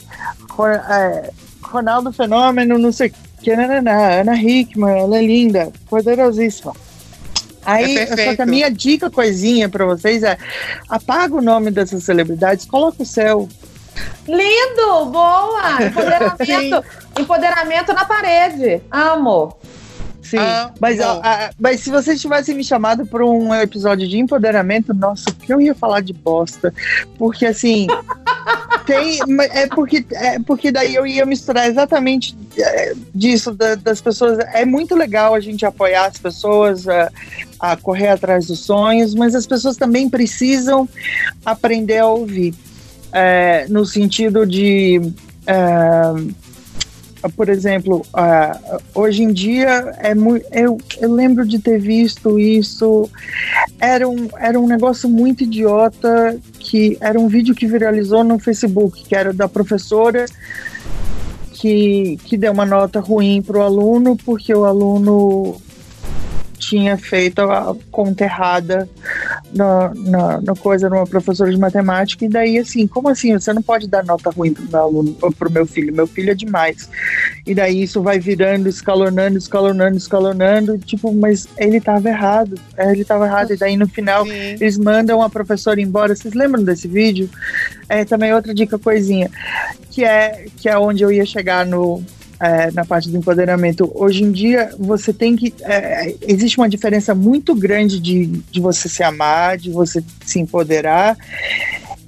é, 0.89 1.31
Ronaldo 1.61 2.11
Fenômeno, 2.11 2.77
não 2.77 2.91
sei 2.91 3.09
o 3.09 3.13
que, 3.41 3.51
Ana 3.51 4.35
Hickman, 4.35 4.99
ela 4.99 5.17
é 5.17 5.21
linda, 5.21 5.71
poderosíssima. 5.89 6.73
Aí, 7.71 7.97
É 7.97 8.07
só 8.07 8.35
que 8.35 8.41
a 8.41 8.45
minha 8.45 8.69
dica 8.69 9.09
coisinha 9.09 9.69
pra 9.69 9.85
vocês 9.85 10.23
é 10.23 10.37
apaga 10.87 11.35
o 11.35 11.41
nome 11.41 11.71
dessas 11.71 12.03
celebridades, 12.03 12.65
coloca 12.65 13.03
o 13.03 13.05
céu. 13.05 13.47
Lindo! 14.27 15.05
Boa! 15.11 15.83
Empoderamento, 15.83 16.85
empoderamento 17.19 17.93
na 17.93 18.05
parede. 18.05 18.81
Amo. 18.91 19.57
Sim, 20.29 20.37
Ah, 20.37 20.71
mas, 20.79 20.99
ah, 20.99 21.49
mas 21.59 21.79
se 21.79 21.89
vocês 21.89 22.21
tivessem 22.21 22.55
me 22.55 22.63
chamado 22.63 23.05
para 23.05 23.25
um 23.25 23.53
episódio 23.55 24.07
de 24.07 24.17
empoderamento, 24.19 24.93
nossa, 24.93 25.25
que 25.31 25.51
eu 25.51 25.59
ia 25.59 25.73
falar 25.73 26.01
de 26.01 26.13
bosta. 26.13 26.73
Porque 27.17 27.45
assim, 27.45 27.87
tem. 28.85 29.19
É 29.51 29.67
porque, 29.67 30.05
é 30.11 30.39
porque 30.39 30.71
daí 30.71 30.93
eu 30.95 31.05
ia 31.07 31.25
misturar 31.25 31.67
exatamente 31.67 32.37
é, 32.57 32.93
disso, 33.13 33.53
da- 33.53 33.75
das 33.75 34.01
pessoas. 34.01 34.37
É 34.53 34.65
muito 34.65 34.95
legal 34.95 35.33
a 35.33 35.39
gente 35.39 35.65
apoiar 35.65 36.05
as 36.05 36.17
pessoas 36.17 36.87
a, 36.87 37.09
a 37.59 37.75
correr 37.75 38.09
atrás 38.09 38.47
dos 38.47 38.59
sonhos, 38.59 39.15
mas 39.15 39.33
as 39.33 39.47
pessoas 39.47 39.77
também 39.77 40.09
precisam 40.09 40.87
aprender 41.45 41.99
a 41.99 42.07
ouvir. 42.07 42.53
É, 43.11 43.65
no 43.69 43.83
sentido 43.85 44.45
de. 44.45 45.01
é, 45.47 46.39
por 47.35 47.49
exemplo, 47.49 48.05
ah, 48.13 48.79
hoje 48.93 49.23
em 49.23 49.33
dia 49.33 49.93
é 49.99 50.13
muito. 50.15 50.45
Eu, 50.51 50.77
eu 50.99 51.11
lembro 51.11 51.45
de 51.45 51.59
ter 51.59 51.79
visto 51.79 52.39
isso. 52.39 53.09
Era 53.79 54.07
um, 54.07 54.27
era 54.37 54.59
um 54.59 54.67
negócio 54.67 55.09
muito 55.09 55.43
idiota 55.43 56.37
que 56.59 56.97
era 57.01 57.19
um 57.19 57.27
vídeo 57.27 57.55
que 57.55 57.67
viralizou 57.67 58.23
no 58.23 58.39
Facebook, 58.39 59.03
que 59.03 59.15
era 59.15 59.33
da 59.33 59.47
professora 59.47 60.25
que, 61.59 62.17
que 62.23 62.37
deu 62.37 62.53
uma 62.53 62.65
nota 62.65 63.01
ruim 63.01 63.41
para 63.41 63.57
o 63.57 63.61
aluno 63.61 64.15
porque 64.15 64.53
o 64.53 64.63
aluno 64.63 65.61
tinha 66.57 66.97
feito 66.97 67.41
a 67.41 67.75
conta 67.91 68.23
errada 68.23 68.87
na, 69.53 69.91
na, 69.95 70.41
na 70.41 70.55
coisa 70.55 70.89
numa 70.89 71.05
professora 71.05 71.51
de 71.51 71.57
matemática, 71.57 72.25
e 72.25 72.29
daí 72.29 72.57
assim, 72.57 72.87
como 72.87 73.09
assim? 73.09 73.33
Você 73.33 73.51
não 73.53 73.61
pode 73.61 73.87
dar 73.87 74.03
nota 74.03 74.29
ruim 74.29 74.53
pro 74.53 74.69
meu 74.69 74.79
aluno, 74.79 75.17
pro 75.37 75.51
meu 75.51 75.65
filho, 75.65 75.93
meu 75.93 76.07
filho 76.07 76.31
é 76.31 76.35
demais. 76.35 76.89
E 77.45 77.55
daí 77.55 77.83
isso 77.83 78.01
vai 78.01 78.19
virando, 78.19 78.69
escalonando, 78.69 79.37
escalonando, 79.37 79.97
escalonando, 79.97 80.77
tipo, 80.77 81.13
mas 81.13 81.47
ele 81.57 81.79
tava 81.81 82.09
errado, 82.09 82.59
é, 82.77 82.91
ele 82.91 83.03
tava 83.03 83.25
errado, 83.25 83.53
e 83.53 83.57
daí 83.57 83.75
no 83.75 83.87
final 83.87 84.25
Sim. 84.25 84.31
eles 84.31 84.77
mandam 84.77 85.21
a 85.21 85.29
professora 85.29 85.81
embora. 85.81 86.15
Vocês 86.15 86.33
lembram 86.33 86.63
desse 86.63 86.87
vídeo? 86.87 87.29
É 87.87 88.05
também 88.05 88.33
outra 88.33 88.53
dica 88.53 88.77
coisinha, 88.77 89.29
que 89.89 90.03
é 90.03 90.45
que 90.57 90.69
é 90.69 90.77
onde 90.77 91.03
eu 91.03 91.11
ia 91.11 91.25
chegar 91.25 91.65
no 91.65 92.03
é, 92.39 92.71
na 92.71 92.85
parte 92.85 93.09
do 93.09 93.17
empoderamento. 93.17 93.91
Hoje 93.93 94.23
em 94.23 94.31
dia 94.31 94.71
você 94.79 95.11
tem 95.11 95.35
que 95.35 95.53
é, 95.61 96.15
existe 96.21 96.57
uma 96.57 96.69
diferença 96.69 97.13
muito 97.13 97.53
grande 97.53 97.99
de, 97.99 98.25
de 98.25 98.59
você 98.59 98.87
se 98.87 99.03
amar, 99.03 99.57
de 99.57 99.69
você 99.69 100.03
se 100.25 100.39
empoderar 100.39 101.17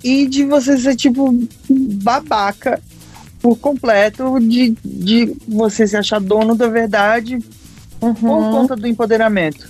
e 0.03 0.28
de 0.28 0.45
você 0.45 0.78
ser 0.78 0.95
tipo 0.95 1.38
babaca 1.70 2.80
por 3.41 3.58
completo, 3.58 4.40
de, 4.40 4.76
de 4.84 5.36
você 5.48 5.88
se 5.88 5.98
achar 5.98 6.22
dono 6.22 6.56
da 6.56 6.68
verdade 6.68 7.40
por 7.99 8.16
conta 8.16 8.76
do 8.76 8.88
empoderamento. 8.88 9.70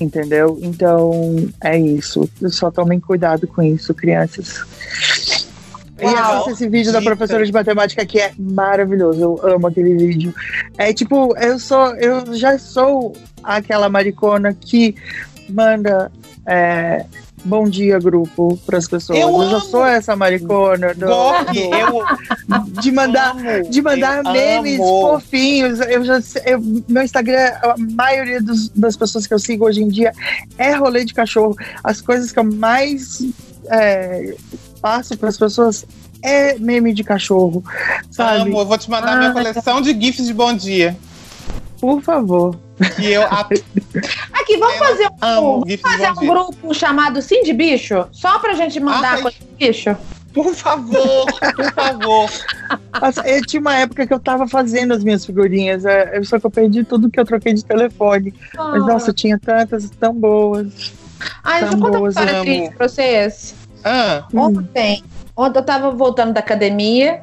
Entendeu? 0.00 0.58
Então 0.60 1.48
é 1.62 1.78
isso. 1.78 2.28
Só 2.48 2.70
tomem 2.70 2.98
cuidado 2.98 3.46
com 3.46 3.62
isso, 3.62 3.94
crianças. 3.94 4.64
E 6.02 6.06
assista 6.06 6.50
esse 6.52 6.68
vídeo 6.68 6.92
da 6.92 7.00
professora 7.02 7.44
de 7.44 7.52
matemática 7.52 8.04
que 8.04 8.18
é 8.18 8.32
maravilhoso. 8.38 9.20
Eu 9.20 9.54
amo 9.54 9.66
aquele 9.66 9.94
vídeo. 9.96 10.34
É 10.78 10.92
tipo, 10.92 11.36
eu 11.38 11.58
sou, 11.58 11.94
eu 11.96 12.34
já 12.34 12.58
sou 12.58 13.12
aquela 13.42 13.88
maricona 13.88 14.52
que 14.54 14.94
manda 15.48 16.10
é, 16.46 17.04
bom 17.44 17.68
dia 17.68 17.98
grupo 17.98 18.56
para 18.64 18.78
as 18.78 18.88
pessoas. 18.88 19.18
Eu 19.18 19.28
Eu, 19.42 19.50
já 19.50 19.60
sou 19.60 19.84
essa 19.84 20.14
maricona 20.16 20.94
do, 20.94 21.06
eu 21.06 22.04
de 22.80 22.90
mandar 22.92 23.30
amo, 23.36 23.68
de 23.68 23.82
mandar 23.82 24.22
memes 24.24 24.78
amo. 24.80 25.00
fofinhos. 25.02 25.80
Eu 25.80 26.04
já 26.04 26.20
eu- 26.46 26.60
meu 26.88 27.02
Instagram, 27.02 27.52
a 27.62 27.74
maioria 27.78 28.40
dos- 28.40 28.68
das 28.70 28.96
pessoas 28.96 29.26
que 29.26 29.34
eu 29.34 29.38
sigo 29.38 29.66
hoje 29.66 29.82
em 29.82 29.88
dia 29.88 30.12
é 30.58 30.72
rolê 30.72 31.04
de 31.04 31.14
cachorro. 31.14 31.54
As 31.82 32.00
coisas 32.00 32.30
que 32.32 32.38
eu 32.38 32.44
mais 32.44 33.22
é, 33.70 34.34
passo 34.82 35.16
para 35.16 35.28
as 35.28 35.38
pessoas 35.38 35.86
é 36.22 36.58
meme 36.58 36.92
de 36.92 37.02
cachorro, 37.04 37.64
sabe? 38.10 38.42
Amo, 38.50 38.58
eu 38.60 38.66
vou 38.66 38.76
te 38.76 38.90
mandar 38.90 39.16
minha 39.16 39.32
coleção 39.32 39.80
de 39.80 39.92
GIFs 39.98 40.26
de 40.26 40.34
bom 40.34 40.52
dia. 40.54 40.96
Por 41.80 42.02
favor. 42.02 42.56
E 43.00 43.06
eu 43.06 43.22
a- 43.22 43.40
Aqui, 44.34 44.56
vamos 44.56 44.76
fazer 44.78 45.06
um, 45.08 45.16
amo 45.20 45.60
vamos 45.60 45.80
fazer 45.80 46.10
um 46.10 46.26
grupo 46.26 46.74
chamado 46.74 47.20
Sim 47.22 47.42
de 47.42 47.52
Bicho? 47.52 48.06
Só 48.12 48.38
pra 48.38 48.54
gente 48.54 48.78
mandar 48.80 49.14
Ai. 49.14 49.22
coisa 49.22 49.36
de 49.38 49.66
bicho? 49.66 49.96
Por 50.32 50.54
favor, 50.54 51.26
por 51.54 51.72
favor. 51.74 52.30
Nossa, 53.00 53.20
eu 53.28 53.42
tinha 53.44 53.60
uma 53.60 53.74
época 53.76 54.06
que 54.06 54.14
eu 54.14 54.18
tava 54.18 54.46
fazendo 54.48 54.94
as 54.94 55.04
minhas 55.04 55.26
figurinhas, 55.26 55.84
é, 55.84 56.22
só 56.24 56.38
que 56.40 56.46
eu 56.46 56.50
perdi 56.50 56.84
tudo 56.84 57.10
que 57.10 57.20
eu 57.20 57.24
troquei 57.24 57.52
de 57.52 57.62
telefone. 57.64 58.32
Mas 58.56 58.86
nossa, 58.86 59.10
eu 59.10 59.14
tinha 59.14 59.38
tantas 59.38 59.90
tão 59.90 60.14
boas. 60.14 60.92
Ai, 61.44 61.60
deixa 61.60 61.74
eu 61.76 61.78
contar 61.80 61.90
uma 61.90 61.98
boas, 61.98 62.14
história 62.14 62.34
amo. 62.36 62.44
triste 62.44 62.74
pra 62.76 62.88
vocês. 62.88 63.54
Ah, 63.84 64.24
Ontem, 64.34 65.02
ontem 65.36 65.58
eu 65.58 65.64
tava 65.64 65.90
voltando 65.90 66.32
da 66.32 66.40
academia, 66.40 67.22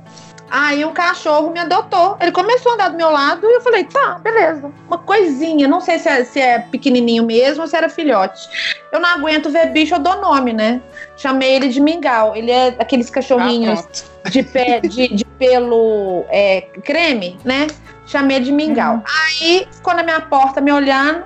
aí 0.50 0.84
um 0.84 0.94
cachorro 0.94 1.52
me 1.52 1.60
adotou. 1.60 2.18
Ele 2.20 2.32
começou 2.32 2.72
a 2.72 2.76
andar 2.76 2.90
do 2.90 2.98
meu 2.98 3.10
lado 3.10 3.46
e 3.46 3.56
eu 3.56 3.62
falei, 3.62 3.84
tá, 3.84 4.20
beleza. 4.20 4.72
Uma 4.88 4.98
coisinha, 4.98 5.68
não 5.68 5.80
sei 5.80 6.00
se 6.00 6.10
é, 6.10 6.24
se 6.24 6.40
é 6.40 6.60
pequenininho 6.60 7.24
mesmo 7.24 7.62
ou 7.62 7.68
se 7.68 7.76
era 7.76 7.90
filhote. 7.90 8.50
Eu 8.92 9.00
não 9.00 9.10
aguento 9.10 9.50
ver 9.50 9.68
bicho, 9.68 9.96
eu 9.96 10.00
dou 10.00 10.20
nome, 10.20 10.54
né? 10.54 10.82
Chamei 11.16 11.56
ele 11.56 11.70
de 11.70 11.80
mingau. 11.80 12.36
Ele 12.36 12.52
é 12.52 12.76
aqueles 12.80 13.10
ah, 13.10 13.14
cachorrinhos 13.14 13.82
pronto. 13.82 14.32
de, 14.32 14.44
pé, 14.44 14.80
de, 14.82 15.08
de 15.10 15.26
pelo 15.26 16.26
é, 16.30 16.62
creme, 16.84 17.38
né? 17.46 17.68
Chamei 18.06 18.40
de 18.40 18.52
mingau. 18.52 19.04
Aí 19.06 19.68
ficou 19.72 19.94
na 19.94 20.02
minha 20.02 20.22
porta 20.22 20.60
me 20.60 20.72
olhando. 20.72 21.24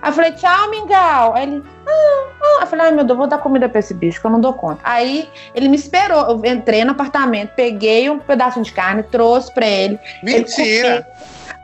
Aí 0.00 0.10
eu 0.10 0.12
falei, 0.12 0.32
tchau, 0.32 0.70
mingau. 0.70 1.34
Aí 1.34 1.42
ele, 1.44 1.62
ah, 1.86 2.24
ah. 2.42 2.58
Eu 2.62 2.66
falei, 2.66 2.86
ai 2.86 2.92
meu 2.92 3.04
Deus, 3.04 3.16
vou 3.18 3.26
dar 3.26 3.38
comida 3.38 3.68
pra 3.68 3.80
esse 3.80 3.94
bicho, 3.94 4.20
que 4.20 4.26
eu 4.26 4.30
não 4.30 4.40
dou 4.40 4.52
conta. 4.54 4.80
Aí 4.84 5.28
ele 5.54 5.68
me 5.68 5.76
esperou. 5.76 6.42
Eu 6.44 6.52
entrei 6.52 6.84
no 6.84 6.92
apartamento, 6.92 7.50
peguei 7.54 8.08
um 8.10 8.18
pedacinho 8.18 8.64
de 8.64 8.72
carne, 8.72 9.02
trouxe 9.02 9.52
pra 9.52 9.66
ele. 9.66 9.98
Mentira. 10.22 11.06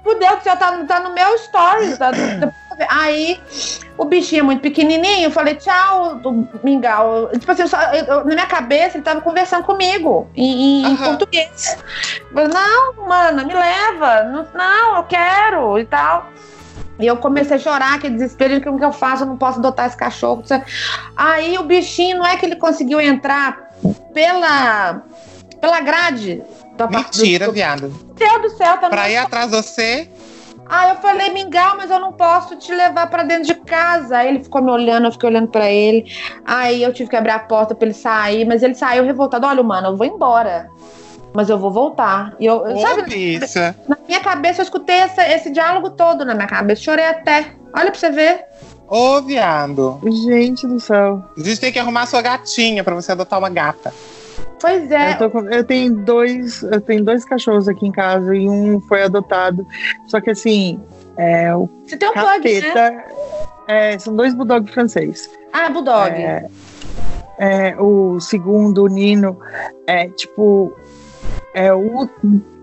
Meu 0.05 0.19
Deus 0.19 0.37
do 0.39 0.43
céu, 0.43 0.57
tá, 0.57 0.73
tá 0.85 1.01
no 1.01 1.13
meu 1.15 1.37
stories. 1.39 1.99
Tá, 1.99 2.11
aí 2.89 3.41
o 3.99 4.05
bichinho 4.05 4.41
é 4.41 4.43
muito 4.43 4.61
pequenininho, 4.63 5.25
eu 5.25 5.31
falei, 5.31 5.55
tchau, 5.57 6.15
do 6.17 6.49
mingau. 6.63 7.29
Tipo 7.31 7.51
assim, 7.53 7.63
eu 7.63 7.69
só- 7.69 7.83
eu- 7.93 8.05
eu- 8.05 8.25
na 8.25 8.35
minha 8.35 8.47
cabeça 8.47 8.97
ele 8.97 9.05
tava 9.05 9.21
conversando 9.21 9.65
comigo 9.65 10.29
em, 10.35 10.83
em 10.83 10.87
Aham. 10.87 11.05
português. 11.09 11.77
Eu 12.21 12.33
falei, 12.33 12.49
não, 12.49 13.07
mana, 13.09 13.45
me 13.45 13.53
leva. 13.53 14.23
Não, 14.25 14.47
não, 14.55 14.97
eu 14.97 15.03
quero 15.05 15.79
e 15.79 15.85
tal. 15.85 16.31
E 16.99 17.07
eu 17.07 17.17
comecei 17.17 17.57
a 17.57 17.61
chorar, 17.61 17.99
que 18.01 18.09
desespero, 18.11 18.57
o 18.57 18.61
que 18.61 18.71
que 18.79 18.85
eu 18.85 18.93
faço? 18.93 19.23
Eu 19.23 19.29
não 19.29 19.37
posso 19.37 19.59
adotar 19.59 19.87
esse 19.87 19.97
cachorro. 19.97 20.43
Aí 21.17 21.57
o 21.59 21.63
bichinho, 21.63 22.19
não 22.19 22.27
é 22.27 22.37
que 22.37 22.45
ele 22.45 22.57
conseguiu 22.57 23.01
entrar 23.01 23.71
pela, 24.13 25.03
pela 25.61 25.81
grade. 25.81 26.43
apart- 26.79 27.17
Mentira, 27.17 27.47
do- 27.47 27.53
viado. 27.53 27.89
Meu 28.19 28.41
Deus 28.41 28.53
do 28.53 28.57
céu, 28.59 28.79
tá 28.79 28.89
Pra 28.89 29.09
ir 29.11 29.17
atrás 29.17 29.51
de 29.51 29.57
você, 29.57 30.09
Aí 30.71 30.91
eu 30.91 30.97
falei, 30.97 31.31
Mingau, 31.33 31.79
mas 31.79 31.91
eu 31.91 31.99
não 31.99 32.13
posso 32.13 32.55
te 32.57 32.75
levar 32.75 33.09
pra 33.09 33.23
dentro 33.23 33.45
de 33.45 33.55
casa. 33.55 34.19
Aí 34.19 34.29
ele 34.29 34.45
ficou 34.45 34.61
me 34.61 34.71
olhando, 34.71 35.07
eu 35.07 35.13
fiquei 35.13 35.31
olhando 35.31 35.49
pra 35.49 35.67
ele. 35.71 36.05
Aí 36.45 36.83
eu 36.83 36.93
tive 36.93 37.09
que 37.09 37.17
abrir 37.17 37.31
a 37.31 37.39
porta 37.39 37.75
pra 37.75 37.87
ele 37.87 37.95
sair, 37.95 38.45
mas 38.45 38.63
ele 38.63 38.75
saiu 38.75 39.03
revoltado. 39.03 39.47
Olha, 39.47 39.63
mano, 39.63 39.89
eu 39.89 39.97
vou 39.97 40.07
embora. 40.07 40.69
Mas 41.35 41.49
eu 41.51 41.59
vou 41.59 41.71
voltar. 41.71 42.35
E 42.41 42.47
eu, 42.47 42.57
ô 42.63 42.81
sabe, 42.81 43.03
bicha. 43.03 43.75
na 43.87 43.97
minha 44.07 44.21
cabeça 44.21 44.61
eu 44.61 44.65
escutei 44.65 44.97
essa- 44.97 45.27
esse 45.29 45.51
diálogo 45.51 45.91
todo 45.91 46.25
na 46.25 46.35
minha 46.35 46.47
cabeça. 46.47 46.83
Chorei 46.83 47.05
até. 47.07 47.53
Olha 47.75 47.91
pra 47.91 48.01
você 48.01 48.11
ver. 48.11 48.45
Ô, 48.89 49.21
viado. 49.21 50.01
Gente 50.05 50.67
do 50.67 50.81
céu. 50.81 51.23
A 51.37 51.41
gente 51.43 51.61
tem 51.61 51.71
que 51.71 51.79
arrumar 51.79 52.07
sua 52.07 52.23
gatinha 52.23 52.83
pra 52.83 52.95
você 52.95 53.13
adotar 53.13 53.39
uma 53.39 53.51
gata. 53.51 53.93
Pois 54.61 54.91
é. 54.91 55.13
Eu, 55.13 55.19
tô 55.19 55.31
com- 55.31 55.49
eu 55.49 55.63
tenho 55.63 55.95
dois, 55.95 56.63
eu 56.63 56.81
tenho 56.81 57.05
dois 57.05 57.25
cachorros 57.25 57.69
aqui 57.69 57.87
em 57.87 57.93
casa 57.93 58.35
e 58.35 58.49
um 58.49 58.81
foi 58.89 59.03
adotado. 59.03 59.67
Só 60.07 60.21
que 60.21 60.31
assim, 60.31 60.81
é, 61.17 61.55
o 61.55 61.69
Você 61.87 61.97
tem 61.97 62.09
um 62.09 62.13
plug, 62.15 62.61
né? 62.61 62.61
capeta. 62.73 63.05
é, 63.69 63.99
são 63.99 64.17
dois 64.17 64.33
bulldog 64.35 64.71
francês. 64.73 65.31
Ah, 65.53 65.69
Bulldog. 65.69 66.11
É, 66.11 66.47
é, 67.39 67.77
o 67.79 68.19
segundo, 68.21 68.85
o 68.85 68.87
Nino, 68.89 69.39
é 69.87 70.09
tipo. 70.09 70.73
É 71.55 71.73
o 71.73 72.09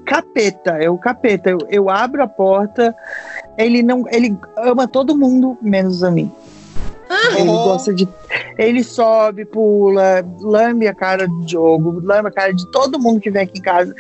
capeta, 0.05 0.71
é 0.71 0.89
o 0.89 0.97
capeta. 0.97 1.49
Eu, 1.49 1.57
eu 1.69 1.89
abro 1.89 2.21
a 2.23 2.27
porta, 2.27 2.95
ele 3.57 3.81
não. 3.83 4.05
Ele 4.09 4.37
ama 4.57 4.87
todo 4.87 5.17
mundo, 5.17 5.57
menos 5.61 6.03
a 6.03 6.11
mim. 6.11 6.31
Ele 7.37 7.49
Oh. 7.49 7.63
gosta 7.65 7.93
de. 7.93 8.07
Ele 8.57 8.83
sobe, 8.83 9.45
pula, 9.45 10.25
lambe 10.41 10.87
a 10.87 10.93
cara 10.93 11.27
do 11.27 11.41
Diogo, 11.45 11.99
lambe 12.03 12.29
a 12.29 12.31
cara 12.31 12.53
de 12.53 12.65
todo 12.71 12.99
mundo 12.99 13.19
que 13.19 13.29
vem 13.29 13.43
aqui 13.43 13.59
em 13.59 13.61
casa. 13.61 13.93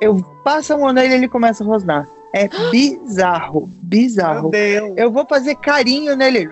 Eu 0.00 0.20
passo 0.44 0.72
a 0.74 0.78
mão 0.78 0.92
nele 0.92 1.14
e 1.14 1.16
ele 1.16 1.28
começa 1.28 1.64
a 1.64 1.66
rosnar. 1.66 2.06
É 2.32 2.48
bizarro, 2.70 3.68
bizarro. 3.82 4.42
Meu 4.42 4.50
Deus. 4.50 4.92
Eu 4.96 5.10
vou 5.10 5.24
fazer 5.26 5.54
carinho 5.56 6.14
nele. 6.16 6.48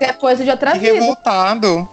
É 0.00 0.12
coisa 0.12 0.42
de 0.44 0.50
outra 0.50 0.72
Que 0.72 0.78
vida. 0.78 0.92
revoltado. 0.94 1.88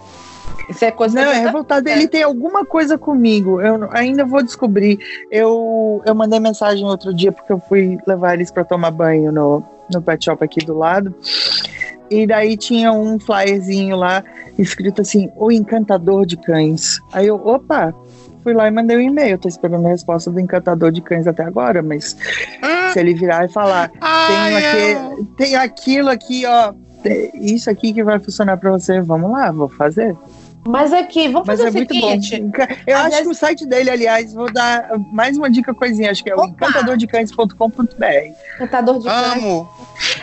Isso 0.68 0.84
é 0.84 0.90
coisa 0.90 1.22
Não, 1.24 1.32
é 1.32 1.38
revoltado. 1.40 1.88
Ele 1.88 2.06
tem 2.06 2.22
alguma 2.22 2.64
coisa 2.64 2.98
comigo. 2.98 3.60
Eu 3.60 3.88
ainda 3.92 4.24
vou 4.24 4.42
descobrir. 4.42 4.98
Eu, 5.30 6.02
eu 6.04 6.14
mandei 6.14 6.38
mensagem 6.38 6.84
outro 6.84 7.12
dia 7.14 7.32
porque 7.32 7.52
eu 7.52 7.58
fui 7.68 7.98
levar 8.06 8.34
eles 8.34 8.50
para 8.50 8.64
tomar 8.64 8.90
banho 8.90 9.32
no, 9.32 9.62
no 9.92 10.02
pet 10.02 10.26
shop 10.26 10.44
aqui 10.44 10.64
do 10.64 10.76
lado. 10.76 11.14
E 12.10 12.26
daí 12.26 12.56
tinha 12.56 12.92
um 12.92 13.18
flyerzinho 13.18 13.96
lá 13.96 14.22
escrito 14.58 15.00
assim: 15.02 15.30
O 15.36 15.50
Encantador 15.50 16.24
de 16.26 16.36
Cães. 16.36 17.00
Aí 17.12 17.26
eu, 17.26 17.36
opa, 17.36 17.94
fui 18.42 18.52
lá 18.54 18.66
e 18.68 18.70
mandei 18.70 18.96
um 18.96 19.00
e-mail. 19.00 19.38
Tô 19.38 19.48
esperando 19.48 19.86
a 19.86 19.90
resposta 19.90 20.30
do 20.30 20.40
Encantador 20.40 20.90
de 20.90 21.00
Cães 21.02 21.26
até 21.26 21.42
agora, 21.44 21.82
mas 21.82 22.16
Ah, 22.62 22.90
se 22.92 22.98
ele 23.00 23.14
virar 23.14 23.44
e 23.44 23.48
falar: 23.48 23.90
ai, 24.00 24.52
eu- 24.54 24.58
aqui, 24.58 25.26
tenho 25.36 25.60
aquilo 25.60 26.08
aqui, 26.10 26.44
ó. 26.46 26.72
tem 27.02 27.30
Isso 27.34 27.68
aqui 27.70 27.92
que 27.92 28.02
vai 28.04 28.18
funcionar 28.18 28.56
para 28.56 28.70
você. 28.70 29.00
Vamos 29.00 29.30
lá, 29.30 29.50
vou 29.50 29.68
fazer. 29.68 30.16
Mas 30.68 30.92
aqui, 30.92 31.28
vamos 31.28 31.46
Mas 31.46 31.58
fazer 31.60 31.68
é 31.68 31.70
o 31.70 31.74
muito 31.74 31.94
seguinte. 31.94 32.40
bom. 32.42 32.52
Eu 32.86 32.96
às 32.98 33.00
acho 33.04 33.10
vezes- 33.10 33.22
que 33.26 33.28
o 33.32 33.34
site 33.34 33.66
dele, 33.66 33.88
aliás, 33.88 34.34
vou 34.34 34.52
dar 34.52 34.90
mais 35.10 35.38
uma 35.38 35.48
dica 35.48 35.72
coisinha. 35.72 36.10
Acho 36.10 36.22
que 36.22 36.30
é 36.30 36.34
o 36.36 36.40
Opa! 36.40 36.48
encantadordecães.com.br. 36.48 38.32
Cantador 38.58 38.98
de 38.98 39.04
cães. 39.06 39.32
Amo. 39.36 39.66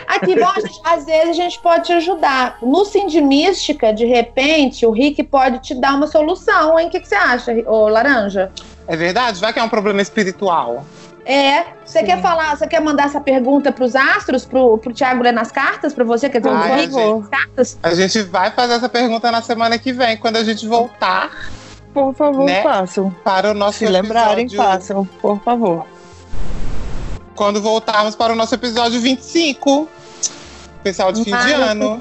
Aqui, 0.06 0.38
bom, 0.38 0.52
gente, 0.54 0.80
às 0.84 1.04
vezes 1.04 1.30
a 1.30 1.32
gente 1.32 1.58
pode 1.60 1.86
te 1.86 1.92
ajudar. 1.94 2.58
No 2.62 2.84
Mística, 3.24 3.92
de 3.92 4.04
repente, 4.06 4.86
o 4.86 4.92
Rick 4.92 5.20
pode 5.24 5.58
te 5.58 5.74
dar 5.74 5.96
uma 5.96 6.06
solução, 6.06 6.78
hein? 6.78 6.86
O 6.86 6.90
que, 6.90 7.00
que 7.00 7.08
você 7.08 7.16
acha, 7.16 7.52
ô 7.66 7.88
Laranja? 7.88 8.52
É 8.86 8.96
verdade? 8.96 9.40
Vai 9.40 9.52
que 9.52 9.58
é 9.58 9.62
um 9.64 9.68
problema 9.68 10.00
espiritual. 10.00 10.84
É, 11.28 11.64
você 11.84 12.04
quer 12.04 12.22
falar, 12.22 12.56
você 12.56 12.68
quer 12.68 12.80
mandar 12.80 13.06
essa 13.06 13.20
pergunta 13.20 13.72
pros 13.72 13.96
astros, 13.96 14.44
pro, 14.44 14.78
pro 14.78 14.94
Thiago 14.94 15.24
ler 15.24 15.32
nas 15.32 15.50
cartas, 15.50 15.92
pra 15.92 16.04
você, 16.04 16.30
quer 16.30 16.38
dizer, 16.38 16.54
Ai, 16.54 16.86
o 16.86 16.90
gente. 16.92 17.18
nas 17.20 17.28
cartas? 17.28 17.78
A 17.82 17.94
gente 17.94 18.22
vai 18.22 18.52
fazer 18.52 18.74
essa 18.74 18.88
pergunta 18.88 19.32
na 19.32 19.42
semana 19.42 19.76
que 19.76 19.92
vem, 19.92 20.16
quando 20.16 20.36
a 20.36 20.44
gente 20.44 20.64
voltar 20.68 21.30
Por 21.92 22.14
favor, 22.14 22.44
Né? 22.44 22.62
façam. 22.62 23.10
para 23.24 23.50
o 23.50 23.54
nosso 23.54 23.78
Se 23.78 23.86
lembrarem, 23.88 24.44
episódio- 24.46 24.70
façam, 24.72 25.04
por 25.20 25.40
favor. 25.42 25.84
Quando 27.34 27.60
voltarmos 27.60 28.14
para 28.14 28.32
o 28.32 28.36
nosso 28.36 28.54
episódio 28.54 29.00
25. 29.00 29.88
Especial 30.76 31.10
de 31.10 31.24
fim 31.24 31.36
de 31.36 31.52
ano. 31.52 32.00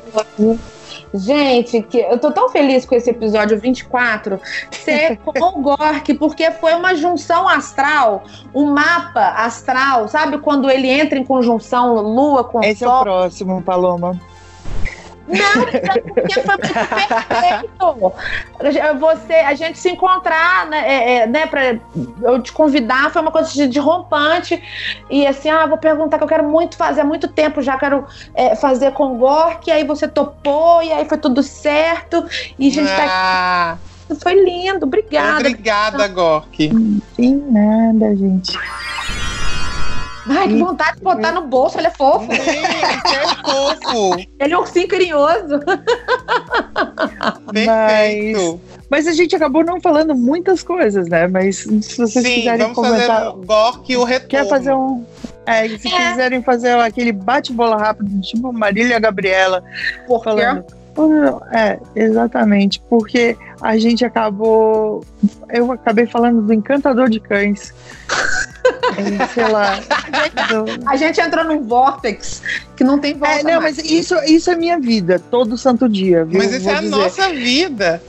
Gente, 1.15 1.81
que 1.81 1.99
eu 1.99 2.19
tô 2.19 2.31
tão 2.31 2.49
feliz 2.49 2.85
com 2.85 2.95
esse 2.95 3.09
episódio 3.09 3.59
24 3.59 4.39
ser 4.71 5.17
com 5.17 5.59
o 5.59 5.61
Gork, 5.61 6.13
porque 6.15 6.51
foi 6.51 6.73
uma 6.73 6.95
junção 6.95 7.47
astral, 7.47 8.23
um 8.53 8.65
mapa 8.65 9.33
astral, 9.37 10.07
sabe? 10.07 10.37
Quando 10.39 10.69
ele 10.69 10.89
entra 10.89 11.17
em 11.17 11.23
conjunção 11.23 11.95
Lua 11.95 12.43
com 12.43 12.61
Esse 12.61 12.83
é 12.83 12.87
o 12.87 12.91
Sol. 12.91 13.03
próximo, 13.03 13.61
Paloma. 13.61 14.19
Não, 15.27 15.65
porque 16.13 16.33
foi 16.41 16.55
muito 16.55 16.73
perfeito. 16.73 18.13
Você, 18.99 19.33
a 19.33 19.55
gente 19.55 19.79
se 19.79 19.89
encontrar, 19.89 20.67
né, 20.67 20.83
é, 20.85 21.15
é, 21.15 21.27
né, 21.27 21.47
pra 21.47 21.77
eu 22.21 22.41
te 22.41 22.51
convidar, 22.51 23.11
foi 23.11 23.21
uma 23.21 23.31
coisa 23.31 23.51
de, 23.51 23.67
de 23.67 23.79
rompante. 23.79 24.61
E 25.09 25.25
assim, 25.25 25.49
ah, 25.49 25.65
vou 25.65 25.77
perguntar 25.77 26.17
que 26.17 26.23
eu 26.23 26.27
quero 26.27 26.47
muito 26.47 26.77
fazer, 26.77 27.01
há 27.01 27.05
muito 27.05 27.27
tempo 27.27 27.61
já 27.61 27.77
quero 27.77 28.05
é, 28.33 28.55
fazer 28.55 28.91
com 28.91 29.15
o 29.15 29.17
Gork, 29.17 29.67
e 29.67 29.71
aí 29.71 29.83
você 29.83 30.07
topou, 30.07 30.83
e 30.83 30.91
aí 30.91 31.05
foi 31.05 31.17
tudo 31.17 31.41
certo. 31.41 32.25
E 32.59 32.67
a 32.67 32.71
gente 32.71 32.87
tá 32.87 33.05
Ah, 33.07 33.77
aqui, 34.09 34.21
foi 34.21 34.33
lindo, 34.33 34.85
obrigada. 34.85 35.39
obrigada, 35.39 36.07
Gork. 36.07 36.69
Tem 37.15 37.35
nada, 37.35 38.15
gente. 38.15 38.57
Ai, 40.27 40.47
que 40.47 40.57
vontade 40.59 40.97
de 40.97 41.03
botar 41.03 41.31
no 41.31 41.41
bolso, 41.47 41.77
ele 41.77 41.87
é 41.87 41.91
fofo. 41.91 42.25
Gente, 42.33 42.49
é 42.49 43.35
fofo. 43.43 44.15
Ele 44.39 44.53
é 44.53 44.57
um 44.57 44.61
ursinho 44.61 44.87
carinhoso. 44.87 45.59
Perfeito. 47.51 48.59
Mas 48.89 49.07
a 49.07 49.13
gente 49.13 49.35
acabou 49.35 49.63
não 49.63 49.79
falando 49.81 50.15
muitas 50.15 50.61
coisas, 50.63 51.07
né? 51.09 51.27
Mas 51.27 51.57
se 51.57 51.97
vocês 51.97 52.11
Sim, 52.25 52.35
quiserem 52.35 52.61
vamos 52.61 52.75
comentar. 52.75 53.07
fazer 53.07 53.27
o 53.29 53.33
Gork 53.45 53.91
e 53.91 53.97
o 53.97 54.03
retorno. 54.03 54.29
Quer 54.29 54.47
fazer 54.47 54.73
um. 54.73 55.03
É, 55.45 55.67
se 55.77 55.87
É. 55.87 56.09
quiserem 56.09 56.41
fazer 56.43 56.71
aquele 56.79 57.11
bate-bola 57.11 57.77
rápido, 57.77 58.19
tipo 58.21 58.51
Marília 58.51 58.99
Gabriela, 58.99 59.63
Por 60.07 60.19
quê? 60.23 60.29
falando. 60.29 60.65
É, 61.51 61.77
exatamente, 61.95 62.81
porque 62.89 63.37
a 63.61 63.77
gente 63.77 64.05
acabou. 64.05 65.03
Eu 65.49 65.71
acabei 65.71 66.05
falando 66.05 66.41
do 66.41 66.53
encantador 66.53 67.09
de 67.09 67.19
cães. 67.19 67.73
Sei 69.33 69.47
lá. 69.47 69.79
A 70.85 70.95
gente 70.95 71.19
entrou 71.19 71.43
num 71.45 71.63
vórtex 71.63 72.41
que 72.75 72.83
não 72.83 72.99
tem 72.99 73.13
volta 73.13 73.39
É, 73.39 73.43
não, 73.43 73.61
mais. 73.61 73.77
mas 73.77 73.85
isso, 73.91 74.15
isso 74.25 74.49
é 74.49 74.55
minha 74.55 74.79
vida, 74.79 75.19
todo 75.31 75.57
santo 75.57 75.87
dia, 75.89 76.23
viu? 76.25 76.39
Mas 76.39 76.51
isso 76.53 76.63
Vou 76.65 76.73
é 76.73 76.77
a 76.77 76.81
dizer. 76.81 76.95
nossa 76.95 77.29
vida. 77.29 78.01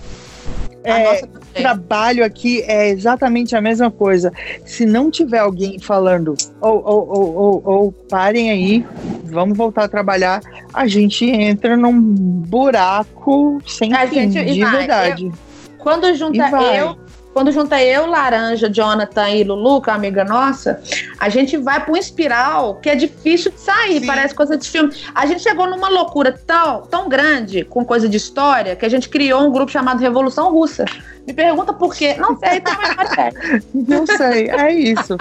A 0.84 0.88
É, 0.88 1.04
nossa 1.04 1.28
trabalho 1.54 2.22
aqui 2.24 2.62
é 2.66 2.90
exatamente 2.90 3.56
a 3.56 3.60
mesma 3.60 3.90
coisa. 3.90 4.30
Se 4.64 4.84
não 4.86 5.10
tiver 5.10 5.38
alguém 5.38 5.78
falando, 5.80 6.36
ou, 6.60 6.82
ou, 6.84 7.08
ou, 7.08 7.34
ou, 7.34 7.62
ou 7.64 7.92
parem 8.10 8.50
aí, 8.50 8.86
vamos 9.24 9.56
voltar 9.56 9.84
a 9.84 9.88
trabalhar, 9.88 10.40
a 10.72 10.86
gente 10.86 11.24
entra 11.24 11.76
num 11.76 11.98
buraco 12.00 13.58
sem 13.66 13.92
A 13.94 14.06
fim, 14.06 14.30
gente- 14.30 14.38
e 14.38 14.52
de 14.54 14.60
vai, 14.64 14.76
verdade. 14.78 15.32
Quando 15.78 16.06
E 16.08 16.14
junta 16.14 16.46
eu, 16.76 16.96
quando 17.36 17.52
junta 17.52 17.82
eu, 17.82 18.06
Laranja, 18.06 18.66
Jonathan 18.66 19.28
e 19.28 19.44
Lulu, 19.44 19.82
que 19.82 19.90
é 19.90 19.92
uma 19.92 19.98
amiga 19.98 20.24
nossa, 20.24 20.80
a 21.20 21.28
gente 21.28 21.58
vai 21.58 21.84
pra 21.84 21.92
um 21.92 21.96
espiral 21.98 22.76
que 22.76 22.88
é 22.88 22.94
difícil 22.94 23.52
de 23.52 23.60
sair, 23.60 24.00
Sim. 24.00 24.06
parece 24.06 24.34
coisa 24.34 24.56
de 24.56 24.66
filme. 24.66 24.90
A 25.14 25.26
gente 25.26 25.42
chegou 25.42 25.68
numa 25.68 25.90
loucura 25.90 26.32
tão, 26.32 26.86
tão 26.86 27.10
grande 27.10 27.62
com 27.62 27.84
coisa 27.84 28.08
de 28.08 28.16
história 28.16 28.74
que 28.74 28.86
a 28.86 28.88
gente 28.88 29.10
criou 29.10 29.42
um 29.42 29.52
grupo 29.52 29.70
chamado 29.70 30.00
Revolução 30.00 30.50
Russa. 30.50 30.86
Me 31.26 31.34
pergunta 31.34 31.74
por 31.74 31.94
quê? 31.94 32.14
Não 32.14 32.38
sei, 32.38 32.58
tem 32.58 32.74
uma 32.74 33.04
ideia. 33.04 33.62
Não 33.74 34.06
sei, 34.06 34.48
é 34.48 34.72
isso. 34.72 35.18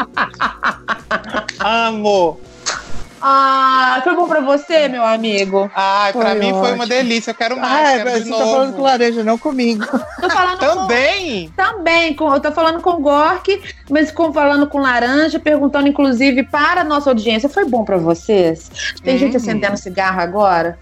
Amo. 1.60 2.40
Ah, 3.22 4.02
foi 4.04 4.16
bom 4.16 4.28
pra 4.28 4.42
você, 4.42 4.88
meu 4.88 5.04
amigo? 5.04 5.72
Ai, 5.74 6.12
pra 6.14 6.32
Foi 6.32 6.40
mim 6.40 6.50
foi 6.52 6.60
uma 6.74 6.84
ótimo. 6.84 6.88
delícia. 6.88 7.32
Eu 7.32 7.36
quero 7.36 7.58
mais, 7.58 7.90
Ah, 7.90 7.94
quero 7.98 8.10
você 8.12 8.20
de 8.24 8.30
tá 8.30 8.38
falando 8.38 8.66
com 8.68 8.72
novo. 8.78 8.84
laranja, 8.84 9.24
não 9.24 9.38
comigo. 9.38 9.86
Tô 10.22 10.30
falando 10.30 10.60
com, 10.60 10.66
Também. 10.66 11.50
Também, 11.56 12.14
com, 12.16 12.34
eu 12.34 12.40
tô 12.40 12.52
falando 12.52 12.82
com 12.82 12.92
o 12.92 13.00
Gork, 13.02 13.62
mas 13.90 14.12
com, 14.12 14.32
falando 14.34 14.68
com 14.68 14.80
Laranja, 14.80 15.40
perguntando 15.40 15.88
inclusive 15.88 16.44
para 16.44 16.82
a 16.82 16.84
nossa 16.84 17.10
audiência. 17.10 17.50
Foi 17.50 17.66
bom 17.66 17.84
pra 17.84 17.98
vocês? 17.98 18.70
Tem 19.04 19.16
Hum. 19.16 19.20
gente 19.20 19.38
acendendo 19.38 19.78
cigarro 19.78 20.20
agora? 20.22 20.78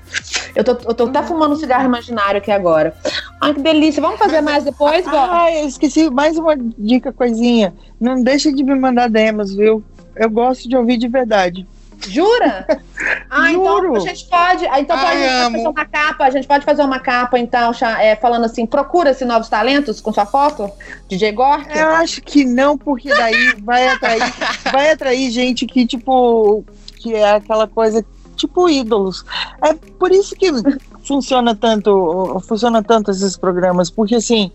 Eu 0.55 0.63
tô, 0.63 0.71
eu 0.71 0.93
tô 0.93 1.05
até 1.05 1.23
fumando 1.23 1.53
um 1.53 1.57
cigarro 1.57 1.85
imaginário 1.85 2.37
aqui 2.39 2.51
agora. 2.51 2.93
Ai, 3.41 3.53
que 3.53 3.61
delícia. 3.61 4.01
Vamos 4.01 4.19
fazer 4.19 4.41
mais 4.41 4.63
depois, 4.63 5.05
Gork? 5.05 5.29
Ah, 5.31 5.51
eu 5.51 5.67
esqueci 5.67 6.09
mais 6.09 6.37
uma 6.37 6.55
dica 6.77 7.11
coisinha. 7.13 7.73
Não 7.99 8.21
deixa 8.21 8.51
de 8.51 8.63
me 8.63 8.75
mandar 8.75 9.09
demos, 9.09 9.55
viu? 9.55 9.83
Eu 10.15 10.29
gosto 10.29 10.67
de 10.69 10.75
ouvir 10.77 10.97
de 10.97 11.07
verdade. 11.07 11.67
Jura? 12.09 12.65
Ah, 13.29 13.51
então 13.51 13.65
Juro. 13.65 13.95
a 13.97 13.99
gente 13.99 14.25
pode. 14.29 14.65
ah, 14.67 14.79
Então 14.79 14.97
pode, 14.97 15.17
Ai, 15.17 15.27
a 15.27 15.49
gente 15.49 15.51
pode 15.51 15.65
fazer 15.65 15.67
uma 15.67 15.85
capa. 15.85 16.23
A 16.23 16.29
gente 16.29 16.47
pode 16.47 16.65
fazer 16.65 16.83
uma 16.83 16.99
capa, 16.99 17.39
então, 17.39 17.71
é, 17.99 18.15
falando 18.15 18.45
assim: 18.45 18.65
procura-se 18.65 19.25
novos 19.25 19.49
talentos 19.49 19.99
com 19.99 20.13
sua 20.13 20.25
foto, 20.25 20.71
DJ 21.09 21.31
Gork. 21.33 21.77
Eu 21.77 21.89
acho 21.89 22.21
que 22.21 22.45
não, 22.45 22.77
porque 22.77 23.09
daí 23.09 23.55
vai 23.63 23.87
atrair, 23.89 24.21
vai 24.71 24.91
atrair 24.91 25.31
gente 25.31 25.65
que, 25.65 25.85
tipo, 25.85 26.63
que 26.97 27.13
é 27.13 27.33
aquela 27.33 27.67
coisa, 27.67 28.05
tipo 28.35 28.69
ídolos. 28.69 29.25
É 29.61 29.73
por 29.73 30.11
isso 30.11 30.35
que 30.35 30.49
funciona 31.05 31.55
tanto, 31.55 32.41
funciona 32.47 32.81
tanto 32.81 33.11
esses 33.11 33.35
programas, 33.35 33.89
porque 33.89 34.15
assim. 34.15 34.51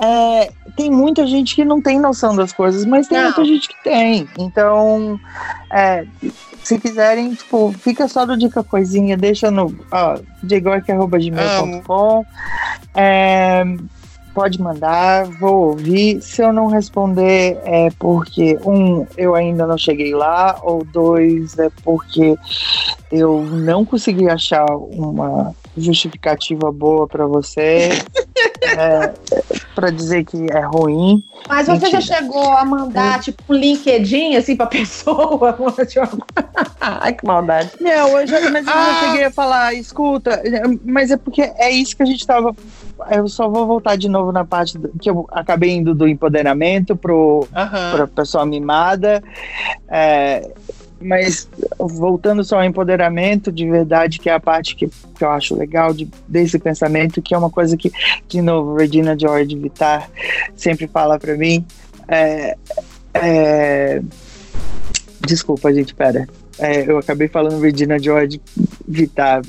É, 0.00 0.50
tem 0.76 0.90
muita 0.90 1.26
gente 1.26 1.54
que 1.56 1.64
não 1.64 1.80
tem 1.82 1.98
noção 1.98 2.34
das 2.36 2.52
coisas, 2.52 2.84
mas 2.84 3.08
tem 3.08 3.18
Não. 3.18 3.24
muita 3.24 3.44
gente 3.44 3.68
que 3.68 3.82
tem. 3.82 4.28
Então, 4.38 5.18
é, 5.72 6.06
se 6.62 6.78
quiserem, 6.78 7.34
tipo, 7.34 7.72
fica 7.72 8.06
só 8.06 8.24
do 8.24 8.36
dica 8.36 8.62
coisinha, 8.62 9.16
deixa 9.16 9.50
no 9.50 9.74
ó, 9.90 10.18
jgork.gmail.com. 10.44 12.24
É, 12.94 13.64
pode 14.32 14.60
mandar, 14.62 15.24
vou 15.24 15.70
ouvir. 15.70 16.22
Se 16.22 16.42
eu 16.42 16.52
não 16.52 16.68
responder, 16.68 17.58
é 17.64 17.88
porque, 17.98 18.56
um, 18.64 19.04
eu 19.16 19.34
ainda 19.34 19.66
não 19.66 19.76
cheguei 19.76 20.14
lá, 20.14 20.60
ou 20.62 20.84
dois, 20.84 21.58
é 21.58 21.68
porque 21.82 22.36
eu 23.10 23.42
não 23.42 23.84
consegui 23.84 24.28
achar 24.28 24.64
uma 24.66 25.52
justificativa 25.78 26.70
boa 26.72 27.06
para 27.06 27.26
você. 27.26 27.88
é, 28.76 29.14
para 29.74 29.90
dizer 29.90 30.24
que 30.24 30.36
é 30.50 30.60
ruim. 30.60 31.22
Mas 31.48 31.66
você 31.66 31.90
já 31.90 32.00
chegou 32.00 32.50
a 32.52 32.64
mandar, 32.64 33.20
tipo, 33.20 33.38
um 33.48 33.54
LinkedIn, 33.54 34.36
assim, 34.36 34.54
pra 34.56 34.66
pessoa? 34.68 35.56
Ai, 36.80 37.12
que 37.14 37.24
maldade. 37.26 37.70
Não, 37.80 38.18
eu 38.20 38.26
já, 38.26 38.40
mas 38.50 38.66
eu 38.66 38.72
já 38.72 38.90
Ah. 38.90 38.94
cheguei 38.94 39.24
a 39.24 39.30
falar, 39.30 39.74
escuta, 39.74 40.42
mas 40.84 41.10
é 41.10 41.16
porque 41.16 41.42
é 41.42 41.70
isso 41.70 41.96
que 41.96 42.02
a 42.02 42.06
gente 42.06 42.26
tava 42.26 42.54
eu 43.12 43.28
só 43.28 43.48
vou 43.48 43.64
voltar 43.64 43.96
de 43.96 44.08
novo 44.08 44.32
na 44.32 44.44
parte 44.44 44.76
do- 44.76 44.90
que 45.00 45.08
eu 45.08 45.24
acabei 45.30 45.70
indo 45.70 45.94
do 45.94 46.08
empoderamento 46.08 46.96
pro, 46.96 47.46
Aham. 47.54 47.90
para 47.92 48.06
pessoa 48.08 48.44
mimada. 48.44 49.22
É, 49.88 50.42
mas 51.00 51.48
voltando 51.78 52.42
só 52.44 52.58
ao 52.58 52.64
empoderamento 52.64 53.52
de 53.52 53.68
verdade, 53.68 54.18
que 54.18 54.28
é 54.28 54.32
a 54.32 54.40
parte 54.40 54.74
que, 54.74 54.88
que 54.88 55.24
eu 55.24 55.30
acho 55.30 55.56
legal 55.56 55.94
de, 55.94 56.08
desse 56.26 56.58
pensamento, 56.58 57.22
que 57.22 57.34
é 57.34 57.38
uma 57.38 57.50
coisa 57.50 57.76
que, 57.76 57.92
de 58.28 58.42
novo, 58.42 58.76
Regina 58.76 59.18
George 59.18 59.56
Vitar 59.56 60.10
sempre 60.56 60.86
fala 60.86 61.18
para 61.18 61.36
mim. 61.36 61.64
É, 62.08 62.56
é, 63.14 64.02
desculpa, 65.26 65.72
gente, 65.72 65.94
pera. 65.94 66.28
É, 66.58 66.90
eu 66.90 66.98
acabei 66.98 67.28
falando 67.28 67.60
Regina 67.60 67.98
George 67.98 68.40
Vitar, 68.86 69.42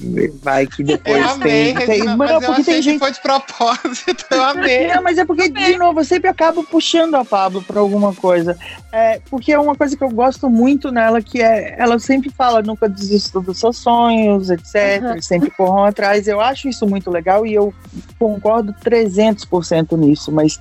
vai 0.44 0.68
que 0.68 0.84
depois 0.84 1.16
Eu 1.16 1.30
amei, 1.30 1.74
tem. 1.74 1.86
tem 1.86 2.04
mas 2.04 2.18
mas 2.18 2.32
eu 2.32 2.42
porque 2.42 2.64
tem 2.64 2.82
gente 2.82 3.00
foi 3.00 3.12
de 3.12 3.22
propósito. 3.22 4.26
Eu 4.30 4.44
amei. 4.44 4.88
não, 4.88 5.02
mas 5.02 5.18
é 5.18 5.26
porque, 5.26 5.50
de 5.50 5.78
novo, 5.78 6.02
eu 6.02 6.04
sempre 6.04 6.30
acabo 6.30 6.64
puxando 6.64 7.16
a 7.16 7.24
Pablo 7.24 7.62
pra 7.64 7.80
alguma 7.80 8.14
coisa. 8.14 8.58
É, 8.92 9.22
porque 9.30 9.54
é 9.54 9.60
uma 9.60 9.76
coisa 9.76 9.96
que 9.96 10.04
eu 10.04 10.10
gosto 10.10 10.50
muito 10.50 10.92
nela, 10.92 11.22
que 11.22 11.42
é, 11.42 11.76
ela 11.78 11.98
sempre 12.00 12.30
fala, 12.30 12.62
nunca 12.62 12.90
desista 12.90 13.40
dos 13.40 13.60
seus 13.60 13.78
sonhos, 13.78 14.50
etc. 14.50 15.02
Uhum. 15.04 15.22
Sempre 15.22 15.52
corram 15.52 15.86
atrás. 15.86 16.28
Eu 16.28 16.42
acho 16.42 16.68
isso 16.68 16.86
muito 16.86 17.10
legal 17.10 17.46
e 17.46 17.54
eu 17.54 17.74
concordo 18.18 18.74
300% 18.84 19.98
nisso. 19.98 20.32
Mas, 20.32 20.60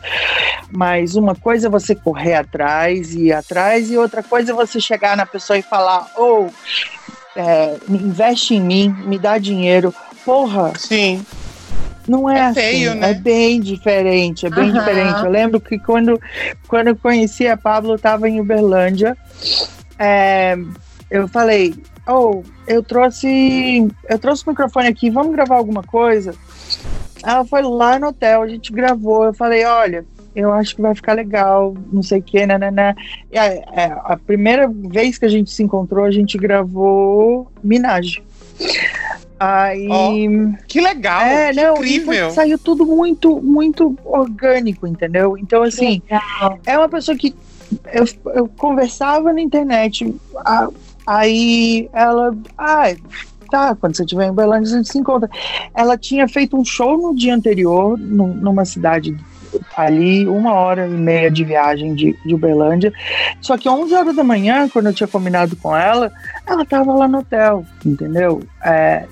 mas 0.71 1.17
uma 1.17 1.35
coisa 1.35 1.67
é 1.67 1.71
você 1.71 1.95
correr 1.95 2.35
atrás 2.35 3.15
e 3.15 3.27
ir 3.27 3.33
atrás, 3.33 3.91
e 3.91 3.99
outra 3.99 4.23
coisa 4.23 4.53
é 4.53 4.55
você 4.55 4.81
chegar 4.81 5.17
na 5.17 5.27
pessoa 5.27 5.59
e 5.59 5.63
falar, 5.63 6.13
ou 6.39 6.51
é, 7.37 7.77
investe 7.89 8.55
em 8.55 8.61
mim, 8.61 8.89
me 9.07 9.19
dá 9.19 9.39
dinheiro. 9.39 9.95
Porra, 10.25 10.73
Sim. 10.77 11.25
não 12.07 12.29
é, 12.29 12.39
É 12.39 12.43
assim, 12.47 12.55
feio, 12.55 12.95
né? 12.95 13.11
é 13.11 13.15
bem 13.15 13.61
diferente, 13.61 14.47
é 14.47 14.51
bem 14.51 14.71
Aham. 14.71 14.79
diferente. 14.79 15.25
Eu 15.25 15.31
lembro 15.31 15.61
que 15.61 15.79
quando, 15.79 16.21
quando 16.67 16.89
eu 16.89 16.97
conheci 16.97 17.47
a 17.47 17.57
Pablo, 17.57 17.93
eu 17.93 17.97
estava 17.97 18.29
em 18.29 18.41
Uberlândia. 18.41 19.17
é, 19.99 20.57
eu 21.11 21.27
falei, 21.29 21.75
oh, 22.07 22.43
eu 22.67 22.83
trouxe, 22.83 23.89
eu 24.09 24.19
trouxe 24.19 24.43
o 24.47 24.51
microfone 24.51 24.89
aqui, 24.89 25.09
vamos 25.09 25.33
gravar 25.33 25.57
alguma 25.57 25.83
coisa? 25.83 26.35
Ela 27.25 27.45
foi 27.45 27.63
lá 27.63 27.99
no 27.99 28.09
hotel, 28.09 28.43
a 28.43 28.49
gente 28.49 28.73
gravou. 28.73 29.25
Eu 29.25 29.35
falei, 29.35 29.65
olha, 29.65 30.05
eu 30.41 30.53
acho 30.53 30.77
que 30.77 30.83
vai 30.83 30.95
ficar 30.95 31.15
legal, 31.15 31.75
não 31.93 32.03
sei 32.03 32.21
o 32.21 32.23
que, 32.23 32.47
né, 32.47 32.59
E 33.31 33.39
a, 33.39 33.45
é, 33.47 33.99
a 34.05 34.17
primeira 34.17 34.69
vez 34.69 35.19
que 35.19 35.25
a 35.25 35.29
gente 35.29 35.51
se 35.51 35.63
encontrou, 35.63 36.05
a 36.05 36.11
gente 36.11 36.39
gravou 36.39 37.51
Minaj. 37.63 38.23
Aí. 39.41 39.89
Que 40.67 40.81
legal. 40.81 41.21
É, 41.23 41.53
que 41.53 41.61
não, 41.61 41.77
e 41.85 41.97
incrível. 41.97 42.27
foi- 42.27 42.31
saiu 42.31 42.59
tudo 42.59 42.85
muito, 42.85 43.41
muito 43.41 43.97
orgânico, 44.05 44.87
entendeu? 44.87 45.37
Então, 45.39 45.63
assim, 45.63 46.03
é 46.67 46.77
uma 46.77 46.89
pessoa 46.89 47.17
que 47.17 47.35
eu, 47.93 48.05
eu 48.35 48.49
conversava 48.57 49.33
na 49.33 49.41
internet, 49.41 50.13
a- 50.45 50.69
aí 51.07 51.89
ela, 51.93 52.37
ah, 52.57 52.95
tá, 53.51 53.75
quando 53.77 53.97
você 53.97 54.03
estiver 54.03 54.27
em 54.27 54.31
Uberlândia, 54.31 54.73
a 54.73 54.77
gente 54.79 54.91
se 54.91 54.99
encontra. 54.99 55.31
Ela 55.75 55.97
tinha 55.97 56.27
feito 56.27 56.57
um 56.57 56.65
show 56.65 56.99
no 56.99 57.15
dia 57.15 57.35
anterior, 57.35 57.97
num- 57.99 58.35
numa 58.35 58.65
cidade 58.65 59.17
ali, 59.77 60.27
uma 60.27 60.53
hora 60.53 60.87
e 60.87 60.91
meia 60.91 61.31
de 61.31 61.45
viagem 61.45 61.95
de, 61.95 62.17
de 62.25 62.35
Uberlândia, 62.35 62.93
só 63.41 63.57
que 63.57 63.69
11 63.69 63.95
horas 63.95 64.17
da 64.17 64.25
manhã, 64.25 64.69
quando 64.69 64.87
eu 64.87 64.95
tinha 64.95 65.09
combinado 65.09 65.57
com 65.57 65.77
ela, 65.77 66.13
ela 66.47 66.65
tava 66.65 66.95
lá 66.95 67.09
no 67.09 67.19
hotel, 67.19 67.65
entendeu? 67.85 68.41
É, 68.65 69.05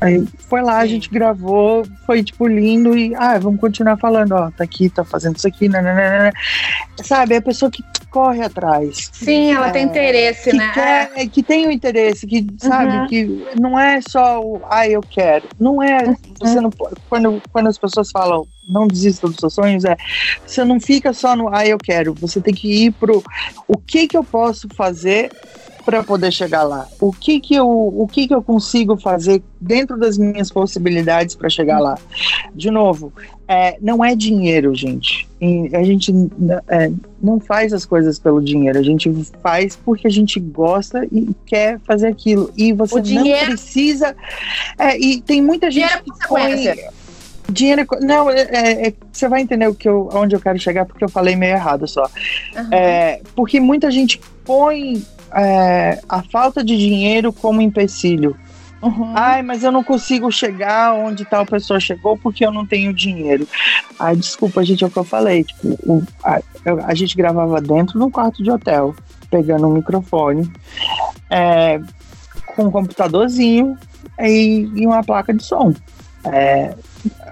Aí 0.00 0.22
foi 0.50 0.60
lá, 0.60 0.78
a 0.78 0.86
gente 0.86 1.08
gravou, 1.08 1.86
foi 2.04 2.22
tipo 2.22 2.46
lindo 2.46 2.96
e 2.96 3.14
ah, 3.14 3.38
vamos 3.38 3.58
continuar 3.60 3.96
falando, 3.96 4.32
ó, 4.32 4.50
tá 4.50 4.62
aqui, 4.64 4.90
tá 4.90 5.04
fazendo 5.04 5.36
isso 5.36 5.46
aqui, 5.48 5.68
nananana. 5.68 6.30
sabe? 7.02 7.34
É 7.34 7.38
a 7.38 7.42
pessoa 7.42 7.70
que 7.70 7.82
corre 8.10 8.42
atrás. 8.42 9.10
Sim, 9.12 9.52
ela 9.52 9.70
tem 9.70 9.82
É, 9.82 9.86
interesse, 9.86 10.50
Que, 10.50 10.56
né? 10.56 10.70
quer, 10.74 11.28
que 11.28 11.42
tem 11.42 11.66
o 11.66 11.70
interesse, 11.70 12.26
que 12.26 12.46
sabe, 12.58 12.96
Uhum. 12.98 13.06
que 13.06 13.46
não 13.60 13.78
é 13.78 14.00
só 14.02 14.40
o 14.40 14.60
ah, 14.70 14.86
eu 14.86 15.00
quero. 15.00 15.48
Não 15.58 15.82
é. 15.82 16.14
Você 16.38 16.60
não, 16.60 16.70
quando, 17.08 17.42
quando 17.50 17.68
as 17.68 17.78
pessoas 17.78 18.10
falam 18.10 18.46
não 18.68 18.86
desista 18.86 19.26
dos 19.26 19.36
seus 19.36 19.54
sonhos, 19.54 19.84
é 19.84 19.96
você 20.46 20.64
não 20.64 20.78
fica 20.80 21.12
só 21.12 21.34
no 21.34 21.52
ah, 21.54 21.66
eu 21.66 21.78
quero. 21.78 22.14
Você 22.14 22.40
tem 22.40 22.54
que 22.54 22.86
ir 22.86 22.92
pro 22.92 23.22
o 23.66 23.76
que 23.78 24.06
que 24.06 24.16
eu 24.16 24.22
posso 24.24 24.68
fazer 24.76 25.30
para 25.84 26.02
poder 26.02 26.32
chegar 26.32 26.62
lá. 26.62 26.86
O 27.00 27.12
que 27.12 27.38
que 27.40 27.54
eu, 27.54 27.68
o 27.68 28.08
que 28.10 28.26
que 28.26 28.34
eu 28.34 28.42
consigo 28.42 28.96
fazer 28.96 29.42
dentro 29.60 29.98
das 29.98 30.16
minhas 30.18 30.50
possibilidades 30.50 31.34
para 31.34 31.48
chegar 31.48 31.78
lá. 31.78 31.98
De 32.54 32.70
novo, 32.70 33.12
é, 33.46 33.76
não 33.80 34.04
é 34.04 34.14
dinheiro, 34.14 34.74
gente. 34.74 35.28
E 35.40 35.70
a 35.74 35.82
gente 35.82 36.12
é, 36.68 36.90
não 37.22 37.38
faz 37.38 37.72
as 37.72 37.84
coisas 37.84 38.18
pelo 38.18 38.42
dinheiro. 38.42 38.78
A 38.78 38.82
gente 38.82 39.12
faz 39.42 39.76
porque 39.76 40.06
a 40.06 40.10
gente 40.10 40.40
gosta 40.40 41.06
e 41.12 41.34
quer 41.46 41.78
fazer 41.80 42.08
aquilo. 42.08 42.50
E 42.56 42.72
você 42.72 42.96
O 42.96 43.00
dinheiro- 43.00 43.40
não 43.40 43.54
precisa. 43.56 44.16
é, 44.78 44.98
e 44.98 45.20
tem 45.20 45.42
muita 45.42 45.70
gente 45.70 45.82
Dinheiro 45.86 46.04
é 46.08 46.18
que 46.22 46.28
põe 46.28 46.56
dinheiro. 47.50 47.80
é 47.82 48.04
Não, 48.06 48.30
é, 48.30 48.40
é- 48.40 48.86
é- 48.88 48.94
você 49.12 49.28
vai 49.28 49.42
entender 49.42 49.68
o 49.68 49.74
que 49.74 49.88
eu, 49.88 50.08
onde 50.14 50.34
eu 50.34 50.40
quero 50.40 50.58
chegar 50.58 50.86
porque 50.86 51.04
eu 51.04 51.08
falei 51.10 51.36
meio 51.36 51.52
errado 51.54 51.86
só. 51.86 52.08
Aham. 52.56 52.68
É, 52.72 53.20
porque 53.36 53.60
muita 53.60 53.90
gente 53.90 54.18
põe 54.44 55.02
é, 55.34 56.00
a 56.08 56.22
falta 56.22 56.62
de 56.64 56.76
dinheiro 56.76 57.32
como 57.32 57.60
empecilho. 57.60 58.36
Uhum. 58.82 59.12
Ai, 59.16 59.40
mas 59.42 59.64
eu 59.64 59.72
não 59.72 59.82
consigo 59.82 60.30
chegar 60.30 60.92
onde 60.94 61.24
tal 61.24 61.46
pessoa 61.46 61.80
chegou 61.80 62.18
porque 62.18 62.44
eu 62.44 62.52
não 62.52 62.66
tenho 62.66 62.92
dinheiro. 62.92 63.48
Ai, 63.98 64.14
desculpa, 64.14 64.62
gente, 64.62 64.84
é 64.84 64.86
o 64.86 64.90
que 64.90 64.98
eu 64.98 65.04
falei. 65.04 65.42
Tipo, 65.44 65.68
o- 65.86 66.02
a, 66.22 66.40
a 66.86 66.94
gente 66.94 67.16
gravava 67.16 67.60
dentro 67.62 67.98
de 67.98 68.04
um 68.04 68.10
quarto 68.10 68.42
de 68.42 68.50
hotel, 68.50 68.94
pegando 69.30 69.66
um 69.66 69.72
microfone, 69.72 70.52
é, 71.30 71.80
com 72.54 72.64
um 72.64 72.70
computadorzinho 72.70 73.76
e, 74.20 74.68
e 74.74 74.86
uma 74.86 75.02
placa 75.02 75.32
de 75.32 75.42
som. 75.42 75.72
É, 76.24 76.74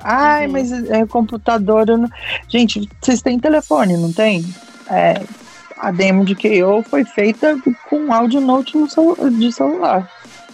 ai, 0.02 0.46
Uhum. 0.46 0.52
mas 0.52 0.72
é 0.72 1.04
computador. 1.06 1.86
eu 1.88 1.98
não- 1.98 2.10
Gente, 2.48 2.88
vocês 3.00 3.20
têm 3.20 3.38
telefone, 3.38 3.96
não 3.98 4.10
tem? 4.12 4.42
É, 4.90 5.20
a 5.82 5.90
demo 5.90 6.24
de 6.24 6.34
KO 6.34 6.82
foi 6.88 7.04
feita 7.04 7.58
com 7.90 7.96
um 7.96 8.12
áudio 8.12 8.40
note 8.40 8.76
no 8.78 8.88
celu- 8.88 9.16
de 9.30 9.52
celular. 9.52 10.08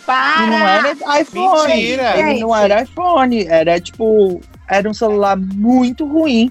Para! 0.07 0.43
E 0.43 0.47
não 0.51 0.67
era 0.67 0.93
iPhone. 1.21 1.69
Mentira. 1.75 2.19
Ele 2.31 2.41
não 2.41 2.57
era 2.57 2.83
iPhone. 2.83 3.47
Era 3.47 3.79
tipo. 3.81 4.41
Era 4.67 4.89
um 4.89 4.95
celular 4.95 5.37
muito 5.37 6.07
ruim, 6.07 6.51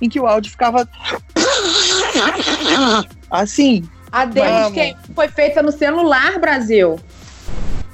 em 0.00 0.08
que 0.08 0.20
o 0.20 0.26
áudio 0.26 0.50
ficava. 0.50 0.86
Assim. 3.30 3.82
A 4.10 4.24
demo 4.24 4.48
Vamos. 4.48 4.68
de 4.68 4.74
quem 4.74 4.96
foi 5.14 5.28
feita 5.28 5.62
no 5.62 5.70
celular, 5.72 6.38
Brasil. 6.38 6.98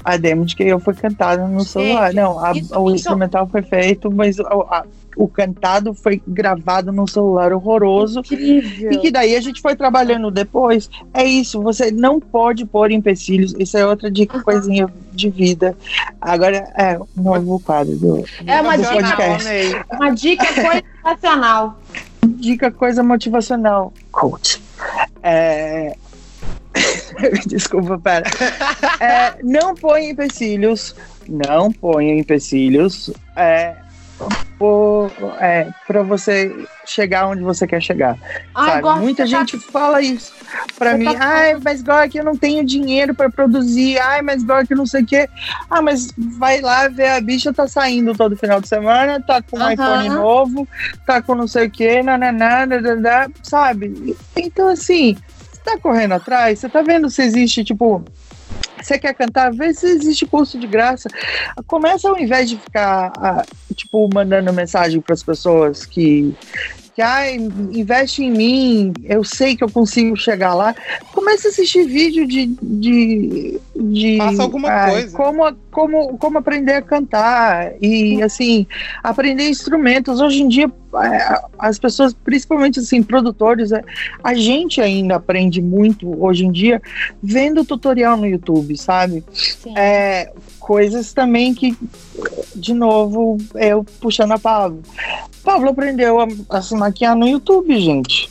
A 0.05 0.17
demo 0.17 0.45
de 0.45 0.55
que 0.55 0.63
eu 0.63 0.79
foi 0.79 0.95
cantada 0.95 1.47
no 1.47 1.61
Gente, 1.61 1.71
celular. 1.71 2.13
Não, 2.13 2.45
a- 2.45 2.53
isso- 2.53 2.79
o 2.79 2.87
isso- 2.89 2.97
instrumental 2.97 3.49
foi 3.49 3.63
feito, 3.63 4.11
mas 4.13 4.39
o, 4.39 4.63
a- 4.71 4.85
o 5.17 5.29
cantado 5.29 5.95
foi 5.95 6.21
gravado 6.27 6.93
num 6.93 7.07
celular 7.07 7.53
horroroso. 7.53 8.21
Incrível. 8.21 8.93
E 8.93 8.99
que 8.99 9.11
daí 9.11 9.37
a 9.37 9.41
gente 9.41 9.61
foi 9.61 9.77
trabalhando 9.77 10.31
depois. 10.31 10.91
É 11.13 11.25
isso, 11.25 11.63
você 11.63 11.91
não 11.91 12.21
pode 12.21 12.65
pôr 12.65 12.91
empecilhos. 12.91 13.55
Isso 13.59 13.77
é 13.77 13.87
outra 13.87 14.11
dica, 14.11 14.43
coisinha 14.43 14.93
de 15.13 15.31
vida. 15.31 15.77
Agora 16.21 16.69
é 16.77 16.99
um 17.17 17.23
novo 17.23 17.61
quadro 17.61 17.97
do, 17.97 18.25
É 18.47 18.61
uma 18.61 18.77
do 18.77 18.83
dica. 18.83 18.95
podcast. 18.95 19.49
Uma 19.93 20.11
dica 20.11 20.45
motivacional. 20.63 21.81
Dica 22.27 22.71
coisa 22.71 23.03
motivacional. 23.03 23.93
Coach. 24.11 24.61
É... 25.23 25.95
Desculpa, 27.47 27.99
pera. 27.99 28.25
É, 28.99 29.37
não 29.43 29.75
ponha 29.75 30.11
empecilhos. 30.11 30.95
Não 31.29 31.71
ponha 31.73 32.15
empecilhos. 32.19 33.11
É, 33.37 33.77
é, 35.41 35.69
para 35.87 36.03
você 36.03 36.55
chegar 36.87 37.27
onde 37.27 37.43
você 37.43 37.67
quer 37.67 37.83
chegar. 37.83 38.17
Ai, 38.55 38.81
Muita 39.01 39.23
tá- 39.25 39.27
gente 39.27 39.59
fala 39.59 40.01
isso 40.01 40.33
Você 40.93 40.99
mim. 40.99 41.05
tá 41.05 41.19
Ai, 41.21 41.57
mas 41.63 41.83
Gork, 41.83 42.17
eu 42.17 42.25
não 42.25 42.37
tenho 42.37 42.65
dinheiro 42.65 43.15
pra 43.15 43.29
produzir. 43.31 43.99
Ai, 43.99 44.23
mas 44.23 44.43
Gork, 44.43 44.73
não 44.75 44.87
sei 44.87 45.03
o 45.03 45.07
quê. 45.07 45.29
Ah, 45.69 45.83
mas 45.83 46.13
vai 46.17 46.61
lá 46.61 46.89
ver 46.89 47.09
a 47.09 47.21
bicha 47.21 47.53
tá 47.53 47.67
saindo 47.67 48.15
todo 48.15 48.37
final 48.37 48.61
de 48.61 48.69
semana, 48.69 49.21
tá 49.21 49.43
com 49.43 49.59
um 49.59 49.63
Aham. 49.63 49.73
iPhone 49.73 50.09
novo, 50.11 50.69
tá 51.07 51.21
com 51.21 51.35
não 51.35 51.49
sei 51.49 51.67
o 51.67 51.71
quê, 51.71 52.03
nananá, 52.03 52.65
dadadá, 52.65 53.29
sabe? 53.43 54.17
Então, 54.37 54.69
assim, 54.69 55.17
você 55.53 55.61
tá 55.65 55.79
correndo 55.79 56.13
atrás, 56.13 56.59
você 56.61 56.69
tá 56.69 56.81
vendo 56.83 57.11
se 57.11 57.23
existe, 57.23 57.65
tipo. 57.65 58.05
Você 58.85 58.99
quer 58.99 59.15
cantar? 59.15 59.51
Vê 59.51 59.73
se 59.73 59.87
existe 59.87 60.27
curso 60.27 60.59
de 60.59 60.67
graça. 60.67 61.09
Começa 61.67 62.07
ao 62.07 62.19
invés 62.19 62.51
de 62.51 62.59
ficar, 62.59 63.13
ah, 63.17 63.43
tipo, 63.75 64.09
mandando 64.13 64.53
mensagem 64.53 65.01
para 65.01 65.15
as 65.15 65.23
pessoas 65.23 65.87
que 65.87 66.35
que 66.95 67.03
ai, 67.03 67.35
investe 67.73 68.23
em 68.23 68.31
mim, 68.31 68.93
eu 69.03 69.25
sei 69.25 69.57
que 69.57 69.65
eu 69.65 69.71
consigo 69.71 70.17
chegar 70.17 70.55
lá. 70.55 70.75
Comece 71.13 71.49
a 71.49 71.51
assistir 71.51 71.85
vídeo 71.85 72.25
de, 72.25 72.47
de, 72.63 73.61
de 73.75 74.17
Faça 74.19 74.43
alguma 74.43 74.69
ah, 74.69 74.91
coisa. 74.91 75.17
Como, 75.17 75.57
como, 75.73 76.19
como 76.19 76.39
aprender 76.39 76.75
a 76.75 76.83
cantar 76.83 77.73
e 77.81 78.23
assim 78.23 78.65
aprender 79.03 79.49
instrumentos. 79.49 80.21
Hoje 80.21 80.43
em 80.43 80.49
dia 80.49 80.71
é, 81.03 81.41
as 81.59 81.81
pessoas, 81.81 82.15
principalmente 82.15 82.79
assim 82.79 83.03
produtores, 83.03 83.73
é, 83.73 83.83
a 84.23 84.35
gente 84.35 84.81
ainda 84.81 85.17
aprende 85.17 85.61
muito 85.61 86.23
hoje 86.25 86.47
em 86.47 86.53
dia 86.53 86.81
vendo 87.21 87.65
tutorial 87.65 88.17
no 88.17 88.27
YouTube, 88.27 88.77
sabe? 88.77 89.25
Sim. 89.33 89.77
É, 89.77 90.33
coisas 90.65 91.13
também 91.13 91.53
que, 91.55 91.77
de 92.57 92.73
novo, 92.73 93.37
eu 93.55 93.85
puxando 94.01 94.33
a 94.33 94.39
Pablo. 94.39 94.83
Pablo 95.45 95.69
aprendeu 95.69 96.19
a, 96.21 96.27
a 96.49 96.63
se 96.63 96.75
maquiar 96.75 97.15
no 97.15 97.29
YouTube, 97.29 97.79
gente. 97.79 98.31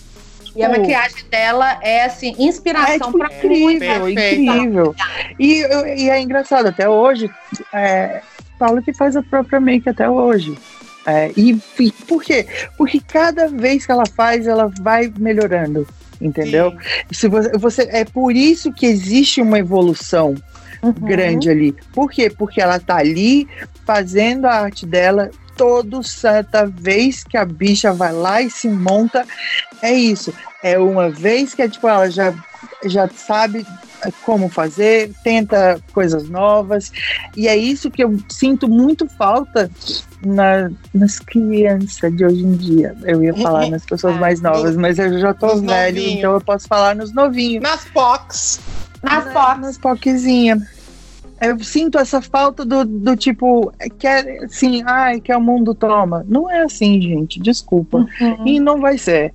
E 0.55 0.63
a 0.63 0.69
maquiagem 0.69 1.23
dela 1.29 1.77
é 1.81 2.05
assim, 2.05 2.35
É 2.37 2.43
inspiração 2.43 3.07
tipo, 3.07 3.17
pra 3.19 3.27
incrível, 3.37 4.09
incrível. 4.09 4.95
E, 5.39 5.61
e 6.03 6.09
é 6.09 6.19
engraçado, 6.19 6.67
até 6.67 6.89
hoje, 6.89 7.29
é, 7.71 8.21
Paulo 8.57 8.81
que 8.81 8.93
faz 8.93 9.15
a 9.15 9.21
própria 9.21 9.59
make 9.59 9.87
até 9.87 10.09
hoje. 10.09 10.57
É, 11.05 11.31
e, 11.37 11.59
e 11.79 11.91
por 11.91 12.23
quê? 12.23 12.47
Porque 12.77 12.99
cada 12.99 13.47
vez 13.47 13.85
que 13.85 13.91
ela 13.91 14.05
faz, 14.15 14.47
ela 14.47 14.71
vai 14.81 15.11
melhorando, 15.19 15.87
entendeu? 16.21 16.71
Sim. 16.71 16.77
Se 17.11 17.27
você, 17.27 17.51
você- 17.57 17.89
é 17.91 18.05
por 18.05 18.35
isso 18.35 18.71
que 18.71 18.85
existe 18.85 19.41
uma 19.41 19.59
evolução 19.59 20.33
Uhum. 20.83 20.91
grande 20.91 21.49
ali. 21.49 21.71
Por 21.93 22.11
quê? 22.11 22.29
Porque 22.29 22.61
ela 22.61 22.79
tá 22.79 22.97
ali 22.97 23.47
fazendo 23.85 24.45
a 24.45 24.53
arte 24.53 24.85
dela 24.85 25.31
todo 25.55 26.03
santa 26.03 26.65
vez 26.65 27.23
que 27.23 27.37
a 27.37 27.45
bicha 27.45 27.93
vai 27.93 28.11
lá 28.11 28.41
e 28.41 28.49
se 28.49 28.67
monta. 28.67 29.25
É 29.81 29.93
isso. 29.93 30.33
É 30.61 30.77
uma 30.77 31.09
vez 31.09 31.53
que 31.53 31.67
tipo, 31.69 31.87
ela 31.87 32.09
já, 32.09 32.33
já 32.85 33.07
sabe 33.07 33.65
como 34.25 34.49
fazer, 34.49 35.11
tenta 35.23 35.79
coisas 35.93 36.29
novas. 36.29 36.91
E 37.35 37.47
é 37.47 37.55
isso 37.55 37.89
que 37.91 38.03
eu 38.03 38.17
sinto 38.29 38.67
muito 38.69 39.07
falta 39.07 39.69
na- 40.25 40.69
nas 40.93 41.19
crianças 41.19 42.15
de 42.15 42.25
hoje 42.25 42.43
em 42.43 42.53
dia. 42.53 42.95
Eu 43.03 43.23
ia 43.23 43.33
falar 43.35 43.69
nas 43.69 43.85
pessoas 43.85 44.15
Ah, 44.15 44.19
mais 44.19 44.41
novas, 44.41 44.75
mas 44.75 44.97
eu 44.99 45.19
já 45.19 45.33
tô 45.33 45.47
nos 45.47 45.61
velho, 45.61 45.95
novinhos. 45.97 46.17
então 46.19 46.33
eu 46.33 46.41
posso 46.41 46.67
falar 46.67 46.95
nos 46.95 47.13
novinhos. 47.13 47.61
Nas 47.63 47.85
POCs. 47.85 48.59
Nas 49.01 49.25
Na- 49.25 49.31
fotos. 49.31 49.61
Nas 49.61 49.77
poquezinha. 49.77 50.57
Eu 51.41 51.59
sinto 51.61 51.97
essa 51.97 52.21
falta 52.21 52.63
do, 52.63 52.85
do 52.85 53.17
tipo, 53.17 53.69
quer 53.99 54.43
assim, 54.45 54.81
ai, 54.85 55.19
que 55.19 55.33
o 55.33 55.41
mundo 55.41 55.75
toma. 55.75 56.23
Não 56.25 56.49
é 56.49 56.61
assim, 56.63 57.01
gente, 57.01 57.37
desculpa. 57.37 58.07
Uhum. 58.21 58.47
E 58.47 58.59
não 58.61 58.79
vai 58.79 58.97
ser. 58.97 59.33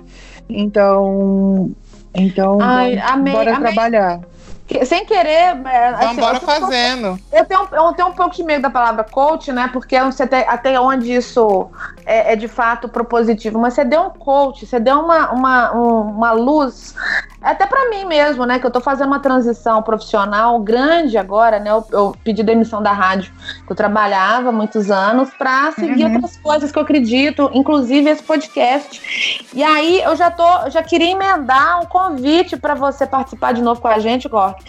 Então, 0.49 1.70
então 2.15 2.59
Ai, 2.62 2.97
amei, 2.99 3.32
bora 3.32 3.57
amei. 3.57 3.73
trabalhar. 3.73 4.20
Que- 4.69 4.85
Sem 4.85 5.05
querer, 5.07 5.57
é, 5.66 5.89
assim, 5.89 5.99
Vamos 6.01 6.19
embora 6.19 6.36
eu 6.36 6.40
fazendo. 6.43 7.19
Eu 7.32 7.45
tenho, 7.47 7.69
eu 7.73 7.93
tenho 7.95 8.09
um 8.09 8.12
pouco 8.12 8.36
de 8.36 8.43
medo 8.45 8.61
da 8.62 8.70
palavra 8.70 9.03
coach, 9.03 9.51
né? 9.51 9.69
Porque 9.73 9.97
eu 9.97 10.05
não 10.05 10.12
sei 10.12 10.27
até, 10.27 10.47
até 10.47 10.78
onde 10.78 11.11
isso 11.11 11.70
é, 12.05 12.35
é 12.35 12.36
de 12.36 12.47
fato 12.49 12.86
propositivo. 12.86 13.59
Mas 13.59 13.73
você 13.73 13.82
deu 13.85 14.03
um 14.03 14.11
coach, 14.11 14.66
você 14.66 14.78
deu 14.78 15.01
uma, 15.01 15.31
uma, 15.32 15.74
um- 15.74 16.11
uma 16.11 16.32
luz, 16.32 16.95
até 17.40 17.66
pra 17.66 17.89
mim 17.90 18.05
mesmo, 18.05 18.44
né? 18.44 18.59
Que 18.59 18.66
eu 18.66 18.70
tô 18.70 18.81
fazendo 18.81 19.06
uma 19.09 19.20
transição 19.20 19.82
profissional 19.82 20.59
grande 20.60 21.16
agora, 21.16 21.59
né? 21.60 21.70
Eu, 21.70 21.86
eu 21.93 22.16
pedi 22.24 22.43
demissão 22.43 22.82
da 22.82 22.93
rádio 22.93 23.32
que 23.66 23.70
eu 23.73 23.77
trabalhava 23.77 24.48
há 24.48 24.52
muitos 24.52 24.90
anos 24.90 25.31
pra 25.31 25.70
seguir 25.73 26.05
Uhum. 26.05 26.15
outras 26.15 26.36
coisas 26.39 26.73
que 26.73 26.78
eu 26.78 26.82
acredito, 26.82 27.51
inclusive 27.55 28.10
esse 28.10 28.23
podcast. 28.23 29.48
E 29.55 29.62
aí 29.62 30.01
eu 30.02 30.16
já 30.16 30.31
tô, 30.31 30.69
já 30.70 30.82
queria 30.82 31.10
emendar 31.12 31.81
um 31.81 31.86
convite 31.86 32.56
pra 32.56 32.74
você 32.74 33.06
participar 33.06 33.52
de 33.52 33.62
novo 33.62 33.81
com 33.81 33.89
a 33.89 33.98
gente, 33.98 34.28
Gork. 34.28 34.62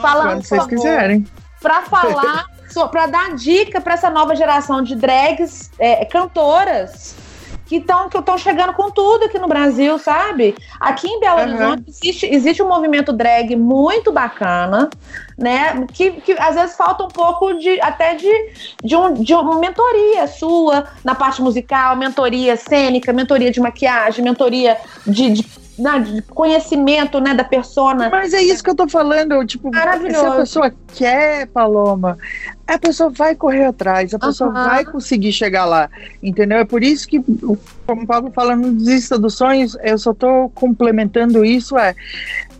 Falando, 0.00 0.28
Quando 0.30 0.44
vocês 0.44 0.62
favor, 0.62 0.68
quiserem. 0.76 1.26
para 1.62 1.82
falar, 1.82 2.44
para 2.90 3.06
dar 3.06 3.34
dica 3.34 3.80
para 3.80 3.94
essa 3.94 4.10
nova 4.10 4.34
geração 4.34 4.82
de 4.82 4.94
drags, 4.96 5.70
é, 5.78 6.04
cantoras 6.04 7.14
que 7.70 7.76
estão 7.76 8.08
que 8.08 8.18
estão 8.18 8.36
chegando 8.36 8.72
com 8.72 8.90
tudo 8.90 9.26
aqui 9.26 9.38
no 9.38 9.46
Brasil, 9.46 9.96
sabe? 9.96 10.56
Aqui 10.80 11.06
em 11.06 11.20
Belo 11.20 11.38
Uhum. 11.38 11.46
Horizonte 11.46 11.84
existe, 11.86 12.26
existe 12.26 12.60
um 12.60 12.66
movimento 12.66 13.12
drag 13.12 13.54
muito 13.54 14.10
bacana, 14.10 14.90
né? 15.38 15.86
Que, 15.92 16.10
que 16.10 16.32
às 16.32 16.56
vezes 16.56 16.76
falta 16.76 17.04
um 17.04 17.08
pouco 17.08 17.54
de 17.54 17.80
até 17.80 18.16
de, 18.16 18.28
de, 18.82 18.96
um, 18.96 19.14
de 19.14 19.32
uma 19.32 19.60
mentoria 19.60 20.26
sua 20.26 20.88
na 21.04 21.14
parte 21.14 21.40
musical, 21.40 21.94
mentoria 21.94 22.56
cênica, 22.56 23.12
mentoria 23.12 23.52
de 23.52 23.60
maquiagem, 23.60 24.24
mentoria 24.24 24.76
de, 25.06 25.30
de, 25.30 25.46
né, 25.80 25.98
de 25.98 26.22
conhecimento 26.22 27.20
né, 27.20 27.34
da 27.34 27.44
persona. 27.44 28.08
Mas 28.10 28.34
é 28.34 28.42
isso 28.42 28.62
que 28.62 28.70
eu 28.70 28.74
tô 28.74 28.88
falando, 28.88 29.44
tipo, 29.46 29.70
Maravilhoso. 29.72 30.20
se 30.20 30.26
a 30.26 30.36
pessoa 30.36 30.74
quer, 30.94 31.46
Paloma, 31.48 32.18
a 32.66 32.78
pessoa 32.78 33.10
vai 33.10 33.34
correr 33.34 33.64
atrás, 33.64 34.12
a 34.12 34.18
pessoa 34.18 34.50
Aham. 34.50 34.68
vai 34.68 34.84
conseguir 34.84 35.32
chegar 35.32 35.64
lá, 35.64 35.88
entendeu? 36.22 36.58
É 36.58 36.64
por 36.64 36.82
isso 36.82 37.08
que, 37.08 37.20
como 37.86 38.02
o 38.02 38.06
Pablo 38.06 38.30
fala, 38.30 38.54
não 38.54 38.74
desista 38.74 39.18
dos 39.18 39.34
sonhos, 39.34 39.76
eu 39.82 39.98
só 39.98 40.12
tô 40.12 40.50
complementando 40.54 41.44
isso, 41.44 41.78
é, 41.78 41.94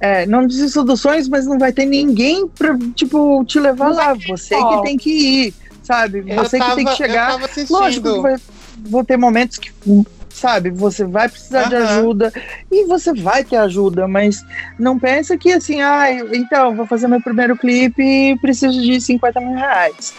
é, 0.00 0.26
não 0.26 0.46
desista 0.46 0.82
dos 0.82 1.00
sonhos, 1.00 1.28
mas 1.28 1.46
não 1.46 1.58
vai 1.58 1.72
ter 1.72 1.84
ninguém 1.84 2.48
pra, 2.48 2.76
tipo, 2.94 3.44
te 3.44 3.60
levar 3.60 3.90
Não 3.90 3.96
lá, 3.96 4.14
você 4.14 4.56
que 4.56 4.82
tem 4.82 4.96
que 4.96 5.10
ir, 5.10 5.54
sabe? 5.82 6.24
Eu 6.26 6.36
Você 6.36 6.58
que 6.58 6.74
tem 6.74 6.84
que 6.84 6.96
chegar. 6.96 7.38
Lógico 7.68 8.14
que 8.14 8.20
vai, 8.20 8.36
vão 8.88 9.04
ter 9.04 9.16
momentos 9.16 9.58
que, 9.58 9.70
sabe, 10.30 10.70
você 10.70 11.04
vai 11.04 11.28
precisar 11.28 11.64
de 11.64 11.74
Aham. 11.74 11.84
ajuda 11.98 12.32
e 12.70 12.86
você 12.86 13.12
vai 13.12 13.44
ter 13.44 13.56
ajuda, 13.56 14.06
mas 14.08 14.44
não 14.78 14.98
pensa 14.98 15.36
que 15.36 15.52
assim, 15.52 15.80
ah, 15.80 16.10
eu- 16.12 16.34
então, 16.34 16.74
vou 16.74 16.86
fazer 16.86 17.08
meu 17.08 17.20
primeiro 17.20 17.56
clipe 17.56 18.02
e 18.02 18.36
preciso 18.38 18.80
de 18.80 19.00
50 19.00 19.40
mil 19.40 19.54
reais. 19.54 20.14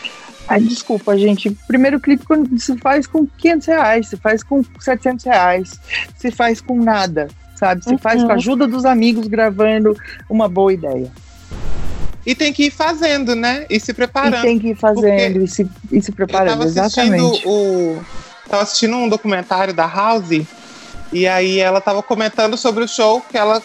Ai, 0.48 0.60
desculpa, 0.62 1.18
gente. 1.18 1.50
Primeiro 1.68 2.00
clipe 2.00 2.26
se 2.58 2.78
faz 2.78 3.08
com 3.08 3.26
500 3.38 3.68
reais, 3.68 4.08
se 4.10 4.18
faz 4.18 4.44
com 4.44 4.64
700 4.80 5.24
reais, 5.26 5.80
se 6.18 6.30
faz 6.32 6.60
com 6.60 6.76
nada, 6.84 7.28
sabe? 7.56 7.84
Se 7.84 7.98
faz 7.98 8.22
Uhum. 8.22 8.28
com 8.28 8.32
a 8.34 8.36
ajuda 8.36 8.68
dos 8.68 8.84
amigos 8.84 9.28
gravando 9.28 9.96
uma 10.30 10.50
boa 10.50 10.74
ideia. 10.74 11.10
E 12.26 12.36
tem 12.36 12.52
que 12.54 12.66
ir 12.66 12.72
fazendo, 12.72 13.36
né? 13.36 13.66
E 13.70 13.80
se 13.80 13.92
E 13.92 13.94
preparando. 13.94 14.42
tem 14.42 14.60
que 14.60 14.70
ir 14.70 14.76
fazendo 14.76 15.42
e 15.42 15.48
se, 15.48 15.68
e 15.92 16.02
se 16.02 16.12
Eu 16.12 16.16
preparando, 16.16 16.50
tava 16.50 16.64
assistindo 16.66 17.16
exatamente. 17.16 17.48
o. 17.48 18.00
Tava 18.50 18.64
assistindo 18.64 18.96
um 18.96 19.08
documentário 19.08 19.74
da 19.74 19.86
House 19.86 20.46
e 21.12 21.28
aí 21.28 21.60
ela 21.60 21.82
tava 21.82 22.02
comentando 22.02 22.58
sobre 22.58 22.84
o 22.84 22.88
show 22.88 23.22
que 23.22 23.38
ela, 23.38 23.62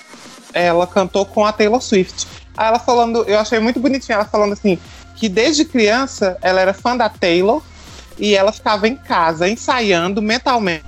ela 0.53 0.87
cantou 0.87 1.25
com 1.25 1.45
a 1.45 1.53
Taylor 1.53 1.81
Swift. 1.81 2.27
Aí 2.57 2.69
ela 2.69 2.79
falando, 2.79 3.25
eu 3.25 3.39
achei 3.39 3.59
muito 3.59 3.79
bonitinho 3.79 4.15
ela 4.15 4.25
falando 4.25 4.53
assim, 4.53 4.79
que 5.15 5.29
desde 5.29 5.65
criança 5.65 6.37
ela 6.43 6.61
era 6.61 6.75
fã 6.75 6.97
da 6.97 7.09
Taylor 7.09 7.63
e 8.19 8.35
ela 8.35 8.53
ficava 8.53 8.89
em 8.89 8.97
casa 8.97 9.49
ensaiando 9.49 10.23
mentalmente. 10.23 10.85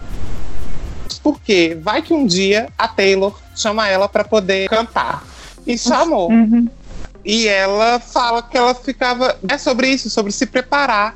Porque 1.22 1.76
vai 1.80 2.02
que 2.02 2.14
um 2.14 2.26
dia 2.26 2.68
a 2.76 2.88
Taylor 2.88 3.38
chama 3.54 3.88
ela 3.88 4.08
para 4.08 4.24
poder 4.24 4.68
cantar. 4.68 5.24
E 5.66 5.76
chamou. 5.76 6.30
Uhum. 6.30 6.68
E 7.24 7.46
ela 7.46 8.00
fala 8.00 8.42
que 8.42 8.56
ela 8.56 8.74
ficava. 8.74 9.36
É 9.48 9.58
sobre 9.58 9.88
isso, 9.88 10.08
sobre 10.08 10.32
se 10.32 10.46
preparar. 10.46 11.14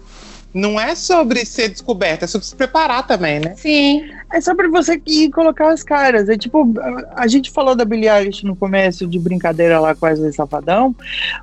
Não 0.55 0.79
é 0.79 0.95
sobre 0.95 1.45
ser 1.47 1.69
descoberta, 1.69 2.27
é 2.27 2.29
sobre 2.29 2.47
se 2.47 2.55
preparar 2.55 3.07
também, 3.07 3.41
né? 3.41 3.55
Sim. 3.57 4.03
É 4.31 4.41
só 4.41 4.55
pra 4.55 4.69
você 4.69 5.01
ir 5.07 5.31
colocar 5.31 5.73
as 5.73 5.83
caras. 5.83 6.29
É 6.29 6.37
tipo, 6.37 6.73
a 7.15 7.27
gente 7.27 7.51
falou 7.51 7.75
da 7.75 7.85
Billie 7.85 8.09
Eilish 8.09 8.45
no 8.45 8.55
começo 8.55 9.07
de 9.07 9.19
brincadeira 9.19 9.81
lá 9.81 9.95
com 9.95 10.07
Wesley 10.07 10.33
Safadão, 10.33 10.95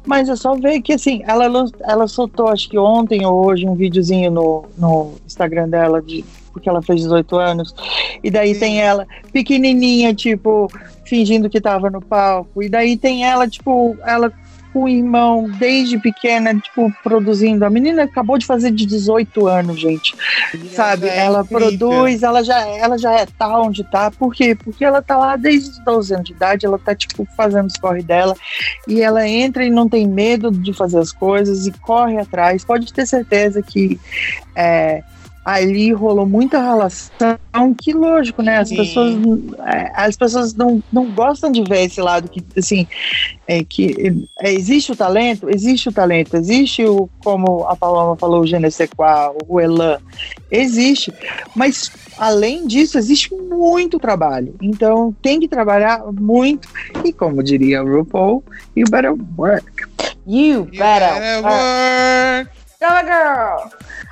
mas 0.06 0.30
é 0.30 0.36
só 0.36 0.56
ver 0.56 0.82
que 0.82 0.94
assim, 0.94 1.24
ela, 1.26 1.46
ela 1.82 2.08
soltou 2.08 2.48
acho 2.48 2.70
que 2.70 2.78
ontem 2.78 3.26
ou 3.26 3.46
hoje 3.46 3.68
um 3.68 3.76
videozinho 3.76 4.30
no, 4.30 4.66
no 4.78 5.14
Instagram 5.26 5.70
dela 5.70 6.02
de 6.02 6.24
porque 6.52 6.68
ela 6.68 6.82
fez 6.82 7.02
18 7.02 7.36
anos. 7.38 7.76
E 8.24 8.30
daí 8.30 8.54
Sim. 8.54 8.60
tem 8.60 8.82
ela 8.82 9.08
pequenininha, 9.32 10.14
tipo, 10.14 10.68
fingindo 11.06 11.50
que 11.50 11.62
tava 11.62 11.90
no 11.90 12.02
palco. 12.02 12.62
E 12.62 12.70
daí 12.70 12.98
tem 12.98 13.26
ela, 13.26 13.48
tipo, 13.48 13.98
ela 14.06 14.32
o 14.74 14.88
irmão 14.88 15.50
desde 15.58 15.98
pequena, 15.98 16.56
tipo, 16.56 16.92
produzindo. 17.04 17.66
A 17.66 17.70
menina 17.70 18.04
acabou 18.04 18.38
de 18.38 18.46
fazer 18.46 18.72
de 18.72 18.86
18 18.86 19.48
anos, 19.48 19.80
gente 19.80 20.16
sabe? 20.74 21.08
É 21.08 21.26
ela 21.26 21.42
incrível. 21.42 21.60
produz, 21.60 22.24
ela 22.24 22.44
já, 22.44 22.60
ela 22.68 22.98
já 22.98 23.14
é 23.14 23.26
tá 23.26 23.60
onde 23.60 23.84
tá. 23.84 24.12
Por 24.12 24.34
quê? 24.34 24.56
Porque 24.56 24.84
ela 24.84 25.02
tá 25.02 25.18
lá 25.18 25.36
desde 25.36 25.70
os 25.72 25.80
12 25.80 26.14
anos 26.14 26.26
de 26.26 26.34
idade, 26.34 26.66
ela 26.66 26.80
tá, 26.80 26.96
tipo, 26.96 27.28
fazendo 27.36 27.68
os 27.68 27.78
corre 27.78 28.02
dela. 28.02 28.36
E 28.88 29.02
ela 29.02 29.28
entra 29.28 29.64
e 29.64 29.70
não 29.70 29.88
tem 29.88 30.08
medo 30.08 30.52
de 30.52 30.74
fazer 30.74 31.00
as 31.00 31.12
coisas 31.12 31.68
e 31.68 31.72
corre 31.72 32.18
atrás. 32.18 32.64
Pode 32.64 32.92
ter 32.94 33.06
certeza 33.06 33.62
que 33.62 34.00
é, 34.56 35.04
ali 35.56 35.92
rolou 35.92 36.26
muita 36.26 36.62
relação 36.62 37.74
que, 37.78 37.94
lógico, 37.94 38.42
né? 38.42 38.58
As 38.58 38.70
Sim. 38.70 38.78
pessoas, 38.78 39.16
é, 39.66 39.92
as 39.96 40.16
pessoas 40.16 40.54
não, 40.54 40.84
não 40.92 41.06
gostam 41.12 41.52
de 41.52 41.64
ver 41.64 41.86
esse 41.86 42.02
lado 42.02 42.30
que, 42.30 42.44
assim, 42.58 42.88
é, 43.48 43.64
que 43.64 44.28
é, 44.40 44.52
existe 44.52 44.92
o 44.92 44.96
talento, 44.96 45.50
existe 45.50 45.90
o 45.90 45.92
talento, 45.92 46.36
existe 46.36 46.86
o, 46.86 47.10
como 47.24 47.66
a 47.66 47.76
Paloma 47.76 48.16
falou, 48.16 48.42
o 48.42 48.48
je 48.48 48.60
ne 48.60 48.70
sais 48.70 48.90
quoi, 48.96 49.34
o 49.48 49.60
elan, 49.60 49.98
existe, 50.52 51.14
mas 51.56 51.92
além 52.18 52.68
disso, 52.68 52.98
existe 52.98 53.34
muito 53.34 54.00
trabalho. 54.00 54.56
Então, 54.62 55.16
tem 55.22 55.40
que 55.40 55.48
trabalhar 55.48 56.04
muito, 56.12 56.68
e 57.04 57.12
como 57.12 57.42
diria 57.44 57.84
o 57.84 57.88
RuPaul, 57.88 58.44
you 58.76 58.86
better 58.90 59.16
work. 59.38 59.66
You 60.28 60.40
You 60.50 60.66
better. 60.66 61.14
better 61.20 61.44
work. 61.44 61.50
work. 61.50 62.50
Go, 62.80 63.02
girl. 63.04 63.70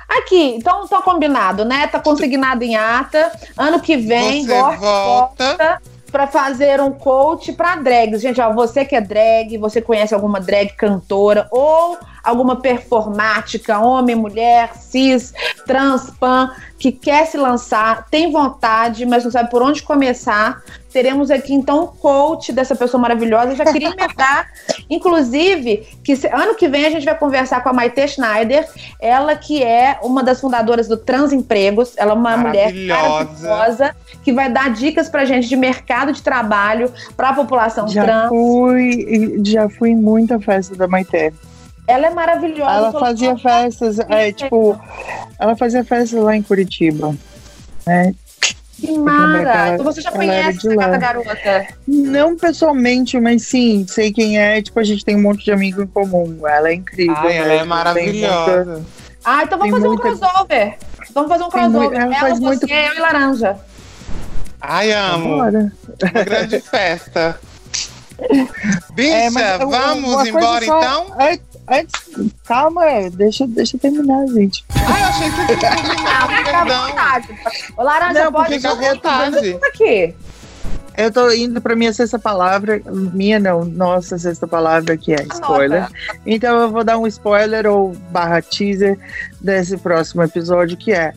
Aqui, 0.08 0.54
então 0.56 0.86
tá 0.88 1.02
combinado, 1.02 1.64
né? 1.64 1.86
Tá 1.86 2.00
consignado 2.00 2.64
em 2.64 2.76
ata. 2.76 3.30
Ano 3.56 3.80
que 3.80 3.96
vem, 3.96 4.44
Você 4.44 4.54
volta. 4.54 4.76
volta 4.78 5.82
pra 6.10 6.26
fazer 6.26 6.80
um 6.80 6.90
coach 6.90 7.52
pra 7.52 7.76
drags. 7.76 8.22
Gente, 8.22 8.40
ó, 8.40 8.52
você 8.52 8.84
que 8.84 8.96
é 8.96 9.00
drag, 9.00 9.58
você 9.58 9.82
conhece 9.82 10.14
alguma 10.14 10.40
drag 10.40 10.70
cantora 10.72 11.46
ou 11.50 11.98
alguma 12.24 12.56
performática, 12.56 13.78
homem, 13.78 14.16
mulher, 14.16 14.74
cis, 14.74 15.34
trans, 15.66 16.10
pan, 16.18 16.50
que 16.78 16.90
quer 16.90 17.26
se 17.26 17.36
lançar, 17.36 18.06
tem 18.10 18.32
vontade, 18.32 19.04
mas 19.04 19.24
não 19.24 19.30
sabe 19.30 19.50
por 19.50 19.62
onde 19.62 19.82
começar. 19.82 20.62
Teremos 20.98 21.30
aqui 21.30 21.54
então 21.54 21.84
um 21.84 21.86
coach 21.86 22.52
dessa 22.52 22.74
pessoa 22.74 23.00
maravilhosa. 23.00 23.52
Eu 23.52 23.56
já 23.56 23.64
queria 23.72 23.90
emendar, 23.90 24.48
inclusive, 24.90 25.86
que 26.02 26.16
se- 26.16 26.26
ano 26.26 26.56
que 26.56 26.66
vem 26.66 26.86
a 26.86 26.90
gente 26.90 27.04
vai 27.04 27.16
conversar 27.16 27.62
com 27.62 27.68
a 27.68 27.72
Maite 27.72 28.08
Schneider, 28.08 28.68
ela 29.00 29.36
que 29.36 29.62
é 29.62 30.00
uma 30.02 30.24
das 30.24 30.40
fundadoras 30.40 30.88
do 30.88 30.96
Trans 30.96 31.32
Empregos. 31.32 31.92
Ela 31.96 32.10
é 32.10 32.14
uma 32.14 32.36
mulher 32.36 32.72
Maravilhosa. 32.74 33.94
que 34.24 34.32
vai 34.32 34.50
dar 34.50 34.70
dicas 34.72 35.08
pra 35.08 35.24
gente 35.24 35.48
de 35.48 35.54
mercado 35.54 36.12
de 36.12 36.20
trabalho 36.20 36.92
para 37.16 37.28
a 37.28 37.32
população 37.32 37.86
Já 37.86 38.02
trans. 38.02 38.28
fui, 38.30 39.40
já 39.44 39.68
fui 39.68 39.90
em 39.90 39.96
muita 39.96 40.40
festa 40.40 40.74
da 40.74 40.88
Maite. 40.88 41.32
Ela 41.86 42.08
é 42.08 42.10
maravilhosa. 42.10 42.72
Ela 42.72 42.92
fazia 42.92 43.38
festas, 43.38 44.00
é, 44.00 44.32
tipo, 44.32 44.76
ela 45.38 45.54
fazia 45.54 45.84
festas 45.84 46.20
lá 46.20 46.34
em 46.34 46.42
Curitiba. 46.42 47.14
né? 47.86 48.12
Que 48.80 48.96
mara! 48.98 49.40
ela- 49.40 49.68
Então 49.74 49.84
você 49.84 50.00
já 50.00 50.10
conhece 50.12 50.68
essa 50.68 50.74
lá. 50.74 50.96
garota. 50.96 51.66
Não 51.86 52.36
pessoalmente, 52.36 53.18
mas 53.20 53.42
sim, 53.42 53.84
sei 53.88 54.12
quem 54.12 54.38
é. 54.38 54.62
Tipo, 54.62 54.78
a 54.80 54.84
gente 54.84 55.04
tem 55.04 55.16
um 55.16 55.22
monte 55.22 55.44
de 55.44 55.50
amigo 55.52 55.82
em 55.82 55.86
comum. 55.86 56.46
Ela 56.46 56.68
é 56.70 56.74
incrível. 56.74 57.14
Ai, 57.16 57.36
ela 57.36 57.44
é 57.46 57.48
mesmo, 57.48 57.58
tem 57.60 57.66
maravilhosa. 57.68 58.64
muita- 58.64 58.86
Ah, 59.24 59.42
então 59.42 59.58
vamos 59.58 59.74
fazer 59.74 59.88
muita- 59.88 60.08
um 60.08 60.16
crossover. 60.18 60.78
Vamos 61.14 61.28
fazer 61.30 61.44
um 61.44 61.48
crossover. 61.50 61.98
ela 62.00 62.04
Ela, 62.04 62.20
faz 62.20 62.34
você, 62.38 62.44
muito- 62.44 62.68
eu 62.68 62.94
e 62.94 62.98
Laranja. 63.00 63.56
Ai, 64.60 64.92
amo. 64.92 65.28
Bora. 65.36 65.72
Uma 66.14 66.22
grande 66.24 66.60
festa. 66.60 67.38
Bicha, 68.94 69.14
É, 69.40 69.58
vamos 69.58 70.26
embora 70.26 70.64
só- 70.64 70.78
então? 70.80 71.06
Antes, 71.20 71.40
antes- 71.70 72.32
calma, 72.46 72.82
deixa, 73.12 73.46
deixa 73.46 73.76
eu 73.76 73.80
terminar, 73.80 74.26
gente. 74.28 74.64
Ai, 74.74 75.02
eu 75.02 75.06
achei 75.06 75.30
que 75.30 75.36
você 75.36 75.56
tinha 75.56 75.70
Ah, 75.72 75.76
terminado, 75.76 76.32
fica 76.36 76.58
à 76.58 76.64
vontade. 76.64 77.28
Ô, 77.76 77.82
Laranja, 77.82 78.24
Não, 78.24 78.32
pode 78.32 78.44
porque 78.48 78.56
Fica 78.56 78.68
à 78.68 78.72
eu 78.92 78.96
tô 78.98 79.08
dando- 79.08 79.34
vontade. 79.52 79.66
aqui. 79.66 80.14
Eu 80.96 81.12
tô 81.12 81.30
indo 81.30 81.60
pra 81.60 81.76
minha 81.76 81.92
sexta 81.92 82.18
palavra. 82.18 82.82
Minha 82.84 83.38
não, 83.38 83.64
nossa 83.64 84.18
sexta 84.18 84.48
palavra, 84.48 84.96
que 84.96 85.12
é 85.12 85.22
spoiler. 85.32 85.84
Anota. 85.84 85.94
Então 86.26 86.58
eu 86.60 86.70
vou 86.72 86.82
dar 86.82 86.98
um 86.98 87.06
spoiler 87.06 87.66
ou 87.68 87.92
barra 88.10 88.42
teaser 88.42 88.98
desse 89.40 89.76
próximo 89.76 90.24
episódio, 90.24 90.76
que 90.76 90.90
é, 90.92 91.12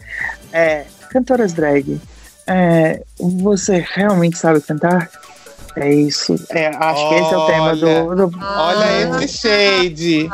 é 0.54 0.86
cantoras 1.10 1.52
drag. 1.54 2.00
É, 2.46 3.02
você 3.20 3.84
realmente 3.96 4.38
sabe 4.38 4.62
cantar? 4.62 5.10
É 5.76 5.94
isso. 5.94 6.36
É, 6.50 6.68
acho 6.68 7.10
que 7.10 7.16
esse 7.16 7.34
é 7.34 7.38
o 7.38 7.46
tema 7.48 7.76
do. 7.76 8.16
do- 8.28 8.38
Olha 8.40 8.86
Ah. 9.18 9.24
esse 9.24 9.38
shade. 9.38 10.30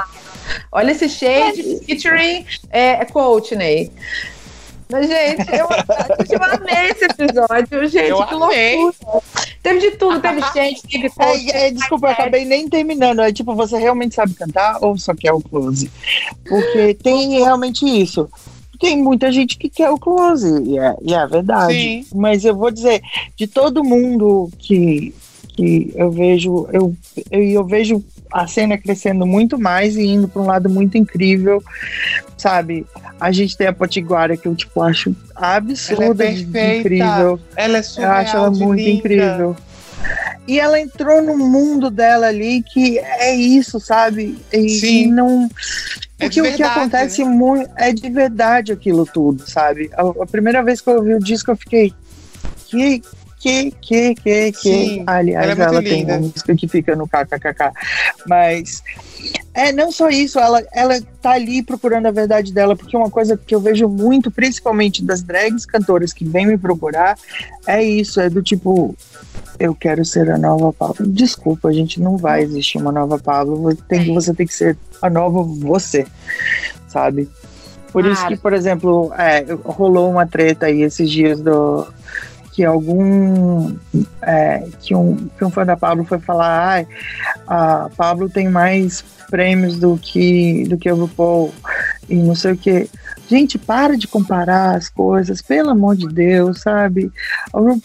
Olha 0.72 0.92
esse 0.92 1.10
shade 1.10 1.80
featuring 1.86 2.46
é, 2.70 3.04
Courtney. 3.06 3.92
Mas, 4.90 5.06
gente, 5.08 5.42
eu, 5.52 5.68
eu 6.30 6.44
amei 6.44 6.92
esse 6.92 7.04
episódio. 7.04 7.90
Gente, 7.90 8.10
Eu 8.10 8.26
que 8.26 8.34
amei. 8.36 8.78
loucura. 8.78 9.22
Teve 9.62 9.80
de 9.82 9.92
tudo, 9.98 10.22
teve 10.22 10.40
gente, 10.54 10.82
teve 10.88 11.10
coach. 11.10 11.52
É, 11.52 11.68
é, 11.68 11.72
desculpa, 11.72 12.08
eu 12.08 12.12
acabei 12.14 12.46
nem 12.46 12.70
terminando. 12.70 13.20
É 13.22 13.34
tipo, 13.34 13.54
você 13.54 13.78
realmente 13.78 14.16
sabe 14.16 14.34
cantar 14.34 14.78
ou 14.82 14.98
só 14.98 15.14
quer 15.14 15.34
o 15.34 15.42
close? 15.42 15.92
Porque 16.48 16.94
tem 16.94 17.32
realmente 17.40 17.84
isso. 17.86 18.30
Tem 18.80 18.96
muita 18.96 19.30
gente 19.32 19.58
que 19.58 19.70
quer 19.70 19.90
o 19.90 19.98
close, 19.98 20.48
e 20.64 20.78
é, 20.80 20.96
e 21.02 21.14
é 21.14 21.28
verdade. 21.28 21.74
Sim. 21.74 22.06
Mas 22.16 22.46
eu 22.46 22.56
vou 22.56 22.70
dizer, 22.72 23.02
de 23.36 23.46
todo 23.48 23.84
mundo 23.84 24.50
que, 24.60 25.14
que 25.58 25.92
eu 25.96 26.12
vejo, 26.12 26.70
eu, 26.72 26.96
eu, 27.32 27.44
eu 27.44 27.66
vejo 27.66 28.04
a 28.32 28.46
cena 28.48 28.78
crescendo 28.78 29.26
muito 29.26 29.58
mais 29.60 29.96
e 29.98 30.04
indo 30.06 30.28
para 30.28 30.42
um 30.42 30.46
lado 30.46 30.70
muito 30.70 30.98
incrível, 30.98 31.62
sabe? 32.38 32.86
A 33.20 33.32
gente 33.32 33.58
tem 33.58 33.66
a 33.68 33.74
Potiguara 33.74 34.38
que 34.38 34.48
eu 34.48 34.56
tipo 34.56 34.80
acho 34.82 35.16
absurda 35.36 36.32
de 36.32 36.46
perfeita. 36.46 36.80
incrível. 36.80 37.40
Ela 37.56 37.78
é 37.78 37.80
Eu 37.80 37.84
surreal 37.84 38.14
acho 38.14 38.38
ela 38.38 38.52
muito 38.52 38.74
linda. 38.80 38.90
incrível. 39.00 39.56
E 40.48 40.60
ela 40.60 40.80
entrou 40.80 41.22
no 41.22 41.36
mundo 41.38 41.90
dela 41.90 42.28
ali 42.28 42.62
que 42.64 43.00
é 43.00 43.36
isso, 43.36 43.80
sabe? 43.80 44.38
E, 44.54 44.70
Sim. 44.70 45.04
e 45.04 45.08
não. 45.08 45.50
É 46.20 46.26
Porque 46.26 46.36
de 46.36 46.42
o 46.42 46.44
que 46.44 46.50
verdade, 46.52 46.80
acontece 46.80 47.24
né? 47.24 47.30
muito 47.32 47.70
é 47.76 47.92
de 47.92 48.10
verdade 48.10 48.72
aquilo 48.72 49.06
tudo, 49.06 49.50
sabe? 49.50 49.90
A, 49.94 50.02
a 50.24 50.26
primeira 50.28 50.64
vez 50.64 50.80
que 50.80 50.90
eu 50.90 50.96
ouvi 50.98 51.16
o 51.16 51.20
disco, 51.20 51.52
eu 51.52 51.56
fiquei. 51.58 51.92
Que, 52.68 53.02
que, 53.40 53.72
que, 53.72 54.16
que, 54.16 54.52
que. 54.52 54.54
Sim, 54.54 55.04
Aliás, 55.06 55.50
ela 55.50 55.62
é 55.62 55.68
ela, 55.68 55.84
tem 55.84 56.06
uma 56.06 56.18
música 56.18 56.56
que 56.56 56.68
fica 56.68 56.96
no 56.96 57.08
kkkk. 57.08 57.72
Mas. 58.26 58.84
É, 59.54 59.72
não 59.72 59.92
só 59.92 60.10
isso, 60.10 60.40
ela, 60.40 60.64
ela 60.72 61.02
tá 61.22 61.32
ali 61.32 61.64
procurando 61.64 62.06
a 62.06 62.12
verdade 62.12 62.54
dela, 62.54 62.76
porque 62.76 62.96
uma 62.96 63.10
coisa 63.10 63.36
que 63.36 63.56
eu 63.56 63.60
vejo 63.60 63.88
muito, 63.90 64.30
principalmente 64.30 65.04
das 65.04 65.24
drags 65.24 65.66
cantoras 65.66 66.14
que 66.14 66.24
vêm 66.24 66.46
me 66.46 66.58
procurar, 66.58 67.18
é 67.66 67.84
isso, 67.84 68.22
é 68.22 68.30
do 68.30 68.44
tipo, 68.44 68.96
eu 69.60 69.74
quero 69.74 70.06
ser 70.06 70.30
a 70.30 70.38
nova 70.38 70.72
Pablo. 70.72 71.08
Desculpa, 71.08 71.74
gente, 71.74 72.00
não 72.00 72.18
vai 72.18 72.44
existir 72.44 72.78
uma 72.78 72.92
nova 72.92 73.18
Pablo, 73.18 73.58
você 73.58 73.82
tem, 73.88 74.14
você 74.14 74.34
tem 74.34 74.46
que 74.46 74.54
ser 74.54 74.78
a 75.02 75.10
nova 75.10 75.42
você, 75.42 76.06
sabe? 76.88 77.28
Por 77.92 78.06
isso 78.06 78.28
que, 78.28 78.38
por 78.38 78.54
exemplo, 78.54 79.12
é, 79.18 79.44
rolou 79.64 80.12
uma 80.12 80.28
treta 80.28 80.68
aí 80.68 80.84
esses 80.84 81.10
dias 81.10 81.42
do 81.42 81.88
que 82.58 82.66
algum 82.66 83.72
é, 84.20 84.64
que, 84.82 84.96
um, 84.96 85.16
que 85.38 85.46
um 85.46 85.52
fã 85.52 85.64
da 85.64 85.78
Pablo 85.78 86.04
foi 86.04 86.18
falar, 86.18 86.70
ai, 86.70 86.88
a 87.46 87.88
Pablo 87.96 88.28
tem 88.28 88.50
mais 88.50 89.04
prêmios 89.30 89.78
do 89.78 89.96
que 89.96 90.64
do 90.68 90.76
que 90.76 90.92
o 90.92 90.96
RuPaul 90.96 91.54
e 92.10 92.16
não 92.16 92.34
sei 92.34 92.54
o 92.54 92.58
que. 92.58 92.90
Gente, 93.30 93.60
para 93.60 93.96
de 93.96 94.08
comparar 94.08 94.76
as 94.76 94.90
coisas, 94.90 95.40
pelo 95.40 95.70
amor 95.70 95.96
de 95.96 96.08
Deus, 96.08 96.62
sabe? 96.62 97.12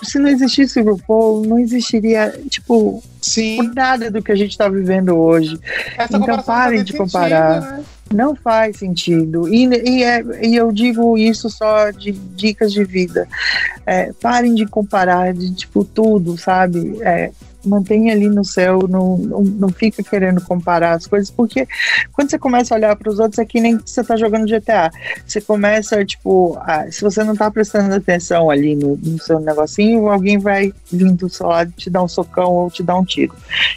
Se 0.05 0.19
não 0.19 0.29
existisse 0.31 0.81
o 0.81 0.85
RuPaul, 0.85 1.45
não 1.45 1.59
existiria, 1.59 2.33
tipo, 2.49 3.03
Sim. 3.21 3.71
nada 3.75 4.11
do 4.11 4.23
que 4.23 4.33
a 4.33 4.37
gente 4.37 4.57
tá 4.57 4.71
vivendo 4.71 5.15
hoje. 5.19 5.59
Essa 5.99 6.05
Então 6.17 6.21
comparação 6.21 6.55
parem 6.55 6.83
de 6.83 6.95
comparar. 6.95 7.61
né? 7.61 7.85
Não 8.13 8.35
faz 8.37 8.77
sentido. 8.77 9.49
E, 9.49 9.65
e, 9.67 10.03
é- 10.03 10.47
e 10.47 10.55
eu 10.57 10.71
digo 10.73 11.17
isso 11.17 11.49
só 11.51 11.91
de 11.91 12.13
dicas 12.13 12.73
de 12.73 12.85
vida. 12.85 13.27
É, 13.87 14.13
parem 14.21 14.55
de 14.55 14.67
comparar 14.67 15.33
de 15.33 15.53
tipo 15.55 15.85
tudo, 15.85 16.37
sabe? 16.39 16.99
É, 17.03 17.31
mantenha 17.65 18.13
ali 18.13 18.29
no 18.29 18.45
céu, 18.45 18.81
não, 18.89 19.17
não, 19.17 19.41
não 19.43 19.69
fica 19.69 20.03
querendo 20.03 20.41
comparar 20.43 20.93
as 20.97 21.07
coisas, 21.07 21.31
porque 21.31 21.67
quando 22.13 22.31
você 22.31 22.39
começa 22.39 22.75
a 22.75 22.77
olhar 22.77 22.97
para 22.97 23.11
os 23.11 23.19
outros 23.19 23.39
é 23.39 23.45
que 23.45 23.61
nem 23.61 23.77
você 23.79 24.03
tá 24.05 24.17
jogando 24.17 24.47
GTA. 24.47 24.91
Você 25.27 25.41
começa, 25.41 26.05
tipo, 26.05 26.57
a- 26.61 26.91
se 26.91 27.03
você 27.03 27.23
não 27.25 27.35
tá 27.37 27.51
prestando 27.51 27.95
atenção 27.95 28.51
ali 28.51 28.75
no, 28.75 28.97
no 28.97 29.19
seu 29.21 29.39
negocinho, 29.41 30.09
alguém 30.09 30.39
vai 30.39 30.73
vir 30.91 31.13
do 31.13 31.29
seu 31.29 31.47
lado 31.47 31.73
te 31.77 31.89
dar 31.91 32.03
um 32.03 32.09
socão 32.09 32.51
ou 32.53 32.71
te 32.71 32.83
dar 32.83 32.97
um 32.97 33.05
tiro. 33.05 33.35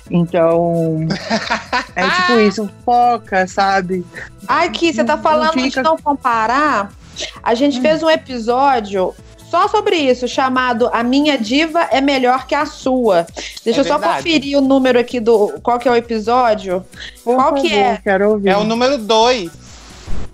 Então, 0.10 1.08
é 1.96 2.04
tipo 2.10 2.40
isso, 2.40 2.70
foca, 2.84 3.48
sabe? 3.48 4.06
Ai, 4.48 4.70
Ki, 4.70 4.94
você 4.94 5.04
tá 5.04 5.16
Não 5.16 5.24
falando 5.24 5.54
fica- 5.54 5.82
de 5.82 5.88
não 5.88 5.98
comparar. 5.98 6.92
A 7.42 7.56
gente 7.56 7.80
fez 7.80 8.04
um 8.04 8.10
episódio 8.10 9.14
só 9.56 9.70
sobre 9.70 9.96
isso, 9.96 10.28
chamado 10.28 10.90
A 10.92 11.02
Minha 11.02 11.38
Diva 11.38 11.88
é 11.90 12.02
Melhor 12.02 12.46
que 12.46 12.54
a 12.54 12.66
Sua. 12.66 13.26
Deixa 13.64 13.80
É 13.80 13.82
eu 13.82 13.86
só 13.88 13.98
verdade. 13.98 14.24
conferir 14.24 14.58
o 14.58 14.62
número 14.62 15.00
aqui 15.00 15.20
do. 15.22 15.54
Qual 15.64 15.80
que 15.80 15.88
é 15.88 15.92
o 15.92 15.96
episódio? 15.96 16.86
Por 17.24 17.36
Qual 17.36 17.54
que 17.54 17.74
é? 17.74 17.98
Quero 18.04 18.32
ouvir. 18.32 18.50
É 18.50 18.58
o 18.58 18.66
número 18.66 18.98
2. 18.98 19.50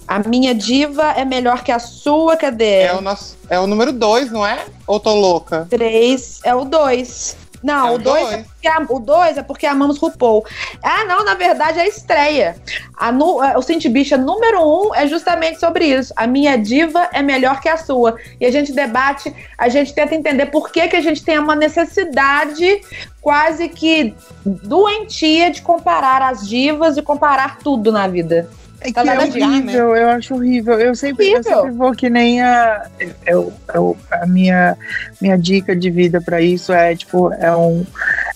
A 0.07 0.19
Minha 0.27 0.55
Diva 0.55 1.11
é 1.11 1.23
Melhor 1.23 1.63
que 1.63 1.71
a 1.71 1.77
Sua, 1.77 2.35
cadê? 2.35 2.81
É 2.81 2.95
o, 2.95 3.01
nosso, 3.01 3.37
é 3.47 3.59
o 3.59 3.67
número 3.67 3.93
2, 3.93 4.31
não 4.31 4.45
é? 4.45 4.65
Ou 4.87 4.99
tô 4.99 5.13
louca? 5.13 5.67
Três 5.69 6.39
é 6.43 6.55
o 6.55 6.65
dois. 6.65 7.37
Não, 7.63 7.87
É 7.87 7.91
o 7.91 7.95
o 7.95 7.97
2 7.99 8.31
é, 8.31 8.37
porque 8.43 8.67
a- 8.67 8.85
o 8.89 8.99
dois 8.99 9.37
é 9.37 9.43
porque 9.43 9.65
amamos 9.67 9.97
RuPaul. 9.97 10.43
Ah, 10.81 11.05
não, 11.05 11.23
na 11.23 11.35
verdade 11.35 11.79
é 11.79 11.83
a 11.83 11.87
estreia. 11.87 12.55
A 12.97 13.11
nu- 13.11 13.43
é, 13.43 13.57
o 13.57 13.61
Cinti 13.61 13.87
Bicha 13.89 14.17
número 14.17 14.61
1 14.61 14.87
um 14.89 14.95
é 14.95 15.07
justamente 15.07 15.59
sobre 15.59 15.85
isso. 15.85 16.13
A 16.15 16.25
minha 16.27 16.57
diva 16.57 17.09
é 17.13 17.21
melhor 17.21 17.59
que 17.61 17.69
a 17.69 17.77
sua. 17.77 18.17
E 18.39 18.45
a 18.45 18.51
gente 18.51 18.71
debate, 18.71 19.33
a 19.57 19.69
gente 19.69 19.93
tenta 19.93 20.15
entender 20.15 20.47
por 20.47 20.71
que, 20.71 20.87
que 20.87 20.95
a 20.95 21.01
gente 21.01 21.23
tem 21.23 21.37
uma 21.39 21.55
necessidade 21.55 22.81
quase 23.21 23.69
que 23.69 24.15
doentia 24.45 25.51
de 25.51 25.61
comparar 25.61 26.21
as 26.21 26.47
divas 26.47 26.97
e 26.97 27.01
comparar 27.01 27.59
tudo 27.59 27.91
na 27.91 28.07
vida. 28.07 28.49
É 28.83 28.91
Tá 28.91 29.03
que 29.03 29.09
é 29.09 29.13
nada 29.13 29.29
de- 29.29 29.43
horrível, 29.43 29.95
eu 29.95 30.09
acho 30.09 30.33
horrível. 30.33 30.79
Eu 30.79 30.95
sempre, 30.95 31.27
eu 31.27 31.33
Horrível. 31.35 31.53
sempre 31.61 31.71
vou 31.77 31.91
que 31.93 32.09
nem 32.09 32.41
a. 32.41 32.87
Eu, 33.27 33.53
eu- 33.75 33.95
a 34.11 34.25
minha, 34.25 34.75
minha 35.21 35.37
dica 35.37 35.75
de 35.75 35.89
vida 35.91 36.19
pra 36.19 36.41
isso 36.41 36.73
é, 36.73 36.95
tipo, 36.95 37.31
é 37.33 37.55
um. 37.55 37.85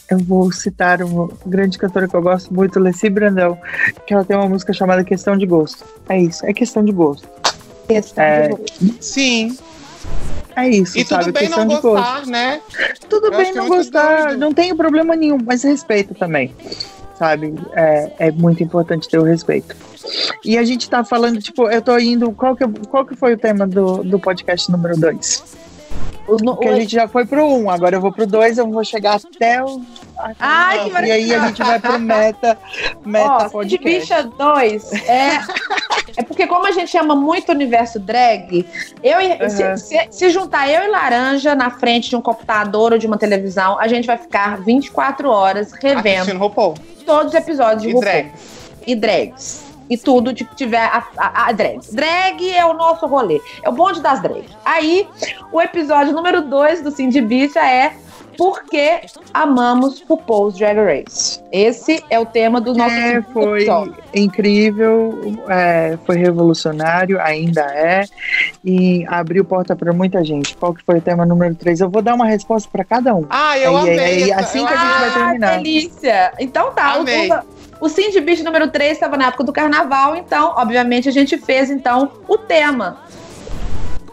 Eu 0.10 0.20
vou 0.20 0.52
citar 0.52 1.02
uma 1.02 1.30
grande 1.48 1.80
cantora 1.80 2.08
que 2.08 2.14
eu 2.16 2.22
gosto 2.22 2.54
muito, 2.54 2.80
Leci 2.80 3.10
Brandão, 3.10 3.58
que 4.06 4.14
ela 4.14 4.24
tem 4.24 4.38
uma 4.38 4.48
música 4.48 4.72
chamada 4.72 5.04
Questão 5.04 5.36
de 5.36 5.48
Gosto. 5.48 5.84
É 6.08 6.20
isso, 6.20 6.46
é 6.46 6.54
questão 6.54 6.86
de 6.86 6.92
gosto. 6.92 7.28
É, 8.18 8.50
Sim. 9.00 9.58
é 10.56 10.70
isso, 10.70 10.98
E 10.98 11.06
sabe? 11.06 11.26
tudo 11.26 11.34
bem 11.34 11.44
questão 11.48 11.66
não 11.66 11.76
de 11.76 11.82
gosto. 11.82 11.98
gostar, 12.04 12.26
né? 12.28 12.62
Tudo 13.10 13.28
Eu 13.28 13.38
bem 13.38 13.50
é 13.50 13.54
não 13.54 13.68
gostar, 13.68 14.38
não 14.38 14.54
tenho 14.54 14.76
problema 14.76 15.16
nenhum, 15.16 15.38
mas 15.44 15.64
respeito 15.64 16.14
também. 16.14 16.54
Sabe? 17.18 17.56
É, 17.74 18.28
é 18.28 18.32
muito 18.32 18.62
importante 18.64 19.08
ter 19.08 19.18
o 19.18 19.24
respeito. 19.24 19.76
E 20.44 20.58
a 20.58 20.64
gente 20.64 20.90
tá 20.90 21.04
falando, 21.04 21.42
tipo, 21.42 21.70
eu 21.70 21.82
tô 21.82 21.98
indo. 21.98 22.32
Qual 22.32 22.56
que, 22.56 22.68
qual 22.88 23.06
que 23.06 23.16
foi 23.16 23.34
o 23.34 23.38
tema 23.38 23.66
do, 23.66 24.04
do 24.04 24.20
podcast 24.20 24.72
número 24.72 24.98
2? 24.98 25.66
O, 26.28 26.38
Porque 26.38 26.68
o- 26.68 26.72
a 26.72 26.76
gente 26.80 26.92
já 26.92 27.08
foi 27.08 27.24
pro 27.24 27.46
1, 27.46 27.64
um, 27.66 27.70
agora 27.70 27.96
eu 27.98 28.02
vou 28.02 28.12
pro 28.12 28.26
2, 28.26 28.58
eu 28.58 28.68
vou 28.68 28.84
chegar 28.84 29.16
até 29.18 29.64
o. 29.64 29.80
Ai, 30.40 30.80
que 30.80 30.90
E 30.90 31.12
aí 31.12 31.34
a 31.34 31.38
maravilha. 31.38 31.40
gente 31.48 31.64
vai 31.64 31.80
pro 31.80 32.00
meta, 32.00 32.58
meta 33.06 33.32
Ó, 33.32 33.44
de 33.46 33.50
podcast. 33.52 34.00
Bicha 34.00 34.24
2 34.24 34.92
é. 35.08 35.40
É 36.18 36.24
porque, 36.24 36.48
como 36.48 36.66
a 36.66 36.72
gente 36.72 36.98
ama 36.98 37.16
muito 37.16 37.50
o 37.50 37.52
universo 37.52 38.00
drag, 38.00 38.66
eu 39.04 39.20
e- 39.22 39.34
Uhum. 39.44 39.50
se, 39.50 39.78
se- 39.78 40.08
se 40.10 40.30
juntar 40.32 40.68
eu 40.70 40.84
e 40.84 40.88
Laranja 40.88 41.54
na 41.54 41.70
frente 41.70 42.10
de 42.10 42.16
um 42.16 42.22
computador 42.22 42.94
ou 42.94 42.98
de 42.98 43.06
uma 43.06 43.18
televisão, 43.18 43.78
a 43.80 43.88
gente 43.88 44.08
vai 44.08 44.18
ficar 44.18 44.62
24 44.62 45.30
horas 45.30 45.74
revendo 45.74 46.40
todos 47.06 47.28
os 47.28 47.34
episódios 47.36 47.84
de 47.84 47.90
E 47.90 47.94
RuPaul. 47.94 48.02
drag. 48.14 48.32
E 48.88 48.96
drags. 48.96 49.64
E 49.90 49.98
tudo 49.98 50.34
de 50.34 50.44
que 50.46 50.56
tiver 50.56 50.82
a, 50.84 51.04
a, 51.18 51.50
a 51.50 51.52
drag. 51.52 51.80
Drag 51.92 52.52
é 52.52 52.66
o 52.66 52.74
nosso 52.74 53.06
rolê. 53.06 53.40
É 53.64 53.70
o 53.70 53.72
bonde 53.72 54.02
das 54.02 54.22
drags. 54.22 54.52
Aí, 54.66 55.08
o 55.52 55.62
episódio 55.62 56.14
número 56.14 56.42
2 56.42 56.82
do 56.82 56.92
Cindy 56.92 57.22
Bicha 57.22 57.60
é 57.60 57.94
Por 58.38 58.64
que 58.66 59.02
amamos 59.34 60.04
RuPaul's 60.10 60.58
Drag 60.58 60.78
Race? 60.78 61.40
Esse 61.52 62.04
é 62.10 62.20
o 62.20 62.26
tema 62.26 62.60
do 62.60 62.74
nosso 62.74 62.94
É, 62.94 63.22
foi 63.22 63.60
episódio. 63.62 63.96
incrível, 64.14 65.38
é, 65.48 65.98
foi 66.06 66.18
revolucionário, 66.18 67.20
ainda 67.22 67.62
é, 67.62 68.04
e 68.64 69.06
abriu 69.08 69.46
porta 69.46 69.76
para 69.76 69.94
muita 69.94 70.24
gente. 70.24 70.56
Qual 70.58 70.74
que 70.74 70.84
foi 70.84 70.98
o 70.98 71.02
tema 71.02 71.26
número 71.26 71.56
3? 71.56 71.80
Eu 71.82 71.90
vou 71.90 72.02
dar 72.02 72.14
uma 72.16 72.26
resposta 72.26 72.68
para 72.72 72.84
cada 72.84 73.16
um. 73.16 73.26
Ah, 73.30 73.58
eu 73.58 73.76
Aí, 73.78 73.84
amei. 73.84 74.00
aí, 74.00 74.34
assim 74.34 74.60
eu 74.60 74.68
que 74.68 74.74
a 74.74 74.78
gente 74.78 75.00
vai 75.00 75.10
Ah, 75.10 75.14
terminar. 75.14 75.58
delícia! 75.58 76.34
Então 76.40 76.72
tá, 76.74 76.98
o, 76.98 77.02
Amei. 77.02 77.30
o, 77.32 77.40
o 77.80 77.90
Cindy 77.90 78.22
Beach 78.22 78.44
número 78.44 78.70
3 78.70 78.94
estava 78.94 79.18
na 79.18 79.28
época 79.28 79.44
do 79.44 79.54
carnaval, 79.54 80.16
então, 80.16 80.54
obviamente, 80.56 81.10
a 81.10 81.12
gente 81.12 81.38
fez 81.38 81.70
então 81.70 82.12
o 82.28 82.38
tema. 82.38 83.00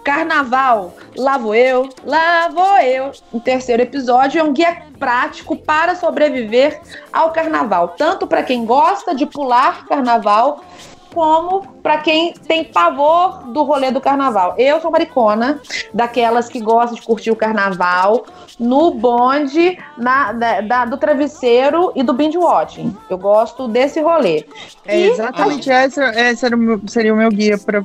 Carnaval, 0.04 0.94
lá 1.16 1.38
vou 1.38 1.54
eu, 1.54 1.88
lá 2.04 2.48
vou 2.48 2.78
eu. 2.78 3.12
O 3.32 3.38
terceiro 3.38 3.82
episódio 3.82 4.40
é 4.40 4.42
um 4.42 4.52
guia 4.52 4.82
prático 4.98 5.56
para 5.56 5.94
sobreviver 5.94 6.80
ao 7.12 7.30
carnaval, 7.30 7.94
tanto 7.96 8.26
para 8.26 8.42
quem 8.42 8.64
gosta 8.64 9.14
de 9.14 9.26
pular 9.26 9.86
carnaval, 9.86 10.64
como 11.12 11.62
para 11.82 11.98
quem 11.98 12.32
tem 12.32 12.64
pavor 12.64 13.44
do 13.52 13.62
rolê 13.62 13.90
do 13.90 14.00
carnaval. 14.00 14.54
Eu 14.58 14.80
sou 14.80 14.90
maricona, 14.90 15.60
daquelas 15.92 16.48
que 16.48 16.60
gostam 16.60 16.94
de 16.94 17.02
curtir 17.02 17.30
o 17.30 17.36
carnaval 17.36 18.24
no 18.58 18.92
bonde 18.92 19.78
na- 19.98 20.32
da- 20.32 20.60
da- 20.60 20.84
do 20.84 20.96
travesseiro 20.96 21.92
e 21.94 22.02
do 22.02 22.12
binge 22.12 22.38
watching. 22.38 22.96
Eu 23.10 23.18
gosto 23.18 23.66
desse 23.68 24.00
rolê. 24.00 24.44
É 24.86 24.98
E- 24.98 25.10
exatamente 25.10 25.70
essa, 25.70 26.04
essa 26.04 26.46
era 26.46 26.56
o 26.56 26.58
meu- 26.58 26.80
seria 26.86 27.12
o 27.12 27.16
meu 27.16 27.30
guia 27.30 27.58
para 27.58 27.84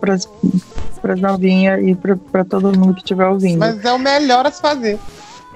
para 0.00 1.12
as 1.14 1.20
novinhas 1.20 1.82
e 1.86 1.94
para 1.94 2.44
todo 2.44 2.76
mundo 2.78 2.94
que 2.94 3.00
estiver 3.00 3.26
ouvindo. 3.26 3.58
Mas 3.58 3.84
é 3.84 3.92
o 3.92 3.98
melhor 3.98 4.46
a 4.46 4.50
se 4.50 4.60
fazer. 4.60 4.98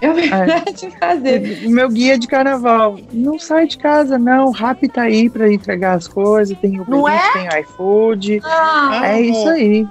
Eu 0.02 0.14
verdade 0.14 0.90
fazer. 0.98 1.62
O 1.66 1.70
meu 1.70 1.88
guia 1.88 2.18
de 2.18 2.26
carnaval. 2.26 2.98
Não 3.12 3.38
sai 3.38 3.66
de 3.68 3.78
casa, 3.78 4.18
não. 4.18 4.46
O 4.46 4.50
Rap 4.50 4.86
tá 4.88 5.02
aí 5.02 5.30
pra 5.30 5.50
entregar 5.52 5.94
as 5.96 6.08
coisas. 6.08 6.56
Tem 6.58 6.80
o 6.80 6.84
Não 6.88 7.08
é? 7.08 7.32
tem 7.32 7.60
iFood. 7.60 8.40
Ah, 8.44 9.00
É 9.04 9.20
isso 9.20 9.48
aí. 9.48 9.86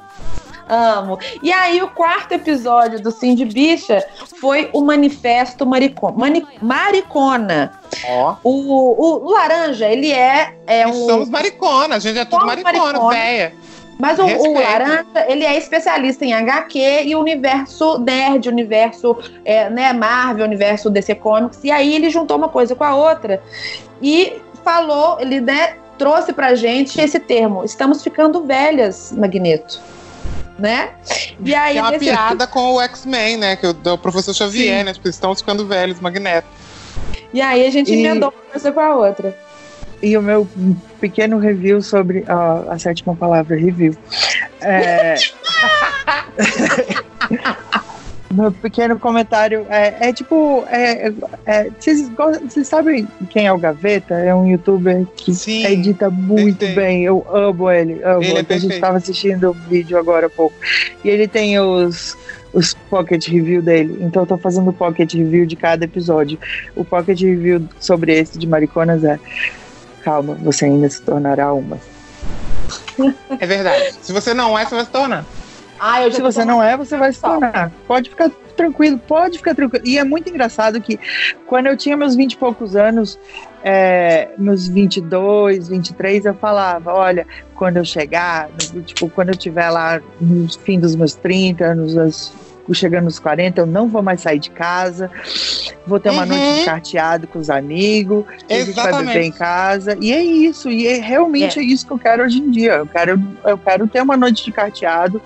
amo. 0.69 1.17
E 1.41 1.51
aí, 1.51 1.81
o 1.81 1.87
quarto 1.89 2.33
episódio 2.33 3.01
do 3.01 3.09
Cindy 3.11 3.45
Bicha 3.45 4.05
foi 4.39 4.69
o 4.73 4.81
Manifesto 4.81 5.65
Maricona. 5.65 6.17
Mani- 6.17 6.45
Maricona. 6.61 7.71
Ó. 8.07 8.35
O, 8.43 8.51
o, 8.51 9.25
o 9.27 9.31
Laranja, 9.31 9.87
ele 9.87 10.11
é, 10.11 10.53
é 10.67 10.87
um. 10.87 10.93
somos 11.07 11.29
maricona, 11.29 11.95
a 11.95 11.99
gente 11.99 12.19
é 12.19 12.25
tudo 12.25 12.45
maricona, 12.45 12.77
maricona. 12.79 13.09
véia. 13.13 13.53
Mas 14.01 14.17
o, 14.19 14.25
o. 14.25 14.53
Laranja, 14.53 15.05
ele 15.29 15.45
é 15.45 15.55
especialista 15.57 16.25
em 16.25 16.33
HQ 16.33 17.03
e 17.05 17.15
universo 17.15 17.99
nerd, 17.99 18.49
universo 18.49 19.15
é, 19.45 19.69
né, 19.69 19.93
Marvel, 19.93 20.43
universo 20.45 20.89
DC 20.89 21.15
Comics. 21.15 21.59
E 21.63 21.69
aí 21.71 21.93
ele 21.93 22.09
juntou 22.09 22.35
uma 22.37 22.49
coisa 22.49 22.75
com 22.75 22.83
a 22.83 22.95
outra 22.95 23.41
e 24.01 24.41
falou, 24.63 25.19
ele 25.19 25.39
né, 25.39 25.75
trouxe 25.97 26.33
pra 26.33 26.55
gente 26.55 26.99
esse 26.99 27.19
termo. 27.19 27.63
Estamos 27.63 28.03
ficando 28.03 28.43
velhas, 28.43 29.11
Magneto. 29.11 29.79
Né? 30.57 30.91
E 31.43 31.55
aí, 31.55 31.77
É 31.77 31.81
uma 31.81 31.91
nesse- 31.91 32.05
piada 32.05 32.45
com 32.47 32.73
o 32.73 32.81
X-Men, 32.81 33.37
né? 33.37 33.55
Que 33.55 33.65
o 33.67 33.97
professor 33.97 34.33
Xavier, 34.33 34.79
Sim. 34.79 34.83
né? 34.83 34.93
Tipo, 34.93 35.07
estão 35.09 35.33
ficando 35.35 35.65
velhos, 35.65 35.99
Magneto. 35.99 36.47
e 37.33 37.41
aí 37.41 37.65
a 37.65 37.69
gente 37.71 37.91
E- 37.91 37.99
emendou 37.99 38.29
uma 38.29 38.51
coisa 38.51 38.71
com 38.71 38.79
a 38.79 38.95
outra. 38.95 39.35
E 40.01 40.17
o 40.17 40.21
meu 40.21 40.47
pequeno 40.99 41.37
review 41.37 41.81
sobre 41.81 42.23
ó, 42.27 42.71
a 42.71 42.79
sétima 42.79 43.15
palavra, 43.15 43.55
review. 43.57 43.95
É... 44.61 45.15
meu 48.33 48.51
pequeno 48.51 48.97
comentário 48.97 49.65
é, 49.69 50.09
é 50.09 50.13
tipo. 50.13 50.63
é- 50.69 51.11
é- 51.45 51.69
Vocês 51.77 52.07
gostam- 52.09 52.47
vocês 52.49 52.67
sabem 52.67 53.07
quem 53.29 53.45
é 53.45 53.53
o 53.53 53.57
Gaveta? 53.57 54.15
É 54.15 54.33
um 54.33 54.47
youtuber 54.49 55.05
que 55.17 55.33
Sim, 55.33 55.65
edita 55.65 56.09
muito 56.09 56.59
perfeito. 56.59 56.75
bem. 56.79 57.03
Eu 57.03 57.25
amo 57.29 57.69
ele. 57.69 58.01
Amo. 58.03 58.23
Ele 58.23 58.45
é 58.49 58.53
a 58.53 58.57
gente 58.57 58.73
estava 58.73 58.97
assistindo 58.97 59.49
o 59.49 59.53
vídeo 59.53 59.97
agora 59.97 60.27
há 60.27 60.29
pouco. 60.29 60.55
E 61.03 61.09
ele 61.09 61.27
tem 61.27 61.59
os. 61.59 62.17
Os 62.53 62.73
pocket 62.89 63.29
review 63.29 63.61
dele. 63.61 63.97
Então 64.01 64.23
eu 64.23 64.27
tô 64.27 64.37
fazendo 64.37 64.73
pocket 64.73 65.13
review 65.13 65.45
de 65.45 65.55
cada 65.55 65.85
episódio. 65.85 66.37
O 66.75 66.83
pocket 66.83 67.21
review 67.21 67.63
sobre 67.79 68.11
esse 68.19 68.37
de 68.37 68.45
Mariconas 68.45 69.05
é 69.05 69.17
Calma, 70.03 70.35
você 70.35 70.65
ainda 70.65 70.89
se 70.89 71.01
tornará 71.01 71.53
uma. 71.53 71.77
É 73.39 73.45
verdade. 73.45 73.95
Se 74.01 74.11
você 74.11 74.33
não 74.33 74.57
é, 74.57 74.65
você 74.65 74.75
vai 74.75 74.85
se 74.85 74.91
tornar. 74.91 75.25
Ah, 75.79 76.03
eu 76.03 76.11
já 76.11 76.17
Se 76.17 76.21
você 76.21 76.45
não 76.45 76.61
é, 76.61 76.77
você 76.77 76.95
vai 76.97 77.11
se 77.11 77.19
tornar. 77.21 77.71
Pode 77.87 78.09
ficar 78.09 78.29
tranquilo, 78.55 78.99
pode 78.99 79.37
ficar 79.39 79.55
tranquilo. 79.55 79.83
E 79.85 79.97
é 79.97 80.03
muito 80.03 80.29
engraçado 80.29 80.79
que 80.79 80.99
quando 81.47 81.67
eu 81.67 81.75
tinha 81.75 81.97
meus 81.97 82.15
20 82.15 82.33
e 82.33 82.37
poucos 82.37 82.75
anos, 82.75 83.17
é, 83.63 84.29
meus 84.37 84.67
22, 84.67 85.69
23, 85.69 86.25
eu 86.25 86.33
falava, 86.35 86.93
olha, 86.93 87.25
quando 87.55 87.77
eu 87.77 87.85
chegar, 87.85 88.49
tipo, 88.85 89.09
quando 89.09 89.29
eu 89.29 89.35
tiver 89.37 89.69
lá 89.71 89.99
no 90.19 90.47
fim 90.59 90.79
dos 90.79 90.95
meus 90.95 91.15
30 91.15 91.65
anos, 91.65 91.97
as- 91.97 92.31
chegando 92.73 93.05
nos 93.05 93.19
40, 93.19 93.61
eu 93.61 93.65
não 93.65 93.87
vou 93.87 94.01
mais 94.01 94.21
sair 94.21 94.39
de 94.39 94.49
casa, 94.49 95.09
vou 95.85 95.99
ter 95.99 96.09
uma 96.09 96.21
Uhum. 96.23 96.27
noite 96.29 96.59
de 96.59 96.65
carteado 96.65 97.27
com 97.27 97.39
os 97.39 97.49
amigos, 97.49 98.23
a 98.49 98.53
gente 98.53 98.71
vai 98.73 98.93
beber 99.05 99.21
em 99.23 99.31
casa. 99.31 99.97
E 99.99 100.11
é 100.13 100.21
isso, 100.23 100.69
e 100.69 100.87
é, 100.87 100.99
realmente 100.99 101.59
é. 101.59 101.63
isso 101.63 101.85
que 101.85 101.91
eu 101.91 101.97
quero 101.99 102.23
hoje 102.23 102.39
em 102.39 102.49
dia. 102.51 102.73
Eu 102.73 102.85
quero, 102.87 103.21
eu 103.45 103.57
quero 103.57 103.87
ter 103.87 104.01
uma 104.01 104.15
noite 104.15 104.43
de 104.45 104.51
carteado, 104.51 105.21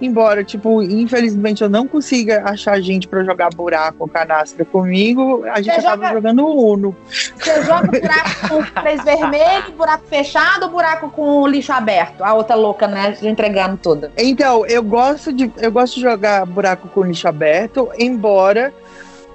embora, 0.00 0.42
tipo, 0.42 0.82
infelizmente 0.82 1.62
eu 1.62 1.68
não 1.68 1.86
consiga 1.86 2.42
achar 2.44 2.80
gente 2.80 3.06
pra 3.06 3.22
jogar 3.24 3.50
buraco 3.54 3.96
ou 4.00 4.08
canastra 4.08 4.64
comigo, 4.64 5.44
a 5.52 5.60
gente 5.60 5.74
Você 5.74 5.80
acaba 5.86 6.06
joga- 6.08 6.14
jogando 6.14 6.46
Uno. 6.46 6.96
Você 7.38 7.62
joga 7.62 7.86
buraco 7.88 8.48
com 8.48 8.80
três 8.82 9.02
vermelho, 9.04 9.72
buraco 9.76 10.04
fechado 10.08 10.64
ou 10.64 10.70
buraco 10.70 11.10
com 11.10 11.46
lixo 11.46 11.72
aberto? 11.72 12.22
A 12.24 12.34
outra 12.34 12.56
louca, 12.56 12.86
né? 12.88 13.16
Entregando 13.22 13.76
tudo. 13.76 14.10
Então, 14.16 14.64
eu 14.66 14.82
gosto 14.82 15.32
de, 15.32 15.50
eu 15.58 15.70
gosto 15.70 15.96
de 15.96 16.00
jogar 16.02 16.46
buraco 16.46 16.69
com 16.76 17.02
lixo 17.02 17.28
aberto, 17.28 17.90
embora 17.98 18.72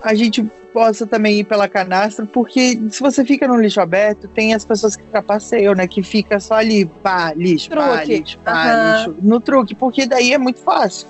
a 0.01 0.13
gente 0.13 0.45
possa 0.75 1.07
também 1.07 1.39
ir 1.39 1.45
pela 1.45 1.69
canastra, 1.69 2.25
porque 2.25 2.77
se 2.89 2.99
você 2.99 3.23
fica 3.23 3.47
no 3.47 3.55
lixo 3.55 3.79
aberto, 3.79 4.27
tem 4.27 4.53
as 4.53 4.65
pessoas 4.65 4.97
que 4.97 5.03
trapaceiam, 5.05 5.73
né? 5.73 5.87
Que 5.87 6.03
fica 6.03 6.37
só 6.37 6.55
ali, 6.55 6.83
pá, 6.85 7.31
lixo, 7.33 7.69
pá, 7.69 8.03
lixo, 8.03 8.37
pá, 8.39 8.51
Aham. 8.51 8.97
lixo. 8.97 9.15
No 9.21 9.39
truque, 9.39 9.73
porque 9.73 10.05
daí 10.05 10.33
é 10.33 10.37
muito 10.37 10.59
fácil. 10.59 11.07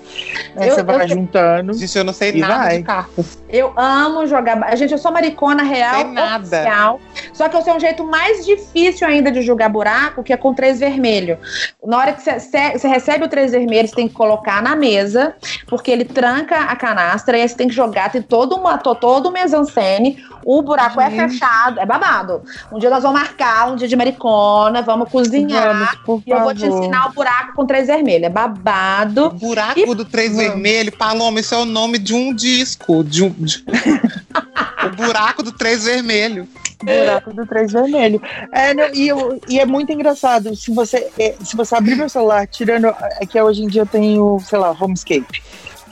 Né? 0.54 0.70
Eu- 0.70 0.74
você 0.76 0.82
vai 0.84 1.02
eu- 1.02 1.08
juntando. 1.08 1.72
Gente, 1.74 1.98
eu 1.98 2.04
não 2.04 2.12
sei 2.12 2.32
nada 2.34 2.54
vai. 2.58 2.78
de 2.78 2.84
cartas. 2.84 3.38
Eu 3.48 3.72
amo 3.76 4.24
jogar. 4.28 4.54
ba- 4.54 4.76
Gente, 4.76 4.92
eu 4.92 4.98
sou 4.98 5.10
maricona 5.10 5.64
real. 5.64 6.04
Tem 6.04 6.12
nada. 6.12 6.44
oficial. 6.44 7.00
Só 7.32 7.48
que 7.48 7.56
eu 7.56 7.62
sei 7.62 7.72
um 7.72 7.80
jeito 7.80 8.04
mais 8.04 8.46
difícil 8.46 9.04
ainda 9.08 9.32
de 9.32 9.42
jogar 9.42 9.68
buraco, 9.68 10.22
que 10.22 10.32
é 10.32 10.36
com 10.36 10.54
três 10.54 10.78
vermelho. 10.78 11.38
Na 11.84 11.98
hora 11.98 12.12
que 12.12 12.22
você- 12.22 12.86
recebe 12.86 13.24
o 13.24 13.28
três 13.28 13.50
vermelho, 13.50 13.88
você 13.88 13.94
tem 13.96 14.06
que 14.06 14.14
colocar 14.14 14.62
na 14.62 14.76
mesa, 14.76 15.34
porque 15.66 15.90
ele 15.90 16.04
tranca 16.04 16.56
a 16.56 16.76
canastra 16.76 17.36
e 17.36 17.42
aí 17.42 17.48
você 17.48 17.56
tem 17.56 17.66
que 17.66 17.74
jogar. 17.74 18.12
Tem 18.12 18.22
todo, 18.22 18.54
uma, 18.54 18.78
to- 18.78 18.94
todo 18.94 19.28
um 19.28 19.32
mesancene. 19.56 20.24
O 20.44 20.62
buraco 20.62 21.00
é 21.00 21.10
Gente. 21.10 21.32
fechado, 21.32 21.80
é 21.80 21.86
babado. 21.86 22.42
Um 22.70 22.78
dia 22.78 22.88
nós 22.90 23.02
vamos 23.02 23.20
marcar, 23.20 23.68
um 23.72 23.76
dia 23.76 23.88
de 23.88 23.96
maricona, 23.96 24.82
vamos 24.82 25.08
cozinhar. 25.10 25.74
Vamos, 26.06 26.22
E 26.26 26.30
eu 26.30 26.40
vou 26.40 26.54
te 26.54 26.66
ensinar 26.66 27.08
o 27.08 27.12
buraco 27.12 27.54
com 27.54 27.66
três 27.66 27.86
vermelho. 27.88 28.26
É 28.26 28.28
O 28.28 28.32
babado. 28.32 29.30
buraco 29.30 29.78
E- 29.80 29.94
do 29.94 30.04
Três 30.04 30.32
Vamos. 30.32 30.46
Vermelho, 30.46 30.92
Paloma, 30.96 31.40
isso 31.40 31.54
é 31.54 31.58
o 31.58 31.64
nome 31.64 31.98
de 31.98 32.14
um 32.14 32.32
disco. 32.34 33.02
De 33.02 33.24
um, 33.24 33.30
de- 33.30 33.64
o 34.86 34.96
buraco 34.96 35.42
do 35.42 35.52
Três 35.52 35.84
Vermelho. 35.84 36.46
buraco 36.82 37.32
do 37.32 37.46
três 37.46 37.72
vermelho. 37.72 38.20
É, 38.52 38.74
não, 38.74 38.84
e, 38.94 39.08
eu- 39.08 39.40
e 39.48 39.58
é 39.58 39.64
muito 39.64 39.90
engraçado. 39.92 40.54
Se 40.54 40.70
você, 40.72 41.08
é, 41.18 41.34
se 41.42 41.56
você 41.56 41.74
abrir 41.74 41.96
meu 41.96 42.08
celular, 42.08 42.46
tirando. 42.46 42.86
É 43.20 43.24
que 43.26 43.40
hoje 43.40 43.62
em 43.64 43.66
dia 43.66 43.82
eu 43.82 43.86
tenho, 43.86 44.38
sei 44.40 44.58
lá, 44.58 44.76
Homescape. 44.78 45.42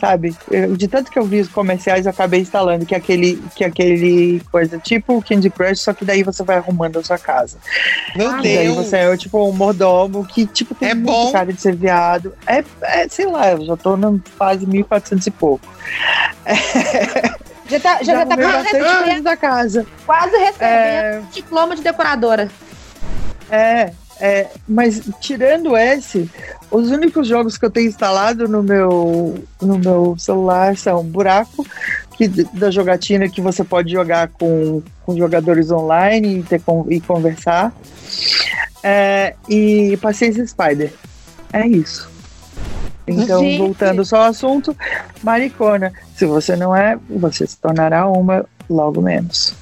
Sabe? 0.01 0.35
Eu- 0.51 0.77
de 0.77 0.89
tanto 0.89 1.11
que 1.11 1.19
eu 1.19 1.25
vi 1.25 1.41
os 1.41 1.49
comerciais, 1.49 2.05
eu 2.05 2.11
acabei 2.11 2.41
instalando 2.41 2.85
que 2.85 2.95
é 2.95 2.99
aquele, 2.99 3.43
que 3.55 3.62
é 3.65 3.69
aquele 3.69 4.41
coisa 4.51 4.77
tipo 4.79 5.23
Candy 5.23 5.49
Crush, 5.51 5.81
só 5.81 5.93
que 5.93 6.05
daí 6.05 6.23
você 6.23 6.43
vai 6.43 6.57
arrumando 6.57 6.99
a 6.99 7.03
sua 7.05 7.16
casa. 7.16 7.57
Meu 8.16 8.29
Ah, 8.29 8.41
E 8.41 8.43
daí 8.43 8.65
Deus. 8.66 8.77
você 8.77 8.97
é 8.97 9.16
tipo 9.16 9.49
um 9.49 9.53
mordomo 9.53 10.27
que, 10.27 10.47
tipo, 10.47 10.75
tem 10.75 10.91
É 10.91 10.95
muito 10.95 11.07
bom. 11.07 11.33
cara 11.33 11.53
de 11.53 11.61
ser 11.61 11.77
viado. 11.77 12.35
É, 12.47 12.65
é, 12.83 13.09
sei 13.09 13.27
lá, 13.27 13.53
eu 13.53 13.65
já 13.65 13.77
tô 13.77 13.97
na 13.97 14.12
fase 14.37 14.66
1400 14.66 15.27
e 15.27 15.31
pouco. 15.31 15.66
Já 17.66 17.81
tá, 17.81 17.97
já, 18.03 18.12
já 18.12 18.27
tá 18.27 18.35
arrumei 18.35 18.53
quase 18.53 18.69
recebendo, 18.77 19.23
da 19.25 19.37
casa. 19.39 19.87
quase 20.05 20.37
recebendo 20.37 20.61
É, 20.61 21.23
diploma 21.33 21.75
de 21.75 21.81
decoradora. 21.83 22.51
É, 23.51 23.91
é, 24.21 24.49
mas 24.69 25.01
tirando 25.19 25.75
esse, 25.75 26.31
os 26.75 26.91
únicos 26.91 27.29
jogos 27.29 27.57
que 27.57 27.65
eu 27.65 27.71
tenho 27.71 27.89
instalado 27.89 28.49
no 28.49 28.63
meu, 28.63 29.45
no 29.63 29.79
meu 29.79 30.17
celular 30.19 30.77
são 30.77 31.05
Buraco, 31.05 31.65
que, 32.17 32.29
da 32.29 32.71
jogatina 32.71 33.29
que 33.29 33.41
você 33.41 33.63
pode 33.63 33.93
jogar 33.93 34.29
com, 34.29 34.83
com 35.07 35.17
jogadores 35.17 35.71
online 35.71 36.41
e, 36.41 36.43
ter, 36.43 36.61
e 36.89 37.01
conversar, 37.01 37.73
é, 38.83 39.35
e 39.49 39.97
Paciência 39.99 40.45
Spider. 40.47 40.93
É 41.53 41.67
isso. 41.67 42.11
Então, 43.07 43.41
Gente. 43.41 43.59
voltando 43.59 44.05
só 44.05 44.17
ao 44.17 44.31
assunto, 44.31 44.77
maricona. 45.23 45.93
Se 46.17 46.27
você 46.27 46.57
não 46.57 46.75
é, 46.75 46.99
você 47.09 47.47
se 47.47 47.57
tornará 47.59 48.09
uma 48.09 48.45
logo 48.69 49.01
menos. 49.01 49.55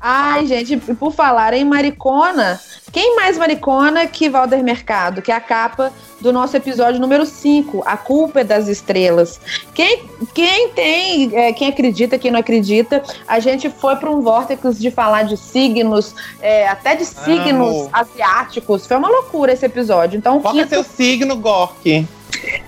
Ai, 0.00 0.46
gente, 0.46 0.74
e 0.74 0.94
por 0.94 1.12
falar 1.12 1.54
em 1.54 1.64
maricona, 1.64 2.60
quem 2.92 3.16
mais 3.16 3.38
maricona 3.38 4.06
que 4.06 4.28
Valder 4.28 4.62
Mercado, 4.62 5.22
que 5.22 5.32
é 5.32 5.34
a 5.34 5.40
capa 5.40 5.90
do 6.20 6.32
nosso 6.32 6.54
episódio 6.56 7.00
número 7.00 7.24
5, 7.24 7.82
A 7.86 7.96
Culpa 7.96 8.40
é 8.40 8.44
das 8.44 8.68
Estrelas. 8.68 9.40
Quem, 9.74 10.04
quem 10.34 10.68
tem, 10.68 11.34
é, 11.34 11.52
quem 11.54 11.68
acredita, 11.68 12.18
quem 12.18 12.30
não 12.30 12.40
acredita, 12.40 13.02
a 13.26 13.40
gente 13.40 13.70
foi 13.70 13.96
para 13.96 14.10
um 14.10 14.20
vórtice 14.20 14.74
de 14.74 14.90
falar 14.90 15.22
de 15.22 15.38
signos, 15.38 16.14
é, 16.40 16.68
até 16.68 16.94
de 16.94 17.06
signos 17.06 17.74
Amo. 17.74 17.90
asiáticos. 17.90 18.86
Foi 18.86 18.98
uma 18.98 19.08
loucura 19.08 19.54
esse 19.54 19.64
episódio. 19.64 20.18
Então, 20.18 20.38
Qual 20.40 20.54
é 20.54 20.58
quinto... 20.58 20.68
seu 20.68 20.84
signo, 20.84 21.34
Gork? 21.36 22.06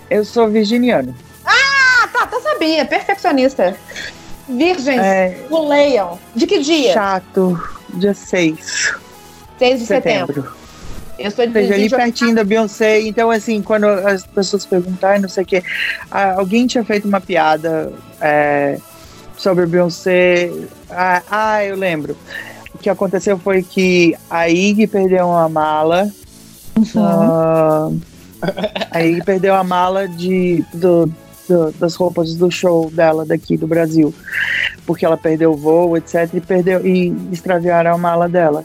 Eu 0.09 0.25
sou 0.25 0.49
virginiano. 0.49 1.15
Ah, 1.45 2.09
tá, 2.13 2.27
tá 2.27 2.41
sabia, 2.41 2.85
perfeccionista. 2.85 3.77
Virgens, 4.49 5.01
É, 5.01 5.45
o 5.51 5.67
leiam. 5.69 6.19
De 6.35 6.47
que 6.47 6.61
dia? 6.61 6.93
chato, 6.93 7.61
dia 7.95 8.15
6 8.15 8.95
6 9.59 9.81
de 9.81 9.87
setembro. 9.87 10.35
setembro. 10.35 10.57
Eu 11.19 11.31
sou 11.31 11.45
Ou 11.47 11.51
de 11.51 11.59
seja, 11.59 11.75
ali 11.75 11.89
pertinho 11.89 12.35
da 12.35 12.45
Beyoncé. 12.45 13.01
Então, 13.01 13.31
assim, 13.31 13.63
quando 13.63 13.87
as 13.87 14.25
pessoas 14.27 14.67
perguntarem, 14.67 15.23
não 15.23 15.29
sei 15.31 15.45
o 15.45 15.47
quê, 15.47 15.63
alguém 16.11 16.67
tinha 16.67 16.85
feito 16.85 17.09
uma 17.09 17.21
piada 17.23 17.91
é, 18.21 18.79
sobre 19.37 19.65
a 19.65 19.67
Beyoncé. 19.67 20.51
Ah, 20.91 21.23
ah, 21.31 21.65
eu 21.65 21.75
lembro. 21.75 22.15
O 22.75 22.79
que 22.79 22.91
aconteceu 22.91 23.39
foi 23.39 23.63
que 23.63 24.15
a 24.29 24.49
Ig 24.51 24.87
perdeu 24.89 25.27
uma 25.27 25.49
mala. 25.49 26.11
ah, 26.97 27.89
a 28.91 29.03
Ig 29.03 29.25
perdeu 29.25 29.55
a 29.55 29.65
mala 29.65 30.07
de, 30.07 30.63
do- 30.75 31.11
do- 31.49 31.73
das 31.79 31.95
roupas 31.97 32.35
do 32.35 32.51
show 32.51 32.91
dela 32.91 33.25
daqui 33.25 33.57
do 33.57 33.67
Brasil. 33.67 34.13
Porque 34.87 35.05
ela 35.05 35.17
perdeu 35.17 35.53
o 35.53 35.57
voo, 35.57 35.97
etc. 35.97 36.29
E, 36.33 36.41
perdeu, 36.41 36.87
e 36.87 37.09
extraviaram 37.33 37.95
a 37.95 37.99
mala 37.99 38.29
dela. 38.29 38.65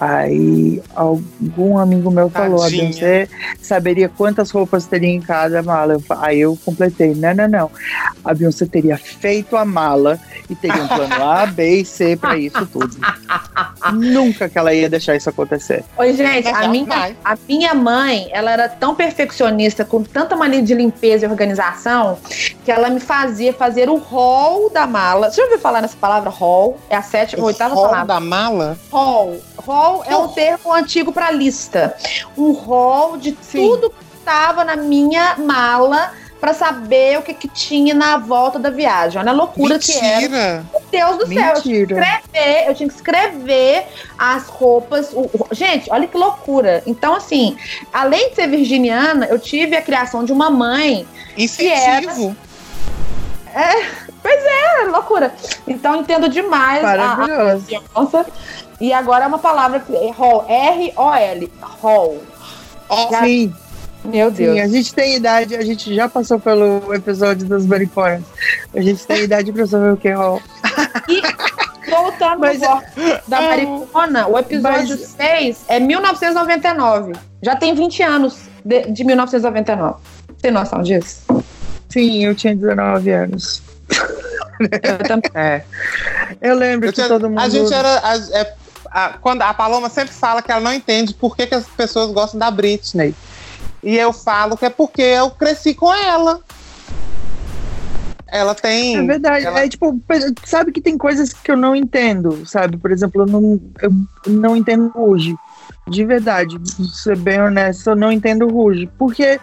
Aí 0.00 0.82
algum 0.94 1.78
amigo 1.78 2.10
meu 2.10 2.30
falou, 2.30 2.60
a 2.60 2.64
Tadinha. 2.64 2.82
Beyoncé 2.82 3.28
saberia 3.60 4.08
quantas 4.08 4.50
roupas 4.50 4.86
teria 4.86 5.10
em 5.10 5.20
cada 5.20 5.62
mala. 5.62 5.94
Eu 5.94 6.02
Aí 6.20 6.40
eu 6.40 6.58
completei, 6.64 7.14
não, 7.14 7.34
não, 7.34 7.48
não. 7.48 7.70
A 8.24 8.34
Beyoncé 8.34 8.66
teria 8.66 8.96
feito 8.96 9.56
a 9.56 9.64
mala 9.64 10.18
e 10.48 10.54
teria 10.54 10.82
um 10.82 10.88
plano 10.88 11.24
A, 11.24 11.46
B 11.46 11.80
e 11.80 11.84
C 11.84 12.16
pra 12.16 12.36
isso 12.36 12.66
tudo. 12.66 12.96
Nunca 13.92 14.48
que 14.48 14.58
ela 14.58 14.72
ia 14.72 14.88
deixar 14.88 15.16
isso 15.16 15.28
acontecer. 15.28 15.84
Oi, 15.96 16.12
gente, 16.14 16.48
a 16.48 16.68
minha, 16.68 17.16
a 17.24 17.36
minha 17.48 17.74
mãe, 17.74 18.28
ela 18.32 18.50
era 18.52 18.68
tão 18.68 18.94
perfeccionista, 18.94 19.84
com 19.84 20.02
tanta 20.02 20.34
mania 20.36 20.62
de 20.62 20.74
limpeza 20.74 21.26
e 21.26 21.28
organização, 21.28 22.18
que 22.64 22.70
ela 22.70 22.88
me 22.90 23.00
fazia 23.00 23.52
fazer 23.52 23.88
o 23.88 23.96
hall 23.96 24.70
da 24.70 24.86
mala. 24.86 25.30
Você 25.30 25.36
já 25.36 25.44
ouviu 25.44 25.57
falar 25.58 25.82
nessa 25.82 25.96
palavra 25.96 26.30
hall? 26.30 26.78
É 26.88 26.96
a 26.96 27.02
sétima, 27.02 27.44
oitava 27.44 27.74
rol 27.74 27.84
palavra. 27.86 28.06
da 28.06 28.20
mala? 28.20 28.78
Hall. 28.90 29.38
Hall 29.66 30.02
é 30.06 30.16
um 30.16 30.28
termo 30.28 30.72
antigo 30.72 31.12
para 31.12 31.30
lista. 31.30 31.94
Um 32.36 32.52
hall 32.52 33.16
de 33.16 33.32
tudo 33.32 33.90
que 33.90 34.04
estava 34.18 34.64
na 34.64 34.76
minha 34.76 35.36
mala 35.36 36.12
para 36.40 36.54
saber 36.54 37.18
o 37.18 37.22
que, 37.22 37.34
que 37.34 37.48
tinha 37.48 37.92
na 37.92 38.16
volta 38.16 38.60
da 38.60 38.70
viagem. 38.70 39.20
Olha 39.20 39.32
a 39.32 39.34
loucura 39.34 39.76
que 39.76 39.90
era. 39.90 40.20
Mentira! 40.20 40.64
Meu 40.72 40.82
Deus 40.90 41.16
do 41.18 41.26
céu. 41.26 41.54
Eu 41.56 41.62
tinha 41.62 41.62
que 41.62 41.68
Mentira. 41.68 42.00
escrever, 42.00 42.68
eu 42.68 42.74
tinha 42.76 42.88
que 42.88 42.94
escrever 42.94 43.86
as 44.16 44.46
roupas. 44.46 45.12
o- 45.12 45.22
o- 45.22 45.48
gente, 45.52 45.90
olha 45.90 46.06
que 46.06 46.16
loucura. 46.16 46.80
Então, 46.86 47.14
assim, 47.14 47.56
além 47.92 48.30
de 48.30 48.36
ser 48.36 48.46
virginiana, 48.46 49.26
eu 49.26 49.38
tive 49.38 49.76
a 49.76 49.82
criação 49.82 50.22
de 50.24 50.32
uma 50.32 50.48
mãe. 50.48 51.08
Incentivo. 51.36 52.36
É 53.52 54.07
loucura. 54.90 55.32
Então, 55.66 55.96
entendo 55.96 56.28
demais 56.28 56.84
a, 56.84 56.92
a 56.92 56.96
Maravilhoso. 57.16 57.66
criança. 57.66 58.26
E 58.80 58.92
agora 58.92 59.24
é 59.24 59.28
uma 59.28 59.38
palavra 59.38 59.80
que 59.80 59.94
é 59.94 60.08
R-O-L. 60.08 61.52
Hall. 61.82 62.22
Ó, 62.88 63.10
Já- 63.10 63.22
Sim, 63.22 63.52
Meu 64.04 64.30
Deus. 64.30 64.54
sim, 64.54 64.60
a 64.60 64.68
gente 64.68 64.94
tem 64.94 65.16
idade, 65.16 65.54
a 65.56 65.62
gente 65.62 65.94
já 65.94 66.08
passou 66.08 66.38
pelo 66.38 66.94
episódio 66.94 67.46
das 67.46 67.66
mariconas. 67.66 68.22
A 68.74 68.80
gente 68.80 69.06
tem 69.06 69.22
idade 69.24 69.52
pra 69.52 69.66
saber 69.66 69.92
o 69.92 69.96
que 69.96 70.08
é 70.08 70.14
roll. 70.14 70.40
E 71.08 71.20
voltando 71.90 72.40
Mas- 72.40 72.58
bloco 72.60 72.84
da 73.26 73.40
Maricona, 73.40 74.26
o 74.28 74.38
episódio 74.38 74.96
Mas- 74.98 75.08
6 75.16 75.64
é 75.68 75.80
1999. 75.80 77.12
Já 77.42 77.56
tem 77.56 77.74
20 77.74 78.02
anos 78.02 78.38
de, 78.64 78.90
de 78.90 79.04
1999. 79.04 79.96
Tem 80.40 80.50
noção 80.52 80.82
disso? 80.82 81.22
Sim, 81.88 82.24
eu 82.24 82.34
tinha 82.34 82.54
19 82.54 83.10
anos. 83.10 83.62
Eu 84.60 84.98
também. 85.06 85.30
É. 85.34 85.62
Eu 86.40 86.54
lembro 86.56 86.88
eu 86.88 86.92
que 86.92 86.96
tinha- 86.96 87.08
todo 87.08 87.28
mundo. 87.28 87.38
A 87.40 87.48
gente 87.48 87.72
era. 87.72 88.00
a- 88.02 88.16
é- 88.38 88.54
a- 88.90 89.08
quando 89.20 89.42
a 89.42 89.54
Paloma 89.54 89.88
sempre 89.88 90.12
fala 90.14 90.42
que 90.42 90.50
ela 90.50 90.60
não 90.60 90.72
entende 90.72 91.14
por 91.14 91.36
que, 91.36 91.46
que 91.46 91.54
as 91.54 91.66
pessoas 91.66 92.10
gostam 92.12 92.38
da 92.40 92.50
Britney. 92.50 93.14
E 93.82 93.96
eu 93.96 94.12
falo 94.12 94.56
que 94.56 94.64
é 94.64 94.70
porque 94.70 95.02
eu 95.02 95.30
cresci 95.30 95.74
com 95.74 95.92
ela. 95.94 96.40
Ela 98.26 98.54
tem. 98.54 98.96
É 98.98 99.02
verdade. 99.02 99.46
Ela- 99.46 99.60
É 99.64 99.68
tipo, 99.68 99.98
sabe 100.44 100.72
que 100.72 100.80
tem 100.80 100.98
coisas 100.98 101.32
que 101.32 101.50
eu 101.50 101.56
não 101.56 101.74
entendo, 101.74 102.44
sabe? 102.44 102.76
Por 102.76 102.90
exemplo, 102.90 103.22
eu 103.22 103.26
não, 103.26 103.60
eu 103.80 103.90
não 104.26 104.56
entendo 104.56 104.88
Ruge. 104.88 105.34
De 105.88 106.04
verdade, 106.04 106.58
ser 106.92 107.16
bem 107.16 107.40
honesto, 107.40 107.88
eu 107.90 107.96
não 107.96 108.12
entendo 108.12 108.46
Ruge. 108.48 108.90
Porque 108.98 109.40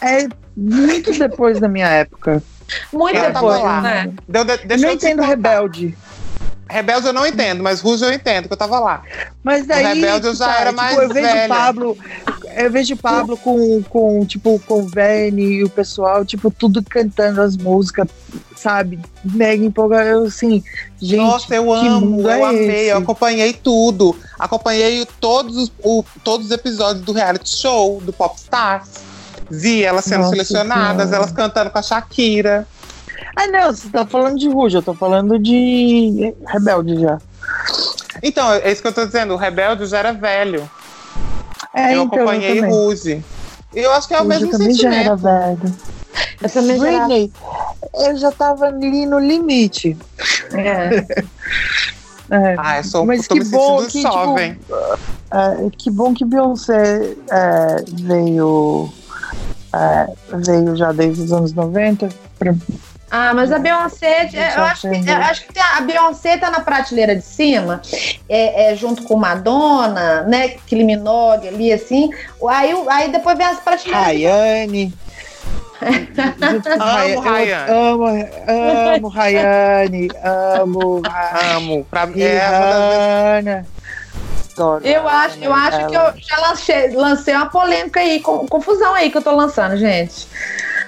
é 0.00 0.28
muito 0.56 1.12
depois 1.18 1.60
da 1.60 1.68
minha 1.68 1.88
época. 1.88 2.42
Muito 2.92 3.16
Eu 3.16 3.32
tava 3.32 3.32
depois, 3.48 3.62
lá. 3.62 3.80
né? 3.80 4.12
De- 4.28 4.38
Eu 4.38 4.44
deixa 4.44 4.84
não 4.86 4.92
eu 4.92 4.96
te 4.98 5.06
entendo. 5.06 5.22
Rebelde. 5.22 5.96
Rebelde 6.68 7.06
eu 7.06 7.12
não 7.12 7.24
entendo, 7.24 7.62
mas 7.62 7.80
Ruge 7.80 8.04
eu 8.04 8.12
entendo, 8.12 8.48
que 8.48 8.52
eu 8.52 8.56
tava 8.56 8.80
lá. 8.80 9.02
Mas 9.44 9.66
daí. 9.68 9.84
Rebelde 9.84 10.26
eu 10.26 10.34
já 10.34 10.52
era 10.60 10.72
mais 10.72 10.98
Eu 10.98 11.08
vejo 11.08 11.26
velha. 11.26 11.44
o 11.44 11.48
Pablo. 11.48 11.98
eu 12.56 12.70
vejo 12.72 12.96
Pablo 12.96 13.36
com, 13.36 13.82
com, 13.84 14.26
tipo, 14.26 14.58
com 14.66 14.80
o 14.80 14.88
Verne 14.88 15.42
e 15.44 15.64
o 15.64 15.70
pessoal, 15.70 16.24
tipo, 16.24 16.50
tudo 16.50 16.82
cantando 16.82 17.40
as 17.40 17.56
músicas, 17.56 18.08
sabe? 18.56 18.98
Mega 19.24 19.64
empolgado, 19.64 20.08
eu, 20.08 20.24
assim, 20.24 20.64
gente, 21.00 21.20
Nossa, 21.20 21.54
eu 21.54 21.66
que 21.66 21.70
amo, 21.86 22.00
mundo 22.06 22.22
eu 22.28 22.30
é 22.30 22.48
amei, 22.48 22.68
esse? 22.80 22.88
eu 22.88 22.98
acompanhei 22.98 23.52
tudo. 23.52 24.16
Acompanhei 24.36 25.06
todos 25.20 25.56
os, 25.56 25.72
o- 25.84 26.04
todos 26.24 26.46
os 26.46 26.52
episódios 26.52 27.04
do 27.04 27.12
reality 27.12 27.48
show, 27.48 28.00
do 28.04 28.12
Popstars. 28.12 29.05
Vi 29.50 29.84
elas 29.84 30.04
sendo 30.04 30.20
Nossa 30.20 30.30
selecionadas, 30.30 31.08
Senhora. 31.08 31.16
elas 31.16 31.32
cantando 31.32 31.70
com 31.70 31.78
a 31.78 31.82
Shakira. 31.82 32.66
Ah, 33.34 33.46
não, 33.46 33.72
você 33.72 33.88
tá 33.88 34.06
falando 34.06 34.38
de 34.38 34.48
Ruge, 34.48 34.76
eu 34.76 34.82
tô 34.82 34.94
falando 34.94 35.38
de 35.38 36.34
Rebelde 36.46 37.00
já. 37.00 37.18
Então, 38.22 38.52
é 38.52 38.70
isso 38.72 38.82
que 38.82 38.88
eu 38.88 38.92
tô 38.92 39.04
dizendo, 39.06 39.34
o 39.34 39.36
Rebelde 39.36 39.86
já 39.86 39.98
era 39.98 40.12
velho. 40.12 40.68
É, 41.74 41.94
eu 41.94 42.02
então, 42.02 42.22
acompanhei 42.22 42.60
eu. 42.60 42.68
Ruge. 42.68 43.24
E 43.74 43.78
eu 43.78 43.92
acho 43.92 44.08
que 44.08 44.14
é 44.14 44.20
o 44.20 44.24
Ruge 44.24 44.38
mesmo 44.40 44.50
também 44.50 44.74
já 44.74 44.94
era 44.94 45.16
sentimento. 45.16 45.22
velho. 45.22 45.76
Eu 46.42 46.50
também 46.50 46.78
já. 46.78 47.06
Britney, 47.06 47.32
eu 47.94 48.16
já 48.16 48.32
tava 48.32 48.66
ali 48.66 49.06
no 49.06 49.18
limite. 49.18 49.96
É. 50.52 51.24
É. 52.28 52.56
Ah, 52.58 52.78
eu 52.78 52.84
sou, 52.84 53.06
Mas 53.06 53.28
tô 53.28 53.34
que 53.34 53.44
me 53.44 53.50
bom 53.50 53.86
que, 53.86 54.02
jovem. 54.02 54.58
É, 55.30 55.70
que 55.78 55.88
bom 55.90 56.12
que 56.12 56.24
Beyoncé 56.24 57.14
é, 57.30 57.84
veio, 57.88 58.92
é, 59.76 60.06
veio 60.38 60.76
já 60.76 60.92
desde 60.92 61.22
os 61.22 61.32
anos 61.32 61.52
90. 61.52 62.08
pra- 62.38 62.54
Ah, 63.08 63.32
mas 63.32 63.52
a 63.52 63.58
Beyoncé, 63.60 64.28
eu 64.56 64.62
acho, 64.64 64.90
que, 64.90 65.08
eu 65.10 65.16
acho 65.16 65.46
que 65.46 65.58
a 65.60 65.76
a 65.78 65.80
Beyoncé 65.80 66.36
tá 66.38 66.50
na 66.50 66.58
prateleira 66.60 67.14
de 67.14 67.22
cima, 67.22 67.80
é, 68.28 68.72
é, 68.72 68.76
junto 68.76 69.04
com 69.04 69.14
Madonna, 69.16 70.22
né? 70.22 70.48
Kylie 70.66 70.84
Minogue 70.84 71.46
ali, 71.48 71.72
assim. 71.72 72.10
Aí, 72.48 72.74
aí 72.88 73.12
depois 73.12 73.38
vem 73.38 73.46
as 73.46 73.60
prateleiras. 73.60 74.06
Rayane. 74.06 74.92
Amo 76.80 77.20
Rayane. 77.20 77.70
Amo, 77.70 78.06
amo 78.96 79.08
Rayane, 79.08 80.08
amo 80.58 81.02
Amo. 81.54 81.84
Pra 81.90 82.06
mim 82.06 82.20
é 82.20 82.38
Rihanna. 82.38 83.66
Adoro 84.56 84.86
Eu 84.86 85.06
acho, 85.08 85.38
eu 85.42 85.52
acho 85.52 85.86
que 85.88 85.94
eu 85.96 86.12
já 86.18 86.48
lancei, 86.48 86.90
lancei 86.94 87.34
uma 87.34 87.46
polêmica 87.46 88.00
aí, 88.00 88.20
com- 88.20 88.46
confusão 88.46 88.94
aí 88.94 89.10
que 89.10 89.18
eu 89.18 89.22
tô 89.22 89.34
lançando, 89.34 89.76
gente. 89.76 90.26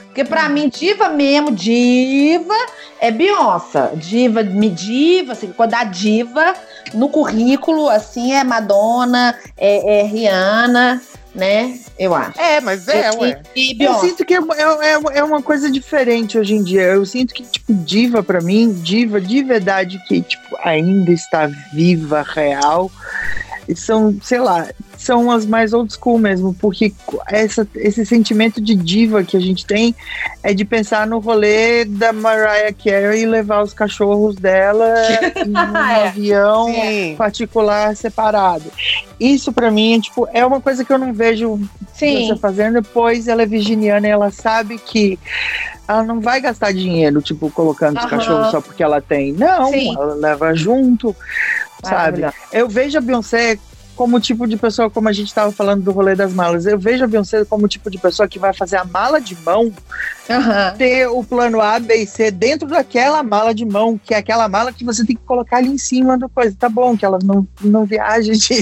Porque 0.07 0.24
pra 0.24 0.49
mim, 0.49 0.69
diva 0.69 1.09
mesmo, 1.11 1.53
diva 1.53 2.55
é 3.01 3.11
Beyoncé. 3.11 3.90
Diva, 3.95 4.43
me 4.43 4.69
diva, 4.69 5.32
assim, 5.32 5.53
quando 5.53 5.70
dá 5.70 5.85
diva 5.85 6.55
no 6.95 7.09
currículo, 7.09 7.89
assim, 7.89 8.32
é 8.32 8.43
Madonna, 8.43 9.35
é, 9.57 10.01
é 10.01 10.03
Rihanna, 10.05 11.01
né? 11.35 11.78
Eu 11.97 12.15
acho. 12.15 12.40
É, 12.40 12.61
mas 12.61 12.89
é, 12.89 13.11
E- 13.11 13.16
ué. 13.19 13.43
E, 13.55 13.73
Eu 13.73 13.78
Beyoncé. 13.78 14.07
sinto 14.09 14.24
que 14.24 14.35
é, 14.35 14.39
é, 14.39 14.93
é- 14.95 15.19
é 15.19 15.23
uma 15.23 15.43
coisa 15.43 15.70
diferente 15.70 16.36
hoje 16.39 16.55
em 16.55 16.62
dia. 16.65 16.82
Eu 16.82 17.05
sinto 17.07 17.32
que, 17.35 17.45
tipo, 17.45 17.73
diva 17.73 18.20
pra 18.23 18.40
mim, 18.40 18.73
diva 18.73 19.20
de 19.20 19.43
verdade 19.45 20.03
que, 20.09 20.20
tipo, 20.23 20.57
ainda 20.65 21.12
está 21.12 21.47
viva, 21.73 22.23
real, 22.27 22.90
e 23.36 23.38
são, 23.74 24.16
sei 24.23 24.39
lá, 24.40 24.66
são 24.97 25.31
as 25.31 25.45
mais 25.47 25.73
old 25.73 25.93
school 25.93 26.19
mesmo, 26.19 26.55
porque 26.55 26.93
essa, 27.28 27.66
esse 27.74 28.05
sentimento 28.07 28.61
de 28.61 28.74
diva 28.74 29.23
que 29.23 29.36
a 29.36 29.40
gente 29.40 29.65
tem 29.66 29.95
é 30.43 30.55
de 30.55 30.65
pensar 30.65 31.07
no 31.07 31.19
rolê 31.19 31.85
da 31.85 32.12
Mariah 32.12 32.73
Carey 32.73 33.23
e 33.23 33.27
levar 33.27 33.62
os 33.62 33.73
cachorros 33.74 34.36
dela 34.36 34.93
em 35.47 35.51
um 35.53 35.77
É. 35.77 36.09
avião 36.09 36.66
Sim. 36.66 37.15
particular 37.16 37.95
separado. 37.97 38.70
Isso 39.20 39.53
pra 39.53 39.70
mim 39.70 39.97
é, 39.97 40.01
tipo, 40.01 40.28
é 40.32 40.45
uma 40.47 40.61
coisa 40.61 40.85
que 40.85 40.93
eu 40.93 40.99
não 40.99 41.12
vejo 41.12 41.61
Sim. 41.93 42.27
você 42.27 42.36
fazendo, 42.36 42.82
pois 42.82 43.28
ela 43.28 43.43
é 43.43 43.47
virginiana 43.47 44.07
e 44.07 44.11
ela 44.11 44.31
sabe 44.31 44.78
que 44.78 45.19
ela 45.86 46.03
não 46.05 46.20
vai 46.20 46.40
gastar 46.40 46.73
dinheiro, 46.73 47.23
tipo, 47.23 47.51
colocando 47.51 47.97
os 47.97 48.05
Aham. 48.05 48.11
cachorros 48.11 48.51
só 48.51 48.61
porque 48.61 48.82
ela 48.82 49.01
tem. 49.01 49.32
Não, 49.32 49.70
Sim. 49.70 49.95
ela 49.95 50.15
leva 50.15 50.55
junto, 50.55 51.16
sabe? 51.83 52.27
Eu 52.53 52.69
vejo 52.69 52.99
a 52.99 53.01
Beyoncé 53.01 53.59
como 53.95 54.17
o 54.17 54.21
tipo 54.21 54.47
de 54.47 54.57
pessoa, 54.57 54.89
como 54.89 55.09
a 55.09 55.13
gente 55.13 55.27
estava 55.27 55.51
falando 55.51 55.83
do 55.83 55.91
rolê 55.91 56.15
das 56.15 56.33
malas, 56.33 56.67
eu 56.67 56.79
vejo 56.79 57.03
a 57.03 57.07
Beyoncé 57.09 57.45
como 57.45 57.65
o 57.65 57.69
tipo 57.69 57.91
de 57.91 57.99
pessoa 57.99 58.29
que 58.29 58.39
vai 58.39 58.53
fazer 58.53 58.77
a 58.77 58.85
mala 58.85 59.21
de 59.21 59.35
mão 59.43 59.73
Aham. 60.31 60.75
ter 60.79 61.09
o 61.09 61.25
plano 61.25 61.61
A, 61.61 61.81
B 61.81 61.97
e 61.97 62.07
C 62.07 62.31
dentro 62.31 62.69
daquela 62.69 63.25
mala 63.25 63.53
de 63.53 63.65
mão, 63.65 63.99
que 63.99 64.15
é 64.15 64.19
aquela 64.19 64.49
mala 64.49 64.73
que 64.73 64.85
você 64.85 65.05
tem 65.05 65.17
que 65.17 65.23
colocar 65.25 65.57
ali 65.57 65.71
em 65.71 65.79
cima 65.79 66.17
da 66.17 66.29
coisa. 66.29 66.55
Tá 66.57 66.69
bom 66.69 66.97
que 66.97 67.05
ela 67.05 67.19
não, 67.25 67.45
não 67.61 67.85
viaja 67.85 68.33
de, 68.35 68.55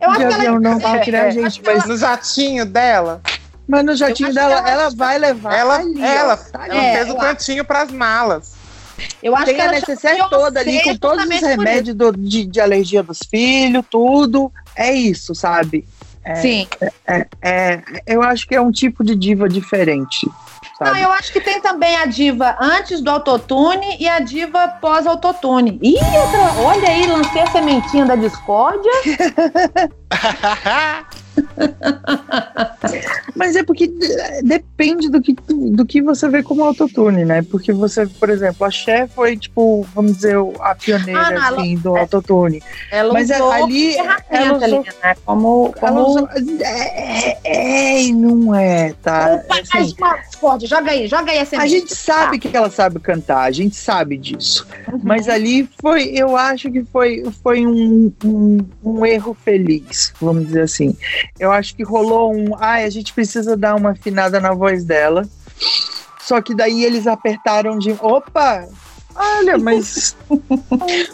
Eu 0.00 0.10
de 0.12 0.16
que 0.16 0.22
ela 0.22 0.34
avião, 0.36 0.60
não 0.60 0.78
para 0.78 1.00
criar 1.00 1.26
É, 1.26 1.30
gente, 1.32 1.46
acho 1.46 1.60
que 1.60 1.68
ela- 1.68 1.78
mas, 1.80 1.88
No 1.88 1.96
jatinho 1.96 2.64
dela, 2.64 3.20
mas 3.66 3.84
no 3.84 3.96
jatinho 3.96 4.32
dela, 4.32 4.58
ela- 4.58 4.70
ela 4.70 4.90
vai 4.90 5.18
levar. 5.18 5.54
ela, 5.54 5.76
ali, 5.76 6.00
ó, 6.00 6.04
ela, 6.04 6.36
tá 6.36 6.66
ela 6.68 6.78
ali. 6.78 6.86
É, 6.86 6.92
fez 6.98 7.08
o 7.08 7.12
eu 7.14 7.16
cantinho 7.16 7.64
pras 7.64 7.90
malas. 7.90 8.52
Eu 9.22 9.34
acho 9.34 9.44
Tem 9.46 9.54
que 9.54 9.60
a 9.60 9.64
ela 9.64 9.80
chama 9.80 10.28
toda 10.28 10.60
ali, 10.60 10.82
com 10.82 10.96
todos 10.96 11.24
os 11.24 11.40
remédios 11.40 11.94
do- 11.96 12.12
de, 12.16 12.44
de 12.44 12.60
alergia 12.60 13.02
dos 13.02 13.18
filhos, 13.28 13.84
tudo. 13.90 14.52
É 14.76 14.92
isso, 14.92 15.34
sabe? 15.34 15.84
É, 16.24 16.34
Sim. 16.36 16.68
é, 17.42 17.80
eu 18.06 18.22
acho 18.22 18.46
que 18.46 18.54
é 18.54 18.60
um 18.60 18.70
tipo 18.70 19.02
de 19.02 19.14
diva 19.16 19.48
diferente. 19.48 20.26
Não, 20.80 20.88
Sabe? 20.88 21.02
eu 21.02 21.12
acho 21.12 21.32
que 21.32 21.40
tem 21.40 21.60
também 21.60 21.94
a 21.96 22.06
diva 22.06 22.56
antes 22.60 23.00
do 23.00 23.08
autotune 23.10 23.96
e 24.00 24.08
a 24.08 24.18
diva 24.18 24.66
pós-autotune. 24.68 25.78
Ih, 25.82 25.94
outra, 25.94 26.60
olha 26.64 26.88
aí, 26.88 27.06
lancei 27.06 27.42
a 27.42 27.46
sementinha 27.50 28.04
da 28.04 28.16
discórdia. 28.16 28.90
Mas 33.34 33.56
é 33.56 33.62
porque 33.62 33.90
depende 34.42 35.08
do 35.08 35.20
que, 35.20 35.34
do 35.48 35.84
que 35.86 36.02
você 36.02 36.28
vê 36.28 36.42
como 36.42 36.62
autotune, 36.62 37.24
né? 37.24 37.42
Porque 37.42 37.72
você, 37.72 38.06
por 38.06 38.28
exemplo, 38.30 38.66
a 38.66 38.70
Cher 38.70 39.08
foi, 39.08 39.36
tipo, 39.36 39.86
vamos 39.94 40.16
dizer, 40.16 40.36
a 40.60 40.74
pioneira 40.74 41.20
Ah, 41.20 41.30
não, 41.30 41.36
ela- 41.46 41.60
assim, 41.60 41.76
do 41.76 41.96
é. 41.96 42.00
autotune. 42.00 42.62
Ela 42.90 43.12
Mas 43.12 43.30
usou 43.30 43.50
ali, 43.52 43.96
ela 43.96 44.56
usou- 44.56 44.62
ali, 44.80 44.88
né? 45.02 45.14
Como, 45.24 45.74
Ela 45.76 45.88
como... 45.92 46.06
usou- 46.08 46.28
é, 46.60 47.28
é, 47.28 47.38
é 47.44 48.02
e 48.02 48.12
não 48.12 48.54
é, 48.54 48.94
tá? 49.02 49.40
Opa, 49.44 49.60
Assim, 49.60 49.94
discórdia, 50.28 50.68
joga 50.68 50.90
aí, 50.90 51.06
joga 51.06 51.30
aí 51.32 51.38
a 51.38 51.44
semente. 51.46 51.66
A 51.74 51.78
gente 51.78 51.94
sabe 51.94 52.38
que 52.38 52.54
ela 52.56 52.70
sabe 52.70 52.98
cantar, 53.00 53.42
a 53.44 53.50
gente 53.50 53.76
sabe 53.76 54.16
disso. 54.18 54.66
Uhum. 54.92 55.00
Mas 55.02 55.28
ali 55.28 55.68
foi, 55.80 56.10
eu 56.14 56.36
acho 56.36 56.70
que 56.70 56.84
foi, 56.84 57.22
foi 57.42 57.66
um, 57.66 58.12
um, 58.24 58.58
um 58.84 59.06
erro 59.06 59.36
feliz, 59.44 60.12
vamos 60.20 60.46
dizer 60.46 60.62
assim. 60.62 60.96
Eu 61.38 61.50
acho 61.50 61.74
que 61.74 61.82
rolou 61.82 62.34
um. 62.34 62.56
Ai, 62.58 62.84
a 62.84 62.90
gente 62.90 63.12
precisa 63.12 63.56
dar 63.56 63.74
uma 63.74 63.90
afinada 63.90 64.40
na 64.40 64.52
voz 64.52 64.84
dela. 64.84 65.28
Só 66.20 66.40
que 66.40 66.54
daí 66.54 66.84
eles 66.84 67.06
apertaram 67.06 67.78
de. 67.78 67.92
Opa! 68.00 68.68
Olha, 69.14 69.58
mas. 69.58 70.16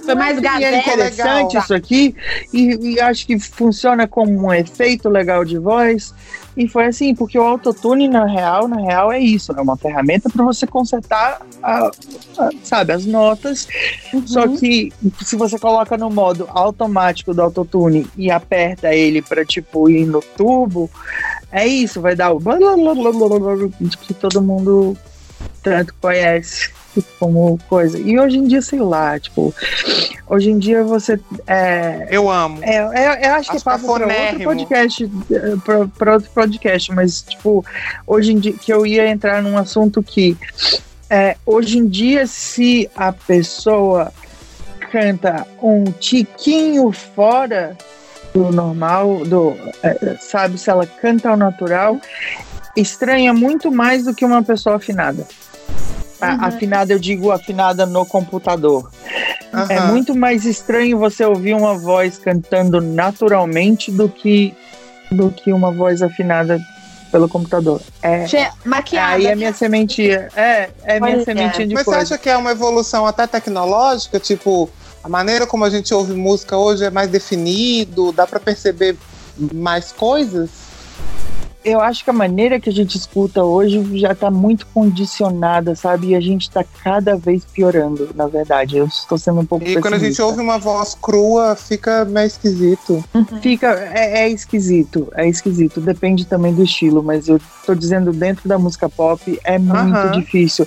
Foi 0.05 0.15
mais 0.15 0.39
é 0.39 0.41
gazela. 0.41 0.77
interessante 0.77 1.49
legal. 1.49 1.63
isso 1.63 1.75
aqui. 1.75 2.15
E, 2.53 2.95
e 2.95 3.01
acho 3.01 3.27
que 3.27 3.39
funciona 3.39 4.07
como 4.07 4.47
um 4.47 4.53
efeito 4.53 5.09
legal 5.09 5.45
de 5.45 5.59
voz. 5.59 6.15
E 6.57 6.67
foi 6.67 6.87
assim, 6.87 7.15
porque 7.15 7.39
o 7.39 7.43
autotune, 7.43 8.09
na 8.09 8.25
real, 8.27 8.67
na 8.67 8.79
real, 8.81 9.13
é 9.13 9.21
isso. 9.21 9.53
É 9.53 9.61
uma 9.61 9.77
ferramenta 9.77 10.29
para 10.29 10.45
você 10.45 10.67
consertar, 10.67 11.41
a- 11.63 11.91
a- 12.39 12.51
sabe, 12.65 12.93
as 12.93 13.07
notas. 13.07 13.69
Só 14.27 14.45
Uhum. 14.45 14.57
que 14.57 14.93
se 15.25 15.37
você 15.37 15.57
coloca 15.57 15.97
no 15.97 16.11
modo 16.11 16.49
automático 16.51 17.33
do 17.33 17.43
autotune 17.43 18.09
e 18.17 18.29
aperta 18.31 18.93
ele 18.93 19.23
para 19.23 19.45
tipo 19.45 19.89
ir 19.89 20.05
no 20.05 20.21
turbo, 20.21 20.91
é 21.53 21.65
isso, 21.65 22.01
vai 22.01 22.17
dar 22.17 22.33
o 22.33 22.41
que 24.03 24.13
todo 24.15 24.43
mundo 24.43 24.97
tanto 25.63 25.95
conhece 26.01 26.71
como 27.19 27.59
coisa. 27.69 27.99
E 27.99 28.19
hoje 28.19 28.39
em 28.39 28.47
dia, 28.47 28.63
sei 28.63 28.81
lá, 28.81 29.19
tipo, 29.19 29.55
hoje 30.27 30.51
em 30.51 30.59
dia 30.59 30.83
você 30.83 31.19
é, 31.47 32.09
Eu 32.11 32.31
amo. 32.31 32.63
é, 32.63 32.77
é, 32.77 33.29
eu 33.29 33.35
acho 33.35 33.51
que 33.51 33.57
Acho 33.57 33.65
papo 33.65 33.87
para 33.87 34.07
outro 34.07 34.45
podcast, 34.45 35.11
para 35.97 36.13
outro 36.15 36.31
podcast, 36.31 36.93
mas 36.93 37.23
tipo, 37.23 37.65
hoje 38.07 38.33
em 38.33 38.39
dia 38.39 38.53
que 38.53 38.73
eu 38.73 38.87
ia 38.87 39.09
entrar 39.09 39.43
num 39.43 39.57
assunto 39.57 40.03
que 40.03 40.37
é, 41.11 41.37
hoje 41.47 41.79
em 41.79 41.87
dia 41.87 42.27
se 42.27 42.91
a 42.95 43.13
pessoa 43.13 44.13
canta 44.91 45.47
um 45.63 45.85
tiquinho 45.85 46.91
fora 46.93 47.77
do 48.35 48.51
normal, 48.53 49.25
do 49.25 49.55
é, 49.83 50.17
sabe 50.21 50.59
se 50.59 50.71
ela 50.71 50.87
canta 50.87 51.31
ao 51.31 51.37
natural, 51.37 51.99
estranha 52.77 53.33
muito 53.33 53.71
mais 53.71 54.05
do 54.05 54.15
que 54.15 54.25
uma 54.25 54.43
pessoa 54.43 54.77
afinada. 54.77 55.27
Uhum. 56.21 56.45
Afinada, 56.45 56.93
eu 56.93 56.99
digo 56.99 57.31
afinada 57.31 57.87
no 57.87 58.05
computador. 58.05 58.91
É 59.69 59.77
Aham. 59.79 59.93
muito 59.93 60.15
mais 60.17 60.45
estranho 60.45 60.99
você 60.99 61.25
ouvir 61.25 61.55
uma 61.55 61.79
voz 61.79 62.19
cantando 62.19 62.81
naturalmente 62.81 63.91
do 63.91 64.09
que 64.09 64.55
do 65.11 65.31
que 65.31 65.53
uma 65.53 65.71
voz 65.71 66.03
afinada 66.03 66.61
pelo 67.11 67.27
computador. 67.29 67.81
É, 68.03 68.27
Che- 68.27 68.51
Maquiada. 68.65 69.15
aí 69.15 69.27
é 69.27 69.35
minha 69.35 69.55
sementinha. 69.55 70.29
É, 70.37 70.69
é 70.85 71.01
minha 71.01 71.15
Olha. 71.17 71.25
sementinha 71.25 71.67
de 71.67 71.73
Mas 71.75 71.85
você 71.85 71.91
coisa. 71.91 72.03
acha 72.15 72.19
que 72.19 72.29
é 72.29 72.37
uma 72.37 72.51
evolução 72.51 73.07
até 73.07 73.27
tecnológica? 73.27 74.21
Tipo, 74.21 74.69
a 75.03 75.09
maneira 75.09 75.47
como 75.47 75.65
a 75.65 75.71
gente 75.71 75.95
ouve 75.95 76.13
música 76.13 76.59
hoje 76.59 76.85
é 76.85 76.91
mais 76.91 77.09
definido? 77.09 78.13
Dá 78.13 78.27
pra 78.27 78.39
perceber 78.39 78.97
mais 79.55 79.93
coisas? 79.93 80.51
Eu 81.65 81.81
acho 81.81 82.05
que 82.05 82.11
a 82.11 82.13
maneira 82.13 82.61
que 82.61 82.71
a 82.71 82.73
gente 82.73 82.97
escuta 82.97 83.43
hoje 83.43 83.99
já 83.99 84.15
tá 84.15 84.31
muito 84.31 84.67
condicionada, 84.67 85.75
sabe? 85.75 86.09
E 86.09 86.15
a 86.15 86.21
gente 86.21 86.51
tá 86.51 86.65
cada 86.83 87.17
vez 87.17 87.45
piorando, 87.45 88.11
na 88.15 88.27
verdade. 88.27 88.79
Eu 88.79 88.87
estou 88.87 89.19
sendo 89.19 89.41
um 89.41 89.45
pouco 89.47 89.65
E 89.67 89.81
quando 89.81 89.95
a 89.95 89.99
gente 89.99 90.09
pessimista. 90.11 90.25
ouve 90.25 90.41
uma 90.41 90.59
voz 90.59 90.97
crua, 91.01 91.57
fica 91.57 92.05
meio 92.05 92.27
esquisito. 92.27 93.05
Fica, 93.43 93.69
é, 93.93 94.21
é 94.23 94.29
esquisito, 94.29 95.09
é 95.15 95.29
esquisito. 95.29 95.81
Depende 95.81 96.27
também 96.27 96.55
do 96.55 96.63
estilo, 96.63 97.03
mas 97.03 97.29
eu 97.29 97.41
tô 97.67 97.75
dizendo 97.75 98.13
dentro 98.13 98.49
da 98.49 98.59
música 98.59 98.89
pop 98.89 99.39
é 99.45 99.59
muito 99.59 100.11
difícil. 100.13 100.67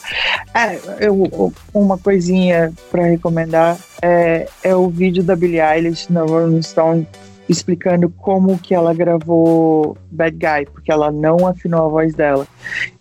É, 0.54 0.80
eu, 1.00 1.54
uma 1.74 1.98
coisinha 1.98 2.74
pra 2.92 3.04
recomendar 3.04 3.78
é, 4.02 4.48
é 4.64 4.76
o 4.76 4.90
vídeo 4.90 5.24
da 5.24 5.36
Billie 5.36 5.62
Eilish 5.62 6.12
na 6.12 6.22
Rolling 6.22 6.62
Stone 6.62 7.08
explicando 7.52 8.10
como 8.10 8.58
que 8.58 8.74
ela 8.74 8.94
gravou 8.94 9.98
Bad 10.10 10.38
Guy, 10.38 10.66
porque 10.72 10.92
ela 10.92 11.12
não 11.12 11.46
afinou 11.46 11.86
a 11.86 11.90
voz 11.90 12.14
dela 12.14 12.48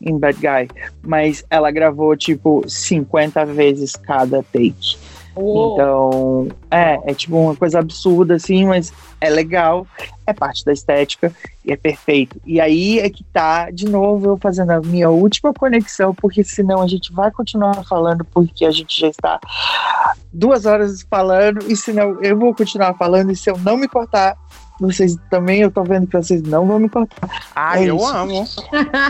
em 0.00 0.18
Bad 0.18 0.38
Guy, 0.38 0.68
mas 1.02 1.44
ela 1.48 1.70
gravou 1.70 2.16
tipo 2.16 2.68
50 2.68 3.46
vezes 3.46 3.94
cada 3.94 4.42
take. 4.42 4.98
Uou. 5.34 5.74
Então, 5.74 6.48
é, 6.70 7.00
é 7.10 7.14
tipo 7.14 7.36
uma 7.36 7.54
coisa 7.54 7.78
absurda, 7.78 8.34
assim, 8.34 8.64
mas 8.66 8.92
é 9.20 9.30
legal, 9.30 9.86
é 10.26 10.32
parte 10.32 10.64
da 10.64 10.72
estética 10.72 11.32
e 11.64 11.72
é 11.72 11.76
perfeito. 11.76 12.40
E 12.44 12.60
aí 12.60 12.98
é 12.98 13.08
que 13.08 13.22
tá, 13.24 13.70
de 13.70 13.88
novo, 13.88 14.30
eu 14.30 14.36
fazendo 14.36 14.70
a 14.70 14.80
minha 14.80 15.10
última 15.10 15.52
conexão, 15.52 16.14
porque 16.14 16.42
senão 16.42 16.82
a 16.82 16.86
gente 16.86 17.12
vai 17.12 17.30
continuar 17.30 17.84
falando, 17.84 18.24
porque 18.24 18.64
a 18.64 18.70
gente 18.70 18.98
já 18.98 19.08
está 19.08 19.40
duas 20.32 20.66
horas 20.66 21.02
falando, 21.08 21.64
e 21.70 21.76
senão 21.76 22.20
eu 22.22 22.38
vou 22.38 22.54
continuar 22.54 22.94
falando, 22.94 23.30
e 23.30 23.36
se 23.36 23.50
eu 23.50 23.58
não 23.58 23.76
me 23.76 23.88
cortar, 23.88 24.36
vocês 24.80 25.16
também, 25.28 25.60
eu 25.60 25.70
tô 25.70 25.84
vendo 25.84 26.06
que 26.06 26.16
vocês 26.16 26.42
não 26.42 26.66
vão 26.66 26.78
me 26.78 26.88
cortar. 26.88 27.28
Ai, 27.54 27.84
É 27.84 27.90
eu 27.90 27.96
isso. 27.96 28.06
amo. 28.06 28.48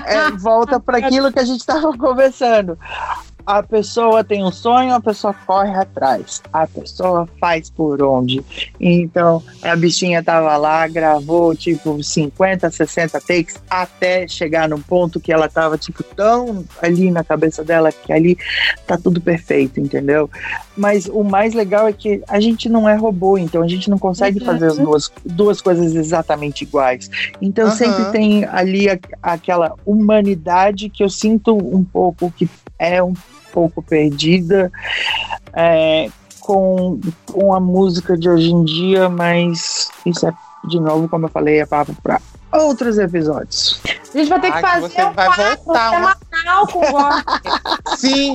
É, 0.04 0.30
volta 0.32 0.80
para 0.80 0.98
aquilo 1.06 1.32
que 1.32 1.38
a 1.38 1.44
gente 1.44 1.60
estava 1.60 1.96
conversando. 1.96 2.76
A 3.46 3.62
pessoa 3.62 4.22
tem 4.22 4.44
um 4.44 4.52
sonho, 4.52 4.94
a 4.94 5.00
pessoa 5.00 5.34
corre 5.46 5.74
atrás. 5.74 6.42
A 6.52 6.66
pessoa 6.66 7.28
faz 7.40 7.70
por 7.70 8.02
onde. 8.02 8.42
Então, 8.78 9.42
a 9.62 9.74
bichinha 9.76 10.22
tava 10.22 10.56
lá, 10.56 10.86
gravou 10.88 11.54
tipo 11.54 12.02
50, 12.02 12.70
60 12.70 13.20
takes 13.20 13.56
até 13.68 14.26
chegar 14.26 14.68
num 14.68 14.80
ponto 14.80 15.20
que 15.20 15.32
ela 15.32 15.48
tava 15.48 15.76
tipo 15.78 16.02
tão 16.02 16.64
ali 16.82 17.10
na 17.10 17.24
cabeça 17.24 17.64
dela 17.64 17.90
que 17.92 18.12
ali 18.12 18.36
tá 18.86 18.96
tudo 18.96 19.20
perfeito, 19.20 19.80
entendeu? 19.80 20.30
Mas 20.80 21.06
o 21.06 21.22
mais 21.22 21.52
legal 21.52 21.86
é 21.86 21.92
que 21.92 22.22
a 22.26 22.40
gente 22.40 22.66
não 22.66 22.88
é 22.88 22.94
robô, 22.96 23.36
então 23.36 23.62
a 23.62 23.68
gente 23.68 23.90
não 23.90 23.98
consegue 23.98 24.40
Uhum. 24.40 24.46
fazer 24.46 24.66
as 24.68 24.78
duas, 24.78 25.12
duas 25.26 25.60
coisas 25.60 25.94
exatamente 25.94 26.62
iguais. 26.62 27.10
Então 27.40 27.66
Aham. 27.66 27.76
sempre 27.76 28.10
tem 28.10 28.44
ali 28.46 28.88
a- 28.88 28.98
aquela 29.22 29.74
humanidade 29.84 30.88
que 30.88 31.04
eu 31.04 31.10
sinto 31.10 31.54
um 31.54 31.84
pouco 31.84 32.32
que 32.34 32.48
é 32.78 33.02
um 33.02 33.12
pouco 33.52 33.82
perdida 33.82 34.72
é, 35.54 36.08
com, 36.40 36.98
com 37.30 37.52
a 37.52 37.60
música 37.60 38.16
de 38.16 38.30
hoje 38.30 38.50
em 38.50 38.64
dia, 38.64 39.08
mas 39.10 39.88
isso 40.06 40.26
é, 40.26 40.32
de 40.66 40.80
novo, 40.80 41.08
como 41.10 41.26
eu 41.26 41.30
falei, 41.30 41.60
é 41.60 41.66
papo 41.66 41.94
para 42.02 42.18
outros 42.52 42.98
episódios. 42.98 43.80
A 44.14 44.18
gente 44.18 44.28
vai 44.28 44.40
ter 44.40 44.48
que 44.48 44.52
Ai, 44.54 44.62
que 44.62 44.68
fazer 44.68 44.88
você 44.94 45.04
um 45.04 45.12
vai 45.12 45.26
quadro 45.26 45.56
voltar 45.64 45.90
uma- 45.98 46.16
semanal 46.30 46.66
com 46.66 46.78
o 46.78 46.90
Gork. 46.90 47.24
Sim. 47.96 48.32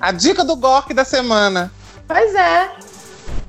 A 0.00 0.12
dica 0.12 0.44
do 0.44 0.56
Gork 0.56 0.92
da 0.94 1.04
semana. 1.04 1.72
pois 2.08 2.34
é. 2.34 2.70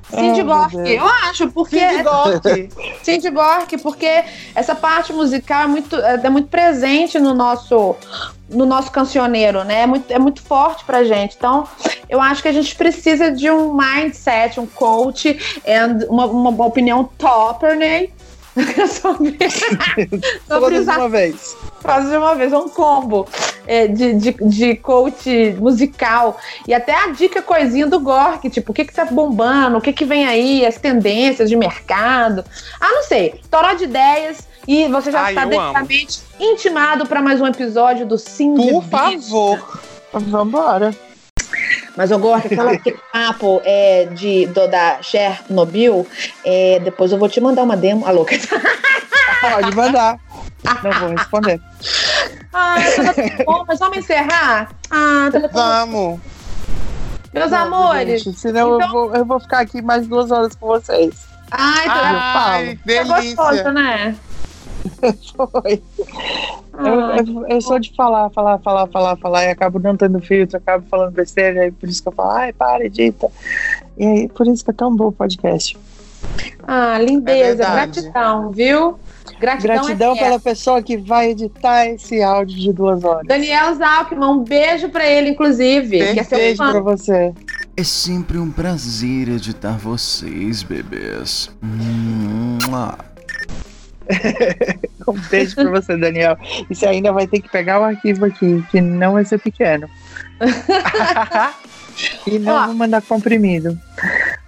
Cindy 0.09 0.43
meu 0.43 0.55
Gork, 0.55 0.75
eu 0.75 1.07
acho, 1.07 1.49
porque 1.51 1.79
Cindy 1.79 2.03
Gork. 2.03 2.69
Cindy 3.01 3.29
Gork, 3.31 3.77
porque 3.79 4.23
essa 4.53 4.75
parte 4.75 5.11
musical 5.11 5.63
é 5.63 5.67
muito, 5.67 5.95
é 5.95 6.29
muito 6.29 6.49
presente 6.49 7.19
no 7.19 7.33
nosso 7.33 7.95
no 8.47 8.67
nosso 8.67 8.91
cancioneiro, 8.91 9.63
né? 9.63 9.81
É 9.81 9.87
muito, 9.87 10.11
é 10.13 10.19
muito 10.19 10.39
forte 10.43 10.83
pra 10.85 11.03
gente. 11.03 11.35
Então, 11.35 11.67
eu 12.07 12.21
acho 12.21 12.43
que 12.43 12.47
a 12.47 12.51
gente 12.51 12.75
precisa 12.75 13.31
de 13.31 13.49
um 13.49 13.73
mindset, 13.73 14.59
um 14.59 14.67
coach, 14.67 15.35
and 15.67 16.05
uma, 16.07 16.27
uma 16.27 16.65
opinião 16.67 17.03
topper, 17.17 17.75
né? 17.75 18.09
sobre, 18.87 19.37
sobre 19.49 20.21
Todas 20.47 20.81
usar 20.81 20.93
de 20.93 20.99
uma 20.99 21.09
vez. 21.09 21.57
quase 21.81 22.09
de 22.09 22.17
uma 22.17 22.35
vez, 22.35 22.53
um 22.53 22.69
combo 22.69 23.27
é, 23.65 23.87
de, 23.87 24.13
de, 24.13 24.31
de 24.31 24.75
coach 24.75 25.55
musical. 25.59 26.37
E 26.67 26.73
até 26.73 26.93
a 26.93 27.07
dica 27.07 27.41
coisinha 27.41 27.87
do 27.87 27.99
Gork, 27.99 28.49
tipo, 28.49 28.71
o 28.71 28.75
que 28.75 28.85
que 28.85 28.93
tá 28.93 29.05
bombando, 29.05 29.77
o 29.77 29.81
que 29.81 29.91
que 29.91 30.05
vem 30.05 30.25
aí, 30.25 30.65
as 30.65 30.77
tendências 30.77 31.49
de 31.49 31.55
mercado. 31.55 32.43
Ah, 32.79 32.91
não 32.91 33.03
sei, 33.03 33.41
toró 33.49 33.73
de 33.73 33.85
ideias. 33.85 34.47
E 34.67 34.87
você 34.87 35.11
já 35.11 35.23
Ai, 35.23 35.33
está 35.33 35.43
eu 35.43 35.59
amo. 35.59 35.73
devidamente 35.73 36.21
intimado 36.39 37.05
para 37.05 37.21
mais 37.21 37.41
um 37.41 37.47
episódio 37.47 38.05
do 38.05 38.17
Sim 38.17 38.55
Por 38.55 38.83
favor. 38.85 39.79
Vambora. 40.13 40.95
Mas 41.95 42.11
o 42.11 42.17
Gork, 42.17 42.47
aquela 42.47 42.71
aquele 42.71 42.97
papo 43.11 43.61
é, 43.63 44.05
de, 44.05 44.47
do, 44.47 44.67
da 44.67 45.01
Chernobyl, 45.01 46.07
é, 46.43 46.79
depois 46.83 47.11
eu 47.11 47.17
vou 47.19 47.29
te 47.29 47.39
mandar 47.39 47.63
uma 47.63 47.77
demo. 47.77 48.05
A 48.05 48.11
louca. 48.11 48.35
Pode 49.41 49.75
mandar. 49.75 50.17
Não 50.83 50.91
vou 50.99 51.09
responder. 51.09 51.59
Ah, 52.53 52.75
tava 52.95 53.13
tão 53.13 53.45
bom, 53.45 53.65
mas 53.67 53.79
vamos 53.79 53.97
encerrar? 53.97 54.69
Ah, 54.89 55.29
tava 55.31 55.49
tão... 55.49 55.61
Vamos. 55.61 56.19
Meus 57.33 57.51
Não, 57.51 57.57
amores. 57.63 58.23
gente, 58.23 58.39
senão 58.39 58.75
Então- 58.75 58.81
eu, 58.87 58.91
vou, 58.91 59.15
eu 59.15 59.25
vou 59.25 59.39
ficar 59.39 59.59
aqui 59.59 59.81
mais 59.81 60.07
duas 60.07 60.29
horas 60.31 60.55
com 60.55 60.67
vocês. 60.67 61.15
Ai, 61.51 61.85
tá 61.85 61.93
Ai, 61.95 62.79
é 62.87 63.03
gostoso, 63.03 63.49
delícia. 63.51 63.71
né? 63.73 64.15
Foi. 65.35 65.81
Eu, 66.75 66.99
Ai, 67.05 67.19
eu, 67.19 67.47
eu 67.49 67.61
sou 67.61 67.77
de 67.77 67.93
falar, 67.95 68.31
falar, 68.31 68.57
falar, 68.57 68.87
falar, 68.87 69.15
falar, 69.17 69.43
e 69.43 69.49
acabo 69.49 69.77
não 69.77 69.95
tendo 69.95 70.19
filtro, 70.19 70.57
acabo 70.57 70.83
falando 70.89 71.13
besteira, 71.13 71.61
aí 71.61 71.71
por 71.71 71.87
isso 71.87 72.01
que 72.01 72.07
eu 72.09 72.11
falo, 72.11 72.31
ai, 72.31 72.51
para, 72.51 72.83
edita. 72.83 73.29
E 73.95 74.03
aí, 74.03 74.27
por 74.27 74.47
isso 74.47 74.65
que 74.65 74.71
é 74.71 74.73
tão 74.73 74.95
bom 74.95 75.09
o 75.09 75.11
podcast. 75.11 75.77
ah, 76.67 76.97
É 76.99 77.05
lindeza, 77.05 77.57
verdade. 77.57 78.01
gratidão, 78.01 78.49
viu? 78.49 78.97
Gratidão, 79.39 79.75
Gratidão 79.85 80.15
é 80.15 80.19
pela 80.19 80.39
pessoa 80.39 80.81
que 80.81 80.97
vai 80.97 81.29
editar 81.29 81.85
esse 81.85 82.23
áudio 82.23 82.57
de 82.59 82.73
duas 82.73 83.03
horas. 83.03 83.27
Daniel 83.27 83.75
Zalkman, 83.75 84.29
um 84.29 84.39
beijo 84.43 84.89
pra 84.89 85.07
ele, 85.07 85.29
inclusive. 85.29 85.99
Que 86.13 86.19
é 86.21 86.23
Beijo 86.23 86.57
pra 86.57 86.79
você. 86.79 87.31
É 87.77 87.83
sempre 87.83 88.39
um 88.39 88.49
prazer 88.49 89.29
editar 89.29 89.77
vocês, 89.77 90.63
bebês. 90.63 91.51
Mua. 91.61 92.97
Um 95.07 95.19
beijo 95.29 95.55
pra 95.55 95.69
você, 95.69 95.97
Daniel. 95.97 96.37
E 96.69 96.73
você 96.75 96.85
ainda 96.87 97.11
vai 97.11 97.27
ter 97.27 97.41
que 97.41 97.49
pegar 97.49 97.79
o 97.81 97.83
arquivo 97.83 98.25
aqui, 98.25 98.63
que 98.71 98.79
não 98.79 99.13
vai 99.13 99.25
ser 99.25 99.37
pequeno. 99.39 99.89
E 102.25 102.39
não 102.39 102.55
Ó. 102.55 102.65
vou 102.65 102.73
mandar 102.75 103.01
comprimido. 103.03 103.77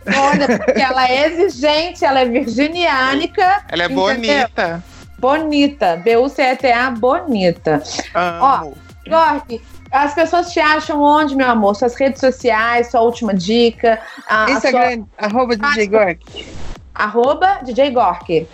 Olha, 0.07 0.57
porque 0.57 0.81
ela 0.81 1.07
é 1.07 1.27
exigente, 1.27 2.03
ela 2.03 2.21
é 2.21 2.25
virginiânica, 2.25 3.63
Ela 3.69 3.83
é 3.83 3.85
Entendeu? 3.85 4.03
bonita. 4.15 4.83
bonita. 5.19 5.95
B-U-C-E-T-A, 6.03 6.89
bonita. 6.91 7.83
Amo. 8.15 8.75
Gork, 9.07 9.61
as 9.91 10.15
pessoas 10.15 10.51
te 10.51 10.59
acham 10.59 10.99
onde, 11.03 11.35
meu 11.35 11.47
amor? 11.47 11.75
Suas 11.75 11.93
redes 11.95 12.19
sociais, 12.19 12.89
sua 12.89 13.01
última 13.01 13.31
dica. 13.33 13.99
A, 14.27 14.45
a 14.45 14.47
sua, 14.47 14.53
Instagram, 14.55 15.05
arroba 15.17 15.55
DJ 15.55 15.87
Gork. 15.87 16.47
arroba 16.95 17.59
DJ 17.63 17.91
Gork. 17.91 18.47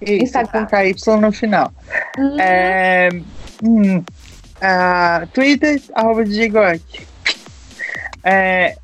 Isso, 0.00 0.24
Instagram. 0.24 0.66
com 0.66 0.76
KY 0.76 1.20
no 1.20 1.32
final. 1.32 1.72
Hum, 2.18 2.36
É, 2.40 3.08
hum, 3.62 4.04
ah, 4.60 5.26
Twitter, 5.32 5.80
arroba. 5.94 6.24
É, 8.24 8.76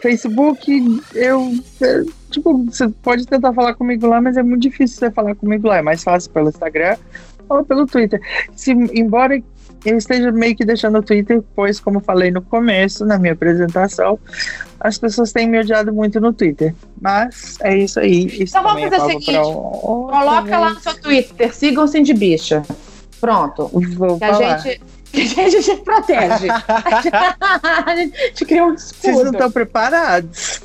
Facebook, 0.00 1.02
eu, 1.14 1.54
eu, 1.80 2.06
Tipo, 2.32 2.64
você 2.64 2.88
pode 2.88 3.26
tentar 3.26 3.52
falar 3.52 3.74
comigo 3.74 4.06
lá, 4.06 4.20
mas 4.20 4.38
é 4.38 4.42
muito 4.42 4.62
difícil 4.62 4.98
você 4.98 5.10
falar 5.10 5.34
comigo 5.34 5.68
lá. 5.68 5.76
É 5.76 5.82
mais 5.82 6.02
fácil 6.02 6.30
pelo 6.30 6.48
Instagram 6.48 6.96
ou 7.48 7.62
pelo 7.62 7.86
Twitter. 7.86 8.20
Se, 8.56 8.72
embora 8.72 9.40
eu 9.84 9.96
esteja 9.96 10.30
meio 10.30 10.54
que 10.54 10.64
deixando 10.64 10.98
o 10.98 11.02
Twitter, 11.02 11.42
pois, 11.54 11.80
como 11.80 12.00
falei 12.00 12.30
no 12.30 12.42
começo, 12.42 13.04
na 13.04 13.18
minha 13.18 13.32
apresentação, 13.32 14.18
as 14.78 14.98
pessoas 14.98 15.32
têm 15.32 15.48
me 15.48 15.58
odiado 15.58 15.92
muito 15.92 16.20
no 16.20 16.32
Twitter. 16.32 16.74
Mas 17.00 17.56
é 17.60 17.76
isso 17.76 18.00
aí. 18.00 18.26
Isso 18.26 18.56
Então 18.56 18.62
vamos 18.62 18.82
também 18.82 18.86
é 18.86 18.90
fazer 18.90 19.16
o 19.16 19.20
seguinte, 19.20 19.38
outra 19.38 20.18
Coloca 20.18 20.58
lá 20.58 20.70
no 20.70 20.80
seu 20.80 20.94
Twitter, 21.00 21.54
sigam 21.54 21.86
Cindy 21.86 22.14
Bicha. 22.14 22.62
Pronto. 23.20 23.70
Vou 23.96 24.18
Que 24.18 24.24
a 24.24 24.34
falar. 24.34 24.58
gente, 24.58 24.80
que 25.12 25.40
a 25.40 25.48
gente 25.48 25.76
protege. 25.82 26.48
a 27.86 27.96
gente 27.96 28.44
cria 28.44 28.64
um 28.64 28.76
Vocês 28.76 29.16
não 29.16 29.30
estão 29.32 29.50
preparados. 29.50 30.60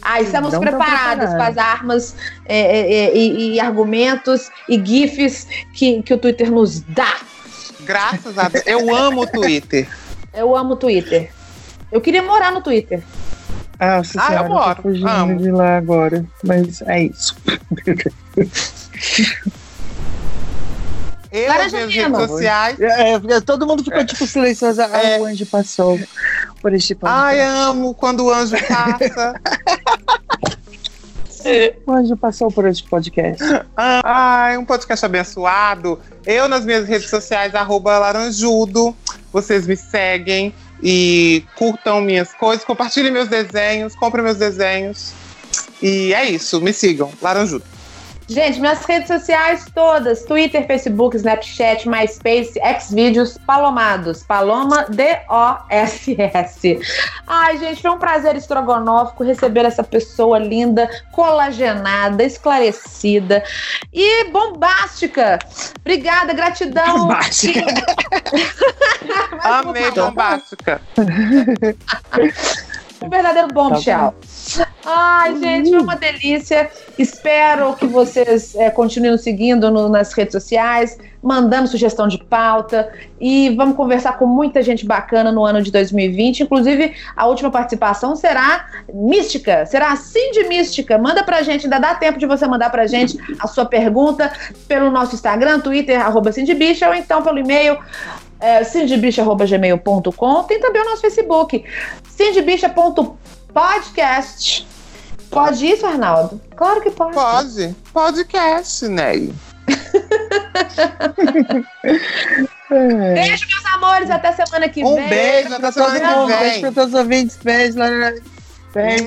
Ah, 0.00 0.20
estamos 0.20 0.56
preparados 0.56 1.26
com 1.26 1.36
preparados. 1.36 1.58
as 1.58 1.58
armas 1.58 2.16
é, 2.44 2.58
é, 2.58 2.92
é, 2.92 3.16
e, 3.16 3.54
e 3.54 3.60
argumentos 3.60 4.50
e 4.68 4.84
GIFs 4.84 5.46
que, 5.72 6.02
que 6.02 6.12
o 6.12 6.18
Twitter 6.18 6.50
nos 6.50 6.80
dá. 6.80 7.16
Graças 7.84 8.38
a 8.38 8.48
Deus. 8.48 8.64
Eu 8.66 8.94
amo 8.94 9.22
o 9.22 9.26
Twitter. 9.26 9.88
Eu 10.32 10.56
amo 10.56 10.74
o 10.74 10.76
Twitter. 10.76 11.30
Eu 11.90 12.00
queria 12.00 12.22
morar 12.22 12.50
no 12.52 12.62
Twitter. 12.62 13.02
Nossa 13.78 14.20
Ah, 14.22 14.34
eu 14.34 14.48
moro. 14.48 14.76
tô 14.76 14.82
fugindo 14.82 15.08
Amo. 15.08 15.38
de 15.38 15.50
lá 15.50 15.76
agora. 15.76 16.24
Mas 16.44 16.80
é 16.82 17.02
isso. 17.04 17.36
Eu 21.32 21.48
Laranja 21.48 21.76
minhas 21.86 21.94
redes 21.94 22.16
sociais. 22.30 22.78
É, 22.80 23.12
é, 23.14 23.40
todo 23.40 23.66
mundo 23.66 23.82
ficou 23.82 24.04
tipo 24.04 24.26
silencioso. 24.26 24.82
Ah, 24.82 25.02
É. 25.02 25.18
o 25.18 25.24
anjo 25.24 25.46
passou 25.46 25.98
por 26.60 26.72
este 26.74 26.96
Ai, 27.02 27.36
podcast. 27.38 27.70
amo 27.70 27.94
quando 27.94 28.24
o 28.24 28.30
anjo 28.32 28.54
passa. 28.68 29.34
Anjo 31.88 32.16
passou 32.16 32.50
por 32.50 32.66
este 32.66 32.84
podcast. 32.84 33.42
Ai, 33.76 34.56
um 34.56 34.64
podcast 34.64 35.04
abençoado. 35.04 35.98
Eu 36.26 36.48
nas 36.48 36.64
minhas 36.64 36.86
redes 36.86 37.10
sociais, 37.10 37.54
arroba 37.54 37.98
laranjudo. 37.98 38.96
Vocês 39.32 39.66
me 39.66 39.76
seguem 39.76 40.54
e 40.82 41.44
curtam 41.56 42.00
minhas 42.00 42.32
coisas, 42.34 42.64
compartilhem 42.64 43.12
meus 43.12 43.28
desenhos, 43.28 43.94
comprem 43.94 44.24
meus 44.24 44.36
desenhos. 44.36 45.12
E 45.80 46.12
é 46.12 46.28
isso, 46.28 46.60
me 46.60 46.72
sigam, 46.72 47.10
laranjudo. 47.20 47.64
Gente, 48.32 48.60
minhas 48.60 48.82
redes 48.86 49.08
sociais 49.08 49.66
todas: 49.74 50.24
Twitter, 50.24 50.66
Facebook, 50.66 51.14
Snapchat, 51.16 51.86
MySpace, 51.86 52.54
Xvideos, 52.80 53.36
Palomados. 53.46 54.22
Paloma 54.22 54.86
D-O-S-S. 54.88 56.80
Ai, 57.26 57.58
gente, 57.58 57.82
foi 57.82 57.90
um 57.90 57.98
prazer 57.98 58.34
estrogonófico 58.34 59.22
receber 59.22 59.66
essa 59.66 59.84
pessoa 59.84 60.38
linda, 60.38 60.88
colagenada, 61.12 62.24
esclarecida 62.24 63.44
e 63.92 64.24
bombástica. 64.30 65.38
Obrigada, 65.80 66.32
gratidão. 66.32 67.00
Bombástica. 67.00 67.60
Amei, 69.44 69.90
bombástica. 69.90 70.80
Um 73.04 73.08
verdadeiro 73.08 73.48
bombshell. 73.48 74.14
Ai, 74.84 75.36
gente, 75.38 75.70
foi 75.70 75.80
uma 75.80 75.94
delícia. 75.96 76.68
Espero 76.98 77.74
que 77.74 77.86
vocês 77.86 78.54
eh, 78.56 78.70
continuem 78.70 79.12
nos 79.12 79.22
seguindo 79.22 79.70
no- 79.70 79.88
nas 79.88 80.12
redes 80.12 80.32
sociais, 80.32 80.98
mandando 81.22 81.68
sugestão 81.68 82.08
de 82.08 82.18
pauta. 82.18 82.92
E 83.20 83.50
vamos 83.50 83.76
conversar 83.76 84.18
com 84.18 84.26
muita 84.26 84.60
gente 84.62 84.84
bacana 84.84 85.30
no 85.30 85.44
ano 85.44 85.62
de 85.62 85.70
2020. 85.70 86.42
Inclusive, 86.42 86.94
a 87.16 87.26
última 87.26 87.50
participação 87.50 88.16
será 88.16 88.66
mística. 88.92 89.64
Será 89.66 89.92
assim 89.92 90.32
de 90.32 90.44
mística. 90.48 90.98
Manda 90.98 91.22
pra 91.22 91.42
gente, 91.42 91.64
ainda 91.66 91.78
dá 91.78 91.94
tempo 91.94 92.18
de 92.18 92.26
você 92.26 92.46
mandar 92.46 92.70
pra 92.70 92.86
gente 92.86 93.16
a 93.38 93.46
sua 93.46 93.64
pergunta 93.64 94.32
pelo 94.66 94.90
nosso 94.90 95.14
Instagram, 95.14 95.60
Twitter, 95.60 96.00
arroba 96.00 96.30
ou 96.88 96.94
então 96.94 97.22
pelo 97.22 97.38
e-mail 97.38 97.78
é, 98.42 98.62
cindybicha.gmail.com. 98.64 100.42
Tem 100.44 100.60
também 100.60 100.82
o 100.82 100.84
nosso 100.84 101.00
Facebook, 101.00 101.64
cindybicha.podcast. 102.10 104.66
Pode 105.30 105.66
isso, 105.66 105.86
Arnaldo? 105.86 106.38
Claro 106.54 106.82
que 106.82 106.90
pode. 106.90 107.14
Pode. 107.14 107.74
Podcast, 107.92 108.86
Ney. 108.88 109.32
Beijo, 112.68 113.46
meus 113.48 113.64
amores. 113.74 114.10
Até 114.10 114.32
semana 114.32 114.68
que 114.68 114.84
Um 114.84 114.96
vem. 114.96 115.08
beijo, 115.08 115.54
até 115.54 115.72
semana 115.72 115.98
que 116.00 116.26
beijo 116.26 116.38
vem. 116.50 116.60
pra 116.60 116.72
todos 116.72 116.92
os 116.92 117.00
ouvintes. 117.00 117.38
Beijo. 117.42 117.78
Beijo. 118.74 119.06